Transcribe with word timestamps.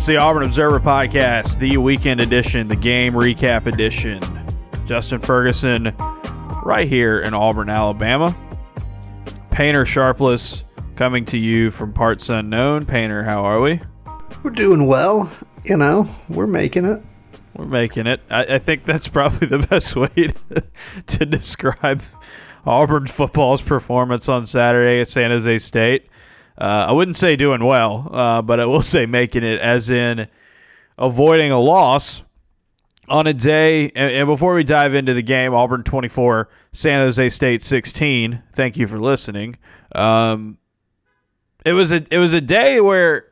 It's 0.00 0.06
the 0.06 0.16
Auburn 0.16 0.44
Observer 0.44 0.80
Podcast, 0.80 1.58
the 1.58 1.76
weekend 1.76 2.22
edition, 2.22 2.68
the 2.68 2.74
game 2.74 3.12
recap 3.12 3.66
edition. 3.66 4.22
Justin 4.86 5.20
Ferguson, 5.20 5.94
right 6.62 6.88
here 6.88 7.20
in 7.20 7.34
Auburn, 7.34 7.68
Alabama. 7.68 8.34
Painter 9.50 9.84
Sharpless 9.84 10.62
coming 10.96 11.26
to 11.26 11.36
you 11.36 11.70
from 11.70 11.92
parts 11.92 12.30
unknown. 12.30 12.86
Painter, 12.86 13.22
how 13.22 13.44
are 13.44 13.60
we? 13.60 13.78
We're 14.42 14.52
doing 14.52 14.86
well. 14.86 15.30
You 15.64 15.76
know, 15.76 16.08
we're 16.30 16.46
making 16.46 16.86
it. 16.86 17.02
We're 17.54 17.66
making 17.66 18.06
it. 18.06 18.22
I, 18.30 18.54
I 18.54 18.58
think 18.58 18.84
that's 18.84 19.06
probably 19.06 19.48
the 19.48 19.58
best 19.70 19.96
way 19.96 20.08
to, 20.08 20.64
to 21.08 21.26
describe 21.26 22.00
Auburn 22.64 23.06
football's 23.06 23.60
performance 23.60 24.30
on 24.30 24.46
Saturday 24.46 25.02
at 25.02 25.08
San 25.08 25.30
Jose 25.30 25.58
State. 25.58 26.06
Uh, 26.60 26.86
I 26.88 26.92
wouldn't 26.92 27.16
say 27.16 27.36
doing 27.36 27.64
well, 27.64 28.10
uh, 28.12 28.42
but 28.42 28.60
I 28.60 28.66
will 28.66 28.82
say 28.94 29.06
making 29.06 29.44
it, 29.44 29.60
as 29.60 29.90
in 29.90 30.28
avoiding 30.98 31.52
a 31.52 31.58
loss 31.58 32.22
on 33.08 33.26
a 33.26 33.34
day. 33.34 33.86
And, 33.94 34.12
and, 34.12 34.26
before 34.26 34.54
we 34.54 34.62
dive 34.62 34.94
into 34.94 35.14
the 35.14 35.22
game, 35.22 35.54
Auburn 35.54 35.82
24, 35.82 36.48
San 36.72 37.00
Jose 37.00 37.30
State 37.30 37.62
16. 37.62 38.42
Thank 38.54 38.76
you 38.76 38.86
for 38.86 38.98
listening. 38.98 39.56
Um, 39.94 40.58
it 41.64 41.72
was 41.72 41.92
a 41.92 42.02
it 42.10 42.18
was 42.18 42.32
a 42.32 42.40
day 42.40 42.80
where 42.80 43.28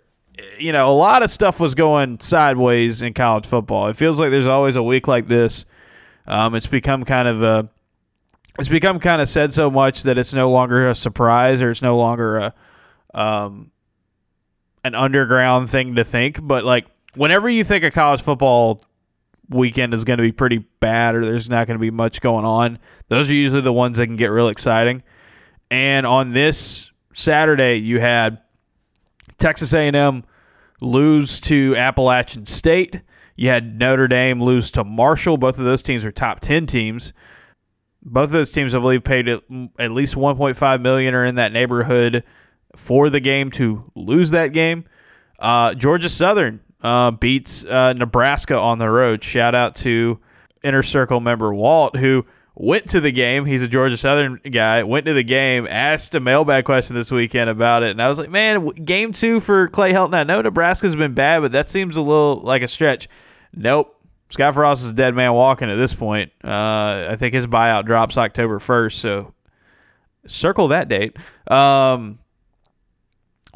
you 0.58 0.72
know 0.72 0.90
a 0.90 0.94
lot 0.94 1.22
of 1.22 1.30
stuff 1.30 1.60
was 1.60 1.74
going 1.74 2.20
sideways 2.20 3.02
in 3.02 3.14
college 3.14 3.46
football. 3.46 3.88
It 3.88 3.96
feels 3.96 4.18
like 4.18 4.30
there's 4.30 4.46
always 4.46 4.76
a 4.76 4.82
week 4.82 5.08
like 5.08 5.28
this. 5.28 5.64
Um, 6.26 6.54
it's 6.54 6.66
become 6.66 7.04
kind 7.04 7.28
of 7.28 7.42
a 7.42 7.70
it's 8.58 8.68
become 8.68 8.98
kind 9.00 9.22
of 9.22 9.28
said 9.28 9.52
so 9.52 9.70
much 9.70 10.02
that 10.02 10.18
it's 10.18 10.34
no 10.34 10.50
longer 10.50 10.90
a 10.90 10.94
surprise 10.94 11.62
or 11.62 11.70
it's 11.70 11.80
no 11.80 11.96
longer 11.96 12.36
a 12.38 12.54
um, 13.14 13.70
an 14.84 14.94
underground 14.94 15.70
thing 15.70 15.94
to 15.96 16.04
think. 16.04 16.38
But 16.42 16.64
like 16.64 16.86
whenever 17.14 17.48
you 17.48 17.64
think 17.64 17.84
a 17.84 17.90
college 17.90 18.22
football 18.22 18.80
weekend 19.48 19.94
is 19.94 20.04
going 20.04 20.18
to 20.18 20.22
be 20.22 20.32
pretty 20.32 20.58
bad 20.80 21.14
or 21.14 21.24
there's 21.24 21.48
not 21.48 21.66
going 21.66 21.76
to 21.78 21.80
be 21.80 21.90
much 21.90 22.20
going 22.20 22.44
on, 22.44 22.78
those 23.08 23.30
are 23.30 23.34
usually 23.34 23.62
the 23.62 23.72
ones 23.72 23.98
that 23.98 24.06
can 24.06 24.16
get 24.16 24.28
real 24.28 24.48
exciting. 24.48 25.02
And 25.70 26.06
on 26.06 26.32
this 26.32 26.90
Saturday, 27.12 27.76
you 27.76 28.00
had 28.00 28.38
Texas 29.38 29.72
A&M 29.72 30.24
lose 30.80 31.40
to 31.40 31.74
Appalachian 31.76 32.46
State. 32.46 33.02
You 33.36 33.48
had 33.48 33.78
Notre 33.78 34.08
Dame 34.08 34.42
lose 34.42 34.70
to 34.72 34.84
Marshall. 34.84 35.36
Both 35.36 35.58
of 35.58 35.64
those 35.64 35.82
teams 35.82 36.04
are 36.04 36.12
top 36.12 36.40
ten 36.40 36.66
teams. 36.66 37.12
Both 38.02 38.26
of 38.26 38.30
those 38.30 38.52
teams, 38.52 38.74
I 38.74 38.78
believe, 38.78 39.04
paid 39.04 39.28
at 39.28 39.90
least 39.90 40.14
1.5 40.14 40.80
million 40.80 41.14
or 41.14 41.24
in 41.24 41.34
that 41.34 41.52
neighborhood 41.52 42.24
for 42.76 43.10
the 43.10 43.20
game 43.20 43.50
to 43.52 43.90
lose 43.94 44.30
that 44.30 44.48
game. 44.48 44.84
Uh, 45.38 45.74
Georgia 45.74 46.08
Southern 46.08 46.60
uh, 46.82 47.10
beats 47.10 47.64
uh, 47.64 47.92
Nebraska 47.92 48.56
on 48.56 48.78
the 48.78 48.88
road. 48.88 49.22
Shout 49.22 49.54
out 49.54 49.76
to 49.76 50.18
Inner 50.62 50.82
Circle 50.82 51.20
member 51.20 51.54
Walt, 51.54 51.96
who 51.96 52.24
went 52.54 52.88
to 52.88 53.00
the 53.00 53.12
game. 53.12 53.44
He's 53.44 53.62
a 53.62 53.68
Georgia 53.68 53.96
Southern 53.96 54.40
guy. 54.50 54.82
Went 54.82 55.06
to 55.06 55.14
the 55.14 55.22
game, 55.22 55.66
asked 55.68 56.14
a 56.14 56.20
mailbag 56.20 56.64
question 56.64 56.96
this 56.96 57.10
weekend 57.10 57.50
about 57.50 57.82
it, 57.82 57.90
and 57.90 58.02
I 58.02 58.08
was 58.08 58.18
like, 58.18 58.30
"Man, 58.30 58.66
game 58.68 59.12
two 59.12 59.40
for 59.40 59.68
Clay 59.68 59.92
Helton. 59.92 60.14
I 60.14 60.24
know 60.24 60.40
Nebraska's 60.40 60.96
been 60.96 61.14
bad, 61.14 61.40
but 61.40 61.52
that 61.52 61.68
seems 61.68 61.96
a 61.96 62.02
little 62.02 62.40
like 62.40 62.62
a 62.62 62.68
stretch." 62.68 63.08
Nope. 63.54 63.94
Scott 64.30 64.54
Frost 64.54 64.84
is 64.84 64.90
a 64.90 64.94
dead 64.94 65.14
man 65.14 65.32
walking 65.32 65.70
at 65.70 65.76
this 65.76 65.94
point. 65.94 66.30
Uh, 66.44 67.08
I 67.10 67.16
think 67.18 67.32
his 67.32 67.46
buyout 67.46 67.86
drops 67.86 68.18
October 68.18 68.58
first, 68.58 68.98
so 68.98 69.32
circle 70.26 70.68
that 70.68 70.88
date. 70.88 71.16
Um, 71.50 72.18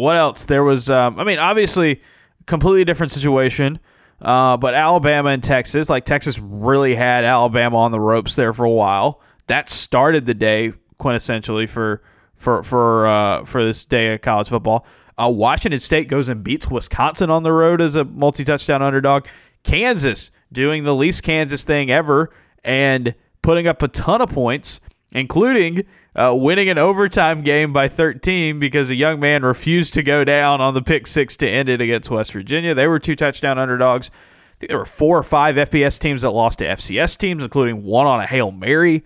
what 0.02 0.16
else? 0.16 0.46
There 0.46 0.64
was, 0.64 0.90
um, 0.90 1.20
I 1.20 1.22
mean, 1.22 1.38
obviously, 1.38 2.00
completely 2.46 2.84
different 2.84 3.12
situation. 3.12 3.78
Uh, 4.20 4.56
but 4.56 4.74
Alabama 4.74 5.30
and 5.30 5.42
Texas, 5.42 5.88
like 5.88 6.04
Texas 6.04 6.40
really 6.40 6.96
had 6.96 7.24
Alabama 7.24 7.78
on 7.78 7.92
the 7.92 8.00
ropes 8.00 8.34
there 8.34 8.52
for 8.52 8.64
a 8.64 8.70
while. 8.70 9.20
That 9.46 9.70
started 9.70 10.26
the 10.26 10.34
day 10.34 10.72
quintessentially 10.98 11.68
for 11.68 12.02
for 12.36 12.64
for 12.64 13.06
uh, 13.06 13.44
for 13.44 13.64
this 13.64 13.84
day 13.84 14.12
of 14.14 14.22
college 14.22 14.48
football. 14.48 14.86
Uh, 15.18 15.28
Washington 15.28 15.78
State 15.78 16.08
goes 16.08 16.28
and 16.28 16.42
beats 16.42 16.68
Wisconsin 16.68 17.30
on 17.30 17.44
the 17.44 17.52
road 17.52 17.80
as 17.80 17.94
a 17.94 18.04
multi-touchdown 18.04 18.82
underdog. 18.82 19.26
Kansas 19.62 20.32
doing 20.50 20.82
the 20.82 20.94
least 20.94 21.22
Kansas 21.22 21.62
thing 21.62 21.91
ever 21.92 22.32
and 22.64 23.14
putting 23.41 23.68
up 23.68 23.82
a 23.82 23.88
ton 23.88 24.20
of 24.20 24.30
points, 24.30 24.80
including 25.12 25.84
uh, 26.14 26.34
winning 26.36 26.68
an 26.68 26.78
overtime 26.78 27.42
game 27.42 27.72
by 27.72 27.88
13 27.88 28.58
because 28.58 28.90
a 28.90 28.94
young 28.94 29.18
man 29.18 29.42
refused 29.42 29.94
to 29.94 30.02
go 30.02 30.24
down 30.24 30.60
on 30.60 30.74
the 30.74 30.82
pick 30.82 31.06
six 31.06 31.36
to 31.38 31.48
end 31.48 31.68
it 31.68 31.80
against 31.80 32.10
West 32.10 32.32
Virginia. 32.32 32.74
They 32.74 32.86
were 32.86 32.98
two 32.98 33.16
touchdown 33.16 33.58
underdogs. 33.58 34.10
I 34.10 34.54
think 34.60 34.68
there 34.70 34.78
were 34.78 34.84
four 34.84 35.18
or 35.18 35.22
five 35.22 35.56
FBS 35.56 35.98
teams 35.98 36.22
that 36.22 36.30
lost 36.30 36.58
to 36.58 36.66
FCS 36.66 37.16
teams, 37.16 37.42
including 37.42 37.82
one 37.82 38.06
on 38.06 38.20
a 38.20 38.26
Hail 38.26 38.50
Mary. 38.50 39.04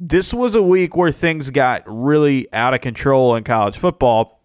This 0.00 0.34
was 0.34 0.56
a 0.56 0.62
week 0.62 0.96
where 0.96 1.12
things 1.12 1.50
got 1.50 1.84
really 1.86 2.52
out 2.52 2.74
of 2.74 2.80
control 2.80 3.36
in 3.36 3.44
college 3.44 3.78
football. 3.78 4.40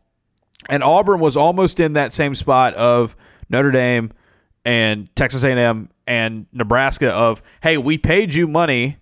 And 0.70 0.84
Auburn 0.84 1.20
was 1.20 1.36
almost 1.36 1.80
in 1.80 1.94
that 1.94 2.14
same 2.14 2.36
spot 2.36 2.76
of 2.76 3.16
Notre 3.50 3.72
Dame 3.72 4.12
and 4.64 5.14
Texas 5.16 5.44
A&M 5.44 5.90
and 6.06 6.46
Nebraska 6.54 7.10
of, 7.10 7.42
hey, 7.64 7.78
we 7.78 7.98
paid 7.98 8.34
you 8.34 8.48
money 8.48 8.98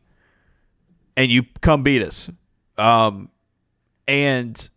and 1.17 1.29
you 1.29 1.43
come 1.61 1.83
beat 1.83 2.01
us. 2.01 2.29
Um, 2.77 3.29
and 4.07 4.69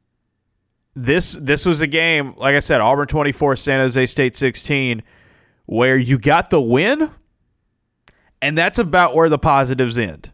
this 0.97 1.33
this 1.41 1.67
was 1.67 1.81
a 1.81 1.87
game, 1.87 2.35
like 2.37 2.55
I 2.55 2.61
said, 2.61 2.81
Auburn 2.81 3.07
24, 3.07 3.57
San 3.57 3.81
Jose 3.81 4.07
State 4.07 4.37
16, 4.37 5.03
where 5.67 5.97
you 5.97 6.19
got 6.19 6.51
the 6.51 6.61
win, 6.61 7.11
and 8.43 8.59
that's 8.59 8.79
about 8.79 9.15
where 9.15 9.29
the 9.29 9.39
positives 9.39 9.99
end. 9.99 10.31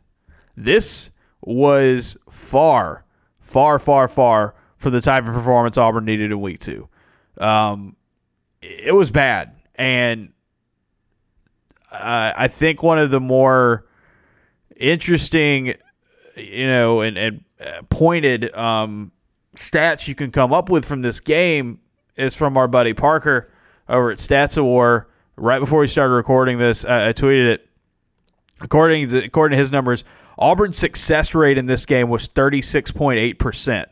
This 0.57 1.11
was 1.43 2.17
far, 2.31 3.05
far, 3.41 3.79
far, 3.79 4.09
far 4.09 4.55
for 4.79 4.91
the 4.91 5.01
type 5.01 5.27
of 5.27 5.35
performance 5.35 5.77
Auburn 5.77 6.05
needed 6.05 6.33
in 6.33 6.41
week 6.41 6.61
two. 6.61 6.89
Um, 7.39 7.97
it 8.63 8.95
was 8.95 9.11
bad, 9.11 9.53
and 9.75 10.33
uh, 11.93 12.33
I 12.37 12.49
think 12.49 12.83
one 12.83 12.99
of 12.99 13.11
the 13.11 13.21
more 13.21 13.87
interesting, 14.75 15.75
you 16.37 16.67
know, 16.67 17.03
and, 17.03 17.17
and 17.17 17.45
pointed 17.89 18.55
um, 18.55 19.13
stats 19.57 20.09
you 20.09 20.15
can 20.15 20.31
come 20.31 20.53
up 20.53 20.69
with 20.69 20.85
from 20.85 21.03
this 21.03 21.21
game 21.21 21.81
is 22.17 22.35
from 22.35 22.57
our 22.57 22.69
buddy 22.69 22.93
Parker 22.93 23.51
over 23.89 24.11
at 24.11 24.19
Stats 24.19 24.57
of 24.57 24.65
War. 24.65 25.09
Right 25.37 25.59
before 25.59 25.81
we 25.81 25.87
started 25.87 26.15
recording 26.15 26.59
this, 26.59 26.85
I, 26.85 27.09
I 27.09 27.13
tweeted 27.13 27.47
it. 27.47 27.69
According 28.61 29.11
to, 29.11 29.25
according 29.25 29.57
to 29.57 29.61
his 29.61 29.71
numbers, 29.71 30.05
Auburn's 30.39 30.79
success 30.79 31.35
rate 31.35 31.59
in 31.59 31.67
this 31.67 31.85
game 31.85 32.09
was 32.09 32.29
36.8%. 32.29 33.87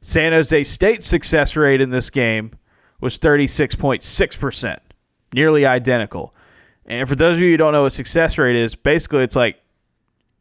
San 0.00 0.32
Jose 0.32 0.64
State's 0.64 1.06
success 1.06 1.54
rate 1.56 1.80
in 1.80 1.90
this 1.90 2.10
game 2.10 2.52
was 3.00 3.18
36.6%, 3.18 4.78
nearly 5.32 5.64
identical. 5.64 6.34
And 6.86 7.08
for 7.08 7.14
those 7.14 7.36
of 7.36 7.42
you 7.42 7.52
who 7.52 7.56
don't 7.56 7.72
know 7.72 7.82
what 7.82 7.92
success 7.92 8.36
rate 8.36 8.56
is, 8.56 8.74
basically 8.74 9.22
it's 9.22 9.36
like 9.36 9.61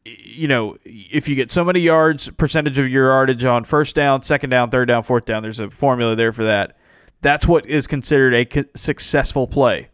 you 0.05 0.47
know, 0.47 0.77
if 0.83 1.27
you 1.27 1.35
get 1.35 1.51
so 1.51 1.63
many 1.63 1.79
yards, 1.79 2.29
percentage 2.29 2.77
of 2.77 2.89
your 2.89 3.07
yardage 3.07 3.45
on 3.45 3.63
first 3.63 3.95
down, 3.95 4.23
second 4.23 4.49
down, 4.49 4.69
third 4.69 4.87
down, 4.87 5.03
fourth 5.03 5.25
down, 5.25 5.43
there's 5.43 5.59
a 5.59 5.69
formula 5.69 6.15
there 6.15 6.33
for 6.33 6.43
that. 6.43 6.77
That's 7.21 7.47
what 7.47 7.65
is 7.67 7.85
considered 7.85 8.33
a 8.33 8.65
successful 8.75 9.47
play. 9.47 9.89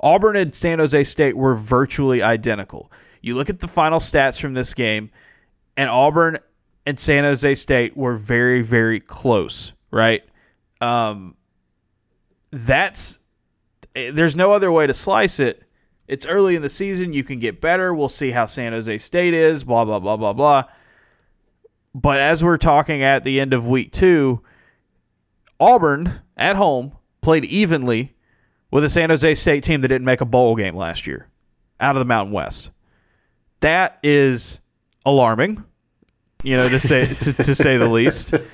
Auburn 0.00 0.36
and 0.36 0.54
San 0.54 0.78
Jose 0.78 1.04
State 1.04 1.36
were 1.36 1.54
virtually 1.54 2.22
identical. 2.22 2.90
You 3.22 3.34
look 3.34 3.48
at 3.48 3.60
the 3.60 3.68
final 3.68 4.00
stats 4.00 4.40
from 4.40 4.54
this 4.54 4.74
game, 4.74 5.10
and 5.76 5.88
Auburn 5.88 6.38
and 6.84 6.98
San 6.98 7.24
Jose 7.24 7.54
State 7.54 7.96
were 7.96 8.14
very, 8.14 8.62
very 8.62 9.00
close, 9.00 9.72
right? 9.90 10.22
Um, 10.80 11.36
that's 12.50 13.18
eh, 13.94 14.10
there's 14.12 14.36
no 14.36 14.52
other 14.52 14.70
way 14.72 14.86
to 14.86 14.94
slice 14.94 15.40
it 15.40 15.62
it's 16.08 16.26
early 16.26 16.56
in 16.56 16.62
the 16.62 16.70
season. 16.70 17.12
You 17.12 17.24
can 17.24 17.38
get 17.38 17.60
better. 17.60 17.94
We'll 17.94 18.08
see 18.08 18.30
how 18.30 18.46
San 18.46 18.72
Jose 18.72 18.98
State 18.98 19.34
is, 19.34 19.64
blah, 19.64 19.84
blah, 19.84 19.98
blah, 19.98 20.16
blah, 20.16 20.32
blah. 20.32 20.64
But 21.94 22.20
as 22.20 22.44
we're 22.44 22.58
talking 22.58 23.02
at 23.02 23.24
the 23.24 23.40
end 23.40 23.54
of 23.54 23.66
week 23.66 23.92
two, 23.92 24.42
Auburn 25.58 26.20
at 26.36 26.56
home 26.56 26.92
played 27.22 27.44
evenly 27.46 28.14
with 28.70 28.84
a 28.84 28.88
San 28.88 29.10
Jose 29.10 29.34
State 29.36 29.64
team 29.64 29.80
that 29.80 29.88
didn't 29.88 30.04
make 30.04 30.20
a 30.20 30.26
bowl 30.26 30.54
game 30.56 30.76
last 30.76 31.06
year 31.06 31.26
out 31.80 31.96
of 31.96 32.00
the 32.00 32.04
Mountain 32.04 32.32
West. 32.32 32.70
That 33.60 33.98
is 34.02 34.60
alarming, 35.06 35.64
you 36.42 36.56
know, 36.56 36.68
to 36.68 36.78
say 36.78 37.14
to, 37.14 37.32
to 37.32 37.54
say 37.54 37.76
the 37.76 37.88
least. 37.88 38.34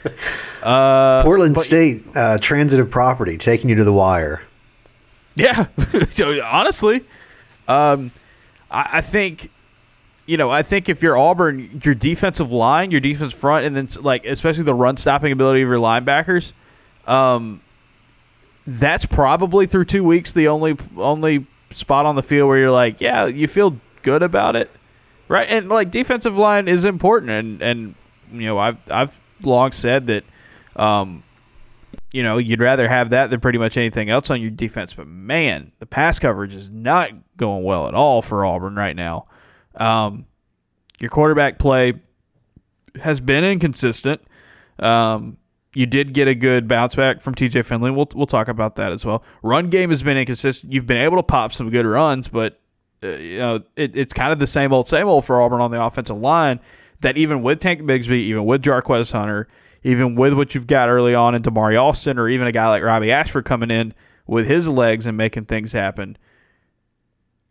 Uh, 0.62 1.24
Portland 1.24 1.56
but, 1.56 1.64
State 1.64 2.04
uh, 2.14 2.38
transitive 2.38 2.88
property 2.88 3.36
taking 3.36 3.68
you 3.68 3.74
to 3.74 3.82
the 3.82 3.92
wire. 3.92 4.40
Yeah, 5.34 5.66
honestly, 6.44 7.04
um, 7.68 8.10
I, 8.70 8.88
I 8.94 9.00
think 9.00 9.50
you 10.26 10.36
know, 10.36 10.50
I 10.50 10.62
think 10.62 10.88
if 10.88 11.02
you're 11.02 11.18
Auburn, 11.18 11.80
your 11.82 11.94
defensive 11.94 12.50
line, 12.50 12.90
your 12.90 13.00
defense 13.00 13.34
front, 13.34 13.66
and 13.66 13.74
then 13.74 13.88
like 14.02 14.24
especially 14.24 14.62
the 14.62 14.74
run 14.74 14.96
stopping 14.96 15.32
ability 15.32 15.62
of 15.62 15.68
your 15.68 15.78
linebackers, 15.78 16.52
um, 17.06 17.60
that's 18.66 19.04
probably 19.04 19.66
through 19.66 19.86
two 19.86 20.04
weeks 20.04 20.32
the 20.32 20.48
only 20.48 20.76
only 20.96 21.46
spot 21.72 22.06
on 22.06 22.14
the 22.14 22.22
field 22.22 22.48
where 22.48 22.58
you're 22.58 22.70
like, 22.70 23.00
yeah, 23.00 23.26
you 23.26 23.48
feel 23.48 23.76
good 24.02 24.22
about 24.22 24.54
it, 24.54 24.70
right? 25.28 25.48
And 25.48 25.68
like 25.68 25.90
defensive 25.90 26.36
line 26.36 26.68
is 26.68 26.84
important, 26.84 27.30
and 27.30 27.60
and 27.60 27.94
you 28.32 28.46
know 28.46 28.58
I've 28.58 28.78
I've 28.90 29.18
long 29.42 29.72
said 29.72 30.06
that, 30.06 30.24
um, 30.76 31.24
you 32.12 32.22
know 32.22 32.38
you'd 32.38 32.60
rather 32.60 32.88
have 32.88 33.10
that 33.10 33.30
than 33.30 33.40
pretty 33.40 33.58
much 33.58 33.76
anything 33.76 34.10
else 34.10 34.30
on 34.30 34.40
your 34.40 34.50
defense. 34.50 34.94
But 34.94 35.06
man, 35.06 35.72
the 35.78 35.86
pass 35.86 36.18
coverage 36.18 36.54
is 36.54 36.70
not 36.70 37.10
going 37.36 37.64
well 37.64 37.88
at 37.88 37.94
all 37.94 38.22
for 38.22 38.44
Auburn 38.44 38.76
right 38.76 38.96
now. 38.96 39.26
Um, 39.76 40.26
your 41.00 41.10
quarterback 41.10 41.58
play 41.58 41.94
has 43.00 43.20
been 43.20 43.44
inconsistent. 43.44 44.20
Um, 44.78 45.38
you 45.74 45.86
did 45.86 46.12
get 46.12 46.28
a 46.28 46.34
good 46.34 46.68
bounce 46.68 46.94
back 46.94 47.20
from 47.20 47.34
TJ 47.34 47.64
Finley. 47.64 47.90
We'll 47.90 48.08
we'll 48.14 48.26
talk 48.26 48.48
about 48.48 48.76
that 48.76 48.92
as 48.92 49.04
well. 49.04 49.22
Run 49.42 49.70
game 49.70 49.90
has 49.90 50.02
been 50.02 50.16
inconsistent. 50.16 50.72
You've 50.72 50.86
been 50.86 50.98
able 50.98 51.16
to 51.16 51.22
pop 51.22 51.52
some 51.52 51.70
good 51.70 51.86
runs, 51.86 52.28
but 52.28 52.60
uh, 53.02 53.08
you 53.08 53.38
know 53.38 53.62
it, 53.76 53.96
it's 53.96 54.12
kind 54.12 54.32
of 54.32 54.38
the 54.38 54.46
same 54.46 54.72
old 54.72 54.88
same 54.88 55.08
old 55.08 55.24
for 55.24 55.40
Auburn 55.40 55.60
on 55.60 55.70
the 55.70 55.82
offensive 55.82 56.18
line. 56.18 56.60
That 57.00 57.16
even 57.16 57.42
with 57.42 57.60
Tank 57.60 57.80
Bigsby, 57.80 58.12
even 58.12 58.44
with 58.44 58.62
Jarquez 58.62 59.10
Hunter, 59.10 59.48
even 59.84 60.14
with 60.14 60.32
what 60.34 60.54
you've 60.54 60.66
got 60.66 60.88
early 60.88 61.14
on 61.14 61.34
into 61.34 61.50
Damari 61.50 61.80
Alston, 61.80 62.18
or 62.18 62.28
even 62.28 62.46
a 62.46 62.52
guy 62.52 62.68
like 62.68 62.82
Robbie 62.82 63.12
Ashford 63.12 63.44
coming 63.44 63.70
in 63.70 63.94
with 64.26 64.46
his 64.46 64.68
legs 64.68 65.06
and 65.06 65.16
making 65.16 65.46
things 65.46 65.72
happen, 65.72 66.16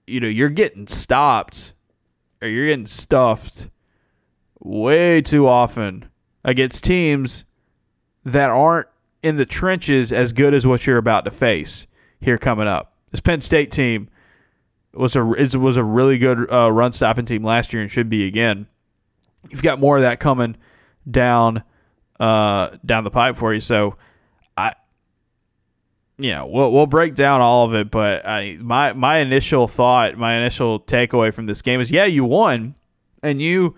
you 0.08 0.20
know 0.20 0.28
you're 0.28 0.50
getting 0.50 0.88
stopped 0.88 1.74
or 2.42 2.48
you're 2.48 2.68
getting 2.68 2.88
stuffed 2.88 3.70
way 4.60 5.22
too 5.22 5.48
often 5.48 6.10
against 6.44 6.84
teams 6.84 7.44
that 8.26 8.50
aren't 8.50 8.88
in 9.24 9.38
the 9.38 9.46
trenches 9.46 10.12
as 10.12 10.34
good 10.34 10.54
as 10.54 10.66
what 10.66 10.86
you're 10.86 10.98
about 10.98 11.26
to 11.26 11.32
face 11.32 11.88
here 12.20 12.38
coming 12.38 12.68
up. 12.68 12.94
This 13.12 13.20
Penn 13.20 13.42
State 13.42 13.72
team 13.72 14.10
was 14.94 15.16
a 15.16 15.24
was 15.24 15.78
a 15.78 15.84
really 15.84 16.18
good 16.18 16.52
uh, 16.52 16.72
run 16.72 16.92
stopping 16.92 17.26
team 17.26 17.44
last 17.44 17.74
year 17.74 17.82
and 17.82 17.92
should 17.92 18.10
be 18.10 18.26
again. 18.26 18.68
You've 19.50 19.64
got 19.64 19.80
more 19.80 19.98
of 19.98 20.04
that 20.04 20.20
coming 20.20 20.56
down 21.10 21.64
uh, 22.22 22.78
down 22.86 23.04
the 23.04 23.10
pipe 23.10 23.36
for 23.36 23.52
you. 23.52 23.60
So 23.60 23.98
I, 24.56 24.76
know, 26.20 26.46
we'll 26.46 26.72
we'll 26.72 26.86
break 26.86 27.16
down 27.16 27.42
all 27.42 27.66
of 27.66 27.74
it. 27.74 27.90
But 27.90 28.26
I 28.26 28.58
my 28.62 28.94
my 28.94 29.18
initial 29.18 29.68
thought, 29.68 30.18
my 30.18 30.36
initial 30.36 30.80
takeaway 30.80 31.34
from 31.34 31.48
this 31.48 31.64
game 31.64 31.82
is, 31.82 31.90
yeah, 31.90 32.06
you 32.06 32.24
won, 32.24 32.76
and 33.24 33.42
you 33.42 33.76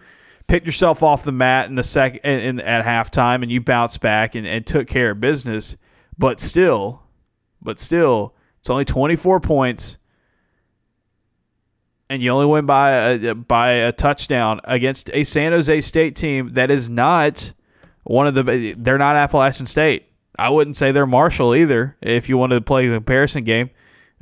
picked 0.48 0.66
yourself 0.66 1.02
off 1.02 1.24
the 1.24 1.32
mat 1.32 1.70
in 1.70 1.76
the 1.76 1.84
second 1.84 2.20
in, 2.30 2.60
at 2.60 2.84
halftime 2.84 3.44
and 3.44 3.52
you 3.52 3.62
bounced 3.62 4.02
back 4.02 4.36
and, 4.36 4.46
and 4.46 4.68
took 4.68 4.90
care 4.90 5.12
of 5.12 5.22
business. 5.22 5.78
But 6.18 6.42
still, 6.42 7.02
but 7.62 7.80
still, 7.80 8.36
it's 8.60 8.70
only 8.70 8.84
24 8.84 9.40
points, 9.40 9.98
and 12.10 12.22
you 12.22 12.30
only 12.30 12.46
win 12.46 12.66
by 12.66 12.92
a, 12.92 13.34
by 13.34 13.72
a 13.72 13.94
touchdown 13.94 14.60
against 14.66 15.10
a 15.14 15.24
San 15.24 15.54
Jose 15.54 15.80
State 15.80 16.18
team 16.18 16.56
that 16.56 16.70
is 16.70 16.90
not 16.90 17.54
one 18.04 18.28
of 18.28 18.34
the. 18.34 18.76
They're 18.78 18.98
not 18.98 19.16
Appalachian 19.16 19.66
State. 19.66 20.06
I 20.38 20.50
wouldn't 20.50 20.78
say 20.78 20.92
they're 20.92 21.06
Marshall 21.06 21.56
either. 21.56 21.96
If 22.02 22.28
you 22.30 22.38
wanted 22.38 22.56
to 22.56 22.62
play 22.62 22.88
the 22.88 22.96
comparison 22.96 23.44
game, 23.44 23.70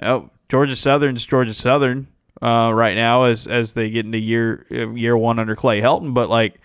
oh, 0.03 0.29
Georgia 0.49 0.75
Southern's 0.75 1.25
Georgia 1.25 1.53
Southern 1.53 2.07
uh, 2.41 2.71
right 2.73 2.95
now 2.95 3.23
as 3.23 3.47
as 3.47 3.73
they 3.73 3.89
get 3.89 4.05
into 4.05 4.17
year 4.17 4.65
year 4.69 5.17
one 5.17 5.39
under 5.39 5.55
Clay 5.55 5.81
Helton. 5.81 6.13
But 6.13 6.29
like, 6.29 6.59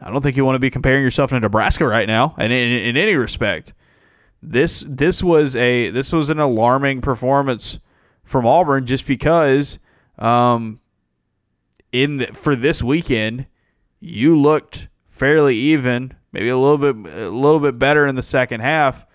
I 0.00 0.10
don't 0.10 0.22
think 0.22 0.36
you 0.36 0.44
want 0.44 0.56
to 0.56 0.60
be 0.60 0.70
comparing 0.70 1.02
yourself 1.02 1.30
to 1.30 1.40
Nebraska 1.40 1.86
right 1.86 2.06
now, 2.08 2.34
and 2.38 2.52
in, 2.52 2.70
in, 2.70 2.82
in 2.90 2.96
any 2.96 3.14
respect. 3.14 3.74
This 4.42 4.84
this 4.88 5.22
was 5.22 5.54
a 5.54 5.90
this 5.90 6.12
was 6.12 6.30
an 6.30 6.40
alarming 6.40 7.00
performance 7.00 7.78
from 8.24 8.46
Auburn 8.46 8.86
just 8.86 9.06
because 9.06 9.78
um, 10.18 10.80
in 11.92 12.16
the, 12.18 12.26
for 12.26 12.56
this 12.56 12.82
weekend 12.82 13.46
you 14.00 14.36
looked 14.36 14.88
fairly 15.22 15.54
even, 15.54 16.12
maybe 16.32 16.48
a 16.48 16.56
little 16.56 16.78
bit 16.78 17.14
a 17.14 17.28
little 17.28 17.60
bit 17.60 17.78
better 17.78 18.08
in 18.08 18.16
the 18.16 18.22
second 18.24 18.58
half 18.58 19.06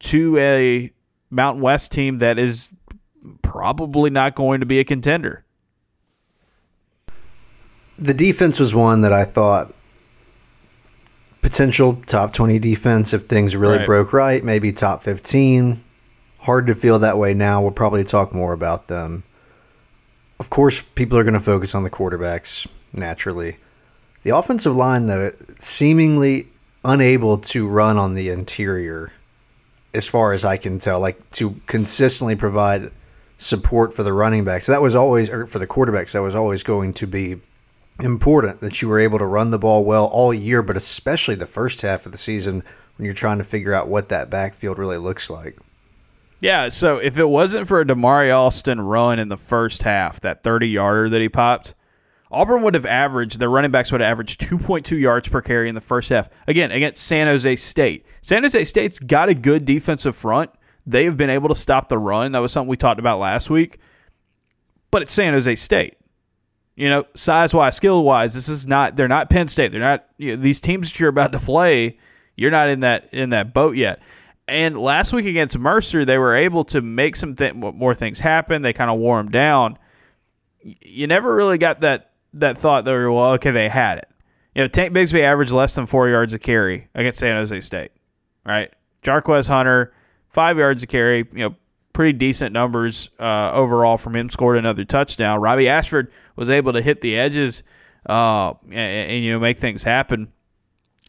to 0.00 0.36
a 0.38 0.92
Mountain 1.30 1.62
West 1.62 1.92
team 1.92 2.18
that 2.18 2.36
is 2.36 2.68
probably 3.42 4.10
not 4.10 4.34
going 4.34 4.58
to 4.58 4.66
be 4.66 4.80
a 4.80 4.84
contender. 4.84 5.44
The 7.96 8.12
defense 8.12 8.58
was 8.58 8.74
one 8.74 9.02
that 9.02 9.12
I 9.12 9.24
thought 9.24 9.72
potential 11.42 12.02
top 12.06 12.32
20 12.32 12.58
defense 12.58 13.14
if 13.14 13.22
things 13.22 13.54
really 13.54 13.78
right. 13.78 13.86
broke 13.86 14.12
right, 14.12 14.42
maybe 14.42 14.72
top 14.72 15.00
15. 15.04 15.80
Hard 16.38 16.66
to 16.66 16.74
feel 16.74 16.98
that 16.98 17.18
way 17.18 17.34
now. 17.34 17.62
We'll 17.62 17.70
probably 17.70 18.02
talk 18.02 18.34
more 18.34 18.52
about 18.52 18.88
them. 18.88 19.22
Of 20.40 20.50
course, 20.50 20.82
people 20.82 21.16
are 21.16 21.22
going 21.22 21.34
to 21.34 21.40
focus 21.40 21.72
on 21.72 21.84
the 21.84 21.90
quarterbacks 21.90 22.66
naturally. 22.92 23.58
The 24.26 24.36
offensive 24.36 24.74
line, 24.74 25.06
though, 25.06 25.30
seemingly 25.60 26.48
unable 26.84 27.38
to 27.38 27.68
run 27.68 27.96
on 27.96 28.14
the 28.14 28.30
interior, 28.30 29.12
as 29.94 30.08
far 30.08 30.32
as 30.32 30.44
I 30.44 30.56
can 30.56 30.80
tell, 30.80 30.98
like 30.98 31.30
to 31.34 31.60
consistently 31.68 32.34
provide 32.34 32.90
support 33.38 33.94
for 33.94 34.02
the 34.02 34.12
running 34.12 34.42
backs. 34.42 34.66
That 34.66 34.82
was 34.82 34.96
always, 34.96 35.30
or 35.30 35.46
for 35.46 35.60
the 35.60 35.66
quarterbacks, 35.68 36.10
that 36.10 36.22
was 36.22 36.34
always 36.34 36.64
going 36.64 36.94
to 36.94 37.06
be 37.06 37.36
important 38.00 38.58
that 38.58 38.82
you 38.82 38.88
were 38.88 38.98
able 38.98 39.20
to 39.20 39.26
run 39.26 39.52
the 39.52 39.60
ball 39.60 39.84
well 39.84 40.06
all 40.06 40.34
year, 40.34 40.60
but 40.60 40.76
especially 40.76 41.36
the 41.36 41.46
first 41.46 41.82
half 41.82 42.04
of 42.04 42.10
the 42.10 42.18
season 42.18 42.64
when 42.96 43.04
you're 43.04 43.14
trying 43.14 43.38
to 43.38 43.44
figure 43.44 43.74
out 43.74 43.86
what 43.86 44.08
that 44.08 44.28
backfield 44.28 44.76
really 44.76 44.98
looks 44.98 45.30
like. 45.30 45.56
Yeah, 46.40 46.68
so 46.70 46.96
if 46.96 47.16
it 47.16 47.28
wasn't 47.28 47.68
for 47.68 47.80
a 47.80 47.84
Damari 47.84 48.36
Alston 48.36 48.80
run 48.80 49.20
in 49.20 49.28
the 49.28 49.36
first 49.36 49.84
half, 49.84 50.18
that 50.22 50.42
30 50.42 50.66
yarder 50.66 51.10
that 51.10 51.20
he 51.20 51.28
popped, 51.28 51.74
Auburn 52.36 52.62
would 52.62 52.74
have 52.74 52.86
averaged, 52.86 53.38
their 53.38 53.48
running 53.48 53.70
backs 53.70 53.90
would 53.90 54.00
have 54.00 54.10
averaged 54.10 54.40
2.2 54.40 55.00
yards 55.00 55.28
per 55.28 55.40
carry 55.40 55.68
in 55.68 55.74
the 55.74 55.80
first 55.80 56.08
half. 56.10 56.28
Again, 56.46 56.70
against 56.70 57.02
San 57.04 57.26
Jose 57.26 57.56
State. 57.56 58.04
San 58.22 58.42
Jose 58.42 58.64
State's 58.64 58.98
got 58.98 59.28
a 59.28 59.34
good 59.34 59.64
defensive 59.64 60.14
front, 60.14 60.50
they 60.86 61.04
have 61.04 61.16
been 61.16 61.30
able 61.30 61.48
to 61.48 61.54
stop 61.54 61.88
the 61.88 61.98
run. 61.98 62.32
That 62.32 62.38
was 62.38 62.52
something 62.52 62.68
we 62.68 62.76
talked 62.76 63.00
about 63.00 63.18
last 63.18 63.50
week. 63.50 63.78
But 64.90 65.02
it's 65.02 65.12
San 65.12 65.32
Jose 65.32 65.56
State. 65.56 65.96
You 66.76 66.90
know, 66.90 67.04
size 67.14 67.52
wise, 67.52 67.74
skill 67.74 68.04
wise, 68.04 68.34
this 68.34 68.48
is 68.48 68.66
not. 68.66 68.96
They're 68.96 69.08
not 69.08 69.30
Penn 69.30 69.48
State. 69.48 69.72
They're 69.72 69.80
not 69.80 70.06
you 70.18 70.36
know, 70.36 70.42
these 70.42 70.60
teams 70.60 70.92
that 70.92 71.00
you're 71.00 71.08
about 71.08 71.32
to 71.32 71.38
play. 71.38 71.98
You're 72.36 72.50
not 72.50 72.68
in 72.68 72.80
that 72.80 73.12
in 73.12 73.30
that 73.30 73.52
boat 73.54 73.76
yet. 73.76 74.00
And 74.46 74.78
last 74.78 75.12
week 75.12 75.26
against 75.26 75.58
Mercer, 75.58 76.04
they 76.04 76.18
were 76.18 76.36
able 76.36 76.64
to 76.64 76.80
make 76.80 77.16
some 77.16 77.34
th- 77.34 77.54
more 77.54 77.94
things 77.94 78.20
happen. 78.20 78.62
They 78.62 78.72
kind 78.72 78.90
of 78.90 78.98
wore 78.98 79.16
them 79.16 79.30
down. 79.30 79.78
You 80.60 81.06
never 81.06 81.34
really 81.34 81.58
got 81.58 81.80
that 81.80 82.05
that 82.40 82.58
thought 82.58 82.84
that 82.84 82.92
were 82.92 83.10
well, 83.10 83.32
okay, 83.32 83.50
they 83.50 83.68
had 83.68 83.98
it. 83.98 84.08
You 84.54 84.62
know, 84.62 84.68
Tank 84.68 84.94
Bigsby 84.94 85.20
averaged 85.20 85.52
less 85.52 85.74
than 85.74 85.86
four 85.86 86.08
yards 86.08 86.32
a 86.32 86.38
carry 86.38 86.88
against 86.94 87.18
San 87.18 87.36
Jose 87.36 87.60
State, 87.60 87.92
right? 88.44 88.72
Jarquez 89.02 89.48
Hunter 89.48 89.92
five 90.28 90.58
yards 90.58 90.82
a 90.82 90.86
carry, 90.86 91.18
you 91.32 91.48
know, 91.48 91.54
pretty 91.92 92.12
decent 92.12 92.52
numbers 92.52 93.10
uh, 93.18 93.50
overall 93.52 93.96
from 93.96 94.14
him. 94.14 94.28
Scored 94.28 94.58
another 94.58 94.84
touchdown. 94.84 95.40
Robbie 95.40 95.68
Ashford 95.68 96.12
was 96.36 96.50
able 96.50 96.72
to 96.74 96.82
hit 96.82 97.00
the 97.00 97.18
edges 97.18 97.62
uh, 98.06 98.52
and, 98.66 98.74
and, 98.74 99.24
you 99.24 99.32
know 99.32 99.38
make 99.38 99.58
things 99.58 99.82
happen. 99.82 100.28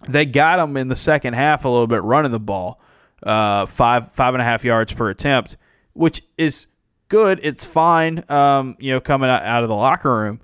They 0.08 0.26
got 0.26 0.60
him 0.60 0.78
in 0.78 0.88
the 0.88 0.96
second 0.96 1.34
half 1.34 1.66
a 1.66 1.70
little 1.70 1.88
bit 1.88 2.04
running 2.04 2.32
the 2.32 2.40
ball, 2.40 2.80
uh, 3.24 3.66
five 3.66 4.12
five 4.12 4.34
and 4.34 4.42
a 4.42 4.46
half 4.46 4.64
yards 4.64 4.94
per 4.94 5.10
attempt, 5.10 5.58
which 5.94 6.24
is 6.38 6.68
good. 7.10 7.40
It's 7.44 7.66
fine, 7.66 8.24
um, 8.30 8.78
you 8.80 8.94
know, 8.94 9.00
coming 9.00 9.30
out 9.30 9.64
of 9.64 9.70
the 9.70 9.76
locker 9.76 10.14
room, 10.14 10.40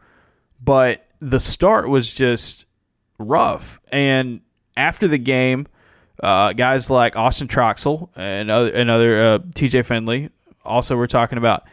but 0.63 1.05
the 1.19 1.39
start 1.39 1.89
was 1.89 2.11
just 2.11 2.65
rough. 3.17 3.79
And 3.91 4.41
after 4.77 5.07
the 5.07 5.17
game, 5.17 5.67
uh, 6.21 6.53
guys 6.53 6.89
like 6.89 7.15
Austin 7.15 7.47
Troxell 7.47 8.09
and 8.15 8.49
other, 8.51 8.71
and 8.71 8.89
other 8.89 9.21
uh, 9.21 9.39
TJ 9.39 9.85
Finley. 9.85 10.29
Also, 10.63 10.95
we're 10.95 11.07
talking 11.07 11.37
about 11.37 11.63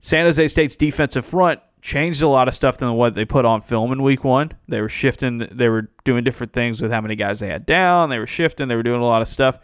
San 0.00 0.24
Jose 0.24 0.48
State's 0.48 0.76
defensive 0.76 1.24
front 1.24 1.60
changed 1.80 2.22
a 2.22 2.28
lot 2.28 2.48
of 2.48 2.54
stuff 2.54 2.78
than 2.78 2.92
what 2.94 3.14
they 3.14 3.24
put 3.24 3.44
on 3.44 3.60
film 3.60 3.92
in 3.92 4.02
week 4.02 4.24
one. 4.24 4.52
They 4.68 4.80
were 4.80 4.88
shifting, 4.88 5.38
they 5.38 5.68
were 5.68 5.88
doing 6.04 6.24
different 6.24 6.52
things 6.52 6.80
with 6.82 6.90
how 6.90 7.00
many 7.00 7.16
guys 7.16 7.40
they 7.40 7.48
had 7.48 7.66
down. 7.66 8.10
They 8.10 8.18
were 8.18 8.26
shifting, 8.26 8.68
they 8.68 8.76
were 8.76 8.82
doing 8.82 9.00
a 9.00 9.06
lot 9.06 9.22
of 9.22 9.28
stuff. 9.28 9.58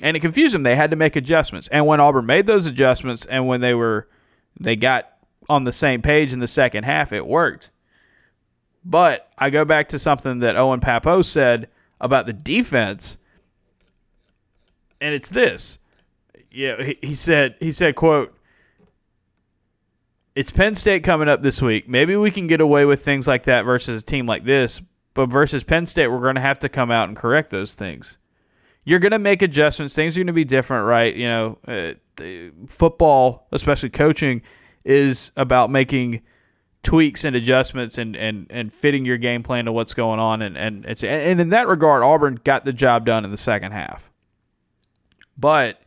And 0.00 0.16
it 0.16 0.20
confused 0.20 0.54
them. 0.54 0.62
They 0.62 0.76
had 0.76 0.90
to 0.90 0.96
make 0.96 1.16
adjustments. 1.16 1.68
And 1.68 1.86
when 1.86 2.00
Auburn 2.00 2.26
made 2.26 2.46
those 2.46 2.66
adjustments 2.66 3.26
and 3.26 3.46
when 3.46 3.60
they 3.60 3.74
were 3.74 4.08
they 4.60 4.76
got 4.76 5.12
on 5.48 5.64
the 5.64 5.72
same 5.72 6.02
page 6.02 6.32
in 6.32 6.40
the 6.40 6.48
second 6.48 6.84
half, 6.84 7.12
it 7.12 7.26
worked. 7.26 7.70
But 8.88 9.30
I 9.38 9.50
go 9.50 9.64
back 9.64 9.90
to 9.90 9.98
something 9.98 10.40
that 10.40 10.56
Owen 10.56 10.80
Pappoe 10.80 11.22
said 11.22 11.68
about 12.00 12.26
the 12.26 12.32
defense 12.32 13.18
and 15.00 15.14
it's 15.14 15.30
this. 15.30 15.78
Yeah, 16.50 16.82
he, 16.82 16.98
he 17.02 17.14
said 17.14 17.54
he 17.60 17.70
said 17.70 17.94
quote 17.94 18.34
it's 20.34 20.50
Penn 20.52 20.74
State 20.76 21.02
coming 21.02 21.28
up 21.28 21.42
this 21.42 21.60
week. 21.60 21.88
Maybe 21.88 22.14
we 22.16 22.30
can 22.30 22.46
get 22.46 22.60
away 22.60 22.84
with 22.84 23.04
things 23.04 23.26
like 23.26 23.44
that 23.44 23.62
versus 23.62 24.02
a 24.02 24.04
team 24.04 24.26
like 24.26 24.44
this, 24.44 24.80
but 25.14 25.26
versus 25.26 25.64
Penn 25.64 25.84
State, 25.84 26.06
we're 26.06 26.20
going 26.20 26.36
to 26.36 26.40
have 26.40 26.60
to 26.60 26.68
come 26.68 26.92
out 26.92 27.08
and 27.08 27.16
correct 27.16 27.50
those 27.50 27.74
things. 27.74 28.18
you're 28.84 29.00
going 29.00 29.12
to 29.12 29.18
make 29.18 29.42
adjustments. 29.42 29.94
Things 29.94 30.16
are 30.16 30.20
going 30.20 30.28
to 30.28 30.32
be 30.32 30.44
different, 30.44 30.86
right? 30.86 31.14
You 31.14 31.28
know, 31.28 31.58
uh, 31.66 31.92
football, 32.68 33.46
especially 33.52 33.90
coaching, 33.90 34.40
is 34.84 35.30
about 35.36 35.70
making 35.70 36.22
tweaks 36.88 37.24
and 37.24 37.36
adjustments 37.36 37.98
and, 37.98 38.16
and, 38.16 38.46
and 38.48 38.72
fitting 38.72 39.04
your 39.04 39.18
game 39.18 39.42
plan 39.42 39.66
to 39.66 39.72
what's 39.72 39.92
going 39.92 40.18
on. 40.18 40.40
And, 40.40 40.56
and, 40.56 40.86
it's, 40.86 41.04
and 41.04 41.38
in 41.38 41.50
that 41.50 41.68
regard, 41.68 42.02
Auburn 42.02 42.40
got 42.44 42.64
the 42.64 42.72
job 42.72 43.04
done 43.04 43.26
in 43.26 43.30
the 43.30 43.36
second 43.36 43.72
half. 43.72 44.10
But, 45.36 45.82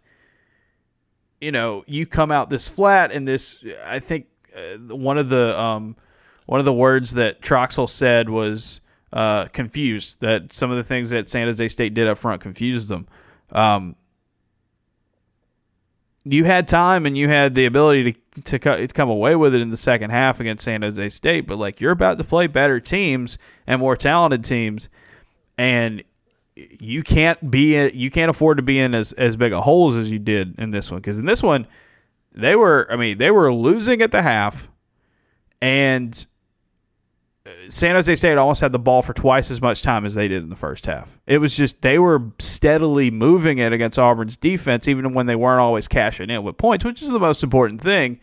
you 1.39 1.51
know, 1.51 1.83
you 1.87 2.05
come 2.05 2.31
out 2.31 2.51
this 2.51 2.67
flat 2.67 3.11
and 3.11 3.27
this, 3.27 3.65
I 3.83 3.97
think 3.97 4.27
uh, 4.55 4.95
one 4.95 5.17
of 5.17 5.29
the, 5.29 5.59
um, 5.59 5.95
one 6.45 6.59
of 6.59 6.65
the 6.65 6.73
words 6.73 7.15
that 7.15 7.41
Troxell 7.41 7.89
said 7.89 8.29
was, 8.29 8.79
uh, 9.11 9.45
confused. 9.47 10.17
That 10.19 10.53
some 10.53 10.69
of 10.69 10.77
the 10.77 10.83
things 10.83 11.09
that 11.09 11.29
San 11.29 11.47
Jose 11.47 11.67
State 11.67 11.95
did 11.95 12.05
up 12.05 12.19
front 12.19 12.43
confused 12.43 12.89
them. 12.89 13.07
Um, 13.51 13.95
you 16.23 16.43
had 16.43 16.67
time 16.67 17.05
and 17.05 17.17
you 17.17 17.27
had 17.27 17.55
the 17.55 17.65
ability 17.65 18.13
to, 18.43 18.59
to, 18.59 18.59
to 18.59 18.87
come 18.87 19.09
away 19.09 19.35
with 19.35 19.55
it 19.55 19.61
in 19.61 19.69
the 19.69 19.77
second 19.77 20.11
half 20.11 20.39
against 20.39 20.63
San 20.63 20.81
Jose 20.81 21.09
State, 21.09 21.47
but 21.47 21.57
like 21.57 21.81
you're 21.81 21.91
about 21.91 22.17
to 22.17 22.23
play 22.23 22.47
better 22.47 22.79
teams 22.79 23.37
and 23.67 23.79
more 23.79 23.95
talented 23.95 24.45
teams, 24.45 24.89
and 25.57 26.03
you 26.55 27.01
can't 27.01 27.49
be 27.49 27.75
in, 27.75 27.91
you 27.93 28.11
can't 28.11 28.29
afford 28.29 28.57
to 28.57 28.63
be 28.63 28.77
in 28.79 28.93
as 28.93 29.13
as 29.13 29.35
big 29.35 29.51
a 29.53 29.61
holes 29.61 29.95
as 29.95 30.11
you 30.11 30.19
did 30.19 30.59
in 30.59 30.69
this 30.69 30.91
one 30.91 30.99
because 30.99 31.17
in 31.17 31.25
this 31.25 31.41
one 31.41 31.65
they 32.33 32.55
were 32.55 32.87
I 32.89 32.97
mean 32.97 33.17
they 33.17 33.31
were 33.31 33.53
losing 33.53 34.01
at 34.01 34.11
the 34.11 34.21
half, 34.21 34.67
and 35.61 36.25
San 37.69 37.95
Jose 37.95 38.15
State 38.15 38.37
almost 38.37 38.61
had 38.61 38.71
the 38.71 38.79
ball 38.79 39.01
for 39.01 39.13
twice 39.13 39.51
as 39.51 39.61
much 39.61 39.81
time 39.81 40.05
as 40.05 40.13
they 40.13 40.27
did 40.27 40.43
in 40.43 40.49
the 40.49 40.55
first 40.55 40.85
half. 40.85 41.19
It 41.27 41.39
was 41.39 41.55
just 41.55 41.81
they 41.81 41.99
were 41.99 42.21
steadily 42.39 43.11
moving 43.11 43.59
it 43.59 43.73
against 43.73 43.99
Auburn's 43.99 44.37
defense, 44.37 44.87
even 44.87 45.13
when 45.13 45.25
they 45.25 45.35
weren't 45.35 45.59
always 45.59 45.87
cashing 45.87 46.29
in 46.29 46.43
with 46.43 46.57
points, 46.57 46.85
which 46.85 47.01
is 47.01 47.09
the 47.09 47.19
most 47.19 47.43
important 47.43 47.81
thing. 47.81 48.19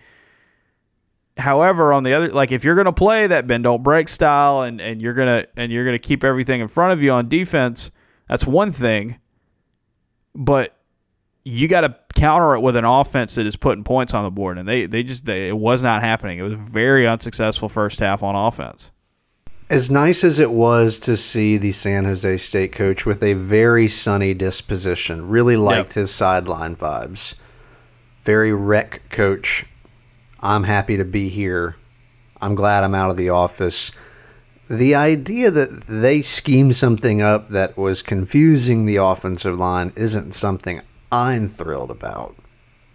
However, 1.36 1.92
on 1.92 2.02
the 2.02 2.14
other, 2.14 2.28
like 2.28 2.50
if 2.52 2.64
you're 2.64 2.74
going 2.74 2.86
to 2.86 2.92
play 2.92 3.26
that 3.26 3.46
bend 3.46 3.64
don't 3.64 3.82
break 3.82 4.08
style, 4.08 4.62
and, 4.62 4.80
and 4.80 5.00
you're 5.00 5.14
gonna 5.14 5.46
and 5.56 5.70
you're 5.70 5.84
gonna 5.84 5.98
keep 5.98 6.24
everything 6.24 6.60
in 6.60 6.68
front 6.68 6.92
of 6.92 7.02
you 7.02 7.12
on 7.12 7.28
defense, 7.28 7.90
that's 8.28 8.46
one 8.46 8.72
thing. 8.72 9.18
But 10.34 10.74
you 11.44 11.66
got 11.68 11.80
to 11.82 11.96
counter 12.14 12.54
it 12.54 12.60
with 12.60 12.76
an 12.76 12.84
offense 12.84 13.36
that 13.36 13.46
is 13.46 13.56
putting 13.56 13.84
points 13.84 14.12
on 14.12 14.24
the 14.24 14.30
board, 14.30 14.58
and 14.58 14.68
they 14.68 14.86
they 14.86 15.02
just 15.02 15.24
they, 15.24 15.48
it 15.48 15.56
was 15.56 15.82
not 15.82 16.02
happening. 16.02 16.38
It 16.38 16.42
was 16.42 16.52
a 16.52 16.56
very 16.56 17.06
unsuccessful 17.06 17.68
first 17.68 18.00
half 18.00 18.22
on 18.22 18.34
offense. 18.34 18.90
As 19.70 19.90
nice 19.90 20.24
as 20.24 20.38
it 20.38 20.50
was 20.50 20.98
to 21.00 21.14
see 21.14 21.58
the 21.58 21.72
San 21.72 22.06
Jose 22.06 22.38
State 22.38 22.72
coach 22.72 23.04
with 23.04 23.22
a 23.22 23.34
very 23.34 23.86
sunny 23.86 24.32
disposition, 24.32 25.28
really 25.28 25.56
liked 25.56 25.90
yep. 25.90 25.94
his 25.94 26.10
sideline 26.10 26.74
vibes. 26.74 27.34
Very 28.22 28.52
rec 28.52 29.02
coach. 29.10 29.66
I'm 30.40 30.64
happy 30.64 30.96
to 30.96 31.04
be 31.04 31.28
here. 31.28 31.76
I'm 32.40 32.54
glad 32.54 32.82
I'm 32.82 32.94
out 32.94 33.10
of 33.10 33.18
the 33.18 33.28
office. 33.28 33.92
The 34.70 34.94
idea 34.94 35.50
that 35.50 35.86
they 35.86 36.22
schemed 36.22 36.76
something 36.76 37.20
up 37.20 37.50
that 37.50 37.76
was 37.76 38.00
confusing 38.00 38.86
the 38.86 38.96
offensive 38.96 39.58
line 39.58 39.92
isn't 39.96 40.32
something 40.32 40.80
I'm 41.12 41.46
thrilled 41.46 41.90
about. 41.90 42.36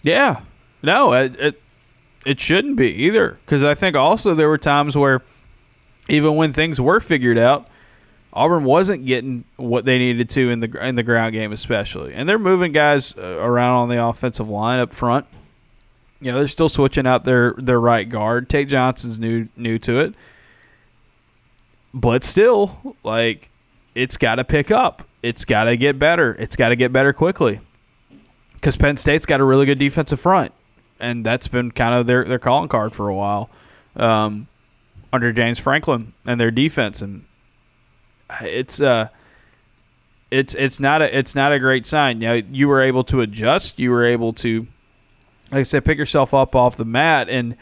Yeah. 0.02 0.42
No, 0.82 1.14
it, 1.14 1.36
it, 1.40 1.62
it 2.26 2.40
shouldn't 2.40 2.78
be 2.78 2.90
either. 2.90 3.38
Because 3.46 3.62
I 3.62 3.76
think 3.76 3.96
also 3.96 4.34
there 4.34 4.50
were 4.50 4.58
times 4.58 4.96
where 4.96 5.22
even 6.10 6.36
when 6.36 6.54
things 6.54 6.80
were 6.80 7.00
figured 7.00 7.38
out, 7.38 7.68
Auburn 8.34 8.64
wasn't 8.64 9.06
getting 9.06 9.44
what 9.58 9.86
they 9.86 10.00
needed 10.00 10.30
to 10.32 10.50
in 10.50 10.60
the 10.60 10.86
in 10.86 10.96
the 10.96 11.04
ground 11.04 11.34
game, 11.34 11.52
especially. 11.52 12.14
And 12.14 12.28
they're 12.28 12.40
moving 12.40 12.72
guys 12.72 13.14
uh, 13.18 13.22
around 13.22 13.78
on 13.78 13.90
the 13.90 14.04
offensive 14.04 14.50
line 14.50 14.80
up 14.80 14.94
front. 14.94 15.26
You 16.20 16.32
know, 16.32 16.40
they're 16.40 16.48
still 16.48 16.70
switching 16.70 17.06
out 17.06 17.26
their 17.26 17.54
their 17.58 17.80
right 17.80 18.08
guard. 18.08 18.50
Tate 18.50 18.70
Johnson's 18.70 19.20
new 19.20 19.48
new 19.56 19.78
to 19.80 20.00
it, 20.00 20.16
but 21.94 22.24
still, 22.24 22.96
like 23.04 23.50
it's 23.94 24.18
got 24.18 24.36
to 24.36 24.44
pick 24.44 24.72
up. 24.72 25.08
It's 25.22 25.46
got 25.46 25.66
to 25.66 25.78
get 25.78 26.00
better. 26.00 26.36
It's 26.40 26.56
got 26.56 26.70
to 26.70 26.76
get 26.76 26.92
better 26.92 27.14
quickly. 27.14 27.62
Because 28.56 28.76
Penn 28.76 28.98
State's 28.98 29.26
got 29.26 29.42
a 29.42 29.44
really 29.44 29.66
good 29.66 29.78
defensive 29.78 30.20
front, 30.20 30.54
and 31.00 31.26
that's 31.26 31.48
been 31.48 31.72
kind 31.72 31.94
of 31.94 32.08
their 32.08 32.24
their 32.24 32.40
calling 32.40 32.70
card 32.70 32.96
for 32.96 33.10
a 33.10 33.16
while. 33.16 33.50
Um, 33.96 34.48
under 35.14 35.32
James 35.32 35.60
Franklin 35.60 36.12
and 36.26 36.42
their 36.42 36.52
defense, 36.52 37.02
and 37.02 37.24
it's 38.42 38.82
uh, 38.82 39.08
it's 40.32 40.56
it's 40.56 40.80
not 40.80 41.02
a 41.02 41.18
it's 41.18 41.36
not 41.36 41.54
a 41.54 41.60
great 41.60 41.86
sign. 41.86 42.20
You 42.20 42.28
know, 42.28 42.34
you 42.52 42.68
were 42.68 42.82
able 42.82 43.04
to 43.06 43.22
adjust. 43.22 43.80
You 43.80 43.92
were 43.92 44.04
able 44.04 44.34
to, 44.34 44.68
like 45.52 45.60
I 45.60 45.64
said, 45.64 45.86
pick 45.86 46.00
yourself 46.00 46.34
up 46.34 46.56
off 46.56 46.76
the 46.76 46.86
mat 46.86 47.30
and 47.30 47.56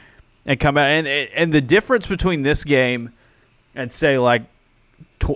and 0.46 0.60
come 0.60 0.78
out. 0.78 0.90
And 0.90 1.06
and 1.06 1.54
the 1.54 1.62
difference 1.62 2.08
between 2.08 2.42
this 2.42 2.64
game 2.64 3.12
and 3.76 3.92
say 3.92 4.18
like 4.18 4.44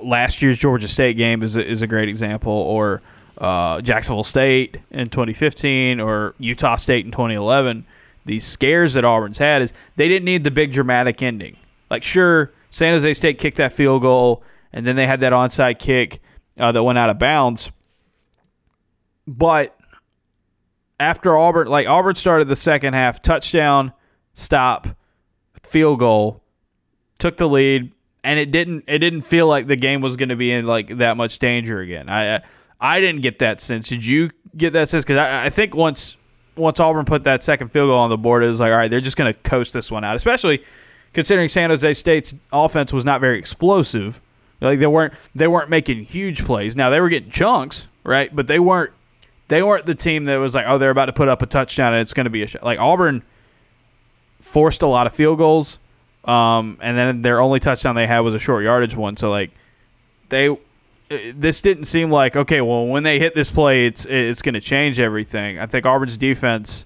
last 0.01 0.41
year's 0.41 0.57
Georgia 0.57 0.87
State 0.87 1.17
game 1.17 1.43
is 1.43 1.57
a, 1.57 1.69
is 1.69 1.81
a 1.81 1.87
great 1.87 2.07
example, 2.07 2.53
or 2.53 3.01
uh, 3.39 3.81
Jacksonville 3.81 4.23
State 4.23 4.77
in 4.91 5.09
2015, 5.09 5.99
or 5.99 6.33
Utah 6.39 6.77
State 6.77 7.05
in 7.05 7.11
2011. 7.11 7.85
These 8.25 8.45
scares 8.45 8.93
that 8.93 9.03
Auburn's 9.03 9.37
had 9.37 9.61
is 9.61 9.73
they 9.97 10.07
didn't 10.07 10.25
need 10.25 10.43
the 10.45 10.51
big 10.51 10.71
dramatic 10.71 11.21
ending. 11.21 11.57
Like, 11.89 12.03
sure, 12.03 12.53
San 12.69 12.93
Jose 12.93 13.13
State 13.13 13.39
kicked 13.39 13.57
that 13.57 13.73
field 13.73 14.01
goal, 14.01 14.43
and 14.73 14.85
then 14.85 14.95
they 14.95 15.07
had 15.07 15.21
that 15.21 15.33
onside 15.33 15.79
kick 15.79 16.19
uh, 16.57 16.71
that 16.71 16.83
went 16.83 16.97
out 16.97 17.09
of 17.09 17.19
bounds. 17.19 17.71
But 19.27 19.77
after 20.99 21.37
Auburn, 21.37 21.67
like 21.67 21.87
Auburn 21.87 22.15
started 22.15 22.47
the 22.47 22.55
second 22.55 22.93
half, 22.93 23.21
touchdown, 23.21 23.93
stop, 24.33 24.87
field 25.63 25.99
goal, 25.99 26.43
took 27.19 27.37
the 27.37 27.47
lead, 27.47 27.91
and 28.23 28.39
it 28.39 28.51
didn't 28.51 28.83
it 28.87 28.99
didn't 28.99 29.21
feel 29.21 29.47
like 29.47 29.67
the 29.67 29.75
game 29.75 30.01
was 30.01 30.15
going 30.15 30.29
to 30.29 30.35
be 30.35 30.51
in 30.51 30.65
like 30.65 30.97
that 30.97 31.17
much 31.17 31.39
danger 31.39 31.79
again. 31.79 32.09
I 32.09 32.41
I 32.79 32.99
didn't 32.99 33.21
get 33.21 33.39
that 33.39 33.61
sense. 33.61 33.87
Did 33.87 34.05
you 34.05 34.31
get 34.57 34.73
that 34.73 34.89
sense? 34.89 35.03
Because 35.03 35.17
I, 35.17 35.45
I 35.45 35.49
think 35.49 35.75
once 35.75 36.17
once 36.55 36.79
Auburn 36.79 37.05
put 37.05 37.23
that 37.25 37.43
second 37.43 37.69
field 37.69 37.89
goal 37.89 37.99
on 37.99 38.09
the 38.09 38.17
board, 38.17 38.43
it 38.43 38.47
was 38.47 38.59
like, 38.59 38.71
all 38.71 38.77
right, 38.77 38.89
they're 38.89 39.01
just 39.01 39.17
going 39.17 39.31
to 39.31 39.39
coast 39.41 39.73
this 39.73 39.91
one 39.91 40.03
out. 40.03 40.15
Especially 40.15 40.63
considering 41.15 41.49
San 41.49 41.71
Jose 41.71 41.93
State's 41.95 42.35
offense 42.53 42.93
was 42.93 43.03
not 43.03 43.21
very 43.21 43.39
explosive. 43.39 44.21
Like 44.61 44.79
they 44.79 44.87
weren't 44.87 45.13
they 45.33 45.47
weren't 45.47 45.69
making 45.69 46.03
huge 46.03 46.45
plays. 46.45 46.75
Now 46.75 46.91
they 46.91 46.99
were 46.99 47.09
getting 47.09 47.31
chunks, 47.31 47.87
right? 48.03 48.33
But 48.35 48.47
they 48.47 48.59
weren't 48.59 48.91
they 49.47 49.63
weren't 49.63 49.85
the 49.85 49.95
team 49.95 50.25
that 50.25 50.37
was 50.37 50.53
like, 50.53 50.65
oh, 50.67 50.77
they're 50.77 50.91
about 50.91 51.05
to 51.07 51.13
put 51.13 51.27
up 51.27 51.41
a 51.41 51.45
touchdown 51.45 51.93
and 51.93 52.01
it's 52.01 52.13
going 52.13 52.25
to 52.25 52.29
be 52.29 52.43
a. 52.43 52.47
Like 52.61 52.79
Auburn 52.79 53.23
forced 54.39 54.81
a 54.81 54.87
lot 54.87 55.07
of 55.07 55.15
field 55.15 55.37
goals, 55.37 55.77
um, 56.25 56.77
and 56.81 56.97
then 56.97 57.21
their 57.21 57.41
only 57.41 57.59
touchdown 57.59 57.95
they 57.95 58.07
had 58.07 58.19
was 58.19 58.33
a 58.33 58.39
short 58.39 58.63
yardage 58.63 58.95
one. 58.95 59.17
So 59.17 59.29
like 59.29 59.51
they 60.29 60.55
this 61.09 61.61
didn't 61.61 61.85
seem 61.85 62.11
like 62.11 62.35
okay. 62.35 62.61
Well, 62.61 62.87
when 62.87 63.03
they 63.03 63.19
hit 63.19 63.35
this 63.35 63.49
play, 63.49 63.85
it's 63.85 64.05
it's 64.05 64.41
going 64.41 64.55
to 64.55 64.61
change 64.61 64.99
everything. 64.99 65.59
I 65.59 65.65
think 65.65 65.85
Auburn's 65.85 66.17
defense 66.17 66.85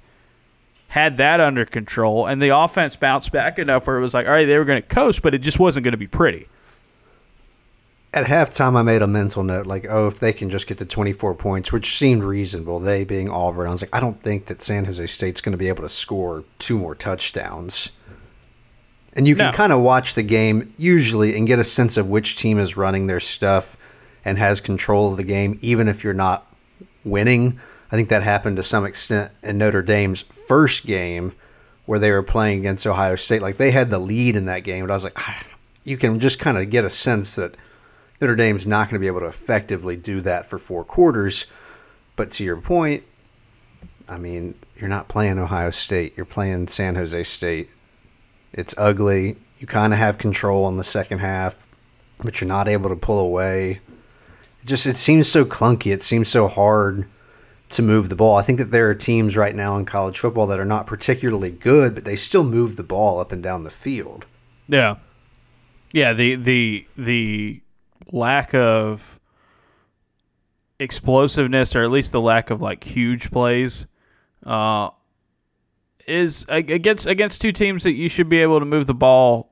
had 0.90 1.18
that 1.18 1.40
under 1.40 1.66
control, 1.66 2.26
and 2.26 2.42
the 2.42 2.50
offense 2.50 2.96
bounced 2.96 3.32
back 3.32 3.60
enough 3.60 3.86
where 3.86 3.98
it 3.98 4.02
was 4.02 4.16
like, 4.16 4.26
all 4.26 4.34
right, 4.34 4.46
they 4.46 4.58
were 4.58 4.66
going 4.66 4.82
to 4.82 4.88
coast, 4.88 5.22
but 5.22 5.36
it 5.36 5.38
just 5.40 5.60
wasn't 5.60 5.84
going 5.84 5.92
to 5.92 5.98
be 5.98 6.08
pretty. 6.08 6.48
At 8.12 8.26
halftime, 8.26 8.76
I 8.76 8.82
made 8.82 9.04
a 9.04 9.08
mental 9.08 9.44
note 9.44 9.68
like, 9.68 9.86
oh, 9.88 10.08
if 10.08 10.20
they 10.20 10.34
can 10.34 10.50
just 10.50 10.66
get 10.66 10.80
to 10.80 10.86
24 10.86 11.36
points, 11.36 11.72
which 11.72 11.96
seemed 11.96 12.24
reasonable, 12.24 12.80
they 12.80 13.04
being 13.04 13.30
Auburn, 13.30 13.68
I 13.68 13.72
was 13.72 13.84
like, 13.84 13.96
I 13.96 14.00
don't 14.00 14.20
think 14.24 14.48
that 14.48 14.64
San 14.64 14.86
Jose 14.86 15.06
State's 15.06 15.42
going 15.42 15.52
to 15.52 15.60
be 15.60 15.68
able 15.68 15.84
to 15.84 15.90
score 15.90 16.44
two 16.58 16.80
more 16.80 16.96
touchdowns. 16.96 17.92
And 19.14 19.28
you 19.28 19.36
can 19.36 19.52
no. 19.52 19.52
kind 19.52 19.72
of 19.72 19.82
watch 19.82 20.16
the 20.16 20.24
game 20.24 20.74
usually 20.76 21.38
and 21.38 21.46
get 21.46 21.60
a 21.60 21.64
sense 21.64 21.98
of 21.98 22.10
which 22.10 22.36
team 22.36 22.58
is 22.58 22.76
running 22.76 23.06
their 23.06 23.20
stuff 23.20 23.78
and 24.26 24.40
has 24.40 24.60
control 24.60 25.12
of 25.12 25.18
the 25.18 25.24
game, 25.24 25.60
even 25.62 25.88
if 25.88 26.04
you're 26.04 26.16
not 26.16 26.52
winning. 27.04 27.60
I 27.92 27.96
think 27.96 28.10
that 28.10 28.24
happened 28.24 28.58
to 28.58 28.64
some 28.64 28.86
extent 28.86 29.32
in 29.42 29.58
Notre 29.58 29.82
Dame's 29.82 30.22
first 30.22 30.86
game 30.86 31.34
where 31.86 32.00
they 32.00 32.12
were 32.12 32.22
playing 32.22 32.60
against 32.60 32.86
Ohio 32.86 33.16
State. 33.16 33.42
Like 33.42 33.58
they 33.58 33.72
had 33.72 33.90
the 33.90 34.00
lead 34.00 34.36
in 34.36 34.46
that 34.46 34.64
game, 34.64 34.86
but 34.86 34.92
I 34.92 34.96
was 34.96 35.04
like, 35.04 35.18
ah, 35.18 35.44
you 35.84 35.98
can 35.98 36.20
just 36.20 36.38
kind 36.38 36.58
of 36.58 36.70
get 36.70 36.86
a 36.86 36.90
sense 36.90 37.36
that 37.36 37.56
Notre 38.22 38.36
Dame's 38.36 38.68
not 38.68 38.90
going 38.90 38.94
to 38.94 39.00
be 39.00 39.08
able 39.08 39.22
to 39.22 39.26
effectively 39.26 39.96
do 39.96 40.22
that 40.22 40.46
for 40.46 40.60
four 40.60 40.84
quarters. 40.84 41.48
But 42.16 42.30
to 42.32 42.44
your 42.44 42.58
point, 42.58 43.04
I 44.08 44.18
mean, 44.18 44.56
you're 44.76 44.90
not 44.90 45.08
playing 45.08 45.40
Ohio 45.40 45.72
State, 45.72 46.16
you're 46.16 46.26
playing 46.28 46.68
San 46.68 46.96
Jose 46.96 47.24
State. 47.24 47.70
It's 48.54 48.76
ugly. 48.78 49.38
You 49.60 49.68
kind 49.68 49.94
of 49.94 50.00
have 50.00 50.18
control 50.18 50.68
in 50.68 50.78
the 50.78 50.84
second 50.84 51.20
half, 51.20 51.66
but 52.24 52.40
you're 52.40 52.48
not 52.48 52.68
able 52.68 52.90
to 52.90 52.96
pull 52.96 53.20
away. 53.20 53.80
It 54.62 54.66
just 54.66 54.86
it 54.86 54.98
seems 54.98 55.28
so 55.28 55.44
clunky. 55.44 55.92
It 55.92 56.04
seems 56.04 56.30
so 56.30 56.48
hard 56.48 57.08
to 57.70 57.82
move 57.82 58.10
the 58.10 58.16
ball. 58.16 58.36
I 58.36 58.42
think 58.42 58.58
that 58.58 58.72
there 58.72 58.90
are 58.90 58.96
teams 58.96 59.38
right 59.38 59.56
now 59.56 59.78
in 59.78 59.86
college 59.86 60.20
football 60.20 60.48
that 60.48 60.60
are 60.60 60.66
not 60.66 60.88
particularly 60.88 61.52
good, 61.52 61.96
but 61.96 62.06
they 62.06 62.16
still 62.16 62.44
move 62.44 62.76
the 62.76 62.84
ball 62.84 63.20
up 63.20 63.32
and 63.32 63.44
down 63.44 63.64
the 63.64 63.70
field. 63.70 64.26
Yeah. 64.68 64.96
Yeah, 65.92 66.14
the 66.14 66.36
the 66.36 66.88
the 66.98 67.62
lack 68.12 68.54
of 68.54 69.20
explosiveness 70.80 71.76
or 71.76 71.84
at 71.84 71.92
least 71.92 72.12
the 72.12 72.22
lack 72.22 72.50
of 72.50 72.62
like 72.62 72.84
huge 72.84 73.32
plays 73.32 73.86
uh, 74.46 74.90
is 76.08 76.46
against 76.48 77.06
against 77.06 77.42
two 77.42 77.52
teams 77.52 77.84
that 77.84 77.94
you 77.94 78.08
should 78.08 78.30
be 78.30 78.40
able 78.40 78.60
to 78.60 78.66
move 78.66 78.88
the 78.88 78.94
ball 78.94 79.52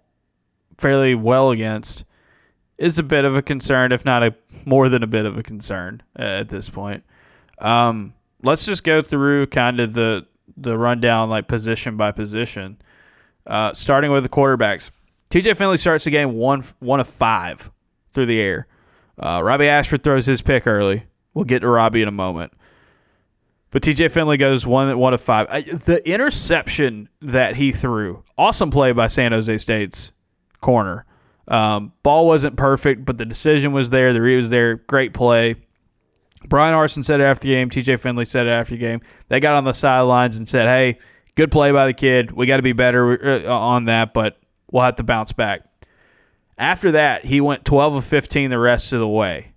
fairly 0.77 1.15
well 1.15 1.51
against 1.51 2.05
is 2.77 2.99
a 2.99 3.03
bit 3.03 3.25
of 3.25 3.35
a 3.35 3.41
concern, 3.41 3.91
if 3.91 4.05
not 4.05 4.23
a 4.23 4.35
more 4.65 4.89
than 4.89 5.01
a 5.01 5.07
bit 5.07 5.25
of 5.25 5.37
a 5.37 5.43
concern 5.43 6.01
uh, 6.17 6.21
at 6.21 6.49
this 6.49 6.69
point. 6.69 7.03
Um, 7.59 8.13
let's 8.43 8.65
just 8.65 8.83
go 8.83 9.01
through 9.01 9.47
kind 9.47 9.79
of 9.79 9.93
the 9.93 10.25
the 10.55 10.77
rundown, 10.77 11.29
like 11.29 11.47
position 11.47 11.97
by 11.97 12.11
position, 12.11 12.77
uh, 13.45 13.73
starting 13.73 14.11
with 14.11 14.23
the 14.23 14.29
quarterbacks. 14.29 14.89
TJ 15.29 15.57
Finley 15.57 15.77
starts 15.77 16.05
the 16.05 16.11
game 16.11 16.33
one 16.33 16.63
one 16.79 16.99
of 16.99 17.07
five 17.07 17.71
through 18.13 18.27
the 18.27 18.39
air. 18.39 18.67
Uh, 19.19 19.41
Robbie 19.43 19.67
Ashford 19.67 20.03
throws 20.03 20.25
his 20.25 20.41
pick 20.41 20.67
early. 20.67 21.03
We'll 21.33 21.45
get 21.45 21.59
to 21.59 21.67
Robbie 21.67 22.01
in 22.01 22.07
a 22.07 22.11
moment. 22.11 22.53
But 23.71 23.81
TJ 23.81 24.11
Finley 24.11 24.37
goes 24.37 24.65
one 24.65 24.97
one 24.97 25.13
of 25.13 25.21
five. 25.21 25.47
I, 25.49 25.61
the 25.61 26.01
interception 26.09 27.09
that 27.21 27.55
he 27.55 27.71
threw, 27.71 28.23
awesome 28.37 28.71
play 28.71 28.91
by 28.91 29.07
San 29.07 29.33
Jose 29.33 29.57
State's 29.57 30.11
corner. 30.61 31.05
Um, 31.49 31.93
ball 32.03 32.27
wasn't 32.27 32.57
perfect, 32.57 33.05
but 33.05 33.17
the 33.17 33.25
decision 33.25 33.71
was 33.73 33.89
there. 33.89 34.13
The 34.13 34.21
read 34.21 34.37
was 34.37 34.49
there. 34.49 34.75
Great 34.75 35.13
play. 35.13 35.55
Bryan 36.47 36.73
Harsin 36.73 37.03
said 37.03 37.19
it 37.19 37.23
after 37.23 37.47
the 37.47 37.53
game. 37.53 37.69
TJ 37.69 37.99
Finley 37.99 38.25
said 38.25 38.47
it 38.47 38.51
after 38.51 38.71
the 38.71 38.79
game. 38.79 39.01
They 39.29 39.39
got 39.39 39.55
on 39.55 39.63
the 39.63 39.73
sidelines 39.73 40.37
and 40.37 40.47
said, 40.47 40.67
"Hey, 40.67 40.99
good 41.35 41.51
play 41.51 41.71
by 41.71 41.85
the 41.85 41.93
kid. 41.93 42.31
We 42.31 42.45
got 42.45 42.57
to 42.57 42.63
be 42.63 42.73
better 42.73 43.45
uh, 43.45 43.53
on 43.53 43.85
that, 43.85 44.13
but 44.13 44.37
we'll 44.71 44.83
have 44.83 44.95
to 44.97 45.03
bounce 45.03 45.31
back." 45.31 45.61
After 46.57 46.91
that, 46.91 47.23
he 47.23 47.39
went 47.41 47.65
12 47.65 47.95
of 47.95 48.05
15 48.05 48.49
the 48.49 48.57
rest 48.57 48.93
of 48.93 48.99
the 48.99 49.07
way. 49.07 49.53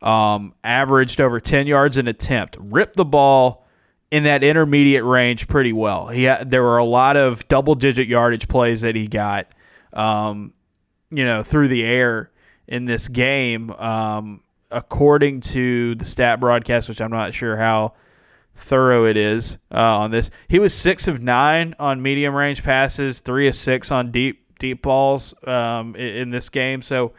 Um, 0.00 0.54
averaged 0.64 1.20
over 1.20 1.38
10 1.38 1.68
yards 1.68 1.96
an 1.96 2.08
attempt. 2.08 2.56
Ripped 2.58 2.96
the 2.96 3.04
ball 3.04 3.64
in 4.10 4.24
that 4.24 4.42
intermediate 4.42 5.04
range 5.04 5.46
pretty 5.46 5.72
well. 5.72 6.08
He 6.08 6.24
had, 6.24 6.50
there 6.50 6.62
were 6.64 6.78
a 6.78 6.84
lot 6.84 7.16
of 7.16 7.46
double 7.46 7.76
digit 7.76 8.08
yardage 8.08 8.48
plays 8.48 8.80
that 8.80 8.96
he 8.96 9.06
got. 9.06 9.46
Um, 9.92 10.52
you 11.12 11.24
know, 11.24 11.42
through 11.42 11.68
the 11.68 11.84
air 11.84 12.30
in 12.66 12.86
this 12.86 13.06
game. 13.06 13.70
Um, 13.72 14.41
according 14.72 15.40
to 15.40 15.94
the 15.94 16.04
stat 16.04 16.40
broadcast, 16.40 16.88
which 16.88 17.00
I'm 17.00 17.10
not 17.10 17.34
sure 17.34 17.56
how 17.56 17.94
thorough 18.54 19.06
it 19.06 19.16
is 19.16 19.58
uh, 19.72 19.98
on 19.98 20.10
this, 20.10 20.30
he 20.48 20.58
was 20.58 20.74
six 20.74 21.08
of 21.08 21.22
nine 21.22 21.74
on 21.78 22.02
medium 22.02 22.34
range 22.34 22.62
passes, 22.62 23.20
three 23.20 23.48
of 23.48 23.54
six 23.54 23.90
on 23.90 24.10
deep 24.10 24.42
deep 24.58 24.82
balls 24.82 25.34
um, 25.46 25.96
in, 25.96 26.06
in, 26.06 26.30
this 26.30 26.48
game. 26.48 26.82
So 26.82 27.12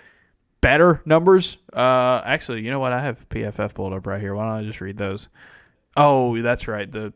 better 0.61 1.01
numbers. 1.05 1.57
Uh, 1.73 2.21
actually, 2.23 2.61
you 2.61 2.71
know 2.71 2.79
what? 2.79 2.93
I 2.93 3.03
have 3.03 3.27
PFF 3.29 3.73
pulled 3.73 3.93
up 3.93 4.07
right 4.07 4.21
here. 4.21 4.33
Why 4.33 4.43
don't 4.43 4.63
I 4.63 4.63
just 4.63 4.79
read 4.79 4.97
those? 4.97 5.27
Oh, 5.97 6.41
that's 6.41 6.67
right. 6.67 6.89
The 6.91 7.13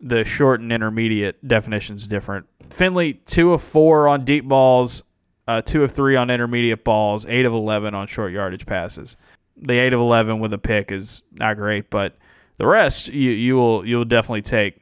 the 0.00 0.24
short 0.24 0.60
and 0.60 0.72
intermediate 0.72 1.46
definition's 1.46 2.06
different. 2.06 2.46
Finley 2.70 3.14
two 3.26 3.52
of 3.52 3.62
four 3.62 4.06
on 4.08 4.24
deep 4.24 4.46
balls, 4.46 5.02
uh, 5.48 5.62
two 5.62 5.82
of 5.82 5.90
three 5.92 6.16
on 6.16 6.30
intermediate 6.30 6.84
balls, 6.84 7.26
eight 7.26 7.44
of 7.44 7.52
eleven 7.52 7.94
on 7.94 8.06
short 8.06 8.32
yardage 8.32 8.66
passes. 8.66 9.16
The 9.56 9.78
eight 9.78 9.92
of 9.92 10.00
eleven 10.00 10.40
with 10.40 10.52
a 10.52 10.58
pick 10.58 10.90
is 10.92 11.22
not 11.32 11.56
great, 11.56 11.90
but 11.90 12.16
the 12.56 12.66
rest 12.66 13.08
you 13.08 13.30
you 13.30 13.54
will 13.54 13.86
you'll 13.86 14.04
definitely 14.04 14.42
take. 14.42 14.80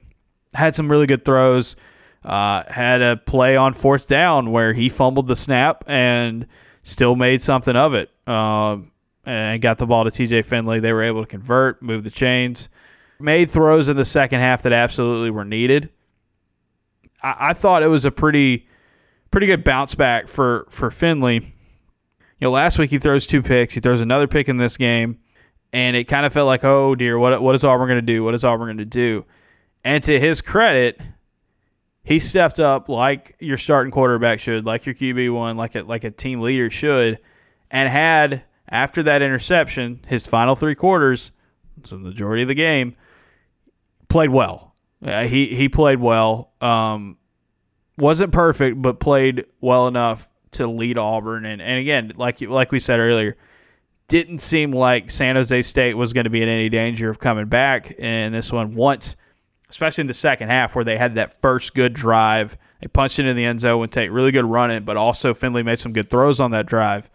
Had 0.55 0.75
some 0.75 0.91
really 0.91 1.07
good 1.07 1.25
throws. 1.25 1.77
Uh, 2.25 2.63
had 2.71 3.03
a 3.03 3.17
play 3.17 3.57
on 3.57 3.73
fourth 3.73 4.07
down 4.07 4.53
where 4.53 4.73
he 4.73 4.89
fumbled 4.89 5.27
the 5.27 5.35
snap 5.35 5.83
and 5.89 6.47
still 6.85 7.17
made 7.17 7.43
something 7.43 7.75
of 7.75 7.95
it. 7.95 8.11
Uh, 8.27 8.77
and 9.25 9.63
got 9.63 9.79
the 9.79 9.87
ball 9.87 10.05
to 10.05 10.11
TJ 10.11 10.45
Finley. 10.45 10.81
They 10.81 10.93
were 10.93 11.03
able 11.03 11.23
to 11.23 11.29
convert, 11.29 11.83
move 11.83 12.05
the 12.05 12.11
chains, 12.11 12.69
made 13.21 13.51
throws 13.51 13.89
in 13.89 13.97
the 13.97 14.05
second 14.05 14.41
half 14.41 14.63
that 14.63 14.73
absolutely 14.73 15.31
were 15.31 15.45
needed. 15.45 15.91
I, 17.23 17.51
I 17.51 17.53
thought 17.53 17.83
it 17.83 17.89
was 17.89 18.05
a 18.05 18.11
pretty 18.11 18.67
pretty 19.31 19.47
good 19.47 19.65
bounce 19.65 19.95
back 19.95 20.29
for 20.29 20.67
for 20.71 20.91
Finley. 20.91 21.52
You 22.43 22.49
know, 22.49 22.53
last 22.55 22.77
week 22.77 22.91
he 22.91 22.99
throws 22.99 23.25
two 23.25 23.41
picks. 23.41 23.73
He 23.73 23.79
throws 23.79 24.01
another 24.01 24.27
pick 24.27 24.49
in 24.49 24.57
this 24.57 24.77
game, 24.77 25.21
and 25.73 25.95
it 25.95 26.09
kind 26.09 26.27
of 26.27 26.33
felt 26.33 26.49
like, 26.49 26.65
oh 26.65 26.97
dear, 26.97 27.17
what 27.17 27.41
what 27.41 27.55
is 27.55 27.63
Auburn 27.63 27.87
going 27.87 28.05
to 28.05 28.13
do? 28.15 28.25
What 28.25 28.35
is 28.35 28.43
Auburn 28.43 28.67
going 28.67 28.79
to 28.79 28.85
do? 28.85 29.25
And 29.85 30.03
to 30.03 30.19
his 30.19 30.41
credit, 30.43 31.01
he 32.03 32.19
stepped 32.19 32.59
up 32.59 32.89
like 32.89 33.37
your 33.39 33.59
starting 33.59 33.93
quarterback 33.93 34.41
should, 34.41 34.67
like 34.67 34.87
your 34.87 34.95
QB 34.97 35.33
one, 35.33 35.57
like 35.57 35.77
a 35.77 35.83
like 35.83 36.03
a 36.03 36.11
team 36.11 36.41
leader 36.41 36.69
should, 36.69 37.21
and 37.71 37.89
had 37.89 38.43
after 38.69 39.05
that 39.05 39.23
interception, 39.23 40.01
his 40.09 40.27
final 40.27 40.57
three 40.57 40.75
quarters, 40.75 41.31
so 41.85 41.95
the 41.95 42.03
majority 42.03 42.43
of 42.43 42.49
the 42.49 42.55
game, 42.55 42.97
played 44.09 44.31
well. 44.31 44.75
Uh, 45.01 45.27
he 45.27 45.47
he 45.47 45.69
played 45.69 46.01
well. 46.01 46.51
Um, 46.61 47.19
wasn't 47.99 48.33
perfect, 48.33 48.83
but 48.83 48.99
played 48.99 49.47
well 49.61 49.87
enough 49.87 50.29
to 50.53 50.67
lead 50.67 50.99
Auburn. 50.99 51.45
And, 51.45 51.61
and 51.61 51.79
again, 51.79 52.13
like 52.17 52.41
like 52.41 52.73
we 52.73 52.79
said 52.79 53.01
earlier, 53.01 53.37
didn't 54.09 54.39
seem 54.39 54.73
like 54.73 55.11
San 55.11 55.37
Jose 55.37 55.63
State 55.63 55.95
was 55.95 56.13
going 56.13 56.25
to 56.25 56.31
be 56.31 56.43
in 56.43 56.49
any 56.49 56.69
danger 56.69 57.11
of 57.11 57.19
coming 57.19 57.47
back 57.47 57.93
in 57.93 58.33
this 58.33 58.53
one 58.53 58.73
once, 58.73 59.17
especially 59.69 60.03
in 60.03 60.09
the 60.09 60.15
second 60.15 60.49
half 60.49 60.75
where 60.75 60.85
they 60.85 60.97
had 60.97 61.15
that 61.17 61.41
first 61.41 61.75
good 61.75 61.95
drive. 61.95 62.57
They 62.81 62.89
punched 62.89 63.19
it 63.19 63.27
in 63.27 63.37
the 63.37 63.45
end 63.45 63.61
zone 63.61 63.83
and 63.83 63.93
take 63.93 64.11
really 64.11 64.33
good 64.33 64.45
running, 64.45 64.85
but 64.85 64.97
also 64.97 65.35
Finley 65.35 65.63
made 65.63 65.79
some 65.79 65.93
good 65.93 66.11
throws 66.11 66.41
on 66.41 66.51
that 66.51 66.67
drive. 66.67 67.11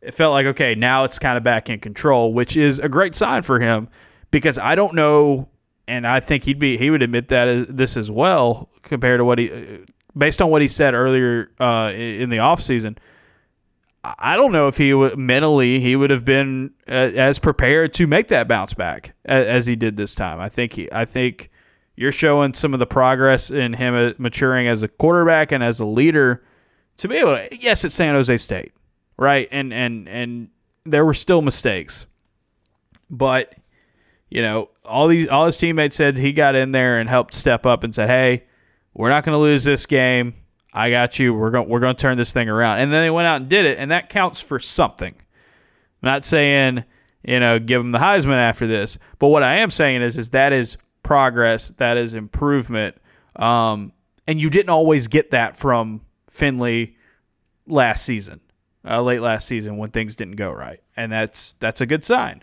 It 0.00 0.14
felt 0.14 0.32
like 0.32 0.46
okay, 0.46 0.74
now 0.74 1.04
it's 1.04 1.18
kind 1.18 1.36
of 1.36 1.44
back 1.44 1.70
in 1.70 1.78
control, 1.80 2.32
which 2.34 2.56
is 2.56 2.78
a 2.78 2.88
great 2.88 3.14
sign 3.14 3.42
for 3.42 3.60
him 3.60 3.88
because 4.30 4.58
I 4.58 4.74
don't 4.74 4.94
know 4.94 5.48
and 5.88 6.06
I 6.06 6.20
think 6.20 6.44
he'd 6.44 6.58
be 6.58 6.76
he 6.76 6.90
would 6.90 7.02
admit 7.02 7.28
that 7.28 7.48
uh, 7.48 7.64
this 7.68 7.96
as 7.96 8.10
well 8.10 8.68
compared 8.82 9.20
to 9.20 9.24
what 9.24 9.38
he 9.38 9.50
uh, 9.50 9.56
based 10.16 10.42
on 10.42 10.50
what 10.50 10.62
he 10.62 10.68
said 10.68 10.94
earlier 10.94 11.50
uh, 11.60 11.92
in 11.94 12.30
the 12.30 12.38
offseason. 12.38 12.96
I 14.04 14.34
don't 14.34 14.50
know 14.50 14.66
if 14.66 14.76
he 14.76 14.92
would 14.94 15.16
mentally 15.16 15.78
he 15.78 15.94
would 15.94 16.10
have 16.10 16.24
been 16.24 16.72
uh, 16.88 17.12
as 17.14 17.38
prepared 17.38 17.94
to 17.94 18.06
make 18.08 18.28
that 18.28 18.48
bounce 18.48 18.74
back 18.74 19.14
as, 19.26 19.46
as, 19.46 19.66
he 19.66 19.76
did 19.76 19.96
this 19.96 20.14
time. 20.14 20.40
I 20.40 20.48
think 20.48 20.72
he 20.72 20.88
I 20.90 21.04
think 21.04 21.50
you're 21.94 22.10
showing 22.10 22.52
some 22.52 22.74
of 22.74 22.80
the 22.80 22.86
progress 22.86 23.52
in 23.52 23.72
him 23.72 23.94
uh, 23.94 24.12
maturing 24.18 24.66
as 24.66 24.82
a 24.82 24.88
quarterback 24.88 25.52
and 25.52 25.62
as 25.62 25.78
a 25.78 25.84
leader 25.84 26.42
to 26.96 27.06
be 27.06 27.16
able 27.16 27.36
to 27.36 27.56
yes 27.56 27.84
it's 27.84 27.94
San 27.94 28.16
Jose 28.16 28.38
State 28.38 28.72
right 29.18 29.46
and 29.52 29.72
and 29.72 30.08
and 30.08 30.48
there 30.84 31.04
were 31.04 31.14
still 31.14 31.40
mistakes 31.40 32.06
but 33.08 33.54
you 34.32 34.40
know, 34.40 34.70
all 34.86 35.08
these 35.08 35.28
all 35.28 35.44
his 35.44 35.58
teammates 35.58 35.94
said 35.94 36.16
he 36.16 36.32
got 36.32 36.54
in 36.54 36.72
there 36.72 36.98
and 36.98 37.08
helped 37.08 37.34
step 37.34 37.66
up 37.66 37.84
and 37.84 37.94
said, 37.94 38.08
"Hey, 38.08 38.44
we're 38.94 39.08
not 39.08 39.24
going 39.24 39.34
to 39.34 39.40
lose 39.40 39.64
this 39.64 39.86
game. 39.86 40.34
I 40.72 40.90
got 40.90 41.18
you. 41.18 41.34
We're 41.34 41.50
going 41.50 41.68
we're 41.68 41.80
going 41.80 41.94
to 41.94 42.00
turn 42.00 42.16
this 42.16 42.32
thing 42.32 42.48
around." 42.48 42.78
And 42.78 42.92
then 42.92 43.02
they 43.02 43.10
went 43.10 43.26
out 43.26 43.40
and 43.42 43.48
did 43.48 43.66
it, 43.66 43.78
and 43.78 43.90
that 43.90 44.08
counts 44.08 44.40
for 44.40 44.58
something. 44.58 45.14
I'm 45.14 46.06
not 46.06 46.24
saying 46.24 46.84
you 47.24 47.40
know 47.40 47.58
give 47.58 47.80
them 47.80 47.92
the 47.92 47.98
Heisman 47.98 48.36
after 48.36 48.66
this, 48.66 48.98
but 49.18 49.28
what 49.28 49.42
I 49.42 49.56
am 49.56 49.70
saying 49.70 50.02
is 50.02 50.18
is 50.18 50.30
that 50.30 50.52
is 50.52 50.76
progress, 51.02 51.70
that 51.76 51.96
is 51.96 52.14
improvement, 52.14 52.96
um, 53.36 53.92
and 54.26 54.40
you 54.40 54.48
didn't 54.48 54.70
always 54.70 55.06
get 55.06 55.30
that 55.32 55.56
from 55.56 56.00
Finley 56.28 56.96
last 57.66 58.04
season, 58.04 58.40
uh, 58.88 59.02
late 59.02 59.20
last 59.20 59.46
season 59.46 59.76
when 59.76 59.90
things 59.90 60.14
didn't 60.14 60.36
go 60.36 60.50
right, 60.50 60.80
and 60.96 61.12
that's 61.12 61.54
that's 61.60 61.80
a 61.80 61.86
good 61.86 62.04
sign 62.04 62.42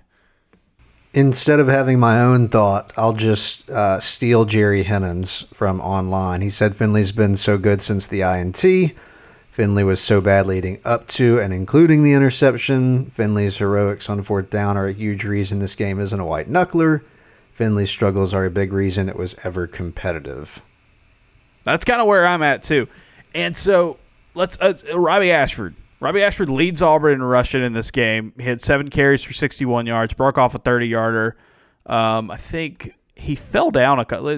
instead 1.13 1.60
of 1.60 1.67
having 1.67 2.00
my 2.00 2.19
own 2.22 2.50
thought, 2.50 2.93
I'll 2.98 3.13
just 3.13 3.69
uh, 3.69 4.00
steal 4.00 4.45
Jerry 4.45 4.84
Hinnen's 4.84 5.43
from 5.54 5.82
online. 5.82 6.41
He 6.41 6.50
said 6.50 6.76
Finley's 6.76 7.12
been 7.12 7.38
so 7.38 7.58
good 7.58 7.82
since 7.82 8.08
the 8.08 8.22
INT. 8.22 8.93
Finley 9.52 9.84
was 9.84 10.00
so 10.00 10.22
bad 10.22 10.48
leading 10.48 10.80
up 10.86 11.08
to 11.08 11.39
and 11.39 11.54
including 11.54 12.04
the 12.04 12.13
interception. 12.13 13.08
Finley's 13.08 13.58
heroics 13.58 14.10
on 14.10 14.22
fourth 14.22 14.50
down 14.50 14.78
are 14.78 14.88
a 14.88 14.93
huge 14.93 15.24
reason 15.26 15.60
this 15.60 15.76
game 15.76 16.00
isn't 16.00 16.19
a 16.19 16.26
white 16.26 16.50
knuckler. 16.50 17.02
Finley's 17.52 17.89
struggles 17.89 18.34
are 18.34 18.45
a 18.45 18.50
big 18.50 18.72
reason 18.72 19.10
it 19.10 19.17
was 19.17 19.36
ever 19.43 19.67
competitive. 19.67 20.62
That's 21.65 21.84
kind 21.84 22.00
of 22.00 22.08
where 22.08 22.26
I'm 22.26 22.41
at 22.41 22.63
too. 22.63 22.88
And 23.36 23.56
so 23.56 23.98
let's 24.34 24.58
uh, 24.62 24.76
Robbie 24.95 25.32
Ashford. 25.32 25.76
Robbie 25.99 26.23
Ashford 26.23 26.49
leads 26.49 26.81
Auburn 26.81 27.13
in 27.13 27.23
rushing 27.23 27.63
in 27.63 27.73
this 27.73 27.91
game. 27.91 28.33
He 28.38 28.45
had 28.45 28.62
seven 28.62 28.88
carries 28.88 29.23
for 29.23 29.33
61 29.33 29.85
yards, 29.85 30.13
broke 30.13 30.38
off 30.38 30.55
a 30.55 30.59
30 30.59 30.88
yarder. 30.88 31.38
Um, 31.85 32.31
I 32.31 32.38
think 32.38 32.95
he 33.15 33.35
fell 33.35 33.69
down 33.69 33.99
a 33.99 34.05
couple. 34.05 34.38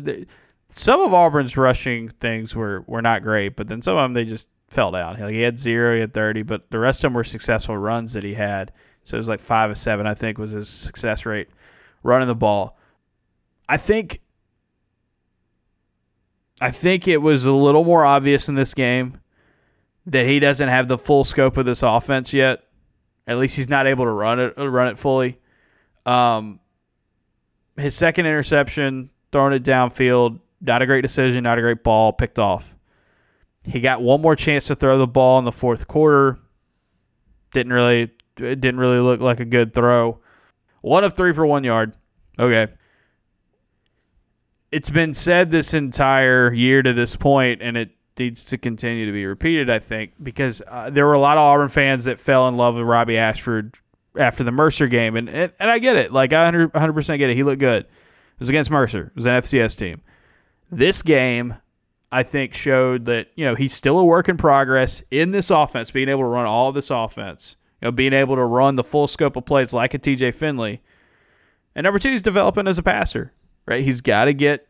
Some 0.70 1.02
of 1.02 1.14
Auburn's 1.14 1.58
rushing 1.58 2.10
things 2.10 2.56
were, 2.56 2.84
were 2.88 3.02
not 3.02 3.22
great, 3.22 3.56
but 3.56 3.68
then 3.68 3.82
some 3.82 3.96
of 3.96 4.04
them 4.04 4.14
they 4.14 4.26
just 4.26 4.48
fell 4.70 4.92
down. 4.92 5.20
Like 5.20 5.34
he 5.34 5.42
had 5.42 5.60
zero, 5.60 5.94
he 5.94 6.02
had 6.02 6.14
30, 6.14 6.44
but 6.44 6.72
the 6.72 6.80
rest 6.80 7.00
of 7.00 7.04
them 7.04 7.14
were 7.14 7.24
successful 7.24 7.78
runs 7.78 8.14
that 8.14 8.24
he 8.24 8.34
had. 8.34 8.72
So 9.04 9.16
it 9.16 9.20
was 9.20 9.30
like 9.30 9.40
five 9.40 9.70
of 9.70 9.78
seven, 9.78 10.08
I 10.08 10.14
think, 10.14 10.38
was 10.38 10.52
his 10.52 10.70
success 10.70 11.26
rate 11.26 11.50
running 12.04 12.28
the 12.28 12.36
ball. 12.36 12.78
I 13.70 13.78
think 13.78 14.22
I 16.60 16.72
think 16.72 17.08
it 17.08 17.18
was 17.18 17.46
a 17.46 17.52
little 17.52 17.84
more 17.84 18.06
obvious 18.06 18.48
in 18.48 18.56
this 18.56 18.74
game 18.74 19.21
that 20.08 20.26
he 20.26 20.40
doesn't 20.40 20.70
have 20.70 20.88
the 20.88 20.98
full 20.98 21.24
scope 21.24 21.58
of 21.58 21.66
this 21.66 21.84
offense 21.84 22.34
yet. 22.34 22.64
At 23.28 23.38
least 23.38 23.56
he's 23.56 23.70
not 23.70 23.88
able 23.88 24.06
to 24.06 24.12
run 24.12 24.40
it 24.40 24.54
run 24.58 24.88
it 24.88 24.98
fully. 24.98 25.40
Um, 26.06 26.60
his 27.78 27.96
second 27.96 28.26
interception, 28.26 29.10
throwing 29.32 29.54
it 29.54 29.64
downfield, 29.64 30.40
not 30.60 30.82
a 30.82 30.86
great 30.86 31.02
decision, 31.02 31.44
not 31.44 31.58
a 31.58 31.62
great 31.62 31.84
ball, 31.84 32.12
picked 32.14 32.40
off. 32.40 32.76
He 33.64 33.80
got 33.80 34.02
one 34.02 34.22
more 34.22 34.36
chance 34.36 34.66
to 34.68 34.76
throw 34.76 34.98
the 34.98 35.08
ball 35.08 35.38
in 35.40 35.46
the 35.46 35.52
fourth 35.52 35.88
quarter. 35.88 36.40
Didn't 37.54 37.74
really 37.74 38.12
it 38.38 38.62
didn't 38.62 38.80
really 38.80 39.00
look 39.00 39.22
like 39.22 39.40
a 39.40 39.46
good 39.46 39.74
throw. 39.74 40.20
One 40.82 41.04
of 41.04 41.14
three 41.14 41.34
for 41.34 41.46
one 41.46 41.64
yard. 41.64 41.94
Okay. 42.40 42.68
It's 44.72 44.90
been 44.90 45.14
said 45.14 45.52
this 45.52 45.74
entire 45.74 46.52
year 46.54 46.82
to 46.82 46.94
this 46.94 47.16
point, 47.16 47.62
and 47.62 47.78
it 47.78 47.92
needs 48.18 48.44
to 48.46 48.58
continue 48.58 49.06
to 49.06 49.12
be 49.12 49.26
repeated, 49.26 49.70
I 49.70 49.80
think, 49.80 50.14
because 50.22 50.62
uh, 50.68 50.90
there 50.90 51.06
were 51.06 51.14
a 51.14 51.20
lot 51.20 51.38
of 51.38 51.42
Auburn 51.42 51.70
fans 51.70 52.06
that 52.06 52.20
fell 52.20 52.48
in 52.48 52.58
love 52.58 52.76
with 52.76 52.84
Robbie 52.84 53.18
Ashford 53.18 53.76
after 54.18 54.44
the 54.44 54.52
Mercer 54.52 54.88
game. 54.88 55.16
And, 55.16 55.30
and, 55.30 55.52
and 55.60 55.70
I 55.70 55.80
get 55.80 55.96
it. 55.96 56.12
Like, 56.12 56.34
I 56.34 56.52
100%, 56.52 56.72
100% 56.72 57.18
get 57.18 57.30
it. 57.30 57.36
He 57.36 57.44
looked 57.44 57.60
good. 57.60 57.84
It 57.84 58.40
was 58.40 58.50
against 58.50 58.72
Mercer, 58.72 59.08
it 59.08 59.16
was 59.16 59.26
an 59.26 59.34
FCS 59.34 59.78
team. 59.78 60.02
This 60.72 61.02
game, 61.02 61.56
I 62.12 62.24
think, 62.24 62.54
showed 62.54 63.06
that, 63.06 63.28
you 63.36 63.46
know, 63.46 63.56
he's 63.56 63.74
still 63.74 64.00
a 64.00 64.06
work 64.06 64.30
in 64.30 64.38
progress 64.38 65.04
in 65.12 65.32
this 65.32 65.50
offense, 65.50 65.92
being 65.92 66.10
able 66.10 66.22
to 66.22 66.28
run 66.28 66.46
all 66.46 66.72
this 66.72 66.90
offense 66.90 67.56
you 67.82 67.88
know, 67.88 67.92
being 67.92 68.14
able 68.14 68.36
to 68.36 68.44
run 68.44 68.76
the 68.76 68.84
full 68.84 69.08
scope 69.08 69.36
of 69.36 69.46
plays 69.46 69.74
like 69.74 69.94
a 69.94 70.00
TJ 70.00 70.36
Finley. 70.36 70.82
And 71.76 71.84
number 71.84 72.00
two, 72.00 72.12
he's 72.12 72.22
developing 72.22 72.68
as 72.68 72.78
a 72.78 72.84
passer. 72.84 73.34
Right? 73.66 73.84
He's 73.84 74.02
got 74.02 74.26
to 74.26 74.34
get 74.34 74.68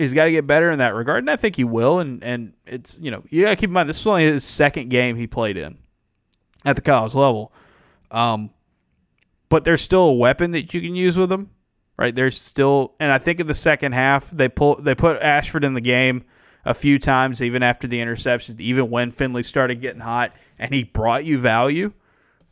he's 0.00 0.14
got 0.14 0.24
to 0.24 0.30
get 0.30 0.46
better 0.46 0.70
in 0.70 0.78
that 0.78 0.94
regard, 0.94 1.22
and 1.22 1.30
I 1.30 1.36
think 1.36 1.56
he 1.56 1.64
will. 1.64 2.00
And 2.00 2.22
and 2.22 2.52
it's 2.66 2.96
you 3.00 3.10
know 3.10 3.22
you 3.28 3.42
got 3.42 3.50
to 3.50 3.56
keep 3.56 3.68
in 3.68 3.74
mind 3.74 3.88
this 3.88 4.00
is 4.00 4.06
only 4.06 4.24
his 4.24 4.44
second 4.44 4.90
game 4.90 5.16
he 5.16 5.26
played 5.26 5.56
in 5.56 5.78
at 6.64 6.76
the 6.76 6.82
college 6.82 7.14
level. 7.14 7.52
Um, 8.10 8.50
but 9.48 9.64
there's 9.64 9.82
still 9.82 10.02
a 10.02 10.12
weapon 10.12 10.52
that 10.52 10.72
you 10.74 10.80
can 10.80 10.94
use 10.94 11.16
with 11.16 11.30
him, 11.30 11.50
right? 11.96 12.14
There's 12.14 12.40
still, 12.40 12.94
and 13.00 13.10
I 13.10 13.18
think 13.18 13.40
in 13.40 13.46
the 13.46 13.54
second 13.54 13.92
half 13.92 14.30
they 14.30 14.48
pull 14.48 14.76
they 14.76 14.94
put 14.94 15.20
Ashford 15.22 15.64
in 15.64 15.74
the 15.74 15.80
game 15.80 16.24
a 16.64 16.74
few 16.74 16.98
times, 16.98 17.42
even 17.42 17.62
after 17.62 17.88
the 17.88 17.98
interceptions, 17.98 18.60
even 18.60 18.90
when 18.90 19.10
Finley 19.10 19.42
started 19.42 19.80
getting 19.80 20.00
hot, 20.00 20.32
and 20.58 20.74
he 20.74 20.84
brought 20.84 21.24
you 21.24 21.38
value 21.38 21.92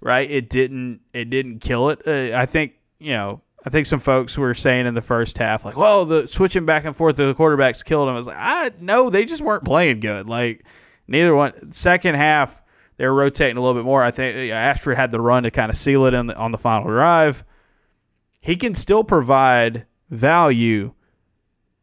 right? 0.00 0.30
It 0.30 0.50
didn't 0.50 1.00
it 1.12 1.30
didn't 1.30 1.60
kill 1.60 1.90
it. 1.90 2.02
Uh, 2.06 2.36
I 2.36 2.46
think 2.46 2.74
you 2.98 3.12
know 3.12 3.40
I 3.68 3.70
think 3.70 3.84
some 3.84 4.00
folks 4.00 4.38
were 4.38 4.54
saying 4.54 4.86
in 4.86 4.94
the 4.94 5.02
first 5.02 5.36
half 5.36 5.62
like, 5.62 5.76
well, 5.76 6.06
the 6.06 6.26
switching 6.26 6.64
back 6.64 6.86
and 6.86 6.96
forth 6.96 7.18
of 7.18 7.28
the 7.28 7.34
quarterbacks 7.34 7.84
killed 7.84 8.08
him. 8.08 8.14
I 8.14 8.16
was 8.16 8.26
like, 8.26 8.38
I 8.38 8.70
no, 8.80 9.10
they 9.10 9.26
just 9.26 9.42
weren't 9.42 9.66
playing 9.66 10.00
good. 10.00 10.26
Like 10.26 10.64
neither 11.06 11.34
one. 11.34 11.70
Second 11.70 12.14
half 12.14 12.62
they 12.96 13.04
were 13.04 13.12
rotating 13.12 13.58
a 13.58 13.60
little 13.60 13.78
bit 13.78 13.84
more. 13.84 14.02
I 14.02 14.10
think 14.10 14.50
Ashford 14.50 14.96
had 14.96 15.10
the 15.10 15.20
run 15.20 15.42
to 15.42 15.50
kind 15.50 15.70
of 15.70 15.76
seal 15.76 16.06
it 16.06 16.12
the, 16.12 16.34
on 16.34 16.50
the 16.50 16.56
final 16.56 16.88
drive. 16.88 17.44
He 18.40 18.56
can 18.56 18.74
still 18.74 19.04
provide 19.04 19.84
value, 20.08 20.94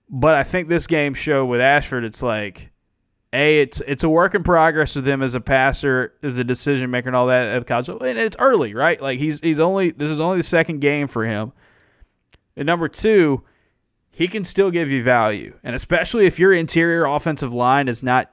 but 0.10 0.34
I 0.34 0.42
think 0.42 0.68
this 0.68 0.88
game 0.88 1.14
show 1.14 1.46
with 1.46 1.62
Ashford, 1.62 2.04
it's 2.04 2.24
like 2.24 2.72
a 3.32 3.62
it's 3.62 3.80
it's 3.86 4.04
a 4.04 4.10
work 4.10 4.34
in 4.34 4.42
progress 4.42 4.96
with 4.96 5.08
him 5.08 5.22
as 5.22 5.36
a 5.36 5.40
passer, 5.40 6.16
as 6.24 6.40
a 6.40 6.44
decision 6.44 6.90
maker, 6.90 7.10
and 7.10 7.16
all 7.16 7.28
that 7.28 7.46
at 7.46 7.60
the 7.60 7.66
college. 7.66 7.90
And 7.90 8.18
it's 8.18 8.38
early, 8.40 8.74
right? 8.74 9.00
Like 9.00 9.20
he's 9.20 9.40
he's 9.40 9.60
only 9.60 9.92
this 9.92 10.10
is 10.10 10.20
only 10.20 10.38
the 10.38 10.44
second 10.44 10.80
game 10.80 11.08
for 11.08 11.24
him. 11.24 11.54
And 12.56 12.66
number 12.66 12.88
two, 12.88 13.44
he 14.12 14.28
can 14.28 14.44
still 14.44 14.72
give 14.72 14.90
you 14.90 15.04
value, 15.04 15.54
and 15.64 15.76
especially 15.76 16.26
if 16.26 16.40
your 16.40 16.54
interior 16.54 17.06
offensive 17.06 17.54
line 17.54 17.88
is 17.90 18.02
not 18.02 18.32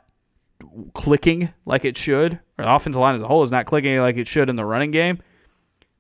clicking 0.94 1.52
like 1.66 1.84
it 1.84 1.96
should, 1.96 2.34
or 2.56 2.64
the 2.64 2.72
offensive 2.72 3.00
line 3.00 3.16
as 3.16 3.22
a 3.22 3.26
whole 3.26 3.42
is 3.42 3.50
not 3.50 3.66
clicking 3.66 3.98
like 3.98 4.16
it 4.16 4.28
should 4.28 4.48
in 4.48 4.54
the 4.54 4.64
running 4.64 4.92
game. 4.92 5.18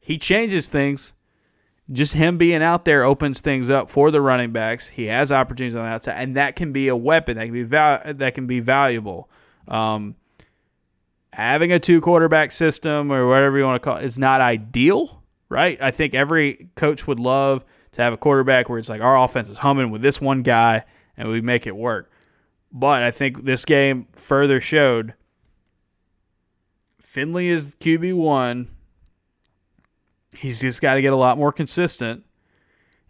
He 0.00 0.18
changes 0.18 0.68
things 0.68 1.12
just 1.90 2.12
him 2.14 2.38
being 2.38 2.62
out 2.62 2.84
there 2.84 3.04
opens 3.04 3.40
things 3.40 3.70
up 3.70 3.90
for 3.90 4.10
the 4.10 4.20
running 4.20 4.52
backs. 4.52 4.86
He 4.86 5.06
has 5.06 5.32
opportunities 5.32 5.74
on 5.74 5.84
the 5.84 5.90
outside, 5.90 6.14
and 6.22 6.36
that 6.36 6.56
can 6.56 6.72
be 6.72 6.88
a 6.88 6.96
weapon 6.96 7.36
that 7.36 7.44
can 7.44 7.52
be 7.52 7.64
val- 7.64 8.00
that 8.04 8.34
can 8.34 8.46
be 8.46 8.60
valuable. 8.60 9.28
Um, 9.68 10.16
having 11.32 11.72
a 11.72 11.78
two 11.78 12.00
quarterback 12.00 12.52
system 12.52 13.12
or 13.12 13.26
whatever 13.28 13.58
you 13.58 13.64
want 13.64 13.82
to 13.82 13.84
call 13.84 13.96
it 13.98 14.04
is 14.04 14.18
not 14.18 14.40
ideal, 14.40 15.22
right? 15.48 15.80
I 15.82 15.90
think 15.90 16.14
every 16.14 16.68
coach 16.76 17.06
would 17.06 17.18
love 17.18 17.64
to 17.92 18.02
have 18.02 18.12
a 18.12 18.16
quarterback 18.16 18.68
where 18.68 18.78
it's 18.78 18.88
like 18.88 19.00
our 19.00 19.18
offense 19.18 19.48
is 19.48 19.58
humming 19.58 19.90
with 19.90 20.02
this 20.02 20.20
one 20.20 20.42
guy 20.42 20.84
and 21.16 21.28
we 21.28 21.40
make 21.40 21.66
it 21.66 21.76
work. 21.76 22.10
But 22.72 23.02
I 23.02 23.10
think 23.10 23.44
this 23.44 23.64
game 23.64 24.06
further 24.12 24.60
showed 24.60 25.14
Finley 27.00 27.48
is 27.48 27.74
QB 27.76 28.14
one 28.16 28.68
He's 30.36 30.60
just 30.60 30.80
got 30.80 30.94
to 30.94 31.02
get 31.02 31.12
a 31.12 31.16
lot 31.16 31.38
more 31.38 31.52
consistent. 31.52 32.24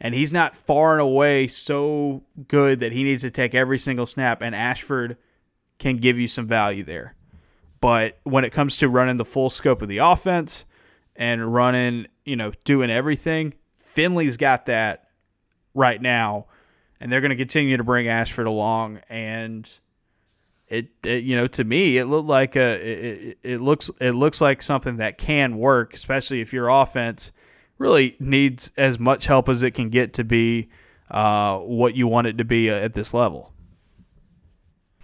And 0.01 0.15
he's 0.15 0.33
not 0.33 0.57
far 0.57 0.93
and 0.93 1.01
away 1.01 1.47
so 1.47 2.25
good 2.49 2.81
that 2.81 2.93
he 2.93 3.05
needs 3.05 3.23
to 3.23 3.31
take 3.31 3.55
every 3.55 3.79
single 3.79 4.07
snap. 4.07 4.43
And 4.43 4.55
Ashford 4.55 5.17
can 5.79 5.99
give 5.99 6.19
you 6.19 6.27
some 6.27 6.49
value 6.49 6.83
there. 6.83 7.15
But 7.81 8.19
when 8.25 8.45
it 8.45 8.51
comes 8.51 8.77
to 8.79 8.89
running 8.89 9.17
the 9.17 9.25
full 9.25 9.51
scope 9.51 9.83
of 9.83 9.89
the 9.89 9.99
offense 9.99 10.65
and 11.15 11.55
running, 11.55 12.09
you 12.25 12.37
know, 12.37 12.53
doing 12.65 12.91
everything, 12.91 13.55
Finley's 13.93 14.37
got 14.37 14.67
that 14.67 15.09
right 15.75 16.01
now. 16.01 16.47
And 17.01 17.11
they're 17.11 17.21
going 17.21 17.31
to 17.31 17.37
continue 17.37 17.77
to 17.77 17.85
bring 17.85 18.09
Ashford 18.09 18.47
along. 18.47 19.01
And 19.09 19.69
it, 20.73 20.89
it, 21.05 21.23
you 21.25 21.37
know 21.37 21.47
to 21.49 21.65
me 21.65 21.99
it 21.99 22.07
looked 22.07 22.29
like 22.29 22.57
a 22.57 23.31
it, 23.31 23.39
it 23.43 23.61
looks 23.61 23.91
it 24.01 24.13
looks 24.13 24.41
like 24.41 24.63
something 24.63 24.97
that 24.97 25.19
can 25.19 25.59
work 25.59 25.93
especially 25.93 26.41
if 26.41 26.55
your 26.55 26.69
offense 26.69 27.31
really 27.77 28.17
needs 28.19 28.73
as 28.79 28.99
much 28.99 29.27
help 29.27 29.51
as 29.51 29.63
it 29.63 29.73
can 29.73 29.91
get 29.91 30.15
to 30.15 30.25
be 30.25 30.71
uh, 31.11 31.59
what 31.59 31.95
you 31.95 32.07
want 32.07 32.27
it 32.27 32.39
to 32.39 32.45
be 32.45 32.71
at 32.71 32.95
this 32.95 33.13
level 33.13 33.53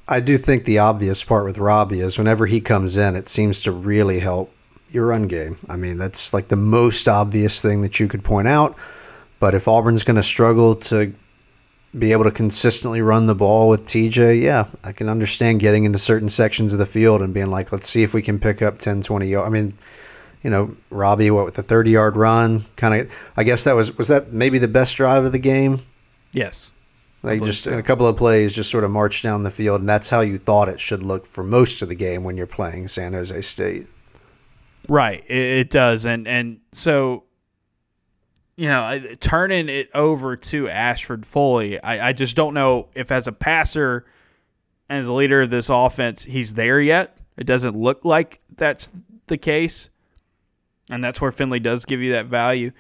I 0.09 0.21
do 0.21 0.39
think 0.39 0.65
the 0.65 0.79
obvious 0.79 1.23
part 1.23 1.45
with 1.45 1.59
Robbie 1.59 2.01
is 2.01 2.17
whenever 2.17 2.47
he 2.47 2.63
comes 2.63 2.97
in 2.97 3.15
it 3.15 3.29
seems 3.29 3.61
to 3.63 3.71
really 3.73 4.21
help 4.21 4.51
your 4.91 5.07
run 5.07 5.27
game 5.29 5.59
I 5.69 5.77
mean 5.77 5.99
that's 5.99 6.33
like 6.33 6.49
the 6.49 6.57
most 6.57 7.09
obvious 7.09 7.61
thing 7.61 7.83
that 7.83 8.01
you 8.01 8.09
could 8.09 8.25
point 8.25 8.49
out 8.49 8.77
but 9.41 9.55
if 9.55 9.69
Auburn's 9.69 10.05
going 10.05 10.17
to 10.17 10.23
struggle 10.23 10.75
to 10.77 11.15
be 11.97 12.13
able 12.13 12.25
to 12.25 12.31
consistently 12.31 13.01
run 13.01 13.27
the 13.27 13.35
ball 13.35 13.69
with 13.69 13.87
TJ, 13.87 14.43
yeah, 14.43 14.67
I 14.85 14.93
can 14.93 15.09
understand 15.09 15.61
getting 15.61 15.85
into 15.85 15.99
certain 15.99 16.29
sections 16.29 16.73
of 16.73 16.79
the 16.79 16.87
field 16.87 17.23
and 17.23 17.33
being 17.33 17.51
like, 17.51 17.73
let's 17.73 17.89
see 17.89 18.03
if 18.03 18.15
we 18.15 18.23
can 18.23 18.39
pick 18.39 18.61
up 18.63 18.79
10, 18.79 19.03
20 19.03 19.27
yards. 19.27 19.47
I 19.47 19.51
mean, 19.51 19.79
you 20.43 20.51
know, 20.51 20.77
Robbie, 20.91 21.31
what 21.31 21.45
with 21.45 21.55
the 21.55 21.63
30 21.63 21.91
yard 21.91 22.17
run, 22.17 22.65
kind 22.77 23.01
of, 23.01 23.13
I 23.37 23.45
guess 23.45 23.65
that 23.65 23.75
was, 23.75 23.97
was 23.97 24.09
that 24.09 24.33
maybe 24.33 24.59
the 24.59 24.69
best 24.69 24.97
drive 24.97 25.25
of 25.25 25.33
the 25.33 25.39
game? 25.39 25.81
Yes. 26.33 26.73
Like 27.23 27.43
just 27.43 27.65
so. 27.65 27.73
in 27.73 27.79
a 27.79 27.83
couple 27.83 28.07
of 28.07 28.17
plays, 28.17 28.53
just 28.53 28.71
sort 28.71 28.85
of 28.85 28.91
march 28.91 29.23
down 29.23 29.43
the 29.43 29.51
field, 29.51 29.81
and 29.81 29.89
that's 29.89 30.09
how 30.09 30.21
you 30.21 30.39
thought 30.39 30.69
it 30.69 30.79
should 30.79 31.03
look 31.03 31.27
for 31.27 31.43
most 31.43 31.83
of 31.83 31.89
the 31.89 31.97
game 31.97 32.23
when 32.23 32.37
you're 32.37 32.47
playing 32.47 32.87
San 32.87 33.13
Jose 33.13 33.41
State. 33.43 33.89
Right, 34.89 35.23
it, 35.29 35.37
it 35.37 35.71
does, 35.71 36.07
and 36.07 36.27
and 36.27 36.61
so 36.73 37.25
you 38.59 38.67
know, 38.67 39.01
turning 39.21 39.69
it 39.69 39.89
over 39.95 40.37
to 40.37 40.69
Ashford 40.69 41.25
Foley, 41.25 41.81
I, 41.81 42.09
I 42.09 42.13
just 42.13 42.35
don't 42.35 42.55
know 42.55 42.89
if 42.97 43.13
as 43.13 43.29
a 43.29 43.33
passer 43.33 44.05
and 44.89 44.99
as 44.99 45.07
a 45.07 45.13
leader 45.13 45.43
of 45.43 45.51
this 45.51 45.69
offense, 45.69 46.25
he's 46.25 46.55
there 46.55 46.81
yet. 46.81 47.17
It 47.37 47.45
doesn't 47.45 47.77
look 47.77 48.05
like 48.05 48.41
that's 48.57 48.91
the 49.29 49.39
case. 49.39 49.91
And 50.91 51.05
that's 51.05 51.21
where 51.21 51.31
Finley 51.31 51.61
does 51.61 51.85
give 51.85 52.01
you 52.01 52.13
that 52.13 52.27
value. 52.27 52.73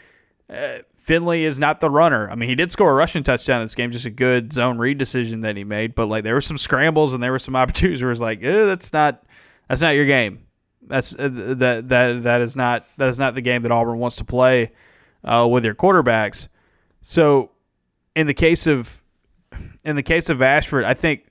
Uh, 0.50 0.78
Finley 0.96 1.44
is 1.44 1.60
not 1.60 1.78
the 1.78 1.90
runner. 1.90 2.28
I 2.28 2.34
mean, 2.34 2.48
he 2.48 2.56
did 2.56 2.72
score 2.72 2.90
a 2.90 2.94
rushing 2.94 3.22
touchdown 3.22 3.60
in 3.60 3.64
this 3.66 3.76
game, 3.76 3.92
just 3.92 4.04
a 4.04 4.10
good 4.10 4.52
zone 4.52 4.78
read 4.78 4.98
decision 4.98 5.42
that 5.42 5.56
he 5.56 5.62
made. 5.62 5.94
But 5.94 6.06
like, 6.06 6.24
there 6.24 6.34
were 6.34 6.40
some 6.40 6.58
scrambles 6.58 7.14
and 7.14 7.22
there 7.22 7.30
were 7.30 7.38
some 7.38 7.54
opportunities 7.56 8.02
where 8.02 8.10
it's 8.10 8.20
like, 8.20 8.42
eh, 8.42 8.64
that's 8.64 8.92
not 8.92 9.22
that's 9.68 9.80
not 9.80 9.90
your 9.90 10.06
game. 10.06 10.40
That's 10.86 11.14
uh, 11.14 11.28
that 11.28 11.88
that 11.88 12.22
that 12.22 12.40
is 12.40 12.56
not 12.56 12.86
that 12.96 13.08
is 13.08 13.18
not 13.18 13.34
the 13.34 13.40
game 13.40 13.62
that 13.62 13.72
Auburn 13.72 13.98
wants 13.98 14.16
to 14.16 14.24
play 14.24 14.72
uh, 15.24 15.46
with 15.50 15.62
their 15.62 15.74
quarterbacks. 15.74 16.48
So, 17.02 17.50
in 18.14 18.26
the 18.26 18.34
case 18.34 18.66
of 18.66 19.02
in 19.84 19.96
the 19.96 20.02
case 20.02 20.30
of 20.30 20.40
Ashford, 20.40 20.84
I 20.84 20.94
think 20.94 21.26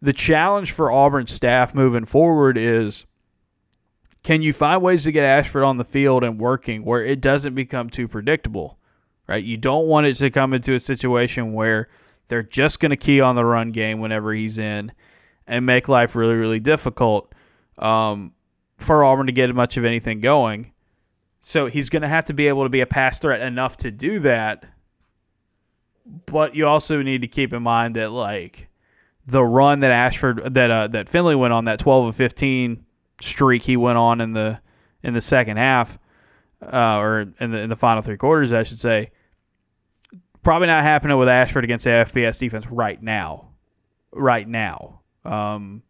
the 0.00 0.12
challenge 0.12 0.72
for 0.72 0.90
Auburn 0.90 1.26
staff 1.26 1.74
moving 1.74 2.04
forward 2.04 2.56
is 2.56 3.04
can 4.22 4.42
you 4.42 4.52
find 4.52 4.82
ways 4.82 5.04
to 5.04 5.12
get 5.12 5.24
Ashford 5.24 5.62
on 5.62 5.78
the 5.78 5.84
field 5.84 6.24
and 6.24 6.38
working 6.38 6.84
where 6.84 7.04
it 7.04 7.20
doesn't 7.20 7.54
become 7.54 7.88
too 7.88 8.08
predictable, 8.08 8.78
right? 9.26 9.42
You 9.42 9.56
don't 9.56 9.86
want 9.86 10.06
it 10.06 10.14
to 10.14 10.30
come 10.30 10.52
into 10.52 10.74
a 10.74 10.80
situation 10.80 11.52
where 11.52 11.88
they're 12.28 12.42
just 12.42 12.80
going 12.80 12.90
to 12.90 12.96
key 12.96 13.20
on 13.20 13.36
the 13.36 13.44
run 13.44 13.72
game 13.72 14.00
whenever 14.00 14.32
he's 14.32 14.58
in 14.58 14.92
and 15.46 15.64
make 15.64 15.88
life 15.88 16.14
really, 16.14 16.34
really 16.34 16.60
difficult 16.60 17.32
um, 17.78 18.32
for 18.78 19.04
Auburn 19.04 19.26
to 19.26 19.32
get 19.32 19.54
much 19.54 19.76
of 19.76 19.84
anything 19.84 20.20
going. 20.20 20.72
So 21.40 21.66
he's 21.66 21.90
going 21.90 22.02
to 22.02 22.08
have 22.08 22.26
to 22.26 22.34
be 22.34 22.48
able 22.48 22.64
to 22.64 22.68
be 22.68 22.80
a 22.80 22.86
pass 22.86 23.18
threat 23.18 23.40
enough 23.40 23.76
to 23.78 23.90
do 23.90 24.20
that. 24.20 24.64
But 26.26 26.54
you 26.54 26.66
also 26.66 27.02
need 27.02 27.20
to 27.22 27.28
keep 27.28 27.52
in 27.52 27.62
mind 27.62 27.96
that 27.96 28.10
like 28.10 28.68
the 29.26 29.44
run 29.44 29.80
that 29.80 29.90
Ashford 29.90 30.54
that 30.54 30.70
uh, 30.70 30.88
that 30.88 31.08
Finley 31.08 31.34
went 31.34 31.52
on 31.52 31.66
that 31.66 31.78
12 31.80 32.06
of 32.06 32.16
15 32.16 32.84
streak 33.20 33.62
he 33.62 33.76
went 33.76 33.98
on 33.98 34.20
in 34.22 34.32
the 34.32 34.58
in 35.02 35.12
the 35.12 35.20
second 35.20 35.58
half 35.58 35.98
uh, 36.62 36.98
or 36.98 37.32
in 37.40 37.50
the 37.50 37.58
in 37.58 37.68
the 37.68 37.76
final 37.76 38.02
three 38.02 38.16
quarters 38.16 38.54
I 38.54 38.62
should 38.62 38.80
say 38.80 39.10
probably 40.42 40.68
not 40.68 40.82
happening 40.82 41.18
with 41.18 41.28
Ashford 41.28 41.64
against 41.64 41.84
the 41.84 41.90
FBS 41.90 42.38
defense 42.38 42.66
right 42.68 43.02
now. 43.02 43.50
Right 44.12 44.48
now. 44.48 45.00
Um, 45.24 45.82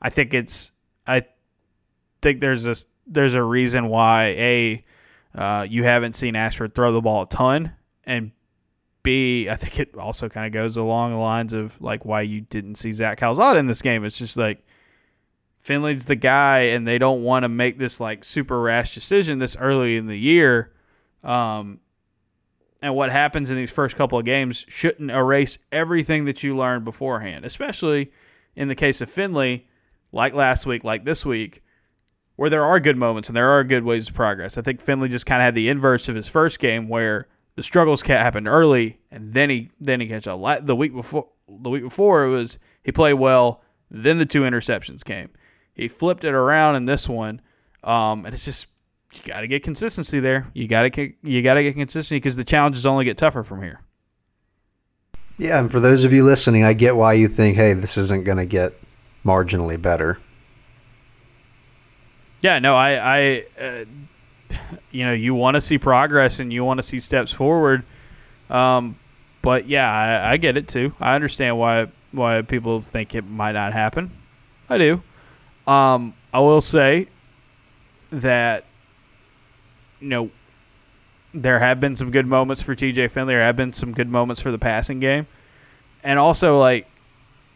I 0.00 0.08
think 0.08 0.32
it's 0.32 0.70
I 1.06 1.26
think 2.22 2.40
there's 2.40 2.66
a 2.66 2.76
there's 3.06 3.34
a 3.34 3.42
reason 3.42 3.88
why 3.88 4.26
a 4.36 4.84
uh, 5.34 5.66
you 5.68 5.84
haven't 5.84 6.14
seen 6.14 6.36
Ashford 6.36 6.74
throw 6.74 6.92
the 6.92 7.00
ball 7.00 7.22
a 7.22 7.28
ton, 7.28 7.72
and 8.04 8.32
B 9.02 9.48
I 9.48 9.56
think 9.56 9.78
it 9.78 9.94
also 9.96 10.28
kind 10.28 10.46
of 10.46 10.52
goes 10.52 10.76
along 10.76 11.12
the 11.12 11.18
lines 11.18 11.52
of 11.52 11.80
like 11.80 12.04
why 12.04 12.22
you 12.22 12.42
didn't 12.42 12.76
see 12.76 12.92
Zach 12.92 13.18
Calzada 13.18 13.58
in 13.58 13.66
this 13.66 13.82
game. 13.82 14.04
It's 14.04 14.18
just 14.18 14.36
like 14.36 14.64
Finley's 15.60 16.04
the 16.04 16.16
guy, 16.16 16.60
and 16.60 16.86
they 16.86 16.98
don't 16.98 17.22
want 17.22 17.44
to 17.44 17.48
make 17.48 17.78
this 17.78 18.00
like 18.00 18.24
super 18.24 18.60
rash 18.60 18.94
decision 18.94 19.38
this 19.38 19.56
early 19.56 19.96
in 19.96 20.06
the 20.06 20.18
year. 20.18 20.72
Um, 21.22 21.80
and 22.82 22.94
what 22.94 23.10
happens 23.10 23.50
in 23.50 23.56
these 23.56 23.70
first 23.70 23.96
couple 23.96 24.18
of 24.18 24.24
games 24.24 24.64
shouldn't 24.68 25.10
erase 25.10 25.58
everything 25.70 26.24
that 26.24 26.42
you 26.42 26.56
learned 26.56 26.84
beforehand, 26.84 27.44
especially 27.44 28.10
in 28.56 28.68
the 28.68 28.74
case 28.74 29.02
of 29.02 29.10
Finley, 29.10 29.66
like 30.12 30.32
last 30.32 30.64
week, 30.64 30.82
like 30.82 31.04
this 31.04 31.26
week, 31.26 31.62
where 32.40 32.48
there 32.48 32.64
are 32.64 32.80
good 32.80 32.96
moments 32.96 33.28
and 33.28 33.36
there 33.36 33.50
are 33.50 33.62
good 33.62 33.84
ways 33.84 34.08
of 34.08 34.14
progress. 34.14 34.56
I 34.56 34.62
think 34.62 34.80
Finley 34.80 35.10
just 35.10 35.26
kind 35.26 35.42
of 35.42 35.44
had 35.44 35.54
the 35.54 35.68
inverse 35.68 36.08
of 36.08 36.14
his 36.14 36.26
first 36.26 36.58
game, 36.58 36.88
where 36.88 37.28
the 37.56 37.62
struggles 37.62 38.00
happened 38.00 38.48
early, 38.48 38.98
and 39.10 39.30
then 39.30 39.50
he 39.50 39.68
then 39.78 40.00
he 40.00 40.06
catch 40.06 40.26
a 40.26 40.60
the 40.62 40.74
week 40.74 40.94
before 40.94 41.28
the 41.46 41.68
week 41.68 41.82
before 41.82 42.24
it 42.24 42.30
was 42.30 42.58
he 42.82 42.92
played 42.92 43.12
well, 43.12 43.60
then 43.90 44.16
the 44.16 44.24
two 44.24 44.40
interceptions 44.40 45.04
came. 45.04 45.28
He 45.74 45.86
flipped 45.86 46.24
it 46.24 46.32
around 46.32 46.76
in 46.76 46.86
this 46.86 47.06
one, 47.10 47.42
um, 47.84 48.24
and 48.24 48.32
it's 48.32 48.46
just 48.46 48.68
you 49.12 49.20
got 49.26 49.42
to 49.42 49.46
get 49.46 49.62
consistency 49.62 50.18
there. 50.18 50.46
You 50.54 50.66
got 50.66 50.90
to 50.94 51.12
you 51.22 51.42
got 51.42 51.54
to 51.54 51.62
get 51.62 51.74
consistency 51.74 52.16
because 52.16 52.36
the 52.36 52.44
challenges 52.44 52.86
only 52.86 53.04
get 53.04 53.18
tougher 53.18 53.44
from 53.44 53.62
here. 53.62 53.82
Yeah, 55.36 55.60
and 55.60 55.70
for 55.70 55.78
those 55.78 56.04
of 56.04 56.14
you 56.14 56.24
listening, 56.24 56.64
I 56.64 56.72
get 56.72 56.96
why 56.96 57.12
you 57.12 57.28
think, 57.28 57.56
hey, 57.56 57.74
this 57.74 57.98
isn't 57.98 58.24
going 58.24 58.38
to 58.38 58.46
get 58.46 58.72
marginally 59.26 59.80
better. 59.80 60.18
Yeah, 62.42 62.58
no, 62.58 62.74
I, 62.74 63.18
I, 63.18 63.44
uh, 63.60 63.84
you 64.90 65.04
know, 65.04 65.12
you 65.12 65.34
want 65.34 65.56
to 65.56 65.60
see 65.60 65.78
progress 65.78 66.40
and 66.40 66.52
you 66.52 66.64
want 66.64 66.78
to 66.78 66.82
see 66.82 66.98
steps 66.98 67.32
forward. 67.32 67.84
Um, 68.48 68.96
but 69.42 69.68
yeah, 69.68 69.90
I, 69.90 70.32
I 70.32 70.36
get 70.36 70.56
it 70.56 70.68
too. 70.68 70.92
I 71.00 71.14
understand 71.14 71.58
why 71.58 71.88
why 72.12 72.42
people 72.42 72.80
think 72.80 73.14
it 73.14 73.24
might 73.24 73.52
not 73.52 73.72
happen. 73.72 74.10
I 74.68 74.78
do. 74.78 75.02
Um, 75.66 76.14
I 76.32 76.40
will 76.40 76.60
say 76.60 77.06
that 78.10 78.64
you 80.00 80.08
know, 80.08 80.30
there 81.32 81.58
have 81.58 81.80
been 81.80 81.94
some 81.94 82.10
good 82.10 82.26
moments 82.26 82.60
for 82.62 82.74
TJ 82.74 83.10
Finley. 83.10 83.34
There 83.34 83.42
have 83.42 83.56
been 83.56 83.72
some 83.72 83.92
good 83.92 84.08
moments 84.08 84.40
for 84.42 84.50
the 84.50 84.58
passing 84.58 84.98
game, 84.98 85.26
and 86.02 86.18
also 86.18 86.58
like 86.58 86.86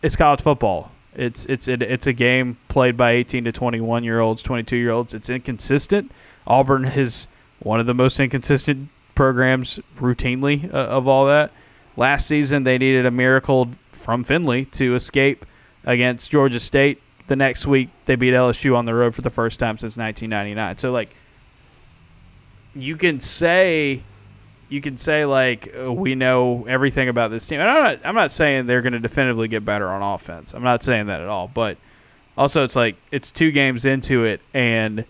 it's 0.02 0.14
college 0.16 0.40
football. 0.40 0.90
It's 1.16 1.44
it's 1.46 1.68
it, 1.68 1.82
it's 1.82 2.06
a 2.06 2.12
game 2.12 2.56
played 2.68 2.96
by 2.96 3.12
18 3.12 3.44
to 3.44 3.52
21 3.52 4.04
year 4.04 4.20
olds, 4.20 4.42
22 4.42 4.76
year 4.76 4.90
olds. 4.90 5.14
It's 5.14 5.30
inconsistent. 5.30 6.10
Auburn 6.46 6.84
is 6.84 7.26
one 7.60 7.80
of 7.80 7.86
the 7.86 7.94
most 7.94 8.18
inconsistent 8.20 8.88
programs 9.14 9.78
routinely 9.98 10.72
uh, 10.72 10.76
of 10.76 11.06
all 11.06 11.26
that. 11.26 11.52
Last 11.96 12.26
season 12.26 12.64
they 12.64 12.78
needed 12.78 13.06
a 13.06 13.10
miracle 13.10 13.70
from 13.92 14.24
Finley 14.24 14.64
to 14.66 14.94
escape 14.94 15.46
against 15.84 16.30
Georgia 16.30 16.60
State. 16.60 17.00
The 17.26 17.36
next 17.36 17.66
week 17.66 17.90
they 18.06 18.16
beat 18.16 18.34
LSU 18.34 18.76
on 18.76 18.84
the 18.84 18.94
road 18.94 19.14
for 19.14 19.22
the 19.22 19.30
first 19.30 19.58
time 19.58 19.78
since 19.78 19.96
1999. 19.96 20.78
So 20.78 20.90
like 20.90 21.14
you 22.74 22.96
can 22.96 23.20
say 23.20 24.02
you 24.74 24.80
can 24.80 24.96
say 24.96 25.24
like 25.24 25.72
uh, 25.80 25.92
we 25.92 26.16
know 26.16 26.66
everything 26.68 27.08
about 27.08 27.30
this 27.30 27.46
team. 27.46 27.60
And 27.60 27.70
I'm 27.70 27.84
not 27.84 28.00
I'm 28.04 28.14
not 28.16 28.32
saying 28.32 28.66
they're 28.66 28.82
going 28.82 28.92
to 28.92 28.98
definitively 28.98 29.46
get 29.46 29.64
better 29.64 29.88
on 29.88 30.02
offense. 30.02 30.52
I'm 30.52 30.64
not 30.64 30.82
saying 30.82 31.06
that 31.06 31.20
at 31.20 31.28
all. 31.28 31.46
But 31.46 31.78
also, 32.36 32.64
it's 32.64 32.74
like 32.74 32.96
it's 33.12 33.30
two 33.30 33.52
games 33.52 33.84
into 33.84 34.24
it, 34.24 34.40
and 34.52 35.04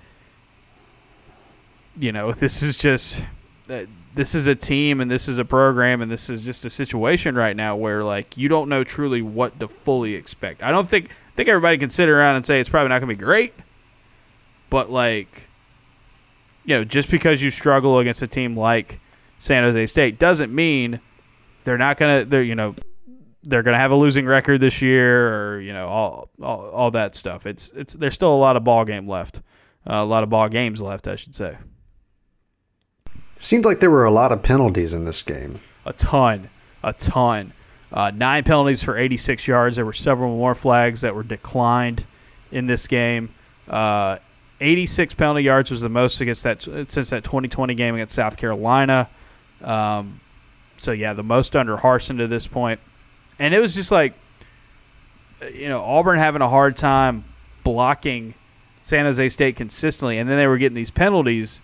you 1.98 2.12
know 2.12 2.32
this 2.44 2.62
is 2.62 2.76
just 2.76 3.24
uh, 3.70 3.84
this 4.12 4.34
is 4.34 4.46
a 4.48 4.54
team 4.54 5.00
and 5.00 5.10
this 5.10 5.28
is 5.28 5.38
a 5.38 5.44
program 5.44 6.02
and 6.02 6.10
this 6.12 6.28
is 6.28 6.42
just 6.42 6.66
a 6.66 6.70
situation 6.70 7.34
right 7.34 7.56
now 7.56 7.74
where 7.74 8.04
like 8.04 8.36
you 8.36 8.48
don't 8.48 8.68
know 8.68 8.84
truly 8.84 9.22
what 9.22 9.58
to 9.60 9.66
fully 9.66 10.14
expect. 10.14 10.62
I 10.62 10.72
don't 10.72 10.88
think 10.88 11.06
I 11.06 11.36
think 11.36 11.48
everybody 11.48 11.78
can 11.78 11.88
sit 11.88 12.10
around 12.10 12.36
and 12.36 12.44
say 12.44 12.60
it's 12.60 12.68
probably 12.68 12.90
not 12.90 12.98
going 12.98 13.08
to 13.08 13.16
be 13.16 13.24
great, 13.24 13.54
but 14.68 14.90
like 14.90 15.48
you 16.66 16.76
know, 16.76 16.84
just 16.84 17.10
because 17.10 17.40
you 17.40 17.50
struggle 17.50 17.98
against 17.98 18.20
a 18.20 18.26
team 18.26 18.58
like 18.58 19.00
San 19.38 19.64
Jose 19.64 19.86
State 19.86 20.18
doesn't 20.18 20.54
mean 20.54 21.00
they're 21.64 21.78
not 21.78 21.96
gonna 21.96 22.24
they're 22.24 22.42
you 22.42 22.54
know 22.54 22.74
they're 23.42 23.62
gonna 23.62 23.78
have 23.78 23.90
a 23.90 23.96
losing 23.96 24.26
record 24.26 24.60
this 24.60 24.80
year 24.80 25.32
or 25.34 25.60
you 25.60 25.72
know 25.72 25.88
all 25.88 26.28
all, 26.42 26.70
all 26.70 26.90
that 26.92 27.14
stuff. 27.14 27.46
It's 27.46 27.70
it's 27.74 27.94
there's 27.94 28.14
still 28.14 28.34
a 28.34 28.36
lot 28.36 28.56
of 28.56 28.64
ball 28.64 28.84
game 28.84 29.08
left, 29.08 29.38
uh, 29.88 29.94
a 29.94 30.04
lot 30.04 30.22
of 30.22 30.30
ball 30.30 30.48
games 30.48 30.80
left, 30.80 31.08
I 31.08 31.16
should 31.16 31.34
say. 31.34 31.56
Seemed 33.38 33.64
like 33.64 33.80
there 33.80 33.90
were 33.90 34.04
a 34.04 34.10
lot 34.10 34.32
of 34.32 34.42
penalties 34.42 34.94
in 34.94 35.04
this 35.04 35.22
game. 35.22 35.60
A 35.86 35.92
ton, 35.92 36.48
a 36.82 36.92
ton. 36.92 37.52
Uh, 37.92 38.10
nine 38.14 38.42
penalties 38.42 38.82
for 38.82 38.96
86 38.96 39.46
yards. 39.46 39.76
There 39.76 39.84
were 39.84 39.92
several 39.92 40.36
more 40.36 40.54
flags 40.54 41.00
that 41.02 41.14
were 41.14 41.22
declined 41.22 42.04
in 42.52 42.66
this 42.66 42.86
game. 42.86 43.32
Uh, 43.68 44.18
86 44.60 45.14
penalty 45.14 45.42
yards 45.42 45.70
was 45.70 45.80
the 45.80 45.88
most 45.88 46.20
against 46.20 46.42
that 46.44 46.62
since 46.62 47.10
that 47.10 47.24
2020 47.24 47.74
game 47.74 47.94
against 47.94 48.14
South 48.14 48.36
Carolina. 48.36 49.08
Um, 49.64 50.20
so 50.76 50.92
yeah, 50.92 51.12
the 51.12 51.22
most 51.22 51.56
under 51.56 51.76
Harsin 51.76 52.18
to 52.18 52.26
this 52.26 52.46
point. 52.46 52.80
and 53.38 53.54
it 53.54 53.60
was 53.60 53.74
just 53.74 53.90
like, 53.90 54.14
you 55.52 55.68
know, 55.68 55.82
Auburn 55.82 56.18
having 56.18 56.42
a 56.42 56.48
hard 56.48 56.76
time 56.76 57.24
blocking 57.64 58.34
San 58.82 59.04
Jose 59.04 59.28
State 59.30 59.56
consistently, 59.56 60.18
and 60.18 60.28
then 60.28 60.36
they 60.36 60.46
were 60.46 60.58
getting 60.58 60.76
these 60.76 60.90
penalties. 60.90 61.60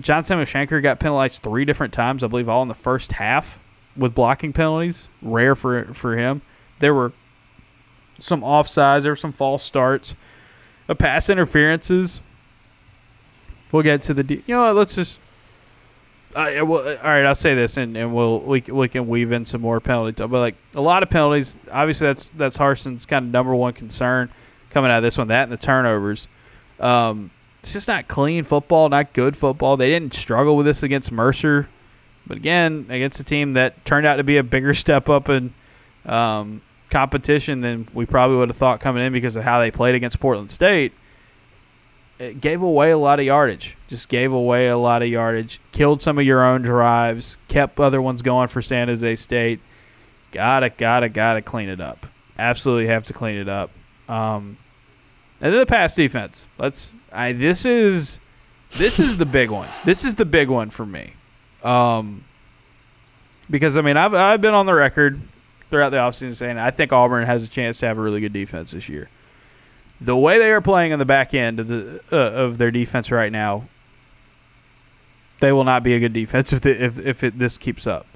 John 0.00 0.24
Samuel 0.24 0.46
Shenker 0.46 0.82
got 0.82 1.00
penalized 1.00 1.42
three 1.42 1.64
different 1.64 1.92
times, 1.92 2.22
I 2.22 2.26
believe, 2.26 2.48
all 2.48 2.62
in 2.62 2.68
the 2.68 2.74
first 2.74 3.12
half 3.12 3.58
with 3.96 4.14
blocking 4.14 4.52
penalties. 4.52 5.08
Rare 5.22 5.56
for 5.56 5.84
for 5.94 6.16
him. 6.16 6.42
There 6.80 6.94
were 6.94 7.12
some 8.20 8.42
offsides. 8.42 9.02
There 9.02 9.12
were 9.12 9.16
some 9.16 9.32
false 9.32 9.62
starts 9.62 10.14
a 10.90 10.94
pass 10.94 11.30
interferences. 11.30 12.20
We'll 13.72 13.84
get 13.84 14.02
to 14.02 14.14
the. 14.14 14.24
De- 14.24 14.42
you 14.46 14.54
know 14.54 14.64
what? 14.64 14.76
Let's 14.76 14.96
just. 14.96 15.18
Uh, 16.34 16.64
well, 16.64 16.86
all 16.88 17.10
right, 17.10 17.24
I'll 17.24 17.34
say 17.34 17.54
this, 17.54 17.76
and, 17.76 17.96
and 17.96 18.14
we'll 18.14 18.40
we, 18.40 18.60
we 18.60 18.88
can 18.88 19.08
weave 19.08 19.32
in 19.32 19.44
some 19.46 19.60
more 19.60 19.80
penalty 19.80 20.12
talk. 20.12 20.30
But 20.30 20.38
like 20.38 20.54
a 20.74 20.80
lot 20.80 21.02
of 21.02 21.10
penalties, 21.10 21.58
obviously 21.72 22.06
that's 22.06 22.30
that's 22.36 22.56
Harsin's 22.56 23.04
kind 23.04 23.26
of 23.26 23.32
number 23.32 23.54
one 23.54 23.72
concern 23.72 24.30
coming 24.70 24.90
out 24.90 24.98
of 24.98 25.02
this 25.02 25.18
one. 25.18 25.28
That 25.28 25.44
and 25.44 25.52
the 25.52 25.56
turnovers. 25.56 26.28
Um, 26.78 27.30
it's 27.60 27.72
just 27.72 27.88
not 27.88 28.08
clean 28.08 28.44
football, 28.44 28.88
not 28.88 29.12
good 29.12 29.36
football. 29.36 29.76
They 29.76 29.90
didn't 29.90 30.14
struggle 30.14 30.56
with 30.56 30.66
this 30.66 30.82
against 30.82 31.12
Mercer, 31.12 31.68
but 32.26 32.36
again, 32.36 32.86
against 32.88 33.20
a 33.20 33.24
team 33.24 33.54
that 33.54 33.84
turned 33.84 34.06
out 34.06 34.16
to 34.16 34.24
be 34.24 34.38
a 34.38 34.42
bigger 34.42 34.72
step 34.74 35.08
up 35.08 35.28
in 35.28 35.52
um, 36.06 36.62
competition 36.90 37.60
than 37.60 37.88
we 37.92 38.06
probably 38.06 38.36
would 38.36 38.48
have 38.48 38.56
thought 38.56 38.80
coming 38.80 39.04
in 39.04 39.12
because 39.12 39.36
of 39.36 39.42
how 39.42 39.60
they 39.60 39.70
played 39.70 39.94
against 39.94 40.20
Portland 40.20 40.50
State. 40.50 40.92
It 42.20 42.40
gave 42.42 42.60
away 42.60 42.90
a 42.90 42.98
lot 42.98 43.18
of 43.18 43.24
yardage. 43.24 43.78
Just 43.88 44.10
gave 44.10 44.32
away 44.32 44.68
a 44.68 44.76
lot 44.76 45.00
of 45.00 45.08
yardage. 45.08 45.58
Killed 45.72 46.02
some 46.02 46.18
of 46.18 46.24
your 46.24 46.44
own 46.44 46.60
drives. 46.60 47.38
Kept 47.48 47.80
other 47.80 48.02
ones 48.02 48.20
going 48.20 48.48
for 48.48 48.60
San 48.60 48.88
Jose 48.88 49.16
State. 49.16 49.58
Gotta, 50.30 50.68
gotta, 50.68 51.08
gotta 51.08 51.40
clean 51.40 51.70
it 51.70 51.80
up. 51.80 52.06
Absolutely 52.38 52.86
have 52.88 53.06
to 53.06 53.14
clean 53.14 53.38
it 53.38 53.48
up. 53.48 53.70
Um, 54.06 54.58
and 55.40 55.52
then 55.52 55.60
the 55.60 55.66
pass 55.66 55.94
defense. 55.94 56.46
Let's. 56.58 56.90
I 57.10 57.32
this 57.32 57.64
is 57.64 58.20
this 58.72 59.00
is 59.00 59.16
the 59.16 59.26
big 59.26 59.50
one. 59.50 59.68
This 59.84 60.04
is 60.04 60.14
the 60.14 60.26
big 60.26 60.48
one 60.48 60.68
for 60.68 60.84
me. 60.84 61.14
Um, 61.64 62.22
because 63.48 63.76
I 63.76 63.80
mean 63.80 63.96
I've 63.96 64.14
I've 64.14 64.40
been 64.40 64.54
on 64.54 64.66
the 64.66 64.74
record 64.74 65.20
throughout 65.70 65.90
the 65.90 65.96
offseason 65.96 66.36
saying 66.36 66.58
I 66.58 66.70
think 66.70 66.92
Auburn 66.92 67.24
has 67.24 67.42
a 67.42 67.48
chance 67.48 67.78
to 67.78 67.86
have 67.86 67.98
a 67.98 68.00
really 68.00 68.20
good 68.20 68.32
defense 68.32 68.72
this 68.72 68.88
year. 68.88 69.08
The 70.00 70.16
way 70.16 70.38
they 70.38 70.50
are 70.50 70.60
playing 70.60 70.92
on 70.92 70.98
the 70.98 71.04
back 71.04 71.34
end 71.34 71.60
of 71.60 71.68
the 71.68 72.00
uh, 72.10 72.16
of 72.16 72.58
their 72.58 72.70
defense 72.70 73.10
right 73.10 73.30
now, 73.30 73.64
they 75.40 75.52
will 75.52 75.64
not 75.64 75.82
be 75.82 75.94
a 75.94 76.00
good 76.00 76.12
defense 76.12 76.52
if 76.54 76.60
the, 76.62 76.82
if 76.82 76.98
if 76.98 77.24
it, 77.24 77.38
this 77.38 77.58
keeps 77.58 77.86
up. 77.86 78.06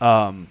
Um, 0.00 0.48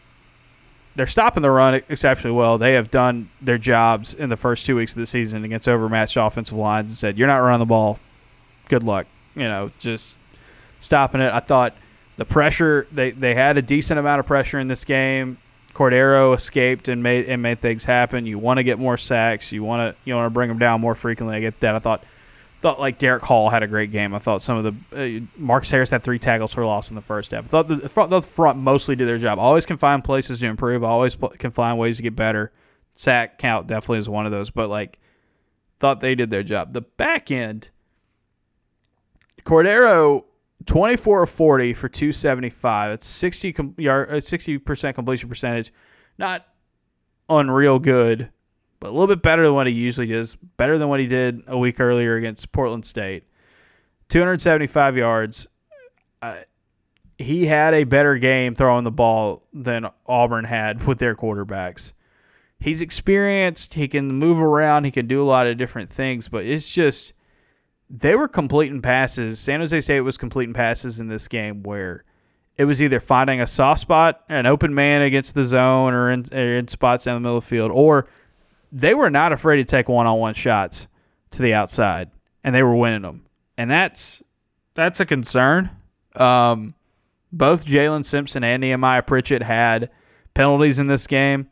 they're 0.96 1.08
stopping 1.08 1.44
the 1.44 1.52
run 1.52 1.76
exceptionally 1.76 2.36
well. 2.36 2.58
They 2.58 2.74
have 2.74 2.92
done 2.92 3.30
their 3.42 3.58
jobs 3.58 4.14
in 4.14 4.30
the 4.30 4.36
first 4.36 4.66
two 4.66 4.76
weeks 4.76 4.92
of 4.92 4.98
the 5.00 5.08
season 5.08 5.46
against 5.46 5.68
overmatched 5.68 6.18
offensive 6.18 6.58
lines 6.58 6.92
and 6.92 6.98
said, 6.98 7.18
"You're 7.18 7.28
not 7.28 7.38
running 7.38 7.60
the 7.60 7.66
ball. 7.66 8.00
Good 8.68 8.84
luck." 8.84 9.08
You 9.36 9.44
know, 9.44 9.72
just 9.80 10.14
stopping 10.80 11.22
it. 11.22 11.32
I 11.34 11.40
thought 11.40 11.74
the 12.18 12.26
pressure 12.26 12.86
they 12.92 13.12
they 13.12 13.34
had 13.34 13.58
a 13.58 13.62
decent 13.62 13.98
amount 13.98 14.20
of 14.20 14.26
pressure 14.26 14.60
in 14.60 14.68
this 14.68 14.84
game. 14.84 15.38
Cordeiro 15.80 16.36
escaped 16.36 16.90
and 16.90 17.02
made 17.02 17.30
and 17.30 17.42
made 17.42 17.62
things 17.62 17.86
happen. 17.86 18.26
You 18.26 18.38
want 18.38 18.58
to 18.58 18.64
get 18.64 18.80
more 18.80 18.98
sacks. 18.98 19.54
You 19.54 19.64
want 19.64 19.96
to 19.96 20.02
you 20.04 20.14
want 20.14 20.26
to 20.26 20.30
bring 20.30 20.50
them 20.50 20.60
down 20.60 20.82
more 20.82 20.94
frequently. 20.94 21.38
I 21.38 21.40
get 21.40 21.58
that. 21.62 21.74
I 21.74 21.80
thought 21.80 22.04
thought 22.60 22.82
like 22.82 23.00
Derick 23.00 23.24
Hall 23.24 23.50
had 23.50 23.64
a 23.64 23.68
great 23.68 23.90
game. 23.90 24.14
I 24.14 24.20
thought 24.20 24.42
some 24.42 24.58
of 24.58 24.76
the 24.92 25.22
uh, 25.22 25.26
Marcus 25.38 25.72
Harris 25.72 25.90
had 25.90 26.04
three 26.04 26.20
tackles 26.20 26.54
for 26.54 26.66
loss 26.66 26.90
in 26.90 26.96
the 26.96 27.02
first 27.02 27.32
half. 27.32 27.46
I 27.46 27.48
thought 27.48 27.70
the 27.70 27.88
front, 27.88 28.10
the 28.10 28.22
front 28.22 28.60
mostly 28.60 28.98
did 28.98 29.08
their 29.08 29.18
job. 29.18 29.40
Always 29.40 29.66
can 29.66 29.78
find 29.78 30.04
places 30.04 30.40
to 30.40 30.48
improve. 30.48 30.84
Always 30.84 31.16
can 31.38 31.52
find 31.52 31.80
ways 31.80 31.96
to 31.96 32.04
get 32.04 32.14
better. 32.14 32.52
Sack 32.98 33.38
count 33.38 33.68
definitely 33.68 34.00
is 34.00 34.10
one 34.10 34.26
of 34.26 34.34
those, 34.34 34.50
but 34.50 34.70
like 34.70 35.00
thought 35.80 36.02
they 36.02 36.14
did 36.14 36.30
their 36.30 36.44
job. 36.44 36.74
The 36.74 36.82
back 36.82 37.32
end, 37.32 37.70
Cordarrelle, 39.46 40.26
24 40.70 41.24
of 41.24 41.30
40 41.30 41.74
for 41.74 41.90
275. 41.90 42.92
It's 42.92 43.08
60 43.08 43.54
com- 43.54 43.76
yard, 43.78 44.10
60% 44.10 44.90
uh, 44.90 44.94
completion 44.94 45.30
percentage. 45.30 45.74
Not 46.18 46.46
unreal 47.30 47.80
good 47.80 48.32
but 48.80 48.90
a 48.90 48.92
little 48.92 49.08
bit 49.08 49.22
better 49.22 49.44
than 49.44 49.54
what 49.54 49.68
he 49.68 49.74
usually 49.74 50.08
does. 50.08 50.36
Better 50.58 50.78
than 50.78 50.88
what 50.88 51.00
he 51.00 51.08
did 51.08 51.44
a 51.48 51.58
week 51.58 51.80
earlier 51.80 52.16
against 52.16 52.52
Portland 52.52 52.86
State. 52.86 53.24
275 54.10 54.98
yards. 54.98 55.48
Uh, 56.22 56.38
he 57.18 57.46
had 57.46 57.74
a 57.74 57.84
better 57.84 58.16
game 58.18 58.56
throwing 58.56 58.86
the 58.86 58.92
ball 58.92 59.44
than 59.54 59.88
Auburn 60.08 60.46
had 60.46 60.86
with 60.88 60.98
their 60.98 61.16
quarterbacks. 61.16 61.94
He's 62.60 62.82
experienced. 62.82 63.74
He 63.74 63.88
can 63.88 64.12
move 64.14 64.40
around. 64.40 64.86
He 64.86 64.92
can 64.92 65.08
do 65.08 65.22
a 65.22 65.26
lot 65.26 65.48
of 65.48 65.58
different 65.58 65.90
things, 65.90 66.28
but 66.28 66.46
it's 66.46 66.70
just 66.70 67.14
they 67.90 68.16
were 68.16 68.28
completing 68.28 68.82
passes. 68.82 69.40
San 69.40 69.60
Jose 69.60 69.82
State 69.82 70.02
was 70.02 70.18
completing 70.18 70.54
passes 70.54 71.00
in 71.00 71.08
this 71.08 71.28
game 71.28 71.64
where 71.64 72.04
it 72.58 72.66
was 72.66 72.82
either 72.82 73.00
finding 73.00 73.42
a 73.42 73.48
soft 73.48 73.82
spot, 73.82 74.22
an 74.30 74.46
open 74.46 74.74
man 74.74 75.02
against 75.02 75.34
the 75.34 75.44
zone, 75.44 75.94
or 75.94 76.12
in, 76.12 76.26
or 76.34 76.58
in 76.58 76.68
spots 76.68 77.06
down 77.06 77.16
the 77.16 77.22
middle 77.22 77.38
of 77.38 77.44
the 77.44 77.50
field, 77.50 77.72
or 77.72 78.08
they 78.72 78.94
were 78.94 79.10
not 79.10 79.32
afraid 79.32 79.58
to 79.58 79.64
take 79.64 79.88
one-on-one 79.90 80.34
shots 80.34 80.88
to 81.32 81.42
the 81.42 81.54
outside, 81.54 82.12
and 82.44 82.54
they 82.54 82.62
were 82.62 82.76
winning 82.76 83.02
them, 83.02 83.26
and 83.58 83.72
that's 83.72 84.22
that's 84.74 85.00
a 85.00 85.06
concern. 85.06 85.70
Um, 86.16 86.76
both 87.32 87.66
Jalen 87.66 88.06
Simpson 88.06 88.44
and 88.44 88.62
Nehemiah 88.62 89.04
Pritchett 89.04 89.42
had 89.42 89.90
penalties 90.34 90.80
in 90.80 90.88
this 90.88 91.08
game. 91.08 91.50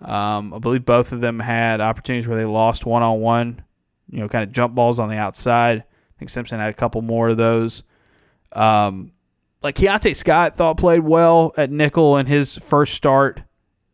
Um, 0.00 0.54
I 0.54 0.58
believe 0.58 0.84
both 0.84 1.12
of 1.12 1.20
them 1.20 1.40
had 1.40 1.80
opportunities 1.80 2.28
where 2.28 2.38
they 2.38 2.44
lost 2.44 2.86
one-on-one, 2.86 3.62
you 4.10 4.20
know, 4.20 4.28
kind 4.28 4.44
of 4.44 4.52
jump 4.52 4.74
balls 4.74 4.98
on 4.98 5.08
the 5.08 5.16
outside. 5.16 5.80
I 5.80 6.18
think 6.18 6.28
Simpson 6.30 6.60
had 6.60 6.70
a 6.70 6.74
couple 6.74 7.02
more 7.02 7.28
of 7.28 7.36
those. 7.36 7.82
Um, 8.52 9.12
like 9.62 9.76
Keionte 9.76 10.14
Scott 10.14 10.56
thought 10.56 10.76
played 10.76 11.00
well 11.00 11.52
at 11.56 11.70
nickel 11.70 12.16
in 12.18 12.26
his 12.26 12.56
first 12.56 12.94
start 12.94 13.40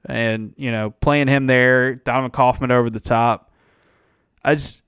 and 0.06 0.52
you 0.56 0.70
know 0.70 0.90
playing 0.90 1.28
him 1.28 1.46
there, 1.46 1.96
Donovan 1.96 2.30
Kaufman 2.30 2.70
over 2.70 2.90
the 2.90 3.00
top. 3.00 3.52
I 4.44 4.54
just 4.54 4.82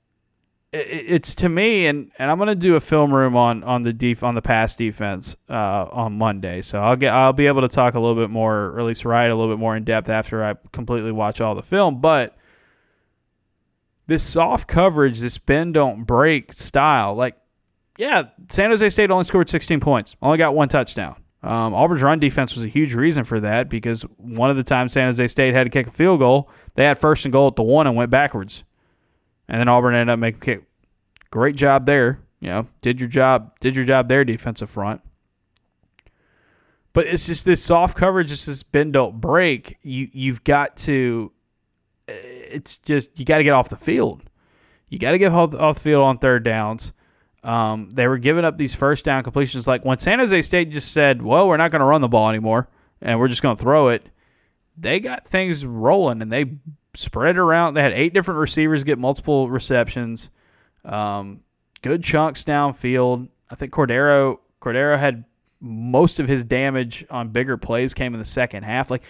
it's 0.73 1.35
to 1.37 1.49
me, 1.49 1.87
and, 1.87 2.11
and 2.19 2.31
I'm 2.31 2.39
gonna 2.39 2.55
do 2.55 2.77
a 2.77 2.81
film 2.81 3.13
room 3.13 3.37
on 3.37 3.65
on 3.65 3.83
the 3.83 3.93
def 3.93 4.23
on 4.23 4.35
the 4.35 4.43
pass 4.43 4.75
defense 4.75 5.37
uh, 5.49 5.87
on 5.91 6.19
Monday, 6.19 6.61
so 6.63 6.79
I'll 6.79 6.97
get 6.97 7.13
I'll 7.13 7.33
be 7.33 7.47
able 7.47 7.63
to 7.63 7.69
talk 7.69 7.95
a 7.95 8.01
little 8.01 8.17
bit 8.17 8.31
more, 8.31 8.67
or 8.67 8.81
at 8.81 8.85
least 8.85 9.05
write 9.05 9.31
a 9.31 9.35
little 9.35 9.53
bit 9.53 9.59
more 9.59 9.77
in 9.77 9.85
depth 9.85 10.09
after 10.09 10.45
I 10.45 10.55
completely 10.73 11.13
watch 11.13 11.41
all 11.41 11.55
the 11.55 11.63
film. 11.63 12.01
But 12.01 12.37
this 14.07 14.23
soft 14.23 14.69
coverage, 14.69 15.21
this 15.21 15.39
bend 15.39 15.75
don't 15.75 16.05
break 16.05 16.53
style, 16.53 17.15
like 17.15 17.37
yeah, 17.99 18.25
San 18.51 18.71
Jose 18.71 18.89
State 18.91 19.11
only 19.11 19.25
scored 19.25 19.49
16 19.49 19.81
points, 19.81 20.17
only 20.23 20.39
got 20.39 20.55
one 20.55 20.69
touchdown. 20.69 21.17
Um, 21.43 21.75
Auburn's 21.75 22.03
run 22.03 22.19
defense 22.19 22.55
was 22.55 22.65
a 22.65 22.69
huge 22.69 22.95
reason 22.95 23.25
for 23.25 23.41
that 23.41 23.69
because 23.69 24.03
one 24.17 24.51
of 24.51 24.57
the 24.57 24.65
times 24.65 24.93
San 24.93 25.07
Jose 25.07 25.29
State 25.29 25.55
had 25.55 25.65
to 25.65 25.71
kick 25.71 25.87
a 25.87 25.91
field 25.91 26.19
goal, 26.19 26.51
they 26.75 26.85
had 26.85 26.99
first 26.99 27.25
and 27.25 27.33
goal 27.33 27.49
at 27.49 27.57
the 27.57 27.63
one 27.63 27.87
and 27.87 27.95
went 27.95 28.11
backwards. 28.11 28.65
And 29.49 29.61
then 29.61 29.69
Auburn 29.69 29.95
ended 29.95 30.13
up 30.13 30.19
making 30.19 30.41
kick. 30.41 30.65
Great 31.31 31.55
job 31.55 31.87
there. 31.87 32.21
You 32.41 32.49
know, 32.49 32.67
did 32.83 33.01
your 33.01 33.09
job, 33.09 33.59
did 33.61 33.77
your 33.77 33.85
job 33.85 34.09
there, 34.09 34.25
defensive 34.25 34.69
front. 34.69 35.01
But 36.93 37.07
it's 37.07 37.27
just 37.27 37.45
this 37.45 37.63
soft 37.63 37.97
coverage, 37.97 38.33
it's 38.33 38.47
this 38.47 38.63
bend 38.63 38.95
don't 38.95 39.21
break. 39.21 39.79
You 39.83 40.09
you've 40.13 40.43
got 40.45 40.77
to 40.79 41.31
it's 42.57 42.79
just 42.79 43.19
you 43.19 43.25
got 43.25 43.39
to 43.39 43.45
get 43.45 43.53
off 43.53 43.69
the 43.69 43.77
field. 43.77 44.23
You 44.89 44.99
got 44.99 45.13
to 45.13 45.19
get 45.19 45.33
off, 45.33 45.55
off 45.55 45.77
the 45.77 45.81
field 45.81 46.03
on 46.03 46.19
third 46.19 46.45
downs. 46.45 46.93
Um, 47.45 47.91
they 47.93 48.09
were 48.09 48.19
giving 48.19 48.45
up 48.45 48.59
these 48.59 48.75
first 48.75 49.05
down 49.05 49.23
completions. 49.23 49.69
Like 49.69 49.85
when 49.85 49.99
San 49.99 50.19
Jose 50.19 50.43
State 50.43 50.71
just 50.71 50.93
said, 50.93 51.23
well, 51.23 51.47
we're 51.47 51.57
not 51.57 51.71
going 51.71 51.81
to 51.81 51.87
run 51.87 52.01
the 52.01 52.09
ball 52.09 52.29
anymore 52.29 52.69
and 53.01 53.19
we're 53.21 53.29
just 53.29 53.43
going 53.43 53.57
to 53.57 53.63
throw 53.63 53.89
it, 53.89 54.09
they 54.77 54.99
got 54.99 55.27
things 55.27 55.65
rolling 55.65 56.23
and 56.23 56.33
they 56.33 56.47
spread 56.95 57.37
it 57.37 57.39
around. 57.39 57.75
They 57.75 57.83
had 57.83 57.93
eight 57.93 58.15
different 58.15 58.41
receivers 58.41 58.83
get 58.83 58.99
multiple 58.99 59.49
receptions, 59.49 60.31
um, 60.85 61.41
good 61.83 62.03
chunks 62.03 62.43
downfield. 62.43 63.29
I 63.51 63.55
think 63.55 63.73
Cordero 63.73 64.39
Cordero 64.61 64.99
had 64.99 65.25
most 65.61 66.19
of 66.19 66.27
his 66.27 66.45
damage 66.45 67.07
on 67.11 67.29
bigger 67.29 67.57
plays 67.57 67.95
came 67.95 68.13
in 68.13 68.19
the 68.19 68.25
second 68.25 68.65
half. 68.65 68.91
Like 68.91 69.03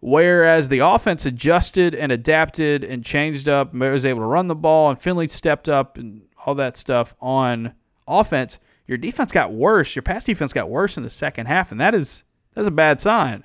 whereas 0.00 0.68
the 0.68 0.80
offense 0.80 1.26
adjusted 1.26 1.94
and 1.94 2.12
adapted 2.12 2.84
and 2.84 3.04
changed 3.04 3.48
up, 3.48 3.74
was 3.74 4.06
able 4.06 4.20
to 4.20 4.26
run 4.26 4.46
the 4.46 4.54
ball, 4.54 4.90
and 4.90 5.00
Finley 5.00 5.28
stepped 5.28 5.68
up 5.68 5.98
and 5.98 6.22
all 6.44 6.54
that 6.54 6.76
stuff 6.76 7.14
on 7.20 7.72
offense, 8.06 8.58
your 8.86 8.98
defense 8.98 9.32
got 9.32 9.52
worse. 9.52 9.94
Your 9.94 10.02
pass 10.02 10.24
defense 10.24 10.52
got 10.52 10.70
worse 10.70 10.96
in 10.96 11.02
the 11.02 11.10
second 11.10 11.46
half, 11.46 11.72
and 11.72 11.80
that 11.80 11.94
is 11.94 12.24
that's 12.54 12.68
a 12.68 12.72
bad 12.72 13.00
sign. 13.00 13.44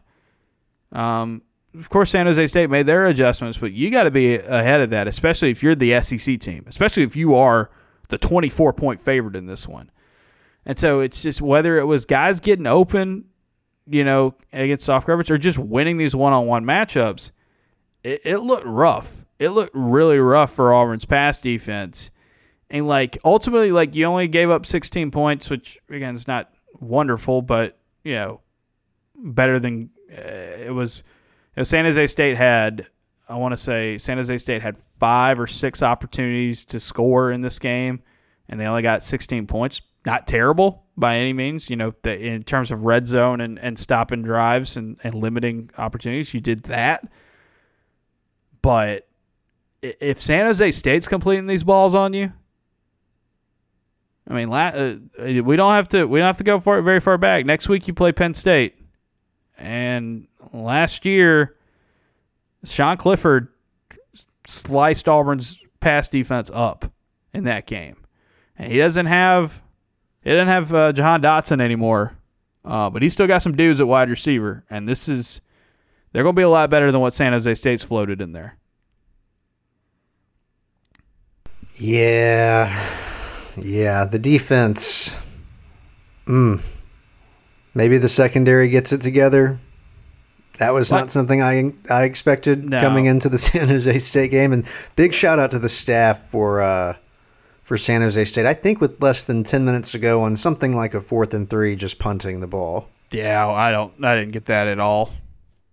Um, 0.92 1.42
of 1.78 1.90
course, 1.90 2.12
San 2.12 2.28
Jose 2.28 2.48
State 2.48 2.70
made 2.70 2.86
their 2.86 3.08
adjustments, 3.08 3.58
but 3.58 3.74
you 3.74 3.90
got 3.90 4.04
to 4.04 4.12
be 4.12 4.36
ahead 4.36 4.82
of 4.82 4.92
that, 4.92 5.08
especially 5.08 5.50
if 5.50 5.64
you're 5.64 5.76
the 5.76 6.02
SEC 6.02 6.40
team, 6.40 6.64
especially 6.68 7.04
if 7.04 7.16
you 7.16 7.36
are 7.36 7.72
the 8.10 8.18
24 8.18 8.74
point 8.74 9.02
favorite 9.02 9.36
in 9.36 9.48
this 9.48 9.68
one. 9.68 9.90
And 10.66 10.80
so 10.80 11.02
it's 11.02 11.22
just 11.22 11.42
whether 11.42 11.78
it 11.78 11.86
was 11.86 12.06
guys 12.06 12.40
getting 12.40 12.68
open, 12.68 13.26
you 13.88 14.04
know, 14.04 14.34
against 14.52 14.86
soft 14.86 15.08
coverage 15.08 15.32
or 15.32 15.38
just 15.38 15.58
winning 15.58 15.98
these 15.98 16.16
one 16.16 16.34
on 16.34 16.46
one 16.46 16.64
matchups, 16.64 17.32
it, 18.04 18.22
it 18.24 18.38
looked 18.40 18.66
rough. 18.66 19.26
It 19.40 19.50
looked 19.50 19.74
really 19.74 20.20
rough 20.20 20.54
for 20.54 20.74
Auburn's 20.74 21.06
pass 21.06 21.42
defense. 21.42 22.12
And 22.70 22.88
like 22.88 23.18
ultimately, 23.24 23.72
like 23.72 23.96
you 23.96 24.06
only 24.06 24.28
gave 24.28 24.50
up 24.50 24.66
16 24.66 25.12
points, 25.12 25.50
which 25.50 25.78
again 25.90 26.16
is 26.16 26.28
not 26.28 26.54
wonderful, 26.80 27.42
but 27.42 27.78
you 28.04 28.14
know, 28.14 28.42
better 29.16 29.60
than 29.60 29.90
uh, 30.12 30.22
it 30.22 30.74
was. 30.74 31.04
You 31.56 31.60
know, 31.60 31.64
San 31.64 31.86
Jose 31.86 32.08
State 32.08 32.36
had, 32.36 32.88
I 33.30 33.36
want 33.36 33.52
to 33.52 33.58
say, 33.58 33.98
San 34.00 34.18
Jose 34.18 34.38
State 34.40 34.62
had 34.62 34.76
five 34.76 35.40
or 35.40 35.46
six 35.46 35.84
opportunities 35.84 36.66
to 36.66 36.80
score 36.80 37.32
in 37.32 37.42
this 37.42 37.60
game, 37.60 38.02
and 38.50 38.60
they 38.60 38.66
only 38.66 38.82
got 38.82 39.04
16 39.04 39.46
points. 39.46 39.82
Not 40.06 40.28
terrible 40.28 40.84
by 40.98 41.18
any 41.18 41.34
means. 41.34 41.70
You 41.70 41.76
know, 41.76 41.94
the, 42.02 42.20
in 42.20 42.44
terms 42.44 42.72
of 42.72 42.84
red 42.84 43.08
zone 43.08 43.42
and, 43.42 43.58
and 43.60 43.78
stopping 43.78 44.22
drives 44.22 44.78
and, 44.78 44.98
and 45.04 45.16
limiting 45.16 45.70
opportunities, 45.78 46.34
you 46.34 46.42
did 46.42 46.64
that. 46.64 47.08
But 48.62 49.08
if 49.82 50.22
San 50.22 50.46
Jose 50.46 50.72
State's 50.72 51.08
completing 51.08 51.48
these 51.48 51.64
balls 51.64 51.96
on 51.96 52.14
you, 52.14 52.32
I 54.28 54.34
mean, 54.34 54.50
la- 54.50 54.68
uh, 54.68 54.96
we 55.20 55.56
don't 55.56 55.74
have 55.74 55.90
to 55.90 56.06
we 56.06 56.20
don't 56.20 56.28
have 56.28 56.38
to 56.38 56.44
go 56.46 56.60
far, 56.60 56.82
very 56.82 57.02
far 57.02 57.18
back. 57.18 57.46
Next 57.46 57.68
week 57.68 57.88
you 57.88 57.94
play 57.94 58.14
Penn 58.14 58.34
State, 58.34 58.76
and 59.58 60.28
last 60.54 61.06
year 61.06 61.58
Sean 62.64 62.96
Clifford 62.96 63.50
sliced 64.48 65.10
Auburn's 65.10 65.60
pass 65.82 66.08
defense 66.08 66.50
up 66.54 66.90
in 67.34 67.44
that 67.44 67.68
game, 67.68 67.98
and 68.58 68.72
he 68.72 68.78
doesn't 68.78 69.08
have 69.08 69.62
he 70.24 70.30
didn't 70.30 70.48
have 70.48 70.74
uh, 70.74 70.94
Jahan 70.94 71.22
Dotson 71.22 71.62
anymore, 71.62 72.18
uh, 72.64 72.90
but 72.90 73.02
he's 73.02 73.14
still 73.14 73.28
got 73.28 73.42
some 73.42 73.56
dudes 73.56 73.80
at 73.80 73.88
wide 73.88 74.10
receiver, 74.10 74.64
and 74.70 74.88
this 74.88 75.08
is 75.08 75.42
they're 76.12 76.24
going 76.24 76.36
to 76.36 76.40
be 76.40 76.44
a 76.44 76.50
lot 76.50 76.70
better 76.70 76.92
than 76.92 77.02
what 77.02 77.14
San 77.14 77.34
Jose 77.34 77.56
State's 77.56 77.84
floated 77.84 78.22
in 78.22 78.32
there. 78.32 78.58
Yeah. 81.76 82.72
Yeah, 83.58 84.06
the 84.06 84.20
defense. 84.20 85.16
Mm, 86.26 86.62
maybe 87.74 87.98
the 87.98 88.10
secondary 88.10 88.70
gets 88.70 88.94
it 88.94 89.02
together. 89.02 89.60
That 90.60 90.74
was 90.74 90.92
what? 90.92 91.00
not 91.00 91.12
something 91.12 91.42
I 91.42 91.74
I 91.90 92.04
expected 92.04 92.70
no. 92.70 92.80
coming 92.80 93.06
into 93.06 93.28
the 93.28 93.38
San 93.40 93.68
Jose 93.68 94.00
State 94.00 94.32
game. 94.32 94.54
And 94.54 94.66
big 94.96 95.14
shout 95.14 95.40
out 95.40 95.52
to 95.52 95.60
the 95.60 95.70
staff 95.70 96.20
for 96.30 96.62
uh, 96.62 96.96
for 97.74 97.78
San 97.80 98.02
Jose 98.02 98.24
State. 98.26 98.46
I 98.46 98.54
think 98.54 98.80
with 98.80 99.02
less 99.02 99.24
than 99.24 99.44
ten 99.44 99.66
minutes 99.66 99.94
to 99.94 99.98
go 99.98 100.22
on 100.22 100.38
something 100.38 100.76
like 100.76 100.94
a 100.94 101.02
fourth 101.02 101.34
and 101.34 101.50
three, 101.50 101.76
just 101.76 101.98
punting 101.98 102.40
the 102.40 102.46
ball. 102.46 102.88
Yeah, 103.10 103.48
I 103.50 103.72
don't. 103.72 103.92
I 104.06 104.16
didn't 104.16 104.34
get 104.34 104.46
that 104.46 104.68
at 104.68 104.80
all. 104.80 105.12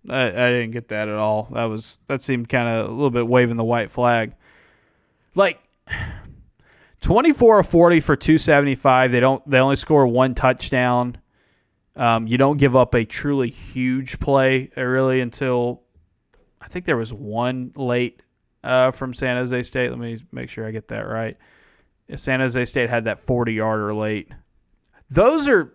I, 0.09 0.29
I 0.29 0.49
didn't 0.49 0.71
get 0.71 0.87
that 0.87 1.09
at 1.09 1.13
all. 1.13 1.47
That 1.51 1.65
was 1.65 1.99
that 2.07 2.23
seemed 2.23 2.49
kind 2.49 2.67
of 2.67 2.89
a 2.89 2.91
little 2.91 3.11
bit 3.11 3.27
waving 3.27 3.55
the 3.55 3.63
white 3.63 3.91
flag. 3.91 4.33
Like 5.35 5.59
24 7.01 7.59
of 7.59 7.69
40 7.69 7.99
for 7.99 8.15
275. 8.15 9.11
They 9.11 9.19
don't 9.19 9.47
they 9.47 9.59
only 9.59 9.75
score 9.75 10.07
one 10.07 10.33
touchdown. 10.33 11.19
Um, 11.95 12.25
you 12.25 12.39
don't 12.39 12.57
give 12.57 12.75
up 12.75 12.95
a 12.95 13.05
truly 13.05 13.51
huge 13.51 14.19
play 14.19 14.71
uh, 14.75 14.81
really 14.81 15.21
until 15.21 15.83
I 16.59 16.67
think 16.67 16.85
there 16.85 16.97
was 16.97 17.13
one 17.13 17.73
late 17.75 18.23
uh, 18.63 18.89
from 18.89 19.13
San 19.13 19.37
Jose 19.37 19.61
State. 19.61 19.91
Let 19.91 19.99
me 19.99 20.19
make 20.31 20.49
sure 20.49 20.65
I 20.65 20.71
get 20.71 20.87
that 20.87 21.01
right. 21.01 21.37
San 22.19 22.39
Jose 22.39 22.65
State 22.65 22.89
had 22.89 23.05
that 23.05 23.19
40 23.19 23.53
yarder 23.53 23.93
late. 23.93 24.29
Those 25.09 25.47
are 25.47 25.73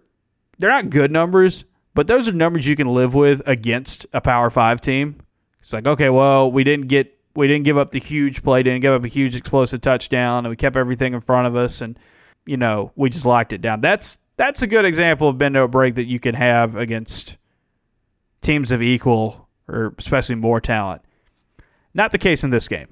they're 0.59 0.71
not 0.71 0.91
good 0.91 1.11
numbers, 1.11 1.65
but 1.95 2.07
those 2.07 2.29
are 2.29 2.33
numbers 2.33 2.67
you 2.67 2.77
can 2.77 2.89
live 2.89 3.15
with 3.15 3.43
against 3.47 4.07
a 4.13 4.21
Power 4.21 4.51
5 4.51 4.81
team. 4.81 5.21
It's 5.61 5.73
like, 5.73 5.87
okay, 5.87 6.11
well, 6.11 6.51
we 6.51 6.65
didn't 6.65 6.89
get 6.89 7.13
we 7.35 7.47
didn't 7.49 7.65
give 7.65 7.77
up 7.77 7.91
the 7.91 8.01
huge 8.01 8.43
play, 8.43 8.63
didn't 8.63 8.81
give 8.81 8.95
up 8.95 9.05
a 9.05 9.09
huge 9.09 9.37
explosive 9.37 9.83
touchdown, 9.83 10.39
and 10.39 10.49
we 10.49 10.57
kept 10.57 10.77
everything 10.77 11.13
in 11.13 11.21
front 11.21 11.47
of 11.47 11.57
us 11.57 11.81
and 11.81 11.99
you 12.47 12.57
know, 12.57 12.93
we 12.95 13.11
just 13.11 13.27
locked 13.27 13.53
it 13.53 13.61
down. 13.61 13.81
That's 13.81 14.19
that's 14.37 14.63
a 14.63 14.67
good 14.67 14.85
example 14.85 15.29
of 15.29 15.39
bend 15.39 15.55
no 15.55 15.67
break 15.69 15.97
that 15.97 16.07
you 16.07 16.21
can 16.21 16.35
have 16.35 16.77
against 16.77 17.37
teams 18.41 18.71
of 18.71 18.81
equal 18.81 19.49
or 19.69 19.95
especially 19.99 20.37
more 20.37 20.61
talent. 20.61 21.03
Not 21.93 22.13
the 22.13 22.19
case 22.19 22.45
in 22.45 22.51
this 22.51 22.69
game. 22.69 22.89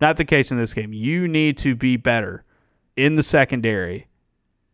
Not 0.00 0.16
the 0.16 0.24
case 0.24 0.50
in 0.50 0.58
this 0.58 0.74
game. 0.74 0.92
You 0.92 1.28
need 1.28 1.56
to 1.58 1.74
be 1.74 1.96
better 1.96 2.44
in 2.96 3.16
the 3.16 3.22
secondary 3.22 4.06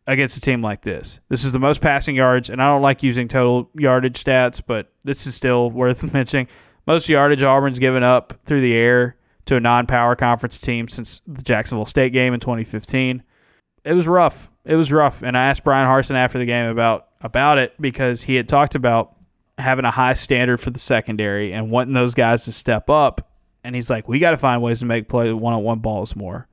against 0.06 0.36
a 0.36 0.40
team 0.40 0.62
like 0.62 0.82
this. 0.82 1.20
This 1.28 1.44
is 1.44 1.52
the 1.52 1.58
most 1.58 1.80
passing 1.80 2.16
yards, 2.16 2.50
and 2.50 2.62
I 2.62 2.68
don't 2.68 2.82
like 2.82 3.02
using 3.02 3.28
total 3.28 3.70
yardage 3.74 4.22
stats, 4.22 4.60
but 4.64 4.92
this 5.04 5.26
is 5.26 5.34
still 5.34 5.70
worth 5.72 6.12
mentioning. 6.12 6.48
Most 6.86 7.08
yardage 7.08 7.42
Auburn's 7.42 7.78
given 7.78 8.02
up 8.02 8.38
through 8.44 8.60
the 8.60 8.74
air 8.74 9.16
to 9.46 9.56
a 9.56 9.60
non-power 9.60 10.16
conference 10.16 10.58
team 10.58 10.88
since 10.88 11.20
the 11.26 11.42
Jacksonville 11.42 11.86
State 11.86 12.12
game 12.12 12.34
in 12.34 12.40
2015. 12.40 13.22
It 13.84 13.92
was 13.92 14.06
rough. 14.06 14.50
It 14.64 14.76
was 14.76 14.92
rough, 14.92 15.22
and 15.22 15.36
I 15.36 15.46
asked 15.46 15.64
Bryan 15.64 15.88
Harsin 15.88 16.14
after 16.14 16.38
the 16.38 16.46
game 16.46 16.66
about 16.66 17.08
about 17.22 17.58
it 17.58 17.72
because 17.80 18.22
he 18.22 18.34
had 18.34 18.48
talked 18.48 18.74
about 18.74 19.16
having 19.58 19.84
a 19.84 19.90
high 19.90 20.14
standard 20.14 20.58
for 20.58 20.70
the 20.70 20.78
secondary 20.78 21.52
and 21.52 21.70
wanting 21.70 21.94
those 21.94 22.14
guys 22.14 22.44
to 22.44 22.52
step 22.52 22.90
up. 22.90 23.28
And 23.64 23.74
he's 23.74 23.90
like, 23.90 24.08
we 24.08 24.18
got 24.18 24.32
to 24.32 24.36
find 24.36 24.60
ways 24.60 24.80
to 24.80 24.86
make 24.86 25.08
play 25.08 25.32
one-on-one 25.32 25.78
balls 25.80 26.16
more. 26.16 26.48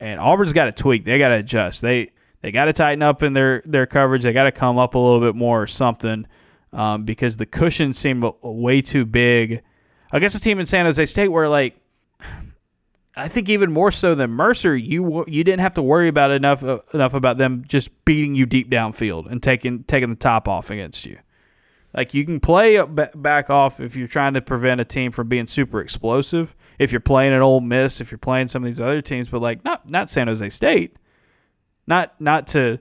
And 0.00 0.18
Auburn's 0.18 0.52
got 0.52 0.64
to 0.64 0.72
tweak. 0.72 1.04
They 1.04 1.18
got 1.18 1.28
to 1.28 1.36
adjust. 1.36 1.82
They 1.82 2.10
they 2.42 2.52
got 2.52 2.64
to 2.64 2.72
tighten 2.72 3.02
up 3.02 3.22
in 3.22 3.34
their 3.34 3.62
their 3.66 3.86
coverage. 3.86 4.22
They 4.22 4.32
got 4.32 4.44
to 4.44 4.52
come 4.52 4.78
up 4.78 4.94
a 4.94 4.98
little 4.98 5.20
bit 5.20 5.34
more 5.34 5.62
or 5.62 5.66
something 5.66 6.26
um, 6.72 7.04
because 7.04 7.36
the 7.36 7.46
cushion 7.46 7.92
seemed 7.92 8.24
way 8.42 8.80
too 8.80 9.04
big 9.04 9.62
against 10.12 10.36
a 10.36 10.40
team 10.40 10.58
in 10.58 10.66
San 10.66 10.86
Jose 10.86 11.04
State 11.06 11.28
where 11.28 11.48
like 11.48 11.76
I 13.16 13.28
think 13.28 13.48
even 13.48 13.72
more 13.72 13.92
so 13.92 14.14
than 14.14 14.30
Mercer, 14.30 14.76
you 14.76 15.24
you 15.26 15.44
didn't 15.44 15.60
have 15.60 15.74
to 15.74 15.82
worry 15.82 16.08
about 16.08 16.30
enough 16.30 16.64
uh, 16.64 16.80
enough 16.94 17.14
about 17.14 17.38
them 17.38 17.64
just 17.66 18.04
beating 18.04 18.34
you 18.34 18.46
deep 18.46 18.70
downfield 18.70 19.30
and 19.30 19.42
taking 19.42 19.84
taking 19.84 20.10
the 20.10 20.16
top 20.16 20.48
off 20.48 20.70
against 20.70 21.04
you. 21.04 21.18
Like 21.94 22.14
you 22.14 22.24
can 22.24 22.38
play 22.38 22.80
back 22.82 23.50
off 23.50 23.80
if 23.80 23.96
you're 23.96 24.08
trying 24.08 24.34
to 24.34 24.40
prevent 24.40 24.80
a 24.80 24.84
team 24.84 25.10
from 25.10 25.28
being 25.28 25.48
super 25.48 25.80
explosive. 25.80 26.54
If 26.80 26.90
you're 26.90 27.00
playing 27.00 27.32
an 27.32 27.42
Ole 27.42 27.60
Miss, 27.60 28.00
if 28.00 28.10
you're 28.10 28.18
playing 28.18 28.48
some 28.48 28.64
of 28.64 28.66
these 28.66 28.80
other 28.80 29.00
teams, 29.00 29.28
but 29.28 29.40
like 29.40 29.64
not 29.64 29.88
not 29.88 30.10
San 30.10 30.26
Jose 30.26 30.50
State 30.50 30.96
not 31.90 32.18
not 32.20 32.46
to 32.46 32.78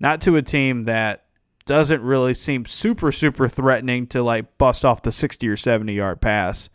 not 0.00 0.20
to 0.22 0.36
a 0.36 0.42
team 0.42 0.84
that 0.84 1.26
doesn't 1.66 2.02
really 2.02 2.34
seem 2.34 2.64
super 2.64 3.12
super 3.12 3.46
threatening 3.46 4.06
to 4.08 4.22
like 4.22 4.58
bust 4.58 4.84
off 4.84 5.02
the 5.02 5.12
60 5.12 5.46
or 5.48 5.56
70 5.56 5.92
yard 5.92 6.20
pass. 6.20 6.68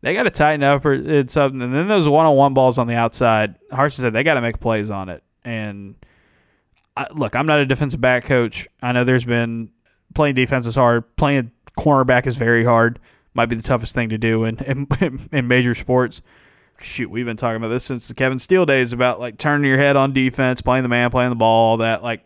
They 0.00 0.14
got 0.14 0.24
to 0.24 0.30
tighten 0.30 0.62
up 0.62 0.84
or 0.84 0.92
it's 0.92 1.32
something. 1.32 1.60
And 1.60 1.74
then 1.74 1.88
those 1.88 2.08
one 2.08 2.26
on 2.26 2.36
one 2.36 2.54
balls 2.54 2.78
on 2.78 2.86
the 2.86 2.94
outside. 2.94 3.56
Harsin 3.72 3.94
said 4.00 4.12
they 4.12 4.22
got 4.22 4.34
to 4.34 4.40
make 4.40 4.60
plays 4.60 4.90
on 4.90 5.08
it. 5.08 5.24
And 5.44 5.96
I, 6.96 7.08
look, 7.12 7.34
I'm 7.34 7.46
not 7.46 7.58
a 7.58 7.66
defensive 7.66 8.00
back 8.00 8.24
coach. 8.24 8.68
I 8.80 8.92
know 8.92 9.02
there's 9.02 9.24
been 9.24 9.70
playing 10.14 10.36
defense 10.36 10.66
is 10.66 10.76
hard. 10.76 11.16
Playing 11.16 11.50
cornerback 11.76 12.28
is 12.28 12.36
very 12.36 12.64
hard. 12.64 13.00
Might 13.34 13.46
be 13.46 13.56
the 13.56 13.62
toughest 13.62 13.94
thing 13.94 14.08
to 14.08 14.18
do 14.18 14.44
in 14.44 14.58
in, 15.00 15.28
in 15.32 15.48
major 15.48 15.74
sports 15.74 16.22
shoot, 16.80 17.10
we've 17.10 17.26
been 17.26 17.36
talking 17.36 17.56
about 17.56 17.68
this 17.68 17.84
since 17.84 18.08
the 18.08 18.14
Kevin 18.14 18.38
Steele 18.38 18.66
days 18.66 18.92
about 18.92 19.20
like 19.20 19.38
turning 19.38 19.68
your 19.68 19.78
head 19.78 19.96
on 19.96 20.12
defense, 20.12 20.60
playing 20.60 20.82
the 20.82 20.88
man, 20.88 21.10
playing 21.10 21.30
the 21.30 21.36
ball, 21.36 21.70
all 21.70 21.76
that. 21.78 22.02
Like, 22.02 22.24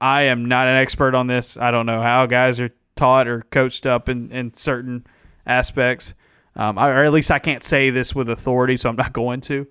I 0.00 0.22
am 0.22 0.46
not 0.46 0.66
an 0.66 0.76
expert 0.76 1.14
on 1.14 1.26
this. 1.26 1.56
I 1.56 1.70
don't 1.70 1.86
know 1.86 2.00
how 2.00 2.26
guys 2.26 2.60
are 2.60 2.70
taught 2.96 3.28
or 3.28 3.42
coached 3.50 3.86
up 3.86 4.08
in, 4.08 4.30
in 4.30 4.54
certain 4.54 5.06
aspects. 5.46 6.14
Um, 6.56 6.78
I, 6.78 6.90
or 6.90 7.04
at 7.04 7.12
least 7.12 7.30
I 7.30 7.38
can't 7.38 7.64
say 7.64 7.90
this 7.90 8.14
with 8.14 8.28
authority, 8.28 8.76
so 8.76 8.88
I'm 8.88 8.96
not 8.96 9.12
going 9.14 9.40
to. 9.42 9.66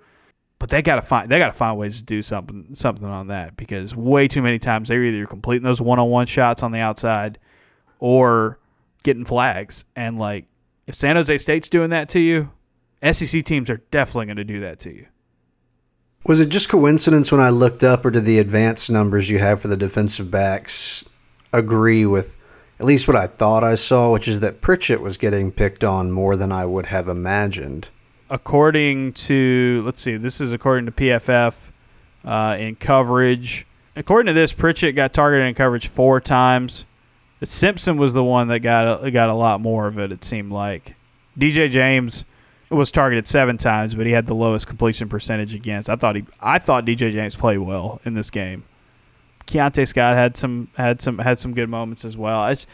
But 0.59 0.69
they 0.69 0.82
gotta 0.82 1.01
find 1.01 1.30
they 1.30 1.39
gotta 1.39 1.53
find 1.53 1.77
ways 1.77 1.99
to 1.99 2.03
do 2.03 2.21
something 2.21 2.75
something 2.75 3.07
on 3.07 3.27
that 3.27 3.55
because 3.55 3.95
way 3.95 4.27
too 4.27 4.41
many 4.41 4.59
times 4.59 4.89
they're 4.89 5.05
either 5.05 5.25
completing 5.25 5.63
those 5.63 5.80
one 5.80 5.99
on 5.99 6.09
one 6.09 6.25
shots 6.25 6.63
on 6.63 6.73
the 6.73 6.80
outside 6.80 7.39
or 7.99 8.59
getting 9.04 9.26
flags. 9.26 9.86
And 9.95 10.20
like 10.20 10.45
if 10.88 10.95
San 10.95 11.16
Jose 11.16 11.38
State's 11.38 11.70
doing 11.70 11.91
that 11.91 12.10
to 12.10 12.20
you, 12.20 12.50
SEC 13.12 13.43
teams 13.45 13.70
are 13.70 13.82
definitely 13.91 14.26
going 14.26 14.38
to 14.38 14.43
do 14.43 14.60
that 14.62 14.80
to 14.80 14.93
you. 14.93 15.06
Was 16.26 16.41
it 16.41 16.50
just 16.50 16.68
coincidence 16.68 17.32
when 17.32 17.39
I 17.39 17.50
looked 17.50 17.84
up, 17.84 18.04
or 18.04 18.12
did 18.12 18.26
the 18.26 18.39
advanced 18.39 18.89
numbers 18.89 19.30
you 19.30 19.39
have 19.39 19.62
for 19.62 19.70
the 19.70 19.78
defensive 19.78 20.30
backs 20.30 21.08
agree 21.54 22.06
with 22.06 22.36
at 22.80 22.86
least 22.86 23.08
what 23.08 23.18
I 23.18 23.28
thought 23.28 23.64
I 23.64 23.76
saw, 23.76 24.12
which 24.12 24.28
is 24.28 24.39
that 24.41 24.62
Pritchett 24.62 25.02
was 25.02 25.18
getting 25.18 25.52
picked 25.52 25.84
on 25.84 26.12
more 26.12 26.36
than 26.36 26.52
I 26.52 26.66
would 26.66 26.88
have 26.88 27.08
imagined? 27.08 27.89
According 28.30 29.14
to, 29.14 29.82
let's 29.86 30.02
see, 30.02 30.18
this 30.18 30.39
is 30.39 30.54
according 30.54 30.86
to 30.86 30.91
PFF 30.91 31.56
uh, 32.24 32.58
in 32.60 32.76
coverage. 32.76 33.66
According 33.95 34.28
to 34.28 34.34
this, 34.34 34.54
Pritchett 34.54 34.95
got 34.95 35.14
targeted 35.14 35.47
in 35.47 35.56
coverage 35.56 35.88
four 35.88 36.22
times. 36.22 36.86
Simpson 37.44 37.98
was 37.98 38.14
the 38.14 38.24
one 38.24 38.50
that 38.50 38.60
got 38.60 39.04
a, 39.04 39.12
got 39.12 39.30
a 39.30 39.34
lot 39.34 39.62
more 39.62 39.88
of 39.88 39.98
it. 39.98 40.12
It 40.12 40.26
seemed 40.26 40.52
like 40.52 40.96
DJ 41.38 41.70
James 41.72 42.26
was 42.70 42.92
targeted 42.92 43.28
seven 43.28 43.58
times, 43.58 43.96
but 43.96 44.06
he 44.06 44.12
had 44.12 44.26
the 44.26 44.36
lowest 44.36 44.68
completion 44.68 45.10
percentage 45.10 45.56
against. 45.56 45.90
I 45.90 45.96
thought 45.96 46.16
he, 46.16 46.26
I 46.42 46.60
thought 46.60 46.86
DJ 46.86 47.12
James 47.12 47.36
played 47.36 47.60
well 47.60 48.02
in 48.06 48.14
this 48.14 48.30
game. 48.30 48.64
Keionte 49.48 49.88
Scott 49.88 50.16
had 50.16 50.38
some 50.38 50.70
had 50.76 51.02
some 51.02 51.18
had 51.18 51.40
some 51.40 51.54
good 51.54 51.70
moments 51.70 52.06
as 52.06 52.16
well. 52.16 52.46
It's 52.48 52.68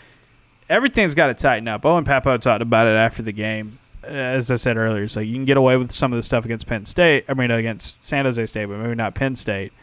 everything's 0.69 1.15
got 1.15 1.27
to 1.27 1.33
tighten 1.33 1.67
up. 1.67 1.85
Owen 1.85 2.03
Pappoe 2.03 2.37
talked 2.37 2.61
about 2.61 2.87
it 2.87 2.95
after 2.97 3.21
the 3.21 3.31
game. 3.31 3.79
As 4.03 4.51
I 4.51 4.55
said 4.55 4.77
earlier, 4.77 5.07
so 5.07 5.19
you 5.19 5.33
can 5.33 5.45
get 5.45 5.57
away 5.57 5.77
with 5.77 5.91
some 5.91 6.13
of 6.13 6.17
the 6.17 6.21
stuff 6.21 6.45
against 6.45 6.67
Penn 6.67 6.85
State. 6.85 7.25
I 7.27 7.33
mean, 7.33 7.49
against 7.49 8.05
San 8.05 8.25
Jose 8.25 8.45
State, 8.45 8.65
but 8.65 8.77
maybe 8.77 8.93
not 8.93 9.15
Penn 9.15 9.35
State. 9.35 9.73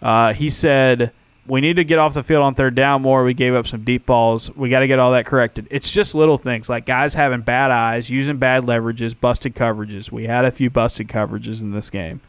Uh, 0.00 0.32
he 0.32 0.50
said 0.50 1.12
we 1.46 1.60
need 1.60 1.76
to 1.76 1.84
get 1.84 1.98
off 1.98 2.14
the 2.14 2.22
field 2.22 2.42
on 2.42 2.54
third 2.54 2.74
down 2.74 3.02
more. 3.02 3.24
We 3.24 3.34
gave 3.34 3.54
up 3.54 3.66
some 3.66 3.82
deep 3.82 4.06
balls. 4.06 4.54
We 4.54 4.68
got 4.68 4.80
to 4.80 4.86
get 4.86 4.98
all 4.98 5.12
that 5.12 5.26
corrected. 5.26 5.66
It's 5.70 5.90
just 5.90 6.14
little 6.14 6.38
things 6.38 6.68
like 6.68 6.86
guys 6.86 7.14
having 7.14 7.40
bad 7.40 7.70
eyes, 7.70 8.08
using 8.08 8.36
bad 8.36 8.62
leverages, 8.64 9.18
busted 9.18 9.54
coverages. 9.54 10.12
We 10.12 10.26
had 10.26 10.44
a 10.44 10.52
few 10.52 10.70
busted 10.70 11.08
coverages 11.08 11.60
in 11.60 11.72
this 11.72 11.90
game. 11.90 12.20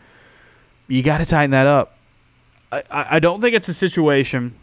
You 0.87 1.03
got 1.03 1.19
to 1.19 1.25
tighten 1.25 1.51
that 1.51 1.67
up. 1.67 1.95
I, 2.71 2.83
I 2.91 3.19
don't 3.19 3.39
think 3.39 3.55
it's 3.55 3.69
a 3.69 3.73
situation 3.73 4.55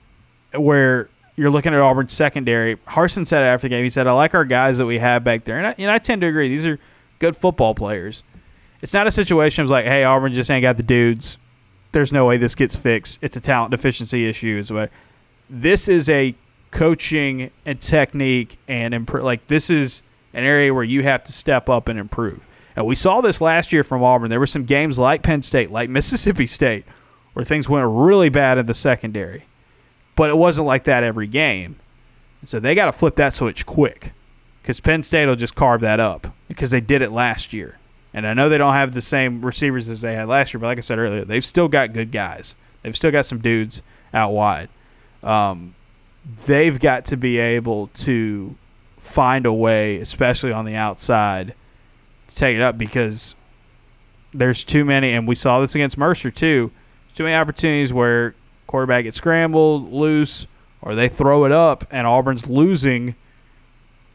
where 0.53 1.09
you're 1.37 1.51
looking 1.51 1.73
at 1.73 1.81
Auburn's 1.81 2.13
secondary. 2.13 2.77
Harsin 2.89 3.27
said 3.27 3.45
after 3.45 3.67
the 3.67 3.69
game, 3.71 3.85
he 3.85 3.91
said, 3.91 4.09
I 4.09 4.13
like 4.13 4.35
our 4.35 4.45
guys 4.45 4.79
that 4.79 4.87
we 4.87 4.99
have 4.99 5.23
back 5.23 5.45
there. 5.45 5.59
And 5.59 5.67
I, 5.69 5.75
and 5.79 5.91
I 5.91 5.99
tend 5.99 6.23
to 6.23 6.27
agree. 6.27 6.49
These 6.49 6.67
are 6.67 6.79
good 7.21 7.37
football 7.37 7.75
players. 7.75 8.25
It's 8.83 8.93
not 8.93 9.07
a 9.07 9.13
situation 9.13 9.63
of 9.63 9.71
like, 9.71 9.85
hey, 9.85 10.03
Auburn 10.03 10.33
just 10.33 10.51
ain't 10.51 10.63
got 10.63 10.77
the 10.77 10.83
dudes 10.83 11.39
there's 11.93 12.13
no 12.13 12.25
way 12.25 12.37
this 12.37 12.55
gets 12.55 12.77
fixed. 12.77 13.19
It's 13.23 13.37
a 13.37 13.41
talent 13.41 13.71
deficiency 13.71 14.29
issue. 14.29 14.63
But 14.69 14.91
this 15.49 15.89
is 15.89 16.09
a 16.09 16.35
coaching 16.71 17.51
and 17.67 17.81
technique 17.81 18.59
and 18.69 18.95
improve. 18.95 19.25
Like 19.25 19.47
this 19.49 19.71
is 19.71 20.03
an 20.33 20.45
area 20.45 20.73
where 20.73 20.85
you 20.85 21.03
have 21.03 21.25
to 21.25 21.33
step 21.33 21.69
up 21.69 21.89
and 21.89 21.99
improve. 21.99 22.41
And 22.77 22.87
we 22.87 22.95
saw 22.95 23.21
this 23.21 23.41
last 23.41 23.73
year 23.73 23.83
from 23.83 24.03
Auburn. 24.03 24.31
There 24.31 24.39
were 24.39 24.47
some 24.47 24.65
games 24.65 24.99
like 24.99 25.23
Penn 25.23 25.43
State, 25.43 25.71
like 25.71 25.91
Mississippi 25.91 26.47
State, 26.47 26.85
where 27.33 27.45
things 27.45 27.69
went 27.69 27.87
really 27.89 28.29
bad 28.29 28.59
in 28.59 28.67
the 28.67 28.75
secondary. 28.75 29.45
But 30.15 30.31
it 30.31 30.39
wasn't 30.39 30.67
like 30.67 30.85
that 30.85 31.03
every 31.03 31.27
game. 31.27 31.77
So 32.45 32.61
they 32.61 32.75
got 32.75 32.87
to 32.87 32.93
flip 32.93 33.17
that 33.17 33.35
switch 33.35 33.67
quick 33.67 34.13
because 34.63 34.81
Penn 34.81 35.03
State 35.03 35.27
will 35.27 35.37
just 35.37 35.55
carve 35.55 35.81
that 35.81 36.01
up 36.01 36.29
because 36.49 36.71
they 36.71 36.81
did 36.81 37.03
it 37.03 37.11
last 37.11 37.53
year. 37.53 37.80
And 38.13 38.27
I 38.27 38.35
know 38.35 38.49
they 38.49 38.59
don't 38.59 38.75
have 38.75 38.93
the 38.93 39.03
same 39.03 39.45
receivers 39.45 39.89
as 39.89 40.01
they 40.01 40.15
had 40.15 40.29
last 40.29 40.53
year, 40.53 40.59
but 40.61 40.67
like 40.67 40.79
I 40.79 40.81
said 40.81 40.99
earlier, 40.99 41.25
they've 41.25 41.45
still 41.45 41.69
got 41.69 41.93
good 41.93 42.11
guys. 42.11 42.55
They've 42.83 42.97
still 42.97 43.13
got 43.13 43.27
some 43.27 43.39
dudes 43.39 43.83
out 44.13 44.31
wide. 44.33 44.69
Um, 45.23 45.75
they've 46.47 46.79
got 46.79 47.07
to 47.07 47.17
be 47.17 47.39
able 47.39 47.89
to 47.89 48.57
find 48.99 49.47
a 49.47 49.53
way, 49.53 49.99
especially 49.99 50.53
on 50.53 50.65
the 50.65 50.75
outside, 50.75 51.55
to 52.29 52.35
take 52.35 52.57
it 52.57 52.63
up 52.63 52.79
because 52.79 53.35
there's 54.33 54.65
too 54.65 54.85
many, 54.85 55.13
and 55.13 55.27
we 55.27 55.35
saw 55.35 55.61
this 55.61 55.75
against 55.75 55.99
Mercer 55.99 56.31
too. 56.31 56.71
Too 57.15 57.25
many 57.25 57.35
opportunities 57.35 57.93
where 57.93 58.35
quarterback 58.67 59.05
gets 59.05 59.17
scrambled, 59.17 59.93
loose, 59.93 60.47
or 60.83 60.95
they 60.95 61.09
throw 61.09 61.45
it 61.45 61.53
up, 61.53 61.85
and 61.91 62.07
Auburn's 62.07 62.49
losing 62.49 63.15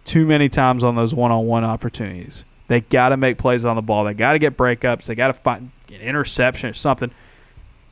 too 0.06 0.26
many 0.26 0.50
times 0.50 0.84
on 0.84 0.96
those 0.96 1.14
one-on-one 1.14 1.64
opportunities. 1.64 2.44
They 2.68 2.82
got 2.82 3.10
to 3.10 3.18
make 3.18 3.38
plays 3.38 3.66
on 3.66 3.76
the 3.76 3.82
ball. 3.82 4.06
They 4.06 4.14
got 4.14 4.34
to 4.34 4.40
get 4.40 4.58
breakups. 4.58 5.06
They 5.06 5.16
got 5.16 5.28
to 5.28 5.34
find 5.34 5.72
an 5.90 6.02
interception 6.02 6.70
or 6.70 6.74
something. 6.74 7.12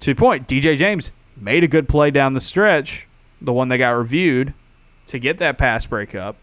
To 0.02 0.14
the 0.14 0.20
point, 0.20 0.48
DJ 0.48 0.76
James 0.76 1.12
made 1.38 1.64
a 1.64 1.68
good 1.68 1.88
play 1.88 2.12
down 2.12 2.34
the 2.34 2.42
stretch, 2.42 3.08
the 3.42 3.54
one 3.54 3.70
that 3.70 3.78
got 3.78 3.92
reviewed, 3.92 4.54
to 5.08 5.20
get 5.20 5.38
that 5.38 5.58
pass 5.58 5.86
breakup. 5.86 6.36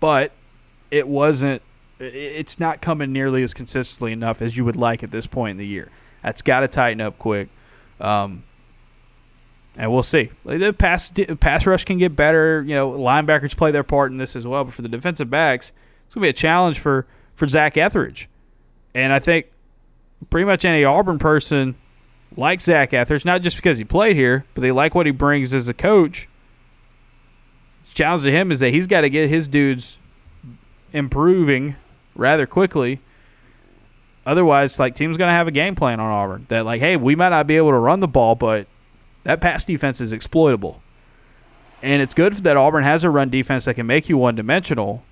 But 0.00 0.32
it 0.90 1.06
wasn't. 1.06 1.62
It's 1.98 2.58
not 2.58 2.80
coming 2.80 3.12
nearly 3.12 3.42
as 3.42 3.52
consistently 3.54 4.12
enough 4.12 4.40
as 4.40 4.56
you 4.56 4.64
would 4.64 4.76
like 4.76 5.02
at 5.02 5.10
this 5.10 5.26
point 5.26 5.52
in 5.52 5.56
the 5.58 5.66
year. 5.66 5.90
That's 6.22 6.42
got 6.42 6.60
to 6.60 6.68
tighten 6.68 7.00
up 7.00 7.18
quick. 7.18 7.48
Um, 8.00 8.42
and 9.76 9.92
we'll 9.92 10.02
see. 10.02 10.30
The 10.44 10.72
pass 10.72 11.12
pass 11.40 11.66
rush 11.66 11.84
can 11.84 11.98
get 11.98 12.16
better. 12.16 12.62
You 12.66 12.74
know, 12.74 12.90
linebackers 12.90 13.56
play 13.56 13.70
their 13.70 13.84
part 13.84 14.10
in 14.10 14.18
this 14.18 14.34
as 14.34 14.46
well. 14.46 14.64
But 14.64 14.74
for 14.74 14.82
the 14.82 14.88
defensive 14.88 15.30
backs, 15.30 15.72
it's 16.10 16.16
gonna 16.16 16.24
be 16.24 16.30
a 16.30 16.32
challenge 16.32 16.80
for 16.80 17.06
for 17.36 17.46
Zach 17.46 17.76
Etheridge. 17.76 18.28
And 18.96 19.12
I 19.12 19.20
think 19.20 19.46
pretty 20.28 20.44
much 20.44 20.64
any 20.64 20.82
Auburn 20.82 21.20
person 21.20 21.76
likes 22.36 22.64
Zach 22.64 22.92
Etheridge, 22.92 23.24
not 23.24 23.42
just 23.42 23.54
because 23.54 23.78
he 23.78 23.84
played 23.84 24.16
here, 24.16 24.44
but 24.54 24.62
they 24.62 24.72
like 24.72 24.96
what 24.96 25.06
he 25.06 25.12
brings 25.12 25.54
as 25.54 25.68
a 25.68 25.72
coach. 25.72 26.28
The 27.90 27.94
challenge 27.94 28.24
to 28.24 28.32
him 28.32 28.50
is 28.50 28.58
that 28.58 28.70
he's 28.70 28.88
got 28.88 29.02
to 29.02 29.08
get 29.08 29.28
his 29.28 29.46
dudes 29.46 29.98
improving 30.92 31.76
rather 32.16 32.44
quickly. 32.44 33.00
Otherwise, 34.26 34.80
like 34.80 34.96
team's 34.96 35.16
gonna 35.16 35.30
have 35.30 35.46
a 35.46 35.52
game 35.52 35.76
plan 35.76 36.00
on 36.00 36.10
Auburn 36.10 36.44
that 36.48 36.64
like, 36.64 36.80
hey, 36.80 36.96
we 36.96 37.14
might 37.14 37.28
not 37.28 37.46
be 37.46 37.56
able 37.56 37.70
to 37.70 37.78
run 37.78 38.00
the 38.00 38.08
ball, 38.08 38.34
but 38.34 38.66
that 39.22 39.40
pass 39.40 39.64
defense 39.64 40.00
is 40.00 40.12
exploitable. 40.12 40.82
And 41.84 42.02
it's 42.02 42.14
good 42.14 42.32
that 42.32 42.56
Auburn 42.56 42.82
has 42.82 43.04
a 43.04 43.10
run 43.10 43.30
defense 43.30 43.66
that 43.66 43.74
can 43.74 43.86
make 43.86 44.08
you 44.08 44.18
one 44.18 44.34
dimensional. 44.34 45.04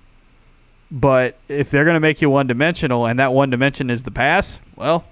But 0.91 1.37
if 1.47 1.69
they're 1.69 1.83
going 1.83 1.95
to 1.95 1.99
make 1.99 2.21
you 2.21 2.29
one 2.29 2.47
dimensional 2.47 3.05
and 3.05 3.19
that 3.19 3.33
one 3.33 3.49
dimension 3.49 3.89
is 3.89 4.03
the 4.03 4.11
pass, 4.11 4.59
well, 4.75 5.05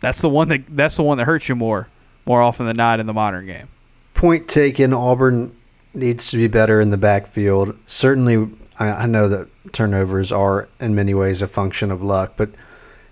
that's 0.00 0.20
the 0.20 0.28
one 0.28 0.48
that 0.48 0.62
that's 0.68 0.96
the 0.96 1.02
one 1.02 1.18
that 1.18 1.24
hurts 1.24 1.48
you 1.48 1.54
more 1.54 1.88
more 2.26 2.42
often 2.42 2.66
than 2.66 2.76
not 2.76 3.00
in 3.00 3.06
the 3.06 3.12
modern 3.12 3.46
game. 3.46 3.68
Point 4.14 4.48
taken. 4.48 4.92
Auburn 4.92 5.56
needs 5.94 6.30
to 6.30 6.36
be 6.36 6.48
better 6.48 6.80
in 6.80 6.90
the 6.90 6.96
backfield. 6.96 7.76
Certainly, 7.86 8.50
I, 8.78 8.88
I 8.88 9.06
know 9.06 9.28
that 9.28 9.48
turnovers 9.72 10.32
are 10.32 10.68
in 10.80 10.94
many 10.94 11.14
ways 11.14 11.42
a 11.42 11.46
function 11.46 11.90
of 11.90 12.02
luck, 12.02 12.34
but 12.36 12.50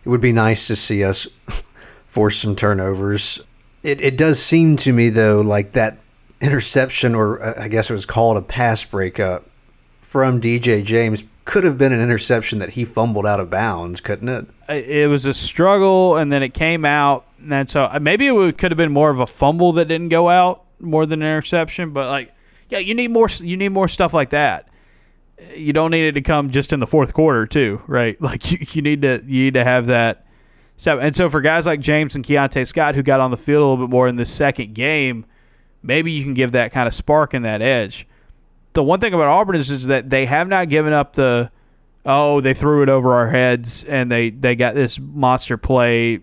it 0.04 0.08
would 0.08 0.20
be 0.20 0.32
nice 0.32 0.66
to 0.66 0.76
see 0.76 1.04
us 1.04 1.26
force 2.06 2.38
some 2.38 2.56
turnovers. 2.56 3.40
It 3.82 4.00
it 4.00 4.16
does 4.16 4.42
seem 4.42 4.76
to 4.78 4.92
me 4.92 5.08
though 5.10 5.40
like 5.40 5.72
that 5.72 5.98
interception, 6.40 7.14
or 7.14 7.42
uh, 7.42 7.54
I 7.62 7.68
guess 7.68 7.90
it 7.90 7.94
was 7.94 8.06
called 8.06 8.36
a 8.36 8.42
pass 8.42 8.84
breakup 8.84 9.46
from 10.00 10.40
DJ 10.40 10.82
James 10.82 11.22
could 11.44 11.64
have 11.64 11.78
been 11.78 11.92
an 11.92 12.00
interception 12.00 12.58
that 12.58 12.70
he 12.70 12.84
fumbled 12.84 13.26
out 13.26 13.40
of 13.40 13.50
bounds, 13.50 14.00
couldn't 14.00 14.28
it? 14.28 14.46
It 14.68 15.08
was 15.08 15.26
a 15.26 15.34
struggle, 15.34 16.16
and 16.16 16.32
then 16.32 16.42
it 16.42 16.54
came 16.54 16.84
out, 16.84 17.26
and 17.48 17.68
so 17.68 17.84
uh, 17.84 17.98
maybe 18.00 18.28
it 18.28 18.58
could 18.58 18.70
have 18.70 18.78
been 18.78 18.92
more 18.92 19.10
of 19.10 19.20
a 19.20 19.26
fumble 19.26 19.72
that 19.72 19.88
didn't 19.88 20.10
go 20.10 20.28
out 20.28 20.64
more 20.78 21.06
than 21.06 21.22
an 21.22 21.28
interception. 21.28 21.92
But 21.92 22.08
like, 22.08 22.32
yeah, 22.68 22.78
you 22.78 22.94
need 22.94 23.10
more. 23.10 23.28
You 23.28 23.56
need 23.56 23.70
more 23.70 23.88
stuff 23.88 24.14
like 24.14 24.30
that. 24.30 24.68
You 25.56 25.72
don't 25.72 25.90
need 25.90 26.06
it 26.06 26.12
to 26.12 26.20
come 26.20 26.50
just 26.50 26.72
in 26.72 26.80
the 26.80 26.86
fourth 26.86 27.14
quarter, 27.14 27.46
too, 27.46 27.82
right? 27.86 28.20
Like 28.20 28.50
you, 28.52 28.58
you 28.72 28.82
need 28.82 29.02
to 29.02 29.22
you 29.26 29.44
need 29.44 29.54
to 29.54 29.64
have 29.64 29.86
that. 29.86 30.26
So 30.76 30.98
and 30.98 31.14
so 31.16 31.28
for 31.28 31.40
guys 31.40 31.66
like 31.66 31.80
James 31.80 32.14
and 32.14 32.24
Keionte 32.24 32.66
Scott 32.66 32.94
who 32.94 33.02
got 33.02 33.20
on 33.20 33.30
the 33.30 33.36
field 33.36 33.62
a 33.62 33.66
little 33.66 33.86
bit 33.86 33.90
more 33.90 34.08
in 34.08 34.16
the 34.16 34.24
second 34.24 34.74
game, 34.74 35.26
maybe 35.82 36.12
you 36.12 36.22
can 36.22 36.34
give 36.34 36.52
that 36.52 36.72
kind 36.72 36.86
of 36.86 36.94
spark 36.94 37.34
and 37.34 37.44
that 37.44 37.60
edge 37.60 38.06
the 38.72 38.82
one 38.82 39.00
thing 39.00 39.14
about 39.14 39.28
Auburn 39.28 39.56
is, 39.56 39.70
is 39.70 39.86
that 39.86 40.10
they 40.10 40.26
have 40.26 40.48
not 40.48 40.68
given 40.68 40.92
up 40.92 41.14
the 41.14 41.50
oh 42.06 42.40
they 42.40 42.54
threw 42.54 42.82
it 42.82 42.88
over 42.88 43.14
our 43.14 43.28
heads 43.28 43.84
and 43.84 44.10
they 44.10 44.30
they 44.30 44.54
got 44.54 44.74
this 44.74 44.98
monster 44.98 45.56
play 45.56 46.20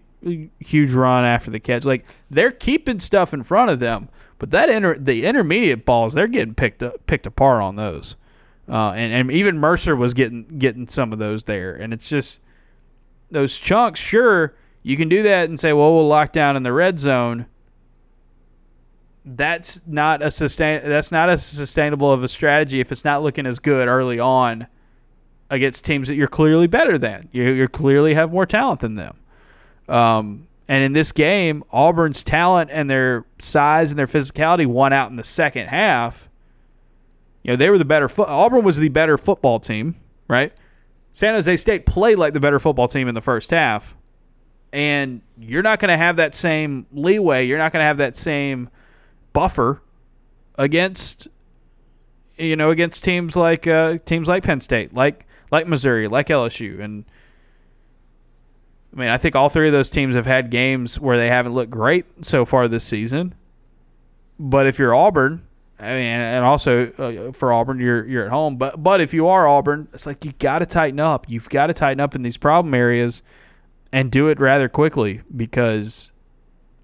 huge 0.60 0.94
run 0.94 1.24
after 1.24 1.52
the 1.52 1.60
catch. 1.60 1.86
Like 1.86 2.06
they're 2.30 2.52
keeping 2.52 3.00
stuff 3.00 3.34
in 3.34 3.44
front 3.44 3.72
of 3.72 3.80
them 3.80 4.10
but 4.40 4.52
that 4.52 4.70
inter, 4.70 4.98
the 4.98 5.26
intermediate 5.26 5.86
balls 5.86 6.14
they're 6.14 6.28
getting 6.28 6.54
picked 6.54 6.84
up 6.84 7.06
picked 7.08 7.26
apart 7.26 7.62
on 7.62 7.76
those. 7.76 8.16
Uh, 8.70 8.92
and 8.92 9.14
and 9.14 9.32
even 9.32 9.58
Mercer 9.58 9.96
was 9.96 10.14
getting 10.14 10.44
getting 10.60 10.88
some 10.88 11.14
of 11.14 11.20
those 11.20 11.44
there. 11.46 11.74
And 11.74 11.94
it's 11.94 12.10
just 12.10 12.42
those 13.32 13.58
chunks 13.58 14.00
sure 14.00 14.56
you 14.84 14.96
can 14.96 15.10
do 15.10 15.24
that 15.24 15.50
and 15.50 15.60
say 15.60 15.74
well 15.74 15.94
we'll 15.94 16.08
lock 16.08 16.32
down 16.32 16.56
in 16.56 16.64
the 16.64 16.72
red 16.72 17.00
zone 17.00 17.46
that's 19.36 19.82
not 19.86 20.22
a 20.22 20.32
sustain 20.32 20.82
that's 20.84 21.12
not 21.12 21.30
as 21.30 21.46
sustainable 21.46 22.12
of 22.12 22.24
a 22.24 22.28
strategy 22.28 22.80
if 22.80 22.92
it's 22.92 23.04
not 23.04 23.22
looking 23.22 23.46
as 23.46 23.60
good 23.60 23.88
early 23.88 24.20
on 24.20 24.66
against 25.50 25.84
teams 25.84 26.08
that 26.08 26.16
you're 26.16 26.28
clearly 26.28 26.68
better 26.68 26.98
than. 26.98 27.28
You 27.32 27.52
you 27.52 27.68
clearly 27.68 28.14
have 28.14 28.32
more 28.32 28.46
talent 28.46 28.80
than 28.80 28.96
them. 28.96 29.18
Um, 29.90 30.48
and 30.70 30.84
in 30.84 30.94
this 30.94 31.12
game, 31.12 31.64
Auburn's 31.72 32.24
talent 32.24 32.70
and 32.72 32.90
their 32.90 33.26
size 33.40 33.92
and 33.92 34.00
their 34.00 34.08
physicality 34.08 34.66
won 34.66 34.94
out 34.94 35.10
in 35.10 35.16
the 35.16 35.24
second 35.24 35.68
half. 35.68 36.30
You 37.44 37.52
know, 37.52 37.56
they 37.56 37.70
were 37.70 37.78
the 37.78 37.86
better 37.86 38.10
fo- 38.10 38.26
Auburn 38.26 38.64
was 38.64 38.78
the 38.78 38.90
better 38.90 39.18
football 39.18 39.60
team, 39.60 39.96
right? 40.28 40.54
San 41.14 41.34
Jose 41.34 41.58
State 41.58 41.86
played 41.86 42.18
like 42.18 42.34
the 42.34 42.40
better 42.40 42.60
football 42.60 42.88
team 42.88 43.08
in 43.08 43.16
the 43.16 43.22
first 43.22 43.52
half. 43.52 43.96
And 44.74 45.22
you're 45.40 45.64
not 45.64 45.80
going 45.80 45.90
to 45.90 45.98
have 45.98 46.18
that 46.18 46.36
same 46.36 46.86
leeway. 46.92 47.46
You're 47.46 47.58
not 47.58 47.72
going 47.72 47.82
to 47.82 47.88
have 47.88 47.98
that 47.98 48.18
same 48.18 48.70
buffer 49.38 49.84
against 50.56 51.28
you 52.38 52.56
know 52.56 52.72
against 52.72 53.04
teams 53.04 53.36
like 53.36 53.68
uh, 53.68 54.00
teams 54.04 54.28
like 54.28 54.44
Penn 54.44 54.62
State, 54.62 54.96
like 54.96 55.28
like 55.52 55.68
Missouri, 55.68 56.08
like 56.08 56.30
LSU, 56.30 56.80
and 56.82 57.06
I 58.96 59.00
mean 59.00 59.10
I 59.10 59.20
think 59.20 59.36
all 59.36 59.50
three 59.50 59.68
of 59.68 59.74
those 59.74 59.92
teams 59.92 60.16
have 60.16 60.26
had 60.26 60.50
games 60.50 61.00
where 61.00 61.18
they 61.18 61.28
haven't 61.28 61.54
looked 61.54 61.70
great 61.70 62.06
so 62.24 62.46
far 62.46 62.68
this 62.68 62.84
season. 62.84 63.36
But 64.40 64.66
if 64.66 64.80
you're 64.80 64.96
Auburn, 64.96 65.46
I 65.80 65.90
mean, 65.92 66.06
and 66.06 66.44
also 66.44 66.92
uh, 66.94 67.32
for 67.32 67.54
Auburn, 67.54 67.80
you're 67.80 68.08
you're 68.08 68.26
at 68.26 68.32
home. 68.32 68.58
But 68.58 68.82
but 68.82 69.02
if 69.02 69.14
you 69.14 69.28
are 69.28 69.48
Auburn, 69.48 69.88
it's 69.94 70.08
like 70.08 70.26
you 70.26 70.34
got 70.40 70.60
to 70.60 70.66
tighten 70.66 71.00
up. 71.00 71.30
You've 71.30 71.50
got 71.50 71.68
to 71.68 71.76
tighten 71.76 72.00
up 72.00 72.16
in 72.16 72.24
these 72.24 72.38
problem 72.38 72.74
areas, 72.74 73.22
and 73.92 74.12
do 74.12 74.30
it 74.30 74.40
rather 74.40 74.68
quickly 74.68 75.22
because 75.36 76.12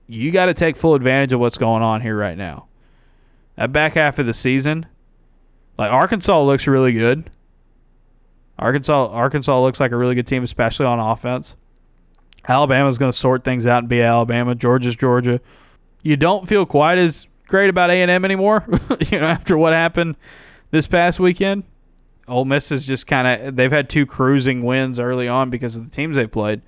you 0.08 0.32
got 0.32 0.48
to 0.48 0.54
take 0.54 0.78
full 0.78 0.96
advantage 0.96 1.34
of 1.34 1.40
what's 1.40 1.58
going 1.58 1.84
on 1.84 2.02
here 2.02 2.16
right 2.16 2.38
now. 2.38 2.68
That 3.56 3.72
back 3.72 3.94
half 3.94 4.20
of 4.20 4.26
the 4.26 4.34
season, 4.34 4.86
like 5.78 5.92
Arkansas 5.92 6.42
looks 6.44 6.68
really 6.68 6.92
good. 6.92 7.30
Arkansas 8.58 9.08
Arkansas 9.08 9.62
looks 9.62 9.80
like 9.80 9.92
a 9.92 9.98
really 9.98 10.16
good 10.16 10.28
team, 10.28 10.44
especially 10.44 10.86
on 10.86 11.00
offense. 11.00 11.56
Alabama's 12.48 12.98
going 12.98 13.12
to 13.12 13.18
sort 13.18 13.44
things 13.44 13.66
out 13.66 13.80
and 13.80 13.90
be 13.90 14.02
Alabama. 14.02 14.54
Georgia's 14.54 14.96
Georgia. 14.96 15.40
You 16.02 16.18
don't 16.18 16.48
feel 16.48 16.66
quite 16.66 16.98
as 16.98 17.28
great 17.48 17.70
about 17.70 17.90
A 17.90 18.02
and 18.02 18.12
M 18.12 18.26
anymore. 18.26 18.66
you 19.12 19.20
know, 19.20 19.28
after 19.28 19.58
what 19.58 19.74
happened 19.74 20.18
this 20.72 20.88
past 20.88 21.20
weekend, 21.20 21.64
Ole 22.28 22.46
Miss 22.46 22.72
is 22.72 22.86
just 22.86 23.08
kind 23.08 23.48
of 23.48 23.56
they've 23.56 23.72
had 23.72 23.90
two 23.90 24.06
cruising 24.06 24.64
wins 24.64 25.00
early 25.00 25.28
on 25.28 25.50
because 25.50 25.76
of 25.76 25.86
the 25.86 25.92
teams 25.92 26.16
they've 26.16 26.32
played 26.32 26.62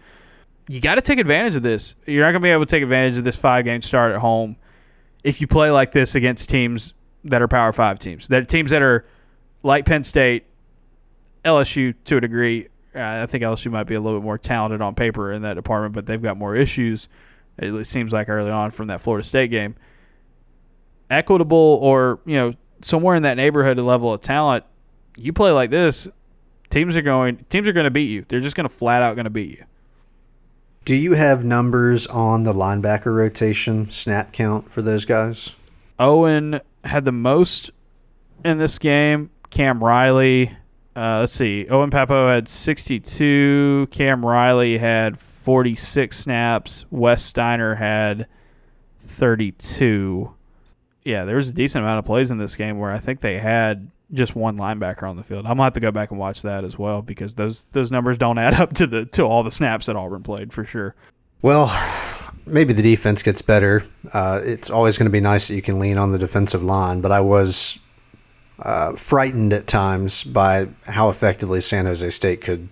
you 0.68 0.80
got 0.80 0.96
to 0.96 1.02
take 1.02 1.20
advantage 1.20 1.56
of 1.56 1.64
this. 1.64 1.96
You're 2.06 2.24
not 2.24 2.32
going 2.32 2.42
to 2.42 2.46
be 2.46 2.50
able 2.50 2.66
to 2.66 2.70
take 2.70 2.84
advantage 2.84 3.18
of 3.18 3.24
this 3.24 3.36
five 3.36 3.66
game 3.66 3.82
start 3.82 4.14
at 4.14 4.20
home 4.20 4.56
if 5.24 5.42
you 5.42 5.48
play 5.48 5.72
like 5.72 5.92
this 5.92 6.16
against 6.16 6.50
teams 6.50 6.94
that 7.26 7.42
are 7.42 7.48
Power 7.48 7.72
Five 7.74 8.00
teams. 8.00 8.28
That 8.28 8.48
teams 8.48 8.72
that 8.72 8.82
are 8.82 9.06
like 9.64 9.86
Penn 9.86 10.04
State, 10.04 10.46
LSU 11.44 11.94
to 12.06 12.18
a 12.18 12.22
degree. 12.22 12.68
Uh, 12.96 13.24
I 13.24 13.26
think 13.26 13.44
LSU 13.44 13.72
might 13.72 13.84
be 13.84 13.96
a 13.96 14.00
little 14.00 14.20
bit 14.20 14.26
more 14.26 14.38
talented 14.38 14.82
on 14.82 14.96
paper 14.96 15.32
in 15.32 15.42
that 15.42 15.56
department, 15.56 15.94
but 15.94 16.06
they've 16.06 16.22
got 16.22 16.38
more 16.38 16.56
issues. 16.56 17.10
It 17.58 17.86
seems 17.86 18.14
like 18.14 18.30
early 18.30 18.52
on 18.52 18.72
from 18.72 18.88
that 18.88 19.02
Florida 19.02 19.26
State 19.26 19.52
game. 19.52 19.76
Equitable 21.10 21.80
or 21.82 22.20
you 22.26 22.36
know 22.36 22.54
somewhere 22.82 23.16
in 23.16 23.24
that 23.24 23.38
neighborhood 23.38 23.78
level 23.78 24.14
of 24.14 24.22
talent, 24.22 24.64
you 25.16 25.32
play 25.34 25.52
like 25.52 25.70
this, 25.70 26.08
teams 26.70 26.96
are 26.96 27.02
going 27.02 27.46
teams 27.50 27.68
are 27.68 27.74
going 27.74 27.86
to 27.86 27.92
beat 27.92 28.10
you. 28.10 28.26
They're 28.28 28.42
just 28.42 28.56
going 28.56 28.68
to 28.68 28.74
flat 28.74 29.04
out 29.04 29.16
going 29.16 29.26
to 29.26 29.30
beat 29.30 29.52
you. 29.52 29.66
Do 30.86 30.94
you 30.94 31.14
have 31.14 31.44
numbers 31.44 32.06
on 32.06 32.44
the 32.44 32.54
linebacker 32.54 33.08
rotation 33.16 33.90
snap 33.90 34.32
count 34.32 34.72
for 34.72 34.84
those 34.84 35.04
guys? 35.04 35.54
Owen 35.98 36.62
had 36.84 37.06
the 37.06 37.12
most 37.12 37.72
in 38.44 38.60
this 38.60 38.78
game. 38.78 39.32
Cam 39.50 39.84
Riley, 39.84 40.56
uh, 40.96 41.22
let's 41.22 41.34
see. 41.34 41.68
Owen 41.70 41.90
Pappoe 41.90 42.28
had 42.28 42.48
62. 42.48 43.88
Cam 43.90 44.24
Riley 44.24 44.78
had 44.78 45.20
46 45.20 46.16
snaps. 46.16 46.86
Wes 46.92 47.24
Steiner 47.24 47.74
had 47.74 48.28
32. 49.06 50.32
Yeah, 51.04 51.26
there 51.26 51.38
was 51.38 51.50
a 51.50 51.54
decent 51.54 51.84
amount 51.84 51.98
of 51.98 52.06
plays 52.06 52.30
in 52.30 52.38
this 52.38 52.56
game 52.56 52.78
where 52.78 52.92
I 52.92 53.00
think 53.00 53.22
they 53.22 53.40
had 53.40 53.90
just 54.12 54.36
one 54.36 54.58
linebacker 54.58 55.04
on 55.04 55.18
the 55.18 55.24
field. 55.24 55.46
I'm 55.46 55.52
gonna 55.52 55.64
have 55.64 55.74
to 55.74 55.80
go 55.80 55.92
back 55.92 56.12
and 56.12 56.20
watch 56.20 56.42
that 56.44 56.64
as 56.64 56.78
well 56.78 57.02
because 57.02 57.36
those 57.36 57.66
those 57.72 57.92
numbers 57.92 58.18
don't 58.18 58.38
add 58.40 58.54
up 58.56 58.74
to 58.74 58.88
the 58.88 59.06
to 59.08 59.24
all 59.24 59.44
the 59.44 59.52
snaps 59.52 59.88
that 59.88 59.96
Auburn 59.96 60.24
played 60.24 60.54
for 60.54 60.64
sure. 60.64 60.96
Well, 61.42 61.72
maybe 62.46 62.74
the 62.74 62.82
defense 62.82 63.24
gets 63.24 63.42
better. 63.42 63.84
Uh, 64.12 64.42
it's 64.44 64.70
always 64.70 64.98
going 64.98 65.06
to 65.06 65.12
be 65.12 65.20
nice 65.20 65.48
that 65.48 65.56
you 65.56 65.62
can 65.62 65.80
lean 65.80 65.98
on 65.98 66.12
the 66.12 66.18
defensive 66.18 66.64
line, 66.64 67.02
but 67.02 67.12
I 67.12 67.22
was 67.22 67.78
uh, 68.60 68.96
frightened 68.96 69.54
at 69.54 69.68
times 69.68 70.24
by 70.24 70.70
how 70.84 71.10
effectively 71.10 71.62
San 71.62 71.86
Jose 71.86 72.10
State 72.10 72.42
could 72.42 72.70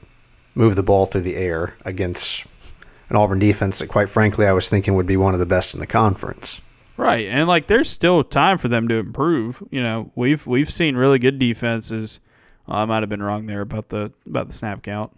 move 0.55 0.75
the 0.75 0.83
ball 0.83 1.05
through 1.05 1.21
the 1.21 1.35
air 1.35 1.75
against 1.83 2.45
an 3.09 3.15
Auburn 3.15 3.39
defense 3.39 3.79
that, 3.79 3.87
quite 3.87 4.09
frankly, 4.09 4.45
I 4.45 4.53
was 4.53 4.69
thinking 4.69 4.95
would 4.95 5.05
be 5.05 5.17
one 5.17 5.33
of 5.33 5.39
the 5.39 5.45
best 5.45 5.73
in 5.73 5.79
the 5.79 5.87
conference. 5.87 6.61
Right, 6.95 7.27
and 7.27 7.47
like 7.47 7.67
there's 7.67 7.89
still 7.89 8.23
time 8.23 8.57
for 8.57 8.67
them 8.67 8.87
to 8.87 8.95
improve. 8.95 9.63
You 9.71 9.81
know, 9.81 10.11
we've 10.15 10.45
we've 10.45 10.69
seen 10.69 10.95
really 10.95 11.17
good 11.17 11.39
defenses. 11.39 12.19
I 12.67 12.85
might 12.85 13.01
have 13.01 13.09
been 13.09 13.23
wrong 13.23 13.47
there 13.47 13.61
about 13.61 13.89
the 13.89 14.11
about 14.27 14.47
the 14.47 14.53
snap 14.53 14.83
count 14.83 15.11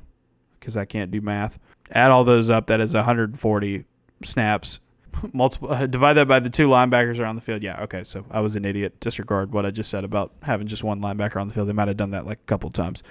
because 0.59 0.77
I 0.77 0.85
can't 0.85 1.11
do 1.11 1.21
math. 1.21 1.59
Add 1.91 2.11
all 2.11 2.23
those 2.23 2.49
up, 2.49 2.67
that 2.67 2.81
is 2.81 2.93
140 2.93 3.85
snaps. 4.23 4.79
Multiple 5.33 5.71
uh, 5.71 5.85
divide 5.87 6.13
that 6.13 6.27
by 6.27 6.39
the 6.39 6.49
two 6.49 6.67
linebackers 6.67 7.19
around 7.19 7.35
the 7.35 7.41
field. 7.41 7.61
Yeah, 7.61 7.81
okay. 7.83 8.03
So 8.03 8.25
I 8.31 8.39
was 8.39 8.55
an 8.55 8.65
idiot. 8.65 8.99
Disregard 8.99 9.51
what 9.51 9.65
I 9.65 9.71
just 9.71 9.89
said 9.89 10.03
about 10.03 10.31
having 10.41 10.67
just 10.67 10.83
one 10.83 11.01
linebacker 11.01 11.39
on 11.39 11.47
the 11.47 11.53
field. 11.53 11.67
They 11.67 11.73
might 11.73 11.87
have 11.87 11.97
done 11.97 12.11
that 12.11 12.25
like 12.25 12.39
a 12.39 12.45
couple 12.45 12.69
times. 12.71 13.03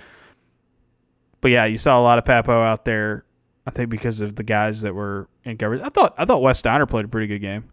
But 1.41 1.51
yeah, 1.51 1.67
you 1.67 1.79
saw 1.79 2.01
a 2.01 2.03
lot 2.03 2.19
of 2.19 2.25
Pappoe 2.25 2.63
out 2.63 2.85
there. 2.85 3.25
I 3.67 3.71
think 3.71 3.89
because 3.89 4.21
of 4.21 4.37
the 4.37 4.43
guys 4.43 4.81
that 4.83 4.95
were 4.95 5.29
in 5.45 5.57
coverage. 5.57 5.83
I 5.83 5.89
thought 5.89 6.15
I 6.19 6.25
thought 6.25 6.43
Wes 6.43 6.59
Steiner 6.59 6.87
played 6.87 7.05
a 7.05 7.09
pretty 7.09 7.27
good 7.27 7.41
game. 7.41 7.71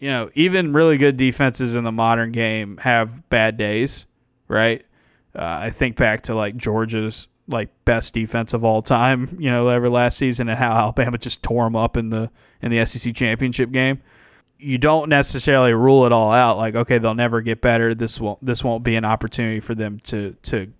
You 0.00 0.08
know, 0.08 0.30
even 0.34 0.72
really 0.72 0.96
good 0.96 1.16
defenses 1.16 1.74
in 1.74 1.84
the 1.84 1.92
modern 1.92 2.32
game 2.32 2.78
have 2.78 3.28
bad 3.28 3.56
days, 3.56 4.06
right? 4.48 4.84
Uh, 5.34 5.58
I 5.60 5.70
think 5.70 5.96
back 5.96 6.22
to 6.22 6.34
like 6.34 6.56
Georgia's 6.56 7.28
like 7.48 7.68
best 7.84 8.14
defense 8.14 8.54
of 8.54 8.64
all 8.64 8.80
time, 8.82 9.36
you 9.38 9.50
know, 9.50 9.68
ever 9.68 9.88
last 9.88 10.16
season, 10.16 10.48
and 10.48 10.58
how 10.58 10.72
Alabama 10.72 11.18
just 11.18 11.42
tore 11.42 11.64
them 11.64 11.76
up 11.76 11.96
in 11.96 12.10
the 12.10 12.30
in 12.62 12.70
the 12.70 12.84
SEC 12.86 13.14
championship 13.14 13.70
game. 13.70 14.00
You 14.58 14.78
don't 14.78 15.08
necessarily 15.08 15.72
rule 15.72 16.04
it 16.04 16.12
all 16.12 16.32
out. 16.32 16.58
Like, 16.58 16.74
okay, 16.74 16.98
they'll 16.98 17.14
never 17.14 17.40
get 17.40 17.60
better. 17.60 17.94
This 17.94 18.18
won't 18.18 18.44
this 18.44 18.64
won't 18.64 18.82
be 18.82 18.96
an 18.96 19.04
opportunity 19.04 19.60
for 19.60 19.74
them 19.74 20.00
to 20.04 20.34
to 20.44 20.72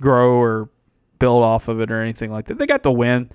grow 0.00 0.40
or 0.40 0.68
build 1.18 1.42
off 1.42 1.68
of 1.68 1.80
it 1.80 1.90
or 1.90 2.00
anything 2.00 2.30
like 2.30 2.46
that. 2.46 2.58
They 2.58 2.66
got 2.66 2.82
the 2.82 2.92
win. 2.92 3.30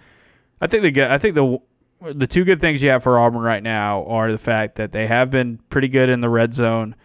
I 0.60 0.68
think 0.68 0.84
they 0.84 0.92
get. 0.92 1.12
I 1.12 1.18
think 1.18 1.36
the 1.36 1.60
the 2.02 2.28
two 2.28 2.44
good 2.44 2.60
things 2.60 2.82
you 2.82 2.90
have 2.90 3.04
for 3.04 3.20
Auburn 3.20 3.42
right 3.42 3.64
now 3.64 4.06
are 4.06 4.32
the 4.32 4.38
fact 4.38 4.76
that 4.76 4.92
they 4.92 5.08
have 5.08 5.30
been 5.30 5.60
pretty 5.70 5.88
good 5.88 6.10
in 6.10 6.22
the 6.22 6.30
red 6.30 6.54
zone 6.54 6.96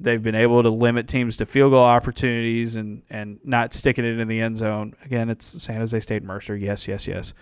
They've 0.00 0.22
been 0.22 0.36
able 0.36 0.62
to 0.62 0.70
limit 0.70 1.08
teams 1.08 1.36
to 1.38 1.46
field 1.46 1.72
goal 1.72 1.82
opportunities 1.82 2.76
and, 2.76 3.02
and 3.10 3.40
not 3.42 3.74
sticking 3.74 4.04
it 4.04 4.20
in 4.20 4.28
the 4.28 4.40
end 4.40 4.56
zone. 4.56 4.94
Again, 5.04 5.28
it's 5.28 5.60
San 5.60 5.76
Jose 5.76 5.98
State 5.98 6.22
Mercer. 6.22 6.56
Yes, 6.56 6.86
yes, 6.86 7.06
yes. 7.06 7.34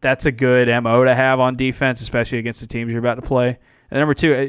That's 0.00 0.26
a 0.26 0.32
good 0.32 0.68
MO 0.82 1.04
to 1.04 1.14
have 1.14 1.40
on 1.40 1.56
defense, 1.56 2.00
especially 2.00 2.38
against 2.38 2.60
the 2.60 2.68
teams 2.68 2.92
you're 2.92 3.00
about 3.00 3.16
to 3.16 3.22
play. 3.22 3.58
And 3.90 3.98
number 3.98 4.14
two, 4.14 4.34
uh, 4.34 4.48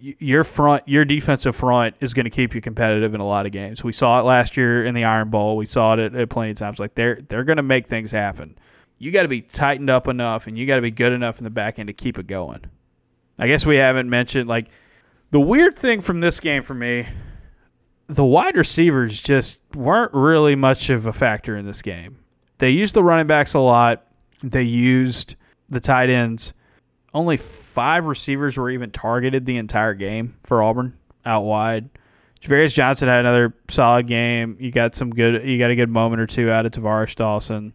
your 0.00 0.42
front, 0.42 0.82
your 0.88 1.04
defensive 1.04 1.54
front 1.54 1.94
is 2.00 2.14
going 2.14 2.24
to 2.24 2.30
keep 2.30 2.54
you 2.54 2.60
competitive 2.60 3.14
in 3.14 3.20
a 3.20 3.26
lot 3.26 3.46
of 3.46 3.52
games. 3.52 3.84
We 3.84 3.92
saw 3.92 4.18
it 4.18 4.24
last 4.24 4.56
year 4.56 4.84
in 4.84 4.94
the 4.94 5.04
Iron 5.04 5.30
Bowl. 5.30 5.56
We 5.56 5.66
saw 5.66 5.92
it 5.94 6.00
at, 6.00 6.14
at 6.16 6.30
plenty 6.30 6.50
of 6.50 6.56
times. 6.56 6.80
Like 6.80 6.94
they're 6.94 7.20
they're 7.28 7.44
going 7.44 7.58
to 7.58 7.62
make 7.62 7.86
things 7.86 8.10
happen. 8.10 8.58
You 9.00 9.10
got 9.10 9.22
to 9.22 9.28
be 9.28 9.40
tightened 9.40 9.88
up 9.88 10.06
enough, 10.06 10.46
and 10.46 10.58
you 10.58 10.66
got 10.66 10.76
to 10.76 10.82
be 10.82 10.90
good 10.90 11.12
enough 11.12 11.38
in 11.38 11.44
the 11.44 11.50
back 11.50 11.78
end 11.78 11.86
to 11.86 11.92
keep 11.94 12.18
it 12.18 12.26
going. 12.26 12.60
I 13.38 13.48
guess 13.48 13.64
we 13.64 13.78
haven't 13.78 14.10
mentioned 14.10 14.46
like 14.46 14.68
the 15.30 15.40
weird 15.40 15.78
thing 15.78 16.02
from 16.02 16.20
this 16.20 16.38
game 16.38 16.62
for 16.62 16.74
me, 16.74 17.06
the 18.08 18.24
wide 18.24 18.56
receivers 18.56 19.20
just 19.20 19.58
weren't 19.74 20.12
really 20.12 20.54
much 20.54 20.90
of 20.90 21.06
a 21.06 21.12
factor 21.12 21.56
in 21.56 21.64
this 21.64 21.80
game. 21.80 22.18
They 22.58 22.70
used 22.70 22.94
the 22.94 23.02
running 23.02 23.26
backs 23.26 23.54
a 23.54 23.60
lot. 23.60 24.06
They 24.42 24.64
used 24.64 25.36
the 25.70 25.80
tight 25.80 26.10
ends. 26.10 26.52
Only 27.14 27.38
five 27.38 28.04
receivers 28.04 28.58
were 28.58 28.68
even 28.68 28.90
targeted 28.90 29.46
the 29.46 29.56
entire 29.56 29.94
game 29.94 30.36
for 30.44 30.62
Auburn 30.62 30.96
out 31.24 31.44
wide. 31.44 31.88
Ja'Varrius 32.42 32.74
Johnson 32.74 33.08
had 33.08 33.20
another 33.20 33.54
solid 33.68 34.06
game. 34.06 34.56
You 34.60 34.70
got 34.70 34.94
some 34.94 35.10
good. 35.10 35.46
You 35.46 35.58
got 35.58 35.70
a 35.70 35.76
good 35.76 35.90
moment 35.90 36.20
or 36.20 36.26
two 36.26 36.50
out 36.50 36.66
of 36.66 36.72
Tar'Varish 36.72 37.16
Dawson. 37.16 37.72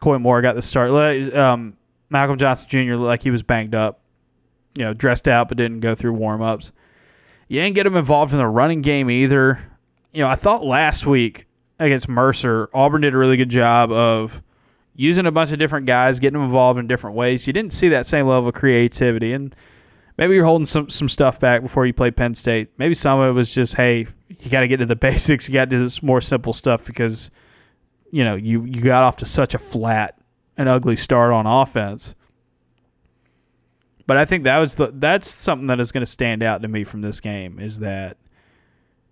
Koy 0.00 0.18
Moore 0.18 0.42
got 0.42 0.54
the 0.54 0.62
start. 0.62 0.90
Um, 1.34 1.76
Malcolm 2.10 2.38
Johnson 2.38 2.68
Jr. 2.68 2.94
looked 2.94 3.08
like 3.08 3.22
he 3.22 3.30
was 3.30 3.42
banged 3.42 3.74
up. 3.74 4.00
You 4.74 4.84
know, 4.84 4.94
dressed 4.94 5.26
out 5.26 5.48
but 5.48 5.56
didn't 5.56 5.80
go 5.80 5.94
through 5.94 6.12
warm 6.12 6.42
ups. 6.42 6.72
You 7.48 7.60
didn't 7.60 7.76
get 7.76 7.86
him 7.86 7.96
involved 7.96 8.32
in 8.32 8.38
the 8.38 8.46
running 8.46 8.82
game 8.82 9.08
either. 9.10 9.58
You 10.12 10.22
know, 10.22 10.28
I 10.28 10.34
thought 10.34 10.64
last 10.64 11.06
week 11.06 11.46
against 11.78 12.08
Mercer, 12.08 12.68
Auburn 12.74 13.02
did 13.02 13.14
a 13.14 13.16
really 13.16 13.36
good 13.36 13.48
job 13.48 13.90
of 13.92 14.42
using 14.94 15.26
a 15.26 15.30
bunch 15.30 15.52
of 15.52 15.58
different 15.58 15.86
guys, 15.86 16.18
getting 16.20 16.38
them 16.38 16.46
involved 16.46 16.78
in 16.78 16.86
different 16.86 17.16
ways. 17.16 17.46
You 17.46 17.52
didn't 17.52 17.72
see 17.72 17.88
that 17.90 18.06
same 18.06 18.26
level 18.26 18.48
of 18.48 18.54
creativity, 18.54 19.32
and 19.32 19.54
maybe 20.18 20.34
you're 20.34 20.44
holding 20.44 20.66
some 20.66 20.90
some 20.90 21.08
stuff 21.08 21.38
back 21.38 21.62
before 21.62 21.86
you 21.86 21.92
play 21.92 22.10
Penn 22.10 22.34
State. 22.34 22.70
Maybe 22.78 22.94
some 22.94 23.20
of 23.20 23.30
it 23.30 23.32
was 23.32 23.52
just, 23.52 23.74
hey, 23.74 24.06
you 24.40 24.50
got 24.50 24.60
to 24.60 24.68
get 24.68 24.78
to 24.78 24.86
the 24.86 24.96
basics. 24.96 25.48
You 25.48 25.54
got 25.54 25.70
to 25.70 25.76
do 25.76 25.82
this 25.82 26.02
more 26.02 26.20
simple 26.20 26.52
stuff 26.52 26.84
because 26.84 27.30
you 28.16 28.24
know 28.24 28.34
you 28.34 28.64
you 28.64 28.80
got 28.80 29.02
off 29.02 29.18
to 29.18 29.26
such 29.26 29.52
a 29.52 29.58
flat 29.58 30.18
and 30.56 30.70
ugly 30.70 30.96
start 30.96 31.34
on 31.34 31.46
offense. 31.46 32.14
But 34.06 34.16
I 34.16 34.24
think 34.24 34.44
that 34.44 34.56
was 34.56 34.74
the 34.74 34.90
that's 34.94 35.28
something 35.28 35.66
that 35.66 35.80
is 35.80 35.92
going 35.92 36.00
to 36.00 36.10
stand 36.10 36.42
out 36.42 36.62
to 36.62 36.68
me 36.68 36.82
from 36.82 37.02
this 37.02 37.20
game 37.20 37.58
is 37.58 37.80
that 37.80 38.16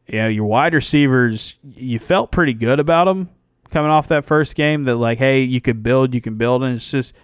you 0.06 0.16
know 0.16 0.28
your 0.28 0.46
wide 0.46 0.72
receivers 0.72 1.56
you 1.62 1.98
felt 1.98 2.32
pretty 2.32 2.54
good 2.54 2.80
about 2.80 3.04
them 3.04 3.28
coming 3.68 3.90
off 3.90 4.08
that 4.08 4.24
first 4.24 4.54
game 4.54 4.84
that 4.84 4.96
like 4.96 5.18
hey 5.18 5.42
you 5.42 5.60
could 5.60 5.82
build 5.82 6.14
you 6.14 6.22
can 6.22 6.36
build. 6.36 6.62
And 6.62 6.74
it's 6.74 6.90
just 6.90 7.14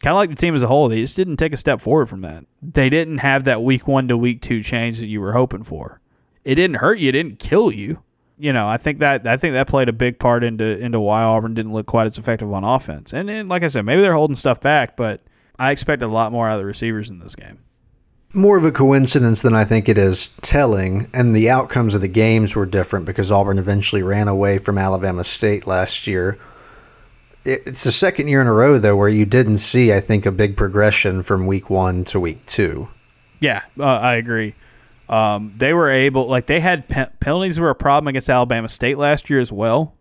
kind 0.00 0.14
of 0.14 0.16
like 0.16 0.30
the 0.30 0.36
team 0.36 0.56
as 0.56 0.64
a 0.64 0.66
whole 0.66 0.88
they 0.88 1.00
just 1.00 1.14
didn't 1.14 1.36
take 1.36 1.52
a 1.52 1.56
step 1.56 1.80
forward 1.80 2.08
from 2.08 2.22
that. 2.22 2.44
They 2.60 2.90
didn't 2.90 3.18
have 3.18 3.44
that 3.44 3.62
week 3.62 3.86
one 3.86 4.08
to 4.08 4.18
week 4.18 4.42
two 4.42 4.64
change 4.64 4.98
that 4.98 5.06
you 5.06 5.20
were 5.20 5.32
hoping 5.32 5.62
for. 5.62 6.00
It 6.42 6.56
didn't 6.56 6.78
hurt 6.78 6.98
you 6.98 7.10
it 7.10 7.12
didn't 7.12 7.38
kill 7.38 7.70
you 7.70 8.02
you 8.38 8.52
know 8.52 8.66
I 8.66 8.76
think 8.76 8.98
that 9.00 9.26
I 9.26 9.36
think 9.36 9.54
that 9.54 9.68
played 9.68 9.88
a 9.88 9.92
big 9.92 10.18
part 10.18 10.44
into 10.44 10.78
into 10.78 11.00
why 11.00 11.22
Auburn 11.22 11.54
didn't 11.54 11.72
look 11.72 11.86
quite 11.86 12.06
as 12.06 12.18
effective 12.18 12.52
on 12.52 12.64
offense 12.64 13.12
and, 13.12 13.28
and 13.30 13.48
like 13.48 13.62
I 13.62 13.68
said 13.68 13.84
maybe 13.84 14.02
they're 14.02 14.14
holding 14.14 14.36
stuff 14.36 14.60
back 14.60 14.96
but 14.96 15.22
I 15.58 15.70
expected 15.70 16.06
a 16.06 16.08
lot 16.08 16.32
more 16.32 16.48
out 16.48 16.54
of 16.54 16.58
the 16.58 16.66
receivers 16.66 17.08
in 17.08 17.20
this 17.20 17.36
game. 17.36 17.58
More 18.34 18.56
of 18.56 18.64
a 18.64 18.72
coincidence 18.72 19.42
than 19.42 19.54
I 19.54 19.64
think 19.64 19.88
it 19.88 19.96
is 19.96 20.30
telling, 20.40 21.08
and 21.12 21.36
the 21.36 21.50
outcomes 21.50 21.94
of 21.94 22.00
the 22.00 22.08
games 22.08 22.56
were 22.56 22.66
different 22.66 23.04
because 23.04 23.30
Auburn 23.30 23.58
eventually 23.58 24.02
ran 24.02 24.26
away 24.26 24.58
from 24.58 24.76
Alabama 24.76 25.22
State 25.22 25.66
last 25.66 26.06
year. 26.06 26.38
It's 27.44 27.84
the 27.84 27.92
second 27.92 28.28
year 28.28 28.40
in 28.40 28.46
a 28.46 28.52
row, 28.52 28.78
though, 28.78 28.96
where 28.96 29.08
you 29.08 29.24
didn't 29.24 29.58
see, 29.58 29.92
I 29.92 30.00
think, 30.00 30.26
a 30.26 30.32
big 30.32 30.56
progression 30.56 31.22
from 31.22 31.46
week 31.46 31.70
one 31.70 32.04
to 32.04 32.18
week 32.18 32.44
two. 32.46 32.88
Yeah, 33.38 33.62
uh, 33.78 33.84
I 33.84 34.14
agree. 34.14 34.54
Um, 35.12 35.52
they 35.54 35.74
were 35.74 35.90
able, 35.90 36.26
like, 36.26 36.46
they 36.46 36.58
had 36.58 36.88
pe- 36.88 37.10
penalties 37.20 37.60
were 37.60 37.68
a 37.68 37.74
problem 37.74 38.08
against 38.08 38.30
Alabama 38.30 38.68
State 38.68 38.96
last 38.96 39.28
year 39.28 39.40
as 39.40 39.52
well. 39.52 39.94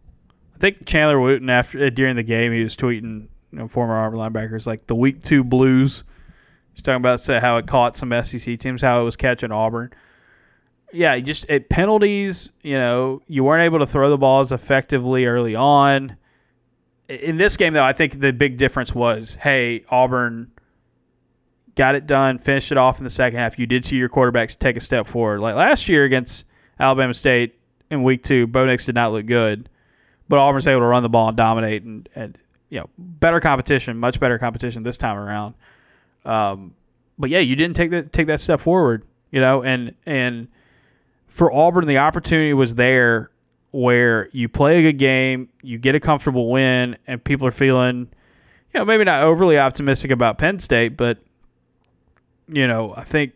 I 0.56 0.58
think 0.58 0.86
Chandler 0.86 1.20
Wooten 1.20 1.50
after 1.50 1.90
during 1.90 2.16
the 2.16 2.24
game 2.24 2.54
he 2.54 2.64
was 2.64 2.78
tweeting 2.78 3.28
you 3.52 3.60
know, 3.60 3.68
former 3.68 3.98
Auburn 3.98 4.20
linebackers, 4.20 4.66
like 4.66 4.88
the 4.88 4.96
week 4.96 5.22
two 5.22 5.44
Blues. 5.44 6.06
He's 6.74 6.82
talking 6.82 7.02
about 7.02 7.22
how 7.26 7.58
it 7.58 7.68
caught 7.68 7.98
some 7.98 8.14
SEC 8.24 8.58
teams, 8.58 8.82
how 8.82 9.02
it 9.02 9.04
was 9.04 9.18
catching 9.18 9.52
Auburn. 9.52 9.92
Yeah, 10.94 11.20
just 11.20 11.50
at 11.50 11.68
penalties, 11.68 12.50
you 12.62 12.76
know, 12.78 13.22
you 13.28 13.44
weren't 13.44 13.64
able 13.64 13.80
to 13.80 13.88
throw 13.88 14.10
the 14.10 14.18
ball 14.18 14.40
as 14.40 14.54
effectively 14.54 15.26
early 15.26 15.56
on. 15.56 16.16
In 17.10 17.36
this 17.36 17.58
game, 17.58 17.74
though, 17.74 17.84
I 17.84 17.92
think 17.92 18.22
the 18.22 18.32
big 18.32 18.58
difference 18.58 18.96
was, 18.96 19.36
hey, 19.36 19.84
Auburn 19.90 20.52
got 21.82 21.96
it 21.96 22.06
done, 22.06 22.38
finished 22.38 22.72
it 22.72 22.78
off 22.78 23.00
in 23.00 23.04
the 23.04 23.10
second 23.10 23.40
half. 23.40 23.58
You 23.58 23.66
did 23.66 23.84
see 23.84 23.96
your 23.96 24.08
quarterbacks 24.08 24.56
take 24.58 24.78
a 24.78 24.80
step 24.80 25.08
forward. 25.08 25.40
Like 25.40 25.56
last 25.56 25.90
year 25.90 26.04
against 26.04 26.46
Alabama 26.80 27.12
State 27.12 27.56
in 27.90 28.04
week 28.04 28.24
two, 28.24 28.46
Bo 28.46 28.68
Nix 28.68 28.86
did 28.86 28.94
not 28.94 29.12
look 29.12 29.26
good, 29.26 29.68
but 30.30 30.38
Auburn's 30.38 30.68
able 30.68 30.82
to 30.82 30.86
run 30.86 31.02
the 31.02 31.10
ball 31.10 31.30
and 31.30 31.36
dominate, 31.36 31.82
and, 31.82 32.08
and 32.14 32.38
you 32.70 32.80
know 32.80 32.88
better 33.00 33.40
competition, 33.40 33.98
much 33.98 34.20
better 34.20 34.38
competition 34.38 34.84
this 34.84 35.00
time 35.00 35.18
around. 35.18 35.56
Um, 36.24 36.76
but 37.18 37.32
yeah, 37.32 37.40
you 37.40 37.56
didn't 37.56 37.76
take 37.76 37.90
that 37.90 38.14
take 38.14 38.28
that 38.28 38.42
step 38.42 38.62
forward, 38.62 39.04
you 39.32 39.42
know, 39.42 39.64
and 39.64 39.96
and 40.06 40.50
for 41.26 41.52
Auburn, 41.52 41.88
the 41.88 41.98
opportunity 41.98 42.54
was 42.54 42.76
there 42.76 43.32
where 43.72 44.30
you 44.34 44.48
play 44.48 44.78
a 44.78 44.82
good 44.84 45.00
game, 45.00 45.50
you 45.64 45.80
get 45.80 45.96
a 45.96 46.00
comfortable 46.00 46.52
win, 46.52 46.96
and 47.08 47.24
people 47.24 47.48
are 47.48 47.52
feeling, 47.52 48.08
you 48.72 48.80
know, 48.80 48.86
maybe 48.86 49.04
not 49.04 49.24
overly 49.24 49.58
optimistic 49.58 50.12
about 50.12 50.38
Penn 50.38 50.60
State, 50.60 50.96
but 50.96 51.18
you 52.52 52.68
know, 52.68 52.94
I 52.96 53.04
think 53.04 53.34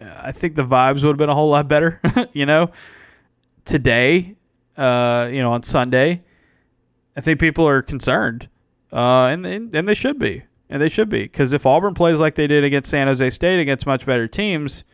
I 0.00 0.32
think 0.32 0.54
the 0.54 0.64
vibes 0.64 1.02
would 1.02 1.10
have 1.10 1.16
been 1.16 1.30
a 1.30 1.34
whole 1.34 1.50
lot 1.50 1.68
better, 1.68 2.00
you 2.32 2.46
know. 2.46 2.70
Today, 3.64 4.34
uh, 4.76 5.28
you 5.32 5.40
know, 5.40 5.52
on 5.52 5.62
Sunday, 5.62 6.22
I 7.16 7.20
think 7.20 7.38
people 7.38 7.66
are 7.68 7.80
concerned 7.80 8.48
uh, 8.92 9.26
and, 9.26 9.46
and 9.46 9.74
and 9.74 9.88
they 9.88 9.94
should 9.94 10.18
be, 10.18 10.42
and 10.68 10.80
they 10.80 10.88
should 10.88 11.08
be, 11.08 11.22
because 11.22 11.52
if 11.52 11.64
Auburn 11.64 11.94
plays 11.94 12.18
like 12.18 12.34
they 12.34 12.46
did 12.46 12.62
against 12.62 12.90
San 12.90 13.06
Jose 13.06 13.30
State 13.30 13.58
against 13.58 13.86
much 13.86 14.04
better 14.04 14.28
teams, 14.28 14.84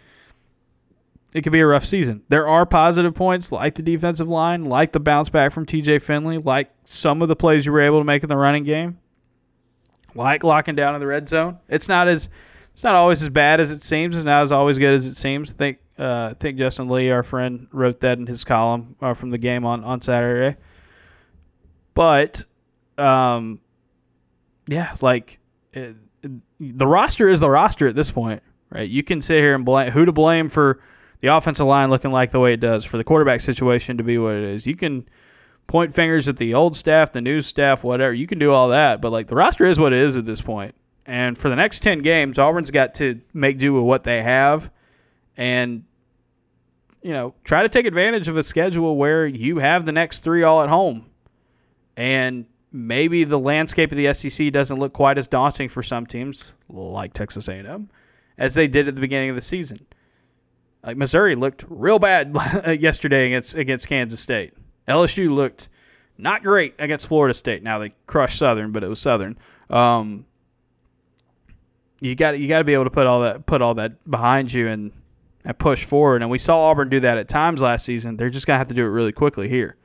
it 1.33 1.43
could 1.43 1.53
be 1.53 1.61
a 1.61 1.67
rough 1.67 1.85
season. 1.85 2.23
There 2.29 2.47
are 2.47 2.65
positive 2.65 3.15
points, 3.15 3.51
like 3.51 3.75
the 3.75 3.83
defensive 3.83 4.29
line, 4.29 4.65
like 4.65 4.93
the 4.93 5.01
bounce 5.01 5.29
back 5.29 5.53
from 5.53 5.67
T.J. 5.67 5.99
Finley, 5.99 6.39
like 6.39 6.71
some 6.85 7.23
of 7.23 7.29
the 7.29 7.35
plays 7.35 7.67
you 7.67 7.73
were 7.73 7.81
able 7.81 7.99
to 7.99 8.05
make 8.05 8.23
in 8.23 8.29
the 8.29 8.37
running 8.37 8.63
game, 8.63 8.99
like 10.15 10.45
locking 10.45 10.77
down 10.77 10.95
in 10.95 11.01
the 11.01 11.07
red 11.07 11.29
zone. 11.29 11.59
It's 11.69 11.89
not 11.89 12.07
as 12.07 12.29
it's 12.79 12.85
not 12.85 12.95
always 12.95 13.21
as 13.25 13.29
bad 13.29 13.59
as 13.59 13.73
it 13.73 13.83
seems. 13.83 14.17
It's 14.17 14.25
not 14.25 14.45
as 14.45 14.53
always 14.53 14.79
good 14.79 14.95
as 14.95 15.05
it 15.05 15.17
seems. 15.17 15.51
I 15.51 15.55
think 15.55 15.79
uh, 15.99 16.29
I 16.31 16.35
think 16.35 16.59
Justin 16.59 16.89
Lee, 16.89 17.11
our 17.11 17.25
friend, 17.25 17.67
wrote 17.73 17.99
that 18.03 18.19
in 18.19 18.27
his 18.29 18.45
column 18.45 18.95
uh, 19.03 19.15
from 19.15 19.31
the 19.31 19.39
game 19.39 19.65
on 19.65 19.83
on 19.83 20.01
Saturday. 20.01 20.57
But 21.95 22.45
um, 22.97 23.59
yeah, 24.69 24.95
like 25.01 25.41
it, 25.73 25.97
the 26.61 26.87
roster 26.87 27.29
is 27.29 27.41
the 27.41 27.51
roster 27.51 27.89
at 27.89 27.97
this 27.97 28.13
point, 28.13 28.45
right? 28.71 28.89
You 28.89 29.03
can 29.03 29.23
sit 29.23 29.41
here 29.41 29.57
and 29.57 29.65
blame 29.65 29.91
who 29.91 30.05
to 30.05 30.13
blame 30.13 30.49
for 30.49 30.81
the 31.21 31.35
offensive 31.35 31.67
line 31.67 31.91
looking 31.91 32.13
like 32.13 32.31
the 32.31 32.39
way 32.39 32.53
it 32.53 32.61
does, 32.61 32.85
for 32.85 32.97
the 32.97 33.03
quarterback 33.03 33.41
situation 33.41 33.97
to 33.97 34.05
be 34.05 34.19
what 34.19 34.37
it 34.37 34.45
is. 34.45 34.69
You 34.69 34.77
can 34.77 35.09
point 35.67 35.97
fingers 35.97 36.29
at 36.29 36.37
the 36.37 36.55
old 36.55 36.77
staff, 36.77 37.11
the 37.11 37.21
new 37.21 37.41
staff, 37.41 37.83
whatever. 37.83 38.15
You 38.15 38.29
can 38.29 38.39
do 38.39 38.53
all 38.53 38.69
that, 38.69 39.01
but 39.01 39.11
like 39.11 39.27
the 39.27 39.35
roster 39.35 39.67
is 39.67 39.81
what 39.81 39.93
it 39.93 39.99
is 39.99 40.17
at 40.17 40.27
this 40.27 40.41
point. 40.41 40.77
And 41.09 41.39
for 41.39 41.49
the 41.49 41.57
next 41.57 41.83
10 41.83 42.01
games, 42.01 42.39
Auburn's 42.39 42.71
got 42.71 42.95
to 42.97 43.19
make 43.33 43.57
do 43.57 43.73
with 43.73 43.83
what 43.83 44.05
they 44.05 44.23
have 44.23 44.71
and, 45.39 45.85
you 47.01 47.13
know, 47.13 47.33
try 47.45 47.63
to 47.63 47.69
take 47.71 47.87
advantage 47.87 48.29
of 48.29 48.37
a 48.37 48.43
schedule 48.43 48.95
where 48.95 49.27
you 49.27 49.57
have 49.57 49.87
the 49.87 49.93
next 49.93 50.21
three 50.21 50.43
all 50.43 50.63
at 50.63 50.69
home. 50.69 51.07
And 51.97 52.45
maybe 52.71 53.25
the 53.25 53.39
landscape 53.39 53.91
of 53.91 53.97
the 53.97 54.13
SEC 54.13 54.53
doesn't 54.53 54.79
look 54.79 54.93
quite 54.93 55.17
as 55.17 55.27
daunting 55.27 55.71
for 55.71 55.83
some 55.83 56.05
teams, 56.05 56.53
like 56.69 57.15
Texas 57.15 57.49
A&M, 57.49 57.89
as 58.37 58.53
they 58.53 58.69
did 58.69 58.87
at 58.87 58.95
the 58.95 59.01
beginning 59.01 59.31
of 59.31 59.35
the 59.35 59.41
season. 59.41 59.87
Like 60.85 60.99
Missouri 60.99 61.35
looked 61.37 61.65
real 61.71 61.99
bad 61.99 62.37
yesterday 62.81 63.29
against 63.29 63.55
against 63.55 63.89
Kansas 63.89 64.21
State. 64.21 64.53
LSU 64.87 65.31
looked 65.31 65.71
not 66.19 66.43
great 66.43 66.75
against 66.79 67.07
Florida 67.07 67.33
State. 67.33 67.63
Now 67.63 67.79
they 67.79 67.95
crushed 68.07 68.39
Southern, 68.39 68.73
but 68.73 68.85
it 68.85 68.89
was 68.89 69.01
Southern. 69.01 69.39
Um, 69.71 70.27
you 72.01 72.15
got 72.15 72.39
you 72.39 72.49
got 72.49 72.59
to 72.59 72.65
be 72.65 72.75
able 72.75 72.85
to 72.85 72.91
put 72.91 73.07
all 73.07 73.21
that 73.23 73.47
put 73.47 73.63
all 73.63 73.75
that 73.75 74.09
behind 74.11 74.53
you 74.53 74.69
and, 74.69 74.93
and 75.45 75.59
push 75.59 75.85
forward. 75.85 76.23
And 76.23 76.31
we 76.31 76.39
saw 76.39 76.71
Auburn 76.71 76.89
do 76.89 77.01
that 77.01 77.19
at 77.19 77.29
times 77.29 77.61
last 77.61 77.85
season. 77.85 78.17
They're 78.17 78.31
just 78.31 78.47
gonna 78.47 78.59
have 78.59 78.69
to 78.69 78.75
do 78.75 78.85
it 78.85 78.89
really 78.89 79.13
quickly 79.13 79.49
here. 79.49 79.77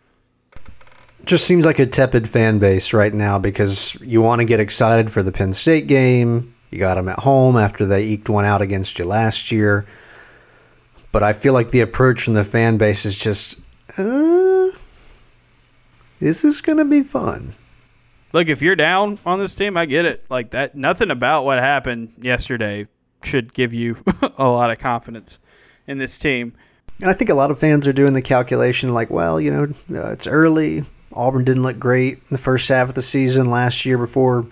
Just 1.25 1.45
seems 1.45 1.65
like 1.65 1.79
a 1.79 1.85
tepid 1.85 2.27
fan 2.27 2.59
base 2.59 2.91
right 2.91 3.13
now 3.13 3.39
because 3.39 3.95
you 4.01 4.21
want 4.21 4.39
to 4.39 4.45
get 4.45 4.59
excited 4.59 5.09
for 5.09 5.23
the 5.23 5.31
Penn 5.31 5.53
State 5.53 5.87
game. 5.87 6.53
You 6.69 6.79
got 6.79 6.95
them 6.95 7.07
at 7.07 7.19
home 7.19 7.55
after 7.55 7.85
they 7.85 8.03
eked 8.03 8.29
one 8.29 8.45
out 8.45 8.61
against 8.61 8.99
you 8.99 9.05
last 9.05 9.51
year. 9.51 9.85
But 11.13 11.23
I 11.23 11.31
feel 11.33 11.53
like 11.53 11.69
the 11.69 11.81
approach 11.81 12.23
from 12.23 12.33
the 12.33 12.43
fan 12.43 12.77
base 12.77 13.05
is 13.05 13.15
just, 13.15 13.59
uh, 13.97 14.71
is 16.19 16.41
this 16.41 16.59
going 16.59 16.79
to 16.79 16.85
be 16.85 17.03
fun? 17.03 17.53
Look, 18.33 18.47
if 18.47 18.61
you're 18.61 18.75
down 18.75 19.19
on 19.25 19.39
this 19.39 19.53
team, 19.55 19.77
I 19.77 19.85
get 19.85 20.05
it. 20.05 20.25
Like 20.29 20.51
that, 20.51 20.75
nothing 20.75 21.11
about 21.11 21.45
what 21.45 21.59
happened 21.59 22.13
yesterday 22.19 22.87
should 23.23 23.53
give 23.53 23.73
you 23.73 23.97
a 24.37 24.45
lot 24.47 24.71
of 24.71 24.79
confidence 24.79 25.39
in 25.87 25.99
this 25.99 26.17
team. 26.17 26.53
And 26.99 27.09
I 27.09 27.13
think 27.13 27.29
a 27.29 27.35
lot 27.35 27.51
of 27.51 27.59
fans 27.59 27.87
are 27.87 27.93
doing 27.93 28.13
the 28.13 28.21
calculation 28.21 28.93
like, 28.93 29.09
well, 29.09 29.39
you 29.39 29.51
know, 29.51 29.63
uh, 30.03 30.11
it's 30.11 30.27
early. 30.27 30.83
Auburn 31.13 31.43
didn't 31.43 31.63
look 31.63 31.79
great 31.79 32.17
in 32.17 32.27
the 32.31 32.37
first 32.37 32.67
half 32.69 32.89
of 32.89 32.95
the 32.95 33.01
season 33.01 33.49
last 33.49 33.85
year 33.85 33.97
before 33.97 34.47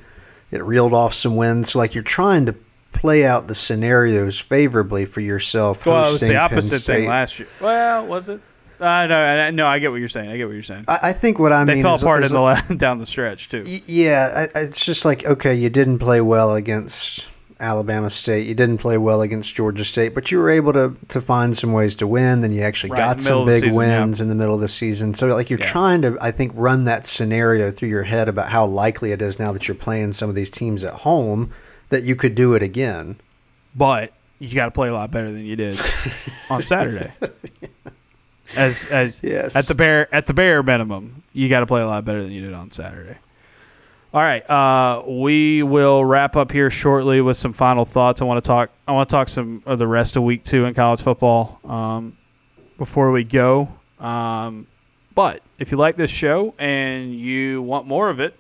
it 0.51 0.63
reeled 0.63 0.93
off 0.93 1.13
some 1.13 1.35
wins. 1.35 1.71
So, 1.71 1.79
like, 1.79 1.95
you're 1.95 2.03
trying 2.03 2.45
to 2.45 2.55
play 2.93 3.25
out 3.25 3.47
the 3.47 3.55
scenarios 3.55 4.39
favorably 4.39 5.05
for 5.05 5.21
yourself. 5.21 5.85
Well, 5.85 6.07
it 6.07 6.11
was 6.11 6.21
the 6.21 6.35
opposite 6.35 6.81
thing 6.81 7.07
last 7.07 7.39
year. 7.39 7.47
Well, 7.59 8.05
was 8.05 8.29
it? 8.29 8.41
Uh, 8.81 9.05
no, 9.07 9.51
no, 9.51 9.67
I 9.67 9.77
get 9.79 9.91
what 9.91 9.99
you're 9.99 10.09
saying. 10.09 10.29
I 10.31 10.37
get 10.37 10.45
what 10.47 10.53
you're 10.53 10.63
saying. 10.63 10.85
I, 10.87 10.99
I 11.03 11.13
think 11.13 11.37
what 11.37 11.51
I 11.51 11.63
they 11.65 11.75
mean 11.75 11.83
fell 11.83 11.95
is, 11.95 12.01
apart 12.03 12.23
is 12.23 12.31
in 12.31 12.35
the 12.35 12.41
la- 12.41 12.61
down 12.77 12.97
the 12.97 13.05
stretch 13.05 13.47
too. 13.49 13.63
Y- 13.65 13.83
yeah, 13.85 14.47
I, 14.55 14.59
it's 14.61 14.83
just 14.83 15.05
like 15.05 15.23
okay, 15.25 15.53
you 15.53 15.69
didn't 15.69 15.99
play 15.99 16.19
well 16.19 16.55
against 16.55 17.27
Alabama 17.59 18.09
State. 18.09 18.47
You 18.47 18.55
didn't 18.55 18.79
play 18.79 18.97
well 18.97 19.21
against 19.21 19.53
Georgia 19.53 19.85
State, 19.85 20.15
but 20.15 20.31
you 20.31 20.39
were 20.39 20.49
able 20.49 20.73
to 20.73 20.95
to 21.09 21.21
find 21.21 21.55
some 21.55 21.73
ways 21.73 21.93
to 21.97 22.07
win. 22.07 22.41
Then 22.41 22.51
you 22.51 22.63
actually 22.63 22.89
Right, 22.91 22.97
got 22.97 23.21
some 23.21 23.45
big 23.45 23.61
season, 23.61 23.75
wins 23.77 24.17
yeah. 24.19 24.23
in 24.23 24.29
the 24.29 24.35
middle 24.35 24.55
of 24.55 24.61
the 24.61 24.67
season. 24.67 25.13
So 25.13 25.27
like 25.27 25.51
you're 25.51 25.59
Yeah. 25.59 25.67
trying 25.67 26.01
to, 26.01 26.17
I 26.19 26.31
think, 26.31 26.51
run 26.55 26.85
that 26.85 27.05
scenario 27.05 27.69
through 27.69 27.89
your 27.89 28.03
head 28.03 28.27
about 28.27 28.49
how 28.49 28.65
likely 28.65 29.11
it 29.11 29.21
is 29.21 29.37
now 29.37 29.51
that 29.51 29.67
you're 29.67 29.75
playing 29.75 30.13
some 30.13 30.27
of 30.27 30.33
these 30.35 30.49
teams 30.49 30.83
at 30.83 30.93
home 30.95 31.51
that 31.89 32.01
you 32.01 32.15
could 32.15 32.33
do 32.33 32.55
it 32.55 32.63
again. 32.63 33.17
but 33.75 34.11
you 34.39 34.55
got 34.55 34.65
to 34.65 34.71
play 34.71 34.87
a 34.89 34.93
lot 34.93 35.11
better 35.11 35.31
than 35.31 35.45
you 35.45 35.55
did 35.55 35.79
on 36.49 36.63
Saturday. 36.63 37.11
As 38.55 38.85
as 38.85 39.21
Yes. 39.23 39.55
at 39.55 39.67
the 39.67 39.75
bare 39.75 40.13
at 40.13 40.27
the 40.27 40.33
bare 40.33 40.61
minimum, 40.63 41.23
you 41.33 41.47
got 41.49 41.61
to 41.61 41.65
play 41.65 41.81
a 41.81 41.87
lot 41.87 42.03
better 42.05 42.21
than 42.21 42.31
you 42.31 42.41
did 42.41 42.53
on 42.53 42.71
Saturday. 42.71 43.17
All 44.13 44.21
right, 44.21 44.47
uh, 44.49 45.03
we 45.07 45.63
will 45.63 46.03
wrap 46.03 46.35
up 46.35 46.51
here 46.51 46.69
shortly 46.69 47.21
with 47.21 47.37
some 47.37 47.53
final 47.53 47.85
thoughts. 47.85 48.21
I 48.21 48.25
want 48.25 48.43
to 48.43 48.47
talk. 48.47 48.69
I 48.85 48.91
want 48.91 49.07
to 49.09 49.13
talk 49.15 49.29
some 49.29 49.63
of 49.65 49.79
the 49.79 49.87
rest 49.87 50.17
of 50.17 50.23
week 50.23 50.43
two 50.43 50.65
in 50.65 50.73
college 50.73 51.01
football 51.01 51.59
um, 51.63 52.17
before 52.77 53.11
we 53.11 53.23
go. 53.23 53.69
Um, 54.01 54.67
but 55.15 55.41
if 55.59 55.71
you 55.71 55.77
like 55.77 55.95
this 55.95 56.11
show 56.11 56.53
and 56.59 57.15
you 57.15 57.61
want 57.61 57.87
more 57.87 58.09
of 58.09 58.19
it, 58.19 58.35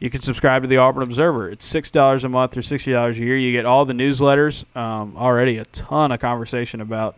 you 0.00 0.10
can 0.10 0.20
subscribe 0.20 0.62
to 0.62 0.68
the 0.68 0.76
Auburn 0.76 1.02
Observer. 1.02 1.48
It's 1.48 1.64
six 1.64 1.90
dollars 1.90 2.24
a 2.24 2.28
month 2.28 2.58
or 2.58 2.62
sixty 2.62 2.92
dollars 2.92 3.18
a 3.18 3.22
year. 3.22 3.38
You 3.38 3.52
get 3.52 3.64
all 3.64 3.86
the 3.86 3.94
newsletters. 3.94 4.64
Um, 4.76 5.16
already 5.16 5.56
a 5.56 5.64
ton 5.66 6.12
of 6.12 6.20
conversation 6.20 6.82
about 6.82 7.16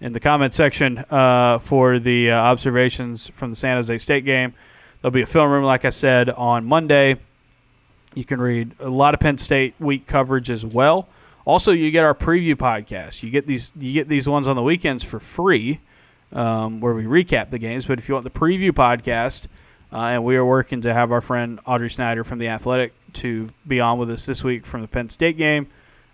in 0.00 0.12
the 0.12 0.20
comment 0.20 0.54
section 0.54 0.98
uh, 1.10 1.58
for 1.58 1.98
the 1.98 2.30
uh, 2.30 2.36
observations 2.36 3.28
from 3.28 3.50
the 3.50 3.56
San 3.56 3.76
Jose 3.76 3.98
State 3.98 4.24
game. 4.24 4.54
There'll 5.00 5.12
be 5.12 5.22
a 5.22 5.26
film 5.26 5.50
room, 5.50 5.64
like 5.64 5.84
I 5.84 5.90
said, 5.90 6.30
on 6.30 6.64
Monday. 6.64 7.16
You 8.14 8.24
can 8.24 8.40
read 8.40 8.72
a 8.80 8.88
lot 8.88 9.14
of 9.14 9.20
Penn 9.20 9.38
State 9.38 9.74
week 9.78 10.06
coverage 10.06 10.50
as 10.50 10.64
well. 10.64 11.08
Also, 11.44 11.72
you 11.72 11.90
get 11.90 12.04
our 12.04 12.14
preview 12.14 12.54
podcast. 12.54 13.22
You 13.22 13.30
get 13.30 13.46
these 13.46 13.72
you 13.78 13.92
get 13.92 14.08
these 14.08 14.28
ones 14.28 14.46
on 14.46 14.56
the 14.56 14.62
weekends 14.62 15.04
for 15.04 15.20
free, 15.20 15.80
um, 16.32 16.80
where 16.80 16.94
we 16.94 17.04
recap 17.04 17.50
the 17.50 17.58
games. 17.58 17.86
But 17.86 17.98
if 17.98 18.08
you 18.08 18.14
want 18.14 18.24
the 18.24 18.30
preview 18.30 18.70
podcast, 18.70 19.46
uh, 19.92 19.98
and 19.98 20.24
we 20.24 20.36
are 20.36 20.44
working 20.44 20.80
to 20.82 20.94
have 20.94 21.12
our 21.12 21.20
friend 21.20 21.60
Audrey 21.66 21.90
Snyder 21.90 22.24
from 22.24 22.38
the 22.38 22.48
Athletic 22.48 22.94
to 23.14 23.50
be 23.68 23.80
on 23.80 23.98
with 23.98 24.10
us 24.10 24.26
this 24.26 24.42
week 24.42 24.64
from 24.64 24.80
the 24.80 24.88
Penn 24.88 25.08
State 25.08 25.36
game. 25.36 25.66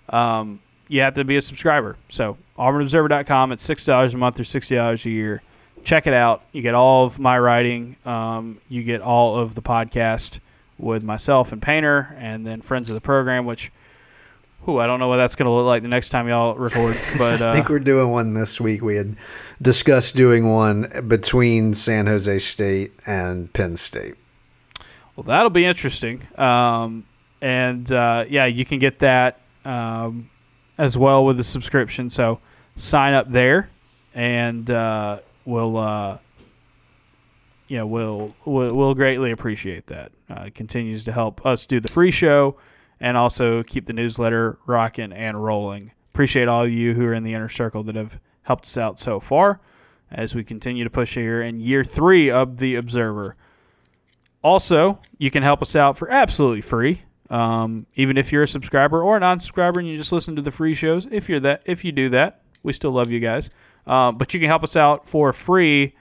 Um, 0.08 0.60
you 0.90 1.00
have 1.02 1.14
to 1.14 1.24
be 1.24 1.36
a 1.36 1.40
subscriber. 1.40 1.96
So 2.08 2.36
auburnobserver.com. 2.58 3.52
It's 3.52 3.62
six 3.62 3.84
dollars 3.86 4.12
a 4.12 4.16
month 4.16 4.40
or 4.40 4.44
sixty 4.44 4.74
dollars 4.74 5.06
a 5.06 5.10
year. 5.10 5.40
Check 5.84 6.06
it 6.06 6.12
out. 6.12 6.42
You 6.52 6.60
get 6.62 6.74
all 6.74 7.06
of 7.06 7.18
my 7.18 7.38
writing. 7.38 7.96
Um, 8.04 8.60
you 8.68 8.82
get 8.82 9.00
all 9.00 9.38
of 9.38 9.54
the 9.54 9.62
podcast 9.62 10.40
with 10.78 11.02
myself 11.04 11.52
and 11.52 11.62
Painter, 11.62 12.14
and 12.18 12.44
then 12.44 12.60
friends 12.60 12.90
of 12.90 12.94
the 12.94 13.00
program. 13.00 13.46
Which, 13.46 13.70
who 14.64 14.78
I 14.78 14.86
don't 14.86 14.98
know 14.98 15.06
what 15.06 15.16
that's 15.16 15.36
going 15.36 15.46
to 15.46 15.52
look 15.52 15.64
like 15.64 15.82
the 15.82 15.88
next 15.88 16.08
time 16.08 16.28
y'all 16.28 16.56
record. 16.56 16.98
But 17.16 17.40
I 17.40 17.54
think 17.54 17.70
uh, 17.70 17.74
we're 17.74 17.78
doing 17.78 18.10
one 18.10 18.34
this 18.34 18.60
week. 18.60 18.82
We 18.82 18.96
had 18.96 19.16
discussed 19.62 20.16
doing 20.16 20.50
one 20.50 21.04
between 21.06 21.72
San 21.72 22.08
Jose 22.08 22.40
State 22.40 22.92
and 23.06 23.50
Penn 23.52 23.76
State. 23.76 24.16
Well, 25.14 25.22
that'll 25.24 25.50
be 25.50 25.64
interesting. 25.64 26.26
Um, 26.36 27.04
and 27.40 27.90
uh, 27.92 28.24
yeah, 28.28 28.46
you 28.46 28.64
can 28.64 28.80
get 28.80 28.98
that 28.98 29.38
um, 29.64 30.28
as 30.80 30.96
well 30.96 31.26
with 31.26 31.36
the 31.36 31.44
subscription. 31.44 32.08
So 32.08 32.40
sign 32.74 33.12
up 33.12 33.30
there, 33.30 33.68
and 34.14 34.68
uh, 34.70 35.20
we'll 35.44 35.76
uh, 35.76 36.18
yeah 37.68 37.82
we'll, 37.82 38.34
we'll 38.46 38.74
we'll 38.74 38.94
greatly 38.94 39.30
appreciate 39.30 39.86
that. 39.88 40.10
Uh, 40.30 40.44
it 40.46 40.54
continues 40.54 41.04
to 41.04 41.12
help 41.12 41.44
us 41.44 41.66
do 41.66 41.80
the 41.80 41.88
free 41.88 42.10
show 42.10 42.56
and 42.98 43.16
also 43.16 43.62
keep 43.62 43.84
the 43.84 43.92
newsletter 43.92 44.58
rocking 44.66 45.12
and 45.12 45.42
rolling. 45.42 45.92
Appreciate 46.14 46.48
all 46.48 46.64
of 46.64 46.72
you 46.72 46.94
who 46.94 47.04
are 47.04 47.14
in 47.14 47.24
the 47.24 47.34
inner 47.34 47.48
circle 47.48 47.82
that 47.84 47.94
have 47.94 48.18
helped 48.42 48.64
us 48.64 48.76
out 48.78 48.98
so 48.98 49.20
far 49.20 49.60
as 50.10 50.34
we 50.34 50.42
continue 50.42 50.82
to 50.82 50.90
push 50.90 51.14
here 51.14 51.42
in 51.42 51.60
year 51.60 51.84
three 51.84 52.30
of 52.30 52.56
the 52.56 52.76
Observer. 52.76 53.36
Also, 54.42 54.98
you 55.18 55.30
can 55.30 55.42
help 55.42 55.60
us 55.60 55.76
out 55.76 55.98
for 55.98 56.10
absolutely 56.10 56.62
free. 56.62 57.02
Um, 57.30 57.86
even 57.94 58.16
if 58.16 58.32
you're 58.32 58.42
a 58.42 58.48
subscriber 58.48 59.02
or 59.02 59.16
a 59.16 59.20
non-subscriber 59.20 59.78
and 59.78 59.88
you 59.88 59.96
just 59.96 60.12
listen 60.12 60.36
to 60.36 60.42
the 60.42 60.50
free 60.50 60.74
shows, 60.74 61.06
if 61.10 61.28
you're 61.28 61.40
that, 61.40 61.62
if 61.64 61.84
you 61.84 61.92
do 61.92 62.08
that, 62.10 62.42
we 62.62 62.72
still 62.72 62.90
love 62.90 63.10
you 63.10 63.20
guys. 63.20 63.50
Um, 63.86 64.18
but 64.18 64.34
you 64.34 64.40
can 64.40 64.48
help 64.48 64.64
us 64.64 64.76
out 64.76 65.08
for 65.08 65.32
free 65.32 65.94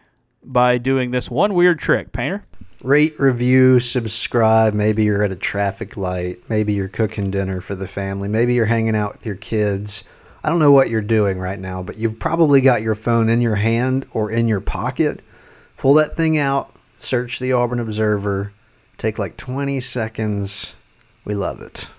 by 0.44 0.78
doing 0.78 1.12
this 1.12 1.30
one 1.30 1.54
weird 1.54 1.80
trick, 1.80 2.12
Painter. 2.12 2.44
Rate, 2.82 3.20
review, 3.20 3.80
subscribe. 3.80 4.74
Maybe 4.74 5.04
you're 5.04 5.24
at 5.24 5.32
a 5.32 5.36
traffic 5.36 5.98
light. 5.98 6.50
Maybe 6.50 6.74
you're 6.74 6.88
cooking 6.88 7.30
dinner 7.30 7.62
for 7.62 7.76
the 7.76 7.88
family. 7.88 8.30
Maybe 8.30 8.54
you're 8.54 8.66
hanging 8.66 8.96
out 8.96 9.14
with 9.14 9.26
your 9.26 9.36
kids. 9.36 10.06
I 10.44 10.50
don't 10.50 10.60
know 10.60 10.72
what 10.72 10.90
you're 10.90 11.02
doing 11.02 11.40
right 11.40 11.60
now, 11.60 11.84
but 11.84 11.98
you've 11.98 12.20
probably 12.20 12.62
got 12.62 12.82
your 12.82 12.96
phone 12.96 13.28
in 13.28 13.42
your 13.42 13.56
hand 13.56 14.06
or 14.14 14.32
in 14.32 14.48
your 14.48 14.62
pocket. 14.62 15.20
Pull 15.76 15.96
that 15.96 16.16
thing 16.16 16.38
out, 16.38 16.74
search 16.98 17.40
the 17.40 17.52
Auburn 17.52 17.80
Observer. 17.82 18.54
Take 18.98 19.20
like 19.20 19.36
20 19.36 19.80
seconds. 19.82 20.76
We 21.26 21.36
love 21.36 21.62
it. 21.62 21.90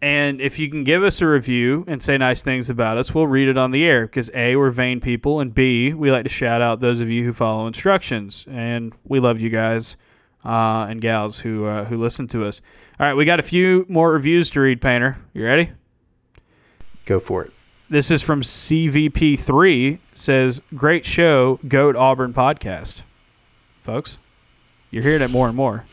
And 0.00 0.40
if 0.40 0.58
you 0.60 0.70
can 0.70 0.84
give 0.84 1.02
us 1.02 1.20
a 1.20 1.26
review 1.26 1.84
and 1.88 2.00
say 2.02 2.16
nice 2.18 2.42
things 2.42 2.70
about 2.70 2.98
us, 2.98 3.12
we'll 3.14 3.26
read 3.26 3.48
it 3.48 3.58
on 3.58 3.72
the 3.72 3.84
air 3.84 4.06
because 4.06 4.30
A, 4.32 4.54
we're 4.54 4.70
vain 4.70 5.00
people, 5.00 5.40
and 5.40 5.52
B, 5.52 5.92
we 5.92 6.12
like 6.12 6.22
to 6.22 6.30
shout 6.30 6.62
out 6.62 6.78
those 6.78 7.00
of 7.00 7.10
you 7.10 7.24
who 7.24 7.32
follow 7.32 7.66
instructions. 7.66 8.44
And 8.48 8.92
we 9.04 9.18
love 9.18 9.40
you 9.40 9.50
guys 9.50 9.96
uh, 10.44 10.86
and 10.88 11.00
gals 11.00 11.40
who, 11.40 11.64
uh, 11.64 11.84
who 11.86 11.96
listen 11.96 12.28
to 12.28 12.46
us. 12.46 12.60
All 13.00 13.06
right, 13.06 13.14
we 13.14 13.24
got 13.24 13.40
a 13.40 13.44
few 13.44 13.86
more 13.88 14.12
reviews 14.12 14.50
to 14.50 14.60
read, 14.60 14.80
Painter. 14.80 15.18
You 15.32 15.44
ready? 15.44 15.72
Go 17.04 17.18
for 17.18 17.44
it. 17.44 17.52
This 17.90 18.10
is 18.10 18.22
from 18.22 18.42
CVP3 18.42 19.98
says, 20.14 20.60
Great 20.74 21.06
show, 21.06 21.58
Goat 21.66 21.96
Auburn 21.96 22.34
podcast. 22.34 23.02
Folks, 23.80 24.18
you're 24.90 25.02
hearing 25.02 25.22
it 25.22 25.30
more 25.30 25.48
and 25.48 25.56
more. 25.56 25.84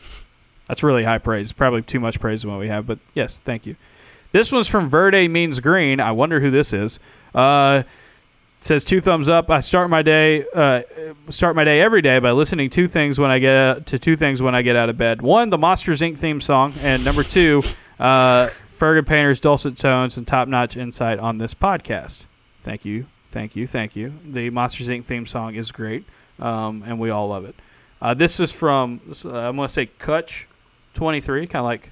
That's 0.68 0.82
really 0.82 1.04
high 1.04 1.18
praise. 1.18 1.52
Probably 1.52 1.82
too 1.82 2.00
much 2.00 2.20
praise 2.20 2.42
than 2.42 2.50
what 2.50 2.60
we 2.60 2.68
have, 2.68 2.86
but 2.86 2.98
yes, 3.14 3.40
thank 3.44 3.66
you. 3.66 3.76
This 4.32 4.52
one's 4.52 4.68
from 4.68 4.88
Verde 4.88 5.28
Means 5.28 5.60
Green. 5.60 6.00
I 6.00 6.12
wonder 6.12 6.40
who 6.40 6.50
this 6.50 6.72
is. 6.72 6.98
Uh, 7.34 7.84
says 8.60 8.84
two 8.84 9.00
thumbs 9.00 9.28
up. 9.28 9.48
I 9.50 9.60
start 9.60 9.88
my 9.90 10.02
day 10.02 10.44
uh, 10.52 10.82
start 11.30 11.56
my 11.56 11.64
day 11.64 11.80
every 11.80 12.02
day 12.02 12.18
by 12.18 12.32
listening 12.32 12.68
to 12.70 12.88
things 12.88 13.18
when 13.18 13.30
I 13.30 13.38
get 13.38 13.54
out, 13.54 13.86
to 13.86 13.98
two 13.98 14.16
things 14.16 14.42
when 14.42 14.54
I 14.54 14.62
get 14.62 14.76
out 14.76 14.88
of 14.88 14.98
bed. 14.98 15.22
One, 15.22 15.50
the 15.50 15.58
Monsters 15.58 16.00
Inc. 16.00 16.18
theme 16.18 16.40
song, 16.40 16.72
and 16.82 17.04
number 17.04 17.22
two, 17.22 17.62
uh, 18.00 18.50
Painter's 18.78 19.40
dulcet 19.40 19.78
tones 19.78 20.16
and 20.16 20.26
top 20.26 20.48
notch 20.48 20.76
insight 20.76 21.18
on 21.18 21.38
this 21.38 21.54
podcast. 21.54 22.24
Thank 22.62 22.84
you, 22.84 23.06
thank 23.30 23.56
you, 23.56 23.66
thank 23.66 23.96
you. 23.96 24.12
The 24.24 24.50
Monsters 24.50 24.88
Inc. 24.88 25.04
theme 25.04 25.26
song 25.26 25.54
is 25.54 25.70
great, 25.70 26.04
um, 26.38 26.82
and 26.86 26.98
we 26.98 27.10
all 27.10 27.28
love 27.28 27.44
it. 27.44 27.54
Uh, 28.02 28.14
this 28.14 28.40
is 28.40 28.52
from 28.52 29.00
uh, 29.24 29.30
I'm 29.30 29.56
going 29.56 29.68
to 29.68 29.72
say 29.72 29.88
Kutch, 29.98 30.44
23, 30.96 31.46
kind 31.46 31.60
of 31.60 31.64
like 31.64 31.90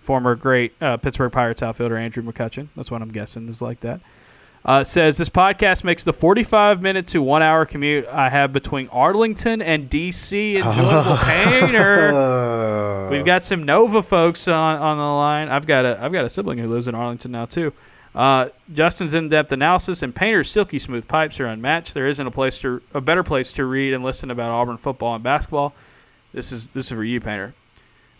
former 0.00 0.36
great 0.36 0.72
uh, 0.80 0.96
Pittsburgh 0.96 1.32
Pirates 1.32 1.62
outfielder 1.62 1.96
Andrew 1.96 2.22
McCutchen. 2.22 2.68
That's 2.76 2.90
what 2.90 3.02
I'm 3.02 3.10
guessing 3.10 3.48
is 3.48 3.60
like 3.60 3.80
that. 3.80 4.00
Uh, 4.64 4.82
says 4.82 5.16
this 5.16 5.28
podcast 5.28 5.84
makes 5.84 6.02
the 6.02 6.12
45 6.12 6.82
minute 6.82 7.06
to 7.06 7.22
one 7.22 7.40
hour 7.40 7.64
commute 7.64 8.04
I 8.08 8.28
have 8.28 8.52
between 8.52 8.88
Arlington 8.88 9.62
and 9.62 9.88
DC 9.88 10.56
enjoyable. 10.56 11.16
Painter, 11.22 13.08
we've 13.10 13.24
got 13.24 13.44
some 13.44 13.62
Nova 13.62 14.02
folks 14.02 14.48
on, 14.48 14.78
on 14.78 14.98
the 14.98 15.04
line. 15.04 15.48
I've 15.50 15.68
got 15.68 15.84
a 15.84 16.02
I've 16.02 16.12
got 16.12 16.24
a 16.24 16.30
sibling 16.30 16.58
who 16.58 16.68
lives 16.68 16.88
in 16.88 16.96
Arlington 16.96 17.30
now 17.30 17.44
too. 17.44 17.72
Uh, 18.12 18.48
Justin's 18.72 19.14
in-depth 19.14 19.52
analysis 19.52 20.02
and 20.02 20.12
Painter's 20.12 20.50
silky 20.50 20.78
smooth 20.80 21.06
pipes 21.06 21.38
are 21.38 21.46
unmatched. 21.46 21.94
There 21.94 22.08
isn't 22.08 22.26
a 22.26 22.30
place 22.30 22.58
to 22.58 22.82
a 22.92 23.00
better 23.00 23.22
place 23.22 23.52
to 23.52 23.64
read 23.64 23.92
and 23.92 24.02
listen 24.02 24.32
about 24.32 24.50
Auburn 24.50 24.78
football 24.78 25.14
and 25.14 25.22
basketball. 25.22 25.74
This 26.32 26.50
is 26.50 26.68
this 26.68 26.86
is 26.86 26.92
for 26.92 27.04
you, 27.04 27.20
Painter. 27.20 27.54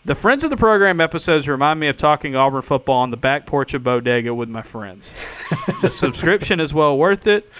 The 0.07 0.15
Friends 0.15 0.45
of 0.45 0.49
the 0.49 0.55
Program 0.55 1.01
episodes 1.01 1.49
remind 1.49 1.81
me 1.81 1.87
of 1.87 1.97
talking 1.97 2.33
Auburn 2.33 2.61
football 2.61 2.99
on 2.99 3.11
the 3.11 3.17
back 3.17 3.45
porch 3.45 3.73
of 3.73 3.83
Bodega 3.83 4.33
with 4.33 4.47
my 4.47 4.61
friends. 4.61 5.11
the 5.81 5.89
subscription 5.93 6.61
is 6.61 6.73
well 6.73 6.97
worth 6.97 7.27
it. 7.27 7.51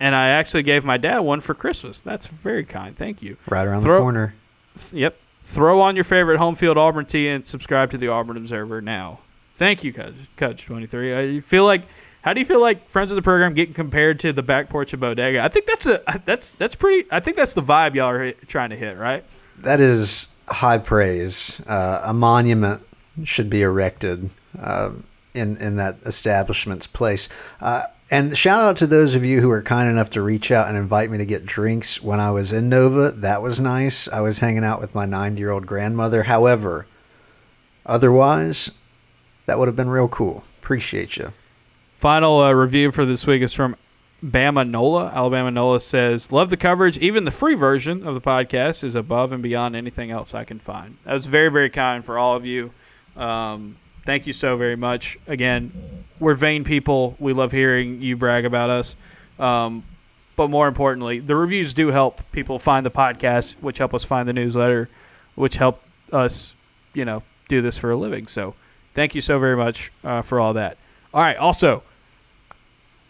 And 0.00 0.16
I 0.16 0.30
actually 0.30 0.64
gave 0.64 0.84
my 0.84 0.96
dad 0.96 1.20
one 1.20 1.40
for 1.40 1.54
Christmas. 1.54 2.00
That's 2.00 2.26
very 2.26 2.64
kind. 2.64 2.96
Thank 2.96 3.22
you. 3.22 3.36
Right 3.48 3.68
around 3.68 3.82
Throw, 3.82 3.94
the 3.94 4.00
corner. 4.00 4.34
Yep. 4.90 5.16
Throw 5.46 5.80
on 5.80 5.94
your 5.94 6.02
favorite 6.02 6.38
home 6.38 6.56
field 6.56 6.76
Auburn 6.76 7.06
tee 7.06 7.28
and 7.28 7.46
subscribe 7.46 7.92
to 7.92 7.98
the 7.98 8.08
Auburn 8.08 8.36
Observer 8.36 8.80
now. 8.80 9.20
Thank 9.52 9.84
you, 9.84 9.92
Coach, 9.92 10.66
23. 10.66 11.12
Uh, 11.12 11.36
I 11.36 11.40
feel 11.40 11.64
like 11.64 11.82
how 12.22 12.32
do 12.32 12.40
you 12.40 12.46
feel 12.46 12.60
like 12.60 12.88
friends 12.88 13.12
of 13.12 13.14
the 13.14 13.22
program 13.22 13.54
getting 13.54 13.74
compared 13.74 14.18
to 14.20 14.32
the 14.32 14.42
back 14.42 14.68
porch 14.68 14.92
of 14.92 14.98
Bodega? 14.98 15.44
I 15.44 15.46
think 15.46 15.66
that's 15.66 15.86
a 15.86 16.02
that's 16.24 16.50
that's 16.54 16.74
pretty. 16.74 17.06
I 17.12 17.20
think 17.20 17.36
that's 17.36 17.54
the 17.54 17.62
vibe 17.62 17.94
y'all 17.94 18.10
are 18.10 18.32
trying 18.48 18.70
to 18.70 18.76
hit, 18.76 18.98
right? 18.98 19.22
That 19.58 19.80
is 19.80 20.26
high 20.48 20.78
praise. 20.78 21.60
Uh, 21.66 22.00
a 22.04 22.14
monument 22.14 22.82
should 23.24 23.48
be 23.48 23.62
erected 23.62 24.30
uh, 24.58 24.90
in 25.34 25.56
in 25.58 25.76
that 25.76 25.96
establishment's 26.04 26.86
place. 26.86 27.28
Uh, 27.60 27.84
and 28.10 28.36
shout 28.36 28.62
out 28.62 28.76
to 28.76 28.86
those 28.86 29.14
of 29.14 29.24
you 29.24 29.40
who 29.40 29.48
were 29.48 29.62
kind 29.62 29.88
enough 29.88 30.10
to 30.10 30.22
reach 30.22 30.50
out 30.50 30.68
and 30.68 30.76
invite 30.76 31.10
me 31.10 31.18
to 31.18 31.26
get 31.26 31.46
drinks 31.46 32.02
when 32.02 32.20
I 32.20 32.30
was 32.30 32.52
in 32.52 32.68
Nova. 32.68 33.10
That 33.10 33.42
was 33.42 33.60
nice. 33.60 34.08
I 34.08 34.20
was 34.20 34.40
hanging 34.40 34.64
out 34.64 34.80
with 34.80 34.94
my 34.94 35.06
nine 35.06 35.36
year 35.36 35.50
old 35.50 35.66
grandmother. 35.66 36.24
However, 36.24 36.86
otherwise, 37.86 38.70
that 39.46 39.58
would 39.58 39.68
have 39.68 39.76
been 39.76 39.90
real 39.90 40.08
cool. 40.08 40.44
Appreciate 40.58 41.16
you. 41.16 41.32
Final 41.98 42.40
uh, 42.40 42.52
review 42.52 42.92
for 42.92 43.06
this 43.06 43.26
week 43.26 43.42
is 43.42 43.54
from 43.54 43.76
Bama 44.24 44.68
Nola. 44.68 45.12
Alabama 45.14 45.50
Nola 45.50 45.80
says, 45.80 46.32
Love 46.32 46.48
the 46.48 46.56
coverage. 46.56 46.96
Even 46.98 47.24
the 47.24 47.30
free 47.30 47.54
version 47.54 48.06
of 48.06 48.14
the 48.14 48.20
podcast 48.20 48.82
is 48.82 48.94
above 48.94 49.32
and 49.32 49.42
beyond 49.42 49.76
anything 49.76 50.10
else 50.10 50.34
I 50.34 50.44
can 50.44 50.58
find. 50.58 50.96
That 51.04 51.12
was 51.12 51.26
very, 51.26 51.50
very 51.50 51.68
kind 51.68 52.04
for 52.04 52.18
all 52.18 52.34
of 52.34 52.46
you. 52.46 52.72
Um, 53.16 53.76
thank 54.06 54.26
you 54.26 54.32
so 54.32 54.56
very 54.56 54.76
much. 54.76 55.18
Again, 55.26 55.72
we're 56.18 56.34
vain 56.34 56.64
people. 56.64 57.16
We 57.18 57.32
love 57.34 57.52
hearing 57.52 58.00
you 58.00 58.16
brag 58.16 58.46
about 58.46 58.70
us. 58.70 58.96
Um, 59.38 59.84
but 60.36 60.48
more 60.48 60.68
importantly, 60.68 61.20
the 61.20 61.36
reviews 61.36 61.74
do 61.74 61.88
help 61.88 62.20
people 62.32 62.58
find 62.58 62.84
the 62.84 62.90
podcast, 62.90 63.54
which 63.60 63.78
help 63.78 63.94
us 63.94 64.04
find 64.04 64.28
the 64.28 64.32
newsletter, 64.32 64.88
which 65.34 65.56
help 65.56 65.82
us, 66.12 66.54
you 66.94 67.04
know, 67.04 67.22
do 67.48 67.60
this 67.60 67.76
for 67.76 67.90
a 67.90 67.96
living. 67.96 68.26
So 68.26 68.54
thank 68.94 69.14
you 69.14 69.20
so 69.20 69.38
very 69.38 69.56
much 69.56 69.92
uh, 70.02 70.22
for 70.22 70.40
all 70.40 70.54
that. 70.54 70.78
All 71.12 71.20
right. 71.20 71.36
Also, 71.36 71.82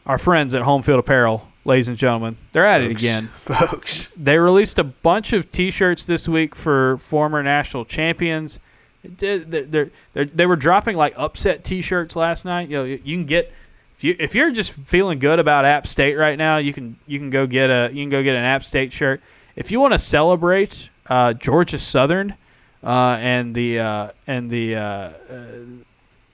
our 0.07 0.19
friends 0.19 0.55
at 0.55 0.63
Home 0.63 0.83
Field 0.83 0.99
Apparel, 0.99 1.47
ladies 1.65 1.89
and 1.89 1.97
gentlemen, 1.97 2.37
they're 2.53 2.67
at 2.67 2.81
folks, 2.81 3.03
it 3.03 3.07
again. 3.07 3.29
Folks. 3.35 4.09
They 4.17 4.39
released 4.39 4.79
a 4.79 4.85
bunch 4.85 5.33
of 5.33 5.51
t 5.51 5.71
shirts 5.71 6.07
this 6.07 6.29
week 6.29 6.55
for 6.55 6.99
former 6.99 7.43
national 7.43 7.85
champions. 7.85 8.59
They're, 9.03 9.39
they're, 9.39 9.91
they're, 10.15 10.49
were 10.49 10.57
dropping 10.57 10.97
like 10.97 11.15
upset 11.17 11.65
t 11.65 11.81
shirts 11.81 12.17
last 12.17 12.45
night. 12.45 12.69
You 12.69 12.77
know, 12.77 12.85
you 12.85 13.17
can 13.17 13.27
get. 13.27 13.53
If, 13.97 14.03
you, 14.03 14.17
if 14.19 14.35
you're 14.35 14.51
just 14.51 14.73
feeling 14.73 15.21
good 15.21 15.39
about 15.39 15.65
App 15.65 15.87
State 15.87 16.17
right 16.17 16.37
now, 16.37 16.57
you 16.57 16.73
can 16.73 16.97
you 17.07 17.19
can 17.19 17.31
go 17.31 17.47
get 17.47 17.71
a 17.71 17.91
you 17.93 18.03
can 18.03 18.11
go 18.11 18.23
get 18.23 18.35
an 18.35 18.45
App 18.45 18.65
State 18.65 18.93
shirt. 18.93 19.23
If 19.57 19.71
you 19.71 19.79
want 19.79 19.93
to 19.93 19.99
celebrate 19.99 20.91
uh, 21.07 21.33
Georgia 21.35 21.79
Southern 21.79 22.35
uh, 22.83 23.19
and 23.21 23.55
the 23.55 23.79
uh, 23.79 24.11
and 24.27 24.51
the 24.51 24.77
uh, 24.77 24.81
uh, 24.81 25.13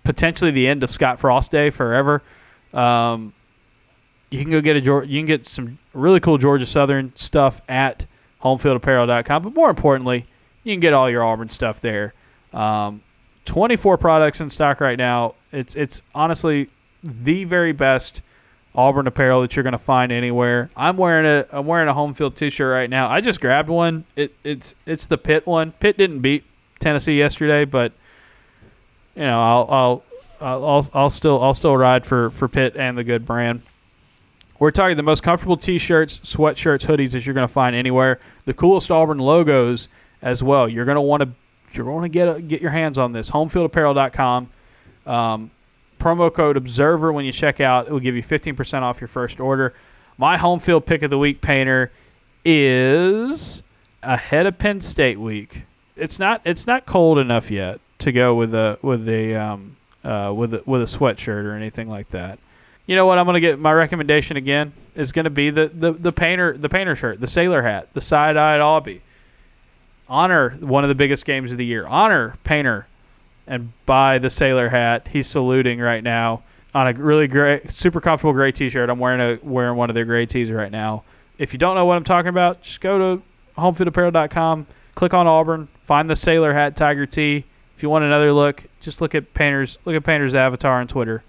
potentially 0.05 0.51
the 0.51 0.67
end 0.67 0.83
of 0.83 0.91
Scott 0.91 1.21
Frost 1.21 1.51
Day 1.51 1.71
forever, 1.71 2.23
um, 2.73 3.35
you 4.31 4.43
can 4.43 4.51
go 4.51 4.61
get 4.61 4.77
a 4.77 4.81
you 4.81 5.19
can 5.19 5.27
get 5.27 5.47
some 5.47 5.79
really 5.93 6.21
cool 6.21 6.39
Georgia 6.39 6.67
Southern 6.67 7.15
stuff 7.17 7.61
at 7.69 8.07
homefieldapparel.com. 8.43 9.43
But 9.43 9.55
more 9.55 9.71
importantly, 9.71 10.27
you 10.65 10.73
can 10.73 10.81
get 10.81 10.93
all 10.93 11.11
your 11.11 11.23
Auburn 11.23 11.49
stuff 11.49 11.81
there. 11.81 12.15
Um, 12.53 13.03
24 13.45 13.99
products 13.99 14.41
in 14.41 14.51
stock 14.51 14.81
right 14.81 14.99
now. 14.99 15.35
It's 15.53 15.75
it's 15.75 16.03
honestly 16.15 16.71
the 17.03 17.45
very 17.45 17.73
best 17.73 18.23
Auburn 18.75 19.07
apparel 19.07 19.41
that 19.41 19.57
you're 19.57 19.63
going 19.65 19.73
to 19.73 19.79
find 19.79 20.13
anywhere. 20.13 20.71
I'm 20.77 20.97
wearing 20.97 21.27
a 21.27 21.47
I'm 21.51 21.67
wearing 21.67 21.89
a 21.89 21.95
home 21.95 22.15
field 22.15 22.37
t-shirt 22.37 22.73
right 22.73 22.89
now. 22.89 23.09
I 23.09 23.21
just 23.21 23.41
grabbed 23.41 23.69
one. 23.69 24.05
It 24.15 24.35
it's 24.45 24.75
it's 24.87 25.07
the 25.07 25.19
Pitt 25.19 25.47
one. 25.47 25.73
Pitt 25.73 25.97
didn't 25.97 26.21
beat 26.21 26.45
Tennessee 26.79 27.19
yesterday, 27.19 27.65
but 27.65 27.93
you 29.17 29.23
know 29.23 29.41
I'll 29.41 29.67
I'll 29.71 30.05
I'll, 30.41 30.89
I'll 30.95 31.11
still 31.11 31.43
I'll 31.43 31.55
still 31.55 31.77
ride 31.77 32.07
for 32.07 32.31
for 32.31 32.47
Pitt 32.47 32.77
and 32.77 32.97
the 32.97 33.05
good 33.05 33.27
brand. 33.27 33.63
We're 34.61 34.71
talking 34.71 34.99
the 34.99 35.03
most 35.03 35.23
comfortable 35.23 35.57
t-shirts, 35.57 36.19
sweatshirts, 36.19 36.87
hoodies 36.87 37.13
that 37.13 37.25
you're 37.25 37.35
going 37.35 37.49
to 37.49 37.53
find 37.53 37.75
anywhere. 37.75 38.21
The 38.45 38.53
coolest 38.53 38.91
Auburn 38.91 39.19
logos 39.19 39.89
as 40.21 40.43
well. 40.43 40.69
You're 40.69 40.85
going 40.85 40.97
to 40.97 41.01
want 41.01 41.23
to 41.23 41.31
you're 41.73 41.87
going 41.87 42.03
to 42.03 42.09
get 42.09 42.29
a, 42.29 42.43
get 42.43 42.61
your 42.61 42.73
hands 42.73 42.99
on 42.99 43.13
this. 43.13 43.31
Homefieldapparel.com. 43.31 44.51
Um, 45.07 45.51
promo 45.99 46.33
code 46.33 46.57
Observer 46.57 47.13
when 47.13 47.25
you 47.25 47.33
check 47.33 47.59
out. 47.61 47.87
It 47.87 47.93
will 47.93 48.01
give 48.01 48.17
you 48.17 48.23
15% 48.23 48.83
off 48.83 49.01
your 49.01 49.09
first 49.09 49.41
order. 49.41 49.73
My 50.19 50.37
home 50.37 50.59
field 50.59 50.85
pick 50.85 51.03
of 51.03 51.11
the 51.11 51.19
week 51.19 51.41
painter 51.41 51.91
is 52.45 53.63
ahead 54.03 54.47
of 54.47 54.59
Penn 54.59 54.83
State 54.83 55.19
week. 55.19 55.63
It's 55.97 56.19
not 56.19 56.43
it's 56.45 56.67
not 56.67 56.85
cold 56.85 57.19
enough 57.19 57.51
yet 57.51 57.81
to 58.01 58.13
go 58.13 58.35
with 58.35 58.55
a 58.55 58.79
with 58.83 59.09
a 59.09 59.37
um, 59.37 59.77
uh, 60.05 60.35
with 60.37 60.53
a, 60.53 60.63
with 60.67 60.83
a 60.83 60.99
sweatshirt 60.99 61.45
or 61.45 61.55
anything 61.55 61.89
like 61.89 62.11
that 62.11 62.39
you 62.87 62.97
know 62.97 63.07
what? 63.07 63.19
I'm 63.19 63.27
gonna 63.27 63.41
get 63.41 63.59
my 63.59 63.73
recommendation 63.73 64.37
again 64.37 64.73
is 64.95 65.13
gonna 65.13 65.31
be 65.31 65.51
the, 65.51 65.69
the, 65.69 65.93
the 65.93 66.13
painter 66.13 66.57
the 66.57 66.69
painter 66.69 66.97
shirt, 66.97 67.21
the 67.21 67.29
sailor 67.29 67.63
hat, 67.63 67.89
the 67.95 68.01
side 68.01 68.37
eyed 68.37 68.61
Aubie. 68.61 69.01
Honor 70.09 70.51
one 70.61 70.83
of 70.83 70.89
the 70.89 70.95
biggest 70.95 71.25
games 71.25 71.53
of 71.53 71.59
the 71.59 71.65
year. 71.65 71.87
Honor 71.87 72.37
painter 72.43 72.87
and 73.47 73.73
buy 73.87 74.19
the 74.19 74.31
sailor 74.31 74.69
hat. 74.69 75.09
He's 75.09 75.29
saluting 75.29 75.79
right 75.79 76.03
now 76.03 76.43
on 76.75 76.87
a 76.87 76.93
really 76.93 77.29
great, 77.29 77.71
super 77.71 78.01
comfortable 78.01 78.33
gray 78.33 78.53
T-shirt. 78.53 78.89
I'm 78.89 78.99
wearing 78.99 79.21
a 79.21 79.39
wearing 79.43 79.77
one 79.77 79.91
of 79.91 79.95
their 79.95 80.05
gray 80.05 80.27
tees 80.27 80.51
right 80.51 80.71
now. 80.71 81.05
If 81.39 81.53
you 81.53 81.59
don't 81.59 81.75
know 81.75 81.85
what 81.85 81.97
I'm 81.97 82.05
talking 82.05 82.29
about, 82.29 82.63
just 82.63 82.81
go 82.81 83.17
to 83.17 83.23
homefieldapparel.com, 83.59 84.67
click 84.95 85.15
on 85.15 85.27
Auburn, 85.27 85.69
find 85.85 86.09
the 86.09 86.17
sailor 86.17 86.53
hat 86.53 86.77
tiger 86.77 87.07
tee. 87.07 87.45
If 87.77 87.83
you 87.83 87.89
want 87.89 88.05
another 88.05 88.33
look, 88.33 88.65
just 88.81 89.01
look 89.01 89.15
at 89.15 89.33
painters 89.35 89.79
look 89.85 89.97
at 89.97 90.05
painters 90.05 90.35
avatar 90.35 90.81
on 90.81 90.87
Twitter. 90.87 91.23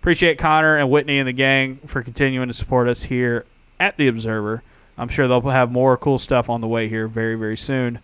Appreciate 0.00 0.38
Connor 0.38 0.76
and 0.76 0.90
Whitney 0.90 1.18
and 1.18 1.28
the 1.28 1.32
gang 1.32 1.80
for 1.86 2.02
continuing 2.02 2.48
to 2.48 2.54
support 2.54 2.88
us 2.88 3.02
here 3.02 3.44
at 3.80 3.96
the 3.96 4.08
Observer. 4.08 4.62
I'm 4.96 5.08
sure 5.08 5.28
they'll 5.28 5.40
have 5.42 5.70
more 5.70 5.96
cool 5.96 6.18
stuff 6.18 6.48
on 6.48 6.60
the 6.60 6.68
way 6.68 6.88
here 6.88 7.08
very, 7.08 7.34
very 7.34 7.56
soon. 7.56 8.00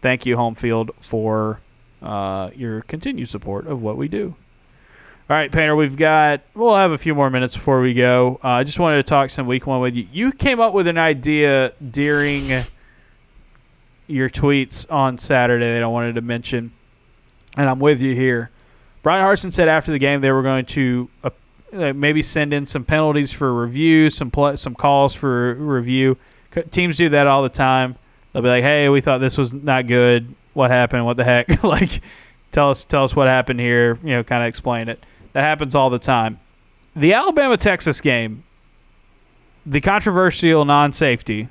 Thank 0.00 0.26
you, 0.26 0.36
Home 0.36 0.54
Field, 0.54 0.90
for 1.00 1.60
uh, 2.02 2.50
your 2.54 2.82
continued 2.82 3.28
support 3.28 3.66
of 3.66 3.82
what 3.82 3.96
we 3.96 4.08
do. 4.08 4.34
All 5.28 5.36
right, 5.36 5.52
Painter, 5.52 5.76
we've 5.76 5.96
got, 5.96 6.40
we'll 6.54 6.74
have 6.74 6.90
a 6.90 6.98
few 6.98 7.14
more 7.14 7.30
minutes 7.30 7.54
before 7.54 7.80
we 7.80 7.94
go. 7.94 8.40
Uh, 8.42 8.48
I 8.48 8.64
just 8.64 8.78
wanted 8.78 8.96
to 8.96 9.02
talk 9.04 9.30
some 9.30 9.46
week 9.46 9.66
one 9.66 9.80
with 9.80 9.94
you. 9.94 10.08
You 10.12 10.32
came 10.32 10.60
up 10.60 10.74
with 10.74 10.88
an 10.88 10.98
idea 10.98 11.72
during 11.90 12.42
your 14.08 14.28
tweets 14.28 14.90
on 14.90 15.18
Saturday 15.18 15.72
that 15.74 15.82
I 15.82 15.86
wanted 15.86 16.16
to 16.16 16.20
mention, 16.20 16.72
and 17.56 17.68
I'm 17.68 17.78
with 17.78 18.00
you 18.02 18.14
here. 18.14 18.50
Bryan 19.02 19.24
Harsin 19.24 19.52
said 19.52 19.68
after 19.68 19.92
the 19.92 19.98
game 19.98 20.20
they 20.20 20.30
were 20.30 20.42
going 20.42 20.66
to 20.66 21.08
uh, 21.24 21.30
maybe 21.72 22.22
send 22.22 22.52
in 22.52 22.66
some 22.66 22.84
penalties 22.84 23.32
for 23.32 23.52
review, 23.54 24.10
some 24.10 24.30
pl- 24.30 24.56
some 24.56 24.74
calls 24.74 25.14
for 25.14 25.54
review. 25.54 26.16
Teams 26.70 26.96
do 26.96 27.08
that 27.10 27.26
all 27.26 27.42
the 27.42 27.48
time. 27.48 27.96
They'll 28.32 28.42
be 28.42 28.48
like, 28.48 28.62
"Hey, 28.62 28.88
we 28.88 29.00
thought 29.00 29.18
this 29.18 29.38
was 29.38 29.52
not 29.52 29.86
good. 29.86 30.34
What 30.54 30.70
happened? 30.70 31.06
What 31.06 31.16
the 31.16 31.24
heck? 31.24 31.62
like, 31.64 32.00
tell 32.52 32.70
us 32.70 32.84
tell 32.84 33.04
us 33.04 33.14
what 33.14 33.28
happened 33.28 33.60
here. 33.60 33.98
You 34.02 34.10
know, 34.10 34.24
kind 34.24 34.42
of 34.42 34.48
explain 34.48 34.88
it. 34.88 35.04
That 35.32 35.42
happens 35.42 35.74
all 35.74 35.90
the 35.90 35.98
time. 35.98 36.40
The 36.96 37.12
Alabama 37.12 37.56
Texas 37.56 38.00
game 38.00 38.42
the 39.66 39.80
controversial 39.80 40.64
non-safety 40.64 41.48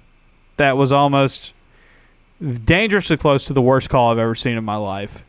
that 0.57 0.77
was 0.77 0.91
almost 0.91 1.53
dangerously 2.63 3.17
close 3.17 3.43
to 3.45 3.53
the 3.53 3.61
worst 3.61 3.89
call 3.89 4.11
I've 4.11 4.17
ever 4.17 4.35
seen 4.35 4.57
in 4.57 4.63
my 4.63 4.75
life. 4.75 5.23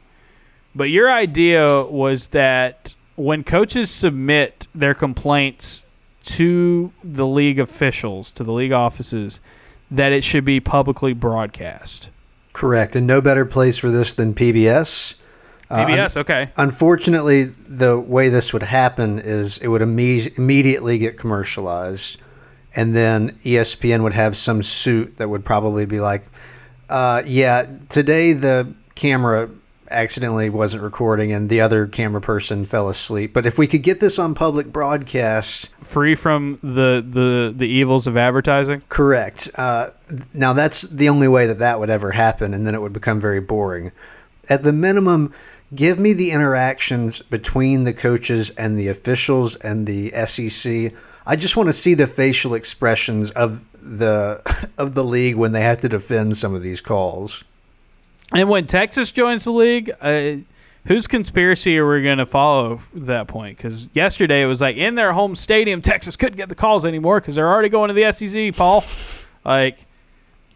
But 0.75 0.91
your 0.91 1.11
idea 1.11 1.85
was 1.85 2.29
that 2.29 2.95
when 3.17 3.45
coaches 3.45 3.91
submit 3.91 4.67
their 4.75 4.95
complaints 4.95 5.83
to 6.23 6.93
the 7.03 7.27
league 7.27 7.59
officials, 7.59 8.31
to 8.33 8.45
the 8.45 8.53
league 8.53 8.73
offices, 8.73 9.41
that 9.91 10.13
it 10.13 10.23
should 10.23 10.45
be 10.45 10.61
publicly 10.61 11.13
broadcast. 11.13 12.09
Correct. 12.53 12.95
And 12.95 13.07
no 13.07 13.21
better 13.21 13.45
place 13.45 13.79
for 13.79 13.91
this 13.91 14.13
than 14.13 14.35
PBS. 14.35 15.15
PBS, 15.71 16.17
uh, 16.17 16.21
okay. 16.21 16.51
Unfortunately, 16.57 17.45
the 17.45 17.99
way 17.99 18.29
this 18.29 18.53
would 18.53 18.63
happen 18.63 19.19
is 19.19 19.59
it 19.59 19.69
would 19.69 19.83
imme- 19.83 20.37
immediately 20.37 20.99
get 20.99 21.19
commercialized. 21.19 22.19
And 22.75 22.95
then 22.95 23.39
ESPN 23.45 24.03
would 24.03 24.13
have 24.13 24.37
some 24.37 24.63
suit 24.63 25.17
that 25.17 25.29
would 25.29 25.45
probably 25.45 25.87
be 25.87 26.01
like, 26.01 26.27
uh, 26.89 27.23
yeah, 27.25 27.67
today 27.89 28.33
the 28.33 28.73
camera 28.95 29.51
accidentally 29.91 30.49
wasn't 30.49 30.83
recording 30.83 31.33
and 31.33 31.49
the 31.49 31.61
other 31.61 31.87
camera 31.87 32.21
person 32.21 32.65
fell 32.65 32.89
asleep. 32.89 33.33
But 33.33 33.47
if 33.47 33.59
we 33.59 33.67
could 33.67 33.83
get 33.83 34.01
this 34.01 34.19
on 34.19 34.35
public 34.35 34.73
broadcast, 34.73 35.75
free 35.83 36.15
from 36.15 36.59
the 36.63 37.05
the 37.07 37.53
the 37.55 37.67
evils 37.67 38.07
of 38.07 38.17
advertising. 38.17 38.83
Correct. 38.89 39.51
Uh, 39.55 39.91
now 40.33 40.53
that's 40.53 40.83
the 40.83 41.09
only 41.09 41.29
way 41.29 41.47
that 41.47 41.59
that 41.59 41.81
would 41.81 41.91
ever 41.91 42.13
happen, 42.13 42.55
and 42.55 42.67
then 42.67 42.75
it 42.75 42.81
would 42.81 42.93
become 42.93 43.21
very 43.21 43.41
boring. 43.41 43.93
At 44.49 44.63
the 44.63 44.73
minimum, 44.73 45.33
give 45.75 45.99
me 45.99 46.13
the 46.13 46.31
interactions 46.31 47.21
between 47.21 47.85
the 47.85 47.93
coaches 47.93 48.51
and 48.51 48.79
the 48.79 48.89
officials 48.89 49.57
and 49.57 49.87
the 49.87 50.13
SEC. 50.27 50.93
I 51.27 51.37
just 51.37 51.57
want 51.57 51.69
to 51.69 51.73
see 51.73 51.95
the 51.95 52.07
facial 52.07 52.55
expressions 52.55 53.31
of 53.33 53.65
the 53.81 54.43
of 54.79 54.95
the 54.95 55.05
league 55.05 55.37
when 55.37 55.53
they 55.53 55.63
have 55.63 55.81
to 55.83 55.89
defend 55.89 56.37
some 56.37 56.55
of 56.55 56.63
these 56.63 56.81
calls. 56.81 57.45
And 58.33 58.49
when 58.49 58.67
Texas 58.67 59.11
joins 59.11 59.45
the 59.45 59.53
league, 59.53 59.91
uh, 60.01 60.37
whose 60.87 61.07
conspiracy 61.07 61.79
are 61.79 61.91
we 61.91 62.03
going 62.03 62.19
to 62.19 62.27
follow 62.27 62.81
at 62.95 63.07
that 63.07 63.29
point? 63.29 63.57
Because 63.57 63.89
yesterday 63.93 64.43
it 64.43 64.47
was 64.47 64.61
like 64.61 64.77
in 64.77 64.95
their 64.95 65.13
home 65.13 65.35
stadium, 65.35 65.83
Texas 65.83 66.17
couldn't 66.17 66.37
get 66.37 66.49
the 66.49 66.55
calls 66.55 66.85
anymore 66.85 67.21
because 67.21 67.35
they're 67.35 67.49
already 67.49 67.69
going 67.69 67.89
to 67.89 67.95
the 67.95 68.11
SEC. 68.13 68.55
Paul, 68.57 68.85
like 69.45 69.85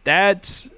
that's 0.05 0.71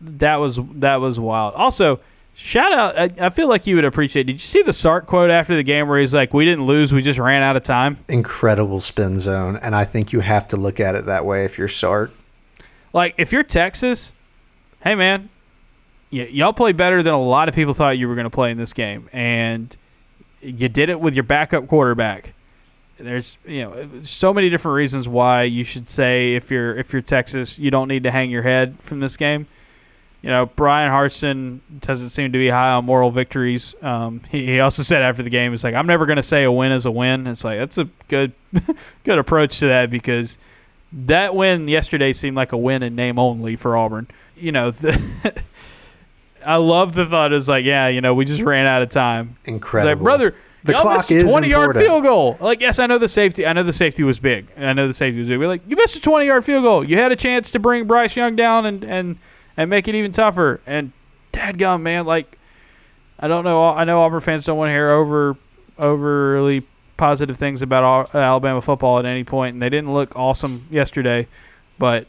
that 0.00 0.36
was 0.36 0.58
that 0.74 0.96
was 0.96 1.20
wild. 1.20 1.54
Also, 1.54 2.00
shout 2.34 2.72
out! 2.72 2.98
I, 2.98 3.26
I, 3.26 3.30
feel 3.30 3.48
like 3.48 3.66
you 3.66 3.76
would 3.76 3.84
appreciate. 3.84 4.24
Did 4.24 4.34
you 4.34 4.38
see 4.38 4.62
the 4.62 4.72
Sark 4.72 5.06
quote 5.06 5.30
after 5.30 5.54
the 5.54 5.62
game 5.62 5.88
where 5.88 6.00
he's 6.00 6.14
like, 6.14 6.34
"We 6.34 6.44
didn't 6.44 6.66
lose, 6.66 6.92
we 6.92 7.02
just 7.02 7.18
ran 7.18 7.42
out 7.42 7.56
of 7.56 7.62
time." 7.62 7.98
Incredible 8.08 8.80
spin 8.80 9.18
zone, 9.18 9.56
and 9.56 9.76
I 9.76 9.84
think 9.84 10.12
you 10.12 10.20
have 10.20 10.48
to 10.48 10.56
look 10.56 10.80
at 10.80 10.94
it 10.94 11.06
that 11.06 11.24
way 11.24 11.44
if 11.44 11.56
you're 11.56 11.68
Sark. 11.68 12.12
Like 12.92 13.14
if 13.16 13.32
you're 13.32 13.42
Texas, 13.44 14.12
hey 14.82 14.94
man, 14.94 15.28
y- 16.12 16.28
y'all 16.30 16.52
play 16.52 16.72
better 16.72 17.02
than 17.02 17.14
a 17.14 17.20
lot 17.20 17.48
of 17.48 17.54
people 17.54 17.74
thought 17.74 17.98
you 17.98 18.08
were 18.08 18.14
going 18.14 18.26
to 18.26 18.30
play 18.30 18.50
in 18.50 18.58
this 18.58 18.72
game, 18.72 19.08
and 19.12 19.76
you 20.40 20.68
did 20.68 20.88
it 20.88 21.00
with 21.00 21.14
your 21.14 21.24
backup 21.24 21.66
quarterback. 21.66 22.34
There's 22.98 23.38
you 23.46 23.62
know 23.62 23.88
so 24.04 24.32
many 24.32 24.50
different 24.50 24.76
reasons 24.76 25.08
why 25.08 25.44
you 25.44 25.64
should 25.64 25.88
say 25.88 26.34
if 26.34 26.50
you're 26.50 26.76
if 26.76 26.92
you're 26.92 27.02
Texas, 27.02 27.58
you 27.58 27.70
don't 27.70 27.88
need 27.88 28.04
to 28.04 28.10
hang 28.10 28.30
your 28.30 28.42
head 28.42 28.76
from 28.80 29.00
this 29.00 29.16
game. 29.16 29.46
You 30.20 30.30
know, 30.30 30.46
Bryan 30.46 30.92
Harsin 30.92 31.58
doesn't 31.80 32.10
seem 32.10 32.30
to 32.30 32.38
be 32.38 32.48
high 32.48 32.70
on 32.70 32.84
moral 32.84 33.10
victories. 33.10 33.74
Um, 33.82 34.20
he, 34.30 34.46
he 34.46 34.60
also 34.60 34.84
said 34.84 35.02
after 35.02 35.24
the 35.24 35.30
game, 35.30 35.50
he's 35.50 35.64
like, 35.64 35.74
"I'm 35.74 35.86
never 35.86 36.06
going 36.06 36.16
to 36.16 36.22
say 36.22 36.44
a 36.44 36.52
win 36.52 36.70
is 36.70 36.86
a 36.86 36.92
win." 36.92 37.26
It's 37.26 37.42
like 37.42 37.58
that's 37.58 37.78
a 37.78 37.88
good 38.06 38.32
good 39.04 39.18
approach 39.18 39.58
to 39.60 39.66
that 39.66 39.90
because 39.90 40.38
that 40.92 41.34
win 41.34 41.66
yesterday 41.66 42.12
seemed 42.12 42.36
like 42.36 42.52
a 42.52 42.56
win 42.56 42.84
in 42.84 42.94
name 42.94 43.18
only 43.18 43.56
for 43.56 43.76
Auburn. 43.76 44.06
You 44.36 44.52
know, 44.52 44.70
the 44.70 45.42
I 46.44 46.56
love 46.56 46.94
the 46.94 47.06
thought. 47.06 47.32
Is 47.32 47.48
like, 47.48 47.64
yeah, 47.64 47.88
you 47.88 48.00
know, 48.00 48.14
we 48.14 48.24
just 48.24 48.42
ran 48.42 48.66
out 48.66 48.82
of 48.82 48.90
time. 48.90 49.36
Incredible, 49.44 49.94
like, 49.94 50.02
brother. 50.02 50.34
The 50.64 50.74
clock 50.74 51.10
is 51.10 51.24
twenty 51.24 51.48
yard 51.48 51.76
field 51.76 52.04
goal. 52.04 52.36
Like, 52.40 52.60
yes, 52.60 52.78
I 52.78 52.86
know 52.86 52.98
the 52.98 53.08
safety. 53.08 53.46
I 53.46 53.52
know 53.52 53.64
the 53.64 53.72
safety 53.72 54.04
was 54.04 54.20
big. 54.20 54.46
I 54.56 54.72
know 54.72 54.86
the 54.86 54.94
safety 54.94 55.18
was 55.18 55.28
big. 55.28 55.38
We're 55.40 55.48
like, 55.48 55.62
you 55.66 55.74
missed 55.74 55.96
a 55.96 56.00
twenty 56.00 56.26
yard 56.26 56.44
field 56.44 56.62
goal. 56.62 56.84
You 56.84 56.96
had 56.98 57.10
a 57.10 57.16
chance 57.16 57.50
to 57.50 57.58
bring 57.58 57.86
Bryce 57.86 58.14
Young 58.14 58.36
down 58.36 58.66
and 58.66 58.84
and 58.84 59.18
and 59.56 59.68
make 59.68 59.88
it 59.88 59.96
even 59.96 60.12
tougher. 60.12 60.60
And 60.66 60.92
dadgum, 61.32 61.82
man, 61.82 62.06
like, 62.06 62.38
I 63.18 63.26
don't 63.26 63.42
know. 63.42 63.64
I 63.68 63.82
know 63.82 64.02
Auburn 64.02 64.20
fans 64.20 64.44
don't 64.44 64.56
want 64.56 64.68
to 64.68 64.72
hear 64.72 64.88
over 64.90 65.36
overly 65.78 66.64
positive 66.96 67.36
things 67.36 67.62
about 67.62 68.14
Alabama 68.14 68.60
football 68.60 69.00
at 69.00 69.04
any 69.04 69.24
point, 69.24 69.54
and 69.54 69.62
they 69.62 69.68
didn't 69.68 69.92
look 69.92 70.14
awesome 70.14 70.68
yesterday, 70.70 71.26
but 71.76 72.06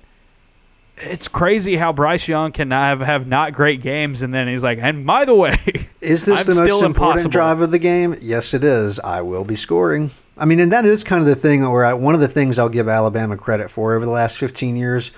it's 0.97 1.27
crazy 1.27 1.75
how 1.75 1.91
Bryce 1.91 2.27
Young 2.27 2.51
can 2.51 2.71
have, 2.71 3.01
have 3.01 3.27
not 3.27 3.53
great 3.53 3.81
games, 3.81 4.21
and 4.21 4.33
then 4.33 4.47
he's 4.47 4.63
like, 4.63 4.79
and 4.81 5.05
by 5.05 5.25
the 5.25 5.35
way, 5.35 5.57
is 6.01 6.25
this 6.25 6.47
I'm 6.47 6.55
the 6.55 6.61
most 6.61 6.83
important 6.83 7.25
impossible. 7.25 7.31
drive 7.31 7.61
of 7.61 7.71
the 7.71 7.79
game? 7.79 8.15
Yes, 8.21 8.53
it 8.53 8.63
is. 8.63 8.99
I 8.99 9.21
will 9.21 9.43
be 9.43 9.55
scoring. 9.55 10.11
I 10.37 10.45
mean, 10.45 10.59
and 10.59 10.71
that 10.71 10.85
is 10.85 11.03
kind 11.03 11.21
of 11.21 11.27
the 11.27 11.35
thing 11.35 11.69
where 11.69 11.85
I, 11.85 11.93
one 11.93 12.13
of 12.13 12.19
the 12.19 12.27
things 12.27 12.57
I'll 12.57 12.69
give 12.69 12.87
Alabama 12.87 13.37
credit 13.37 13.69
for 13.69 13.93
over 13.93 14.05
the 14.05 14.11
last 14.11 14.37
15 14.37 14.75
years. 14.75 15.11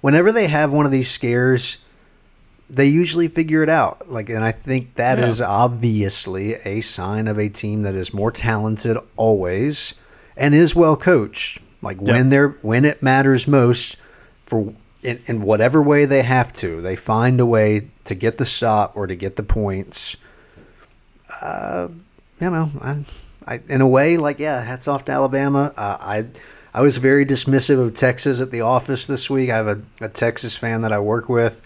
Whenever 0.00 0.32
they 0.32 0.48
have 0.48 0.72
one 0.72 0.86
of 0.86 0.92
these 0.92 1.10
scares, 1.10 1.78
they 2.68 2.86
usually 2.86 3.28
figure 3.28 3.62
it 3.62 3.68
out. 3.68 4.10
Like, 4.10 4.28
and 4.28 4.42
I 4.42 4.52
think 4.52 4.94
that 4.94 5.18
yeah. 5.18 5.26
is 5.26 5.40
obviously 5.40 6.54
a 6.54 6.80
sign 6.80 7.28
of 7.28 7.38
a 7.38 7.48
team 7.48 7.82
that 7.82 7.94
is 7.94 8.14
more 8.14 8.30
talented 8.30 8.96
always 9.16 9.94
and 10.36 10.54
is 10.54 10.74
well 10.74 10.96
coached. 10.96 11.60
Like 11.82 11.98
yep. 11.98 12.08
when 12.08 12.30
they're 12.30 12.48
when 12.62 12.84
it 12.86 13.02
matters 13.02 13.46
most 13.46 13.96
for 14.46 14.72
in, 15.04 15.22
in 15.26 15.42
whatever 15.42 15.82
way 15.82 16.06
they 16.06 16.22
have 16.22 16.52
to, 16.54 16.80
they 16.80 16.96
find 16.96 17.38
a 17.38 17.46
way 17.46 17.90
to 18.04 18.14
get 18.14 18.38
the 18.38 18.44
stop 18.44 18.96
or 18.96 19.06
to 19.06 19.14
get 19.14 19.36
the 19.36 19.42
points. 19.42 20.16
Uh, 21.42 21.88
you 22.40 22.50
know, 22.50 22.70
I, 22.80 23.04
I, 23.46 23.60
in 23.68 23.80
a 23.80 23.86
way, 23.86 24.16
like 24.16 24.38
yeah, 24.38 24.62
hats 24.62 24.88
off 24.88 25.04
to 25.04 25.12
Alabama. 25.12 25.72
Uh, 25.76 25.98
I 26.00 26.26
I 26.72 26.80
was 26.80 26.96
very 26.96 27.24
dismissive 27.24 27.80
of 27.80 27.94
Texas 27.94 28.40
at 28.40 28.50
the 28.50 28.62
office 28.62 29.06
this 29.06 29.28
week. 29.30 29.50
I 29.50 29.56
have 29.56 29.68
a, 29.68 29.82
a 30.00 30.08
Texas 30.08 30.56
fan 30.56 30.80
that 30.80 30.92
I 30.92 30.98
work 30.98 31.28
with, 31.28 31.60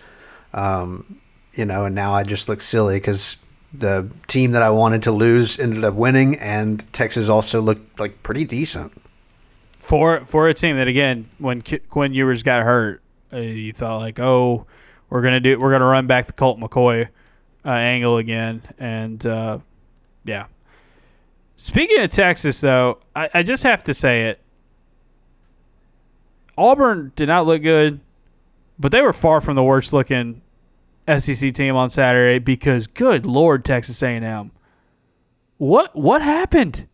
um, 0.52 1.20
you 1.54 1.64
know, 1.64 1.84
and 1.84 1.94
now 1.94 2.12
I 2.12 2.24
just 2.24 2.48
look 2.48 2.60
silly 2.60 2.96
because 2.96 3.36
the 3.72 4.10
team 4.26 4.52
that 4.52 4.62
I 4.62 4.70
wanted 4.70 5.02
to 5.04 5.12
lose 5.12 5.58
ended 5.58 5.84
up 5.84 5.94
winning, 5.94 6.36
and 6.36 6.84
Texas 6.92 7.28
also 7.28 7.60
looked 7.60 8.00
like 8.00 8.22
pretty 8.22 8.44
decent. 8.44 8.92
For 9.78 10.24
for 10.26 10.48
a 10.48 10.54
team 10.54 10.76
that 10.76 10.88
again, 10.88 11.28
when 11.38 11.62
Quinn 11.62 12.12
Ewers 12.12 12.42
got 12.42 12.64
hurt, 12.64 13.00
uh, 13.32 13.38
you 13.38 13.72
thought 13.72 13.98
like, 13.98 14.18
oh, 14.18 14.66
we're 15.10 15.22
gonna 15.22 15.40
do 15.40 15.58
we're 15.58 15.70
gonna 15.70 15.84
run 15.84 16.06
back 16.06 16.26
the 16.26 16.32
Colt 16.32 16.58
McCoy 16.58 17.08
uh, 17.64 17.68
angle 17.68 18.18
again, 18.18 18.62
and 18.78 19.24
uh, 19.26 19.58
yeah. 20.24 20.46
Speaking 21.56 22.00
of 22.00 22.10
Texas, 22.10 22.60
though, 22.60 22.98
I, 23.16 23.28
I 23.34 23.42
just 23.42 23.62
have 23.64 23.82
to 23.84 23.94
say 23.94 24.26
it. 24.28 24.40
Auburn 26.56 27.12
did 27.16 27.26
not 27.26 27.46
look 27.46 27.62
good, 27.62 28.00
but 28.78 28.92
they 28.92 29.02
were 29.02 29.12
far 29.12 29.40
from 29.40 29.56
the 29.56 29.62
worst 29.62 29.92
looking 29.92 30.40
SEC 31.08 31.54
team 31.54 31.74
on 31.74 31.90
Saturday 31.90 32.38
because, 32.38 32.86
good 32.86 33.26
lord, 33.26 33.64
Texas 33.64 34.02
A&M. 34.02 34.50
What 35.58 35.94
what 35.96 36.22
happened? 36.22 36.86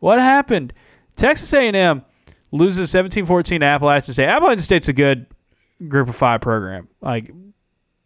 What 0.00 0.18
happened? 0.18 0.72
Texas 1.14 1.52
A&M 1.52 2.02
loses 2.50 2.92
17-14 2.92 3.60
to 3.60 3.64
Appalachian 3.64 4.14
State. 4.14 4.26
Appalachian 4.26 4.58
State's 4.58 4.88
a 4.88 4.92
good 4.92 5.26
Group 5.88 6.08
of 6.08 6.16
Five 6.16 6.40
program. 6.40 6.88
Like, 7.00 7.32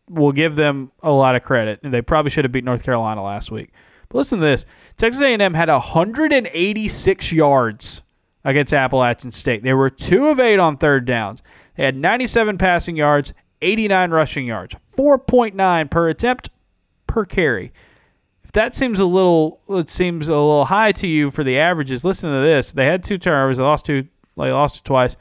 we'll 0.09 0.33
give 0.33 0.57
them 0.57 0.93
a 1.03 1.11
lot 1.11 1.35
of 1.35 1.43
credit. 1.43 1.81
They 1.83 2.03
probably 2.03 2.31
should 2.31 2.45
have 2.45 2.53
beat 2.53 2.65
North 2.65 2.83
Carolina 2.83 3.23
last 3.23 3.51
week. 3.51 3.73
But 4.09 4.19
listen 4.19 4.39
to 4.39 4.45
this: 4.45 4.65
Texas 4.97 5.23
A&M 5.23 5.55
had 5.55 5.69
186 5.69 7.33
yards 7.33 8.03
against 8.45 8.73
Appalachian 8.73 9.33
State. 9.33 9.63
They 9.63 9.75
were 9.75 9.91
two 9.91 10.29
of 10.29 10.39
eight 10.41 10.59
on 10.59 10.77
third 10.77 11.05
downs. 11.05 11.43
They 11.77 11.85
had 11.85 11.97
97 11.97 12.59
passing 12.59 12.97
yards, 12.97 13.35
89 13.61 14.11
rushing 14.11 14.47
yards, 14.47 14.77
4.9 14.97 15.91
per 15.91 16.09
attempt 16.09 16.51
per 17.07 17.25
carry. 17.25 17.73
If 18.45 18.53
that 18.53 18.75
seems 18.75 19.01
a 19.01 19.05
little, 19.05 19.61
it 19.69 19.89
seems 19.89 20.29
a 20.29 20.33
little 20.33 20.65
high 20.65 20.93
to 20.93 21.07
you 21.09 21.33
for 21.33 21.43
the 21.43 21.59
averages. 21.59 22.05
Listen 22.05 22.31
to 22.31 22.41
this: 22.41 22.73
they 22.73 22.87
had 22.87 23.03
two 23.03 23.19
turnovers. 23.19 23.57
They 23.57 23.65
lost 23.65 23.85
two. 23.85 24.07
They 24.37 24.53
lost 24.53 24.79
it 24.79 24.85
twice. 24.85 25.17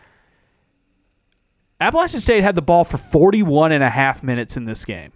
Appalachian 1.79 2.21
State 2.21 2.43
had 2.43 2.55
the 2.55 2.61
ball 2.61 2.83
for 2.83 2.97
41 2.97 3.71
and 3.71 3.83
a 3.83 3.89
half 3.89 4.23
minutes 4.23 4.57
in 4.57 4.65
this 4.65 4.85
game. 4.85 5.11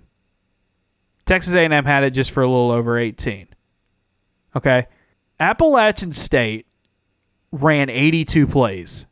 Texas 1.25 1.53
A&M 1.53 1.85
had 1.85 2.03
it 2.03 2.11
just 2.11 2.31
for 2.31 2.41
a 2.41 2.47
little 2.47 2.71
over 2.71 2.97
18. 2.97 3.47
Okay? 4.55 4.87
Appalachian 5.39 6.11
State 6.11 6.65
ran 7.51 7.89
82 7.89 8.47
plays. 8.47 9.05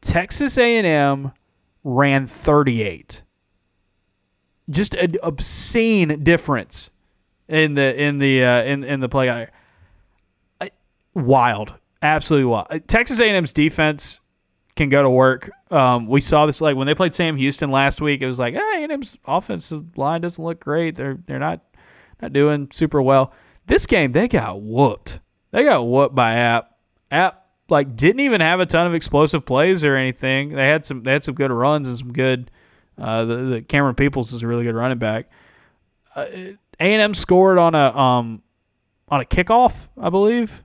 Texas 0.00 0.56
A&M 0.56 1.32
ran 1.84 2.26
38. 2.26 3.22
Just 4.70 4.94
an 4.94 5.16
obscene 5.22 6.22
difference 6.22 6.90
in 7.48 7.74
the 7.74 8.00
in 8.00 8.18
the 8.18 8.44
uh, 8.44 8.62
in 8.62 8.84
in 8.84 9.00
the 9.00 9.08
play. 9.08 9.48
Wild, 11.14 11.74
absolutely 12.02 12.44
wild. 12.44 12.68
Texas 12.86 13.18
A&M's 13.20 13.52
defense 13.52 14.19
can 14.80 14.88
go 14.88 15.02
to 15.02 15.10
work. 15.10 15.50
Um, 15.70 16.06
we 16.06 16.22
saw 16.22 16.46
this 16.46 16.62
like 16.62 16.74
when 16.74 16.86
they 16.86 16.94
played 16.94 17.14
Sam 17.14 17.36
Houston 17.36 17.70
last 17.70 18.00
week. 18.00 18.22
It 18.22 18.26
was 18.26 18.38
like, 18.38 18.54
hey, 18.54 18.86
A&M's 18.88 19.18
offensive 19.26 19.98
line 19.98 20.22
doesn't 20.22 20.42
look 20.42 20.58
great. 20.60 20.94
They're 20.94 21.18
they're 21.26 21.38
not 21.38 21.60
not 22.22 22.32
doing 22.32 22.68
super 22.72 23.02
well. 23.02 23.32
This 23.66 23.84
game 23.86 24.12
they 24.12 24.26
got 24.26 24.62
whooped. 24.62 25.20
They 25.50 25.64
got 25.64 25.86
whooped 25.86 26.14
by 26.14 26.34
App. 26.34 26.78
App 27.10 27.46
like 27.68 27.94
didn't 27.94 28.20
even 28.20 28.40
have 28.40 28.60
a 28.60 28.66
ton 28.66 28.86
of 28.86 28.94
explosive 28.94 29.44
plays 29.44 29.84
or 29.84 29.96
anything. 29.96 30.50
They 30.50 30.66
had 30.66 30.86
some 30.86 31.02
they 31.02 31.12
had 31.12 31.24
some 31.24 31.34
good 31.34 31.50
runs 31.50 31.86
and 31.86 31.98
some 31.98 32.12
good. 32.12 32.50
Uh, 32.96 33.24
the, 33.24 33.36
the 33.36 33.62
Camerun 33.62 33.96
Peoples 33.96 34.32
is 34.32 34.42
a 34.42 34.46
really 34.46 34.64
good 34.64 34.74
running 34.74 34.98
back. 34.98 35.30
Uh, 36.14 36.26
A&M 36.78 37.14
scored 37.14 37.58
on 37.58 37.74
a 37.74 37.96
um 37.96 38.42
on 39.08 39.20
a 39.20 39.24
kickoff, 39.24 39.88
I 40.00 40.08
believe. 40.08 40.62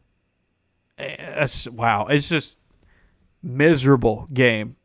That's, 0.98 1.68
wow, 1.68 2.06
it's 2.06 2.30
just 2.30 2.58
miserable 3.46 4.28
game. 4.34 4.76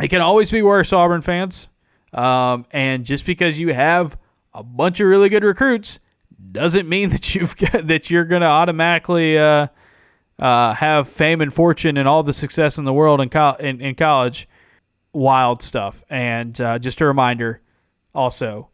It 0.00 0.08
can 0.08 0.20
always 0.20 0.50
be 0.50 0.62
worse, 0.62 0.92
Auburn 0.92 1.22
fans. 1.22 1.68
Um, 2.12 2.66
and 2.72 3.04
just 3.04 3.24
because 3.24 3.58
you 3.58 3.72
have 3.72 4.18
a 4.52 4.62
bunch 4.62 5.00
of 5.00 5.06
really 5.06 5.28
good 5.28 5.44
recruits 5.44 6.00
doesn't 6.50 6.88
mean 6.88 7.10
that 7.10 7.34
you've 7.34 7.56
got, 7.56 7.86
that 7.86 8.10
you're 8.10 8.24
going 8.24 8.42
to 8.42 8.48
automatically 8.48 9.38
uh, 9.38 9.68
uh, 10.38 10.74
have 10.74 11.08
fame 11.08 11.40
and 11.40 11.54
fortune 11.54 11.96
and 11.96 12.08
all 12.08 12.22
the 12.22 12.32
success 12.32 12.78
in 12.78 12.84
the 12.84 12.92
world 12.92 13.20
in, 13.20 13.30
co- 13.30 13.56
in, 13.60 13.80
in 13.80 13.94
college. 13.94 14.48
Wild 15.12 15.62
stuff. 15.62 16.02
And 16.10 16.58
uh, 16.60 16.78
just 16.78 17.00
a 17.00 17.06
reminder, 17.06 17.60
also, 18.14 18.70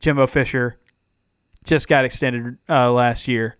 Jimbo 0.00 0.26
Fisher 0.26 0.78
just 1.64 1.88
got 1.88 2.04
extended 2.04 2.56
uh, 2.68 2.90
last 2.90 3.28
year, 3.28 3.56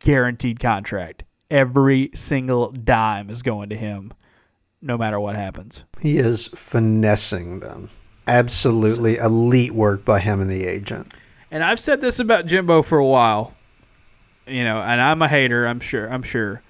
guaranteed 0.00 0.60
contract. 0.60 1.24
Every 1.50 2.10
single 2.14 2.70
dime 2.72 3.30
is 3.30 3.42
going 3.42 3.70
to 3.70 3.76
him, 3.76 4.12
no 4.82 4.98
matter 4.98 5.18
what 5.18 5.34
happens. 5.36 5.84
He 6.00 6.18
is 6.18 6.48
finessing 6.48 7.60
them. 7.60 7.90
Absolutely 8.26 9.16
elite 9.16 9.72
work 9.72 10.04
by 10.04 10.20
him 10.20 10.40
and 10.40 10.50
the 10.50 10.66
agent. 10.66 11.14
And 11.50 11.64
I've 11.64 11.80
said 11.80 12.00
this 12.00 12.18
about 12.18 12.44
Jimbo 12.44 12.82
for 12.82 12.98
a 12.98 13.06
while, 13.06 13.54
you 14.46 14.64
know, 14.64 14.80
and 14.80 15.00
I'm 15.00 15.22
a 15.22 15.28
hater. 15.28 15.66
I'm 15.66 15.80
sure. 15.80 16.06
I'm 16.12 16.22
sure. 16.22 16.62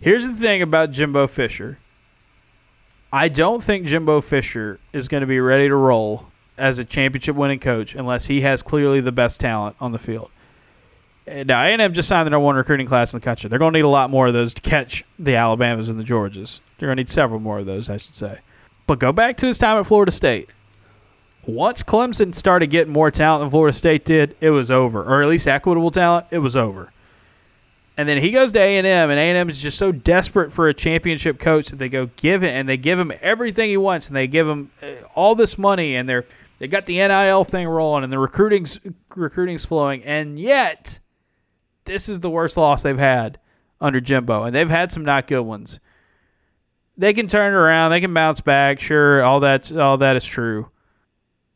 Here's 0.00 0.26
the 0.26 0.34
thing 0.34 0.60
about 0.60 0.90
Jimbo 0.90 1.26
Fisher. 1.28 1.78
I 3.10 3.28
don't 3.28 3.62
think 3.62 3.86
Jimbo 3.86 4.20
Fisher 4.20 4.80
is 4.92 5.08
going 5.08 5.22
to 5.22 5.26
be 5.26 5.40
ready 5.40 5.68
to 5.68 5.76
roll 5.76 6.26
as 6.58 6.78
a 6.78 6.84
championship 6.84 7.36
winning 7.36 7.60
coach 7.60 7.94
unless 7.94 8.26
he 8.26 8.42
has 8.42 8.62
clearly 8.62 9.00
the 9.00 9.12
best 9.12 9.40
talent 9.40 9.76
on 9.80 9.92
the 9.92 9.98
field. 9.98 10.30
Now, 11.26 11.62
A&M 11.62 11.92
just 11.92 12.08
signed 12.08 12.26
the 12.26 12.30
number 12.30 12.44
one 12.44 12.56
recruiting 12.56 12.86
class 12.86 13.12
in 13.12 13.20
the 13.20 13.24
country. 13.24 13.48
They're 13.48 13.58
going 13.58 13.72
to 13.72 13.78
need 13.78 13.84
a 13.84 13.88
lot 13.88 14.10
more 14.10 14.26
of 14.26 14.34
those 14.34 14.54
to 14.54 14.60
catch 14.60 15.04
the 15.18 15.36
Alabamas 15.36 15.88
and 15.88 15.98
the 15.98 16.04
Georgias. 16.04 16.58
They're 16.78 16.88
going 16.88 16.96
to 16.96 17.02
need 17.02 17.10
several 17.10 17.38
more 17.38 17.60
of 17.60 17.66
those, 17.66 17.88
I 17.88 17.96
should 17.96 18.16
say. 18.16 18.40
But 18.88 18.98
go 18.98 19.12
back 19.12 19.36
to 19.36 19.46
his 19.46 19.56
time 19.56 19.78
at 19.78 19.86
Florida 19.86 20.10
State. 20.10 20.50
Once 21.46 21.82
Clemson 21.84 22.34
started 22.34 22.68
getting 22.68 22.92
more 22.92 23.10
talent 23.10 23.42
than 23.42 23.50
Florida 23.50 23.76
State 23.76 24.04
did, 24.04 24.36
it 24.40 24.50
was 24.50 24.70
over. 24.70 25.02
Or 25.02 25.22
at 25.22 25.28
least 25.28 25.46
equitable 25.46 25.92
talent, 25.92 26.26
it 26.30 26.38
was 26.38 26.56
over. 26.56 26.92
And 27.96 28.08
then 28.08 28.18
he 28.18 28.30
goes 28.30 28.50
to 28.52 28.58
A&M, 28.58 28.86
and 28.86 29.18
A&M 29.18 29.48
is 29.48 29.60
just 29.60 29.78
so 29.78 29.92
desperate 29.92 30.52
for 30.52 30.68
a 30.68 30.74
championship 30.74 31.38
coach 31.38 31.68
that 31.68 31.76
they 31.76 31.88
go 31.88 32.06
give 32.16 32.42
it, 32.42 32.50
and 32.50 32.68
they 32.68 32.76
give 32.76 32.98
him 32.98 33.12
everything 33.20 33.70
he 33.70 33.76
wants, 33.76 34.08
and 34.08 34.16
they 34.16 34.26
give 34.26 34.48
him 34.48 34.72
uh, 34.82 35.04
all 35.14 35.34
this 35.34 35.56
money, 35.56 35.94
and 35.94 36.08
they're 36.08 36.24
they 36.58 36.68
got 36.68 36.86
the 36.86 36.96
NIL 36.96 37.42
thing 37.44 37.66
rolling, 37.66 38.04
and 38.04 38.12
the 38.12 38.18
recruiting's 38.18 38.78
recruiting's 39.14 39.64
flowing, 39.64 40.02
and 40.04 40.36
yet– 40.36 40.98
this 41.84 42.08
is 42.08 42.20
the 42.20 42.30
worst 42.30 42.56
loss 42.56 42.82
they've 42.82 42.98
had 42.98 43.38
under 43.80 44.00
Jimbo, 44.00 44.44
and 44.44 44.54
they've 44.54 44.70
had 44.70 44.92
some 44.92 45.04
not 45.04 45.26
good 45.26 45.42
ones. 45.42 45.80
They 46.96 47.12
can 47.12 47.26
turn 47.26 47.54
around, 47.54 47.90
they 47.90 48.00
can 48.00 48.14
bounce 48.14 48.40
back. 48.40 48.80
Sure, 48.80 49.22
all 49.22 49.40
that 49.40 49.72
all 49.72 49.98
that 49.98 50.16
is 50.16 50.24
true. 50.24 50.68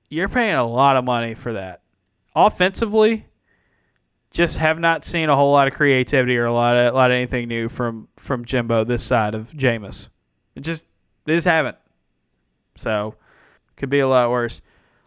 You're 0.09 0.29
paying 0.29 0.55
a 0.55 0.67
lot 0.67 0.97
of 0.97 1.05
money 1.05 1.35
for 1.35 1.53
that. 1.53 1.83
Offensively, 2.35 3.27
just 4.31 4.59
have 4.59 4.79
not 4.79 5.05
seen 5.05 5.29
a 5.29 5.37
whole 5.37 5.53
lot 5.53 5.69
of 5.69 5.75
creativity 5.75 6.37
or 6.37 6.45
a 6.45 6.53
lot 6.53 6.77
of 6.77 6.93
a 6.93 6.97
lot 6.97 7.11
of 7.11 7.15
anything 7.15 7.49
new 7.49 7.69
from 7.69 8.09
from 8.17 8.45
Jimbo 8.45 8.85
this 8.85 9.03
side 9.03 9.35
of 9.35 9.53
Jameis. 9.53 10.09
It 10.55 10.61
just 10.61 10.87
they 11.25 11.35
just 11.35 11.47
haven't. 11.47 11.77
So 12.77 13.15
could 13.77 13.91
be 13.91 14.01
a 14.01 14.09
lot 14.09 14.31
worse. 14.31 14.61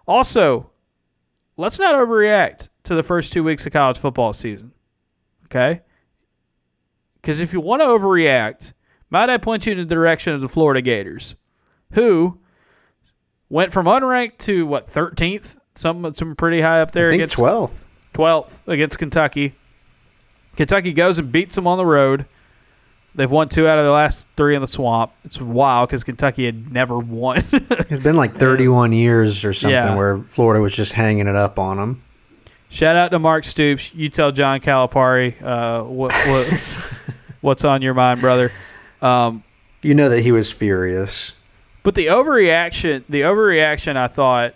Also, 0.08 0.70
let's 1.58 1.80
not 1.80 1.96
overreact 1.96 2.70
to 2.84 2.96
the 2.96 3.04
first 3.04 3.34
two 3.34 3.44
weeks 3.44 3.66
of 3.66 3.74
college 3.74 3.98
football 3.98 4.34
season. 4.34 4.72
Okay? 5.50 5.82
Because 7.22 7.40
if 7.40 7.54
you 7.54 7.60
want 7.60 7.82
to 7.82 7.88
overreact, 7.88 8.74
might 9.10 9.30
I 9.30 9.38
point 9.38 9.66
you 9.66 9.74
in 9.74 9.80
the 9.80 9.86
direction 9.86 10.34
of 10.34 10.42
the 10.42 10.50
Florida 10.50 10.82
Gators, 10.82 11.36
who 11.94 12.40
went 13.50 13.74
from 13.74 13.86
unranked 13.86 14.38
to 14.40 14.66
what 14.66 14.88
thirteenth, 14.88 15.58
some 15.76 16.14
some 16.14 16.36
pretty 16.36 16.62
high 16.62 16.82
up 16.82 16.92
there 16.92 17.12
I 17.12 17.16
against 17.16 17.36
twelfth, 17.36 17.86
twelfth 18.14 18.62
against 18.68 19.00
Kentucky. 19.00 19.56
Kentucky 20.56 20.94
goes 20.94 21.18
and 21.18 21.32
beats 21.32 21.56
them 21.56 21.68
on 21.68 21.78
the 21.78 21.86
road. 21.86 22.26
They've 23.16 23.30
won 23.30 23.50
two 23.50 23.68
out 23.68 23.80
of 23.80 23.86
the 23.86 23.92
last 23.92 24.26
three 24.38 24.56
in 24.56 24.62
the 24.62 24.68
swamp. 24.68 25.12
It's 25.26 25.42
wild 25.42 25.90
because 25.90 26.04
Kentucky 26.04 26.46
had 26.46 26.72
never 26.72 27.00
won. 27.00 27.44
it's 27.52 28.04
been 28.04 28.16
like 28.16 28.36
31 28.36 28.94
years 28.94 29.44
or 29.44 29.52
something 29.52 29.74
yeah. 29.74 29.96
where 29.96 30.20
Florida 30.30 30.62
was 30.62 30.76
just 30.76 30.94
hanging 30.94 31.28
it 31.28 31.36
up 31.36 31.58
on 31.58 31.78
them. 31.78 32.04
Shout 32.70 32.96
out 32.96 33.10
to 33.12 33.20
Mark 33.20 33.46
Stoops. 33.46 33.94
You 33.96 34.10
tell 34.10 34.32
John 34.32 34.60
Calipari 34.60 35.42
uh, 35.42 35.84
what, 35.84 36.14
what 36.14 36.48
what's 37.42 37.66
on 37.66 37.82
your 37.82 37.96
mind, 37.96 38.22
brother. 38.22 38.52
Um, 39.02 39.44
you 39.82 39.94
know 39.94 40.10
that 40.10 40.22
he 40.22 40.32
was 40.32 40.52
furious. 40.52 41.34
But 41.82 41.96
the 41.96 42.08
overreaction, 42.08 43.04
the 43.10 43.22
overreaction, 43.22 43.96
I 43.96 44.08
thought, 44.08 44.54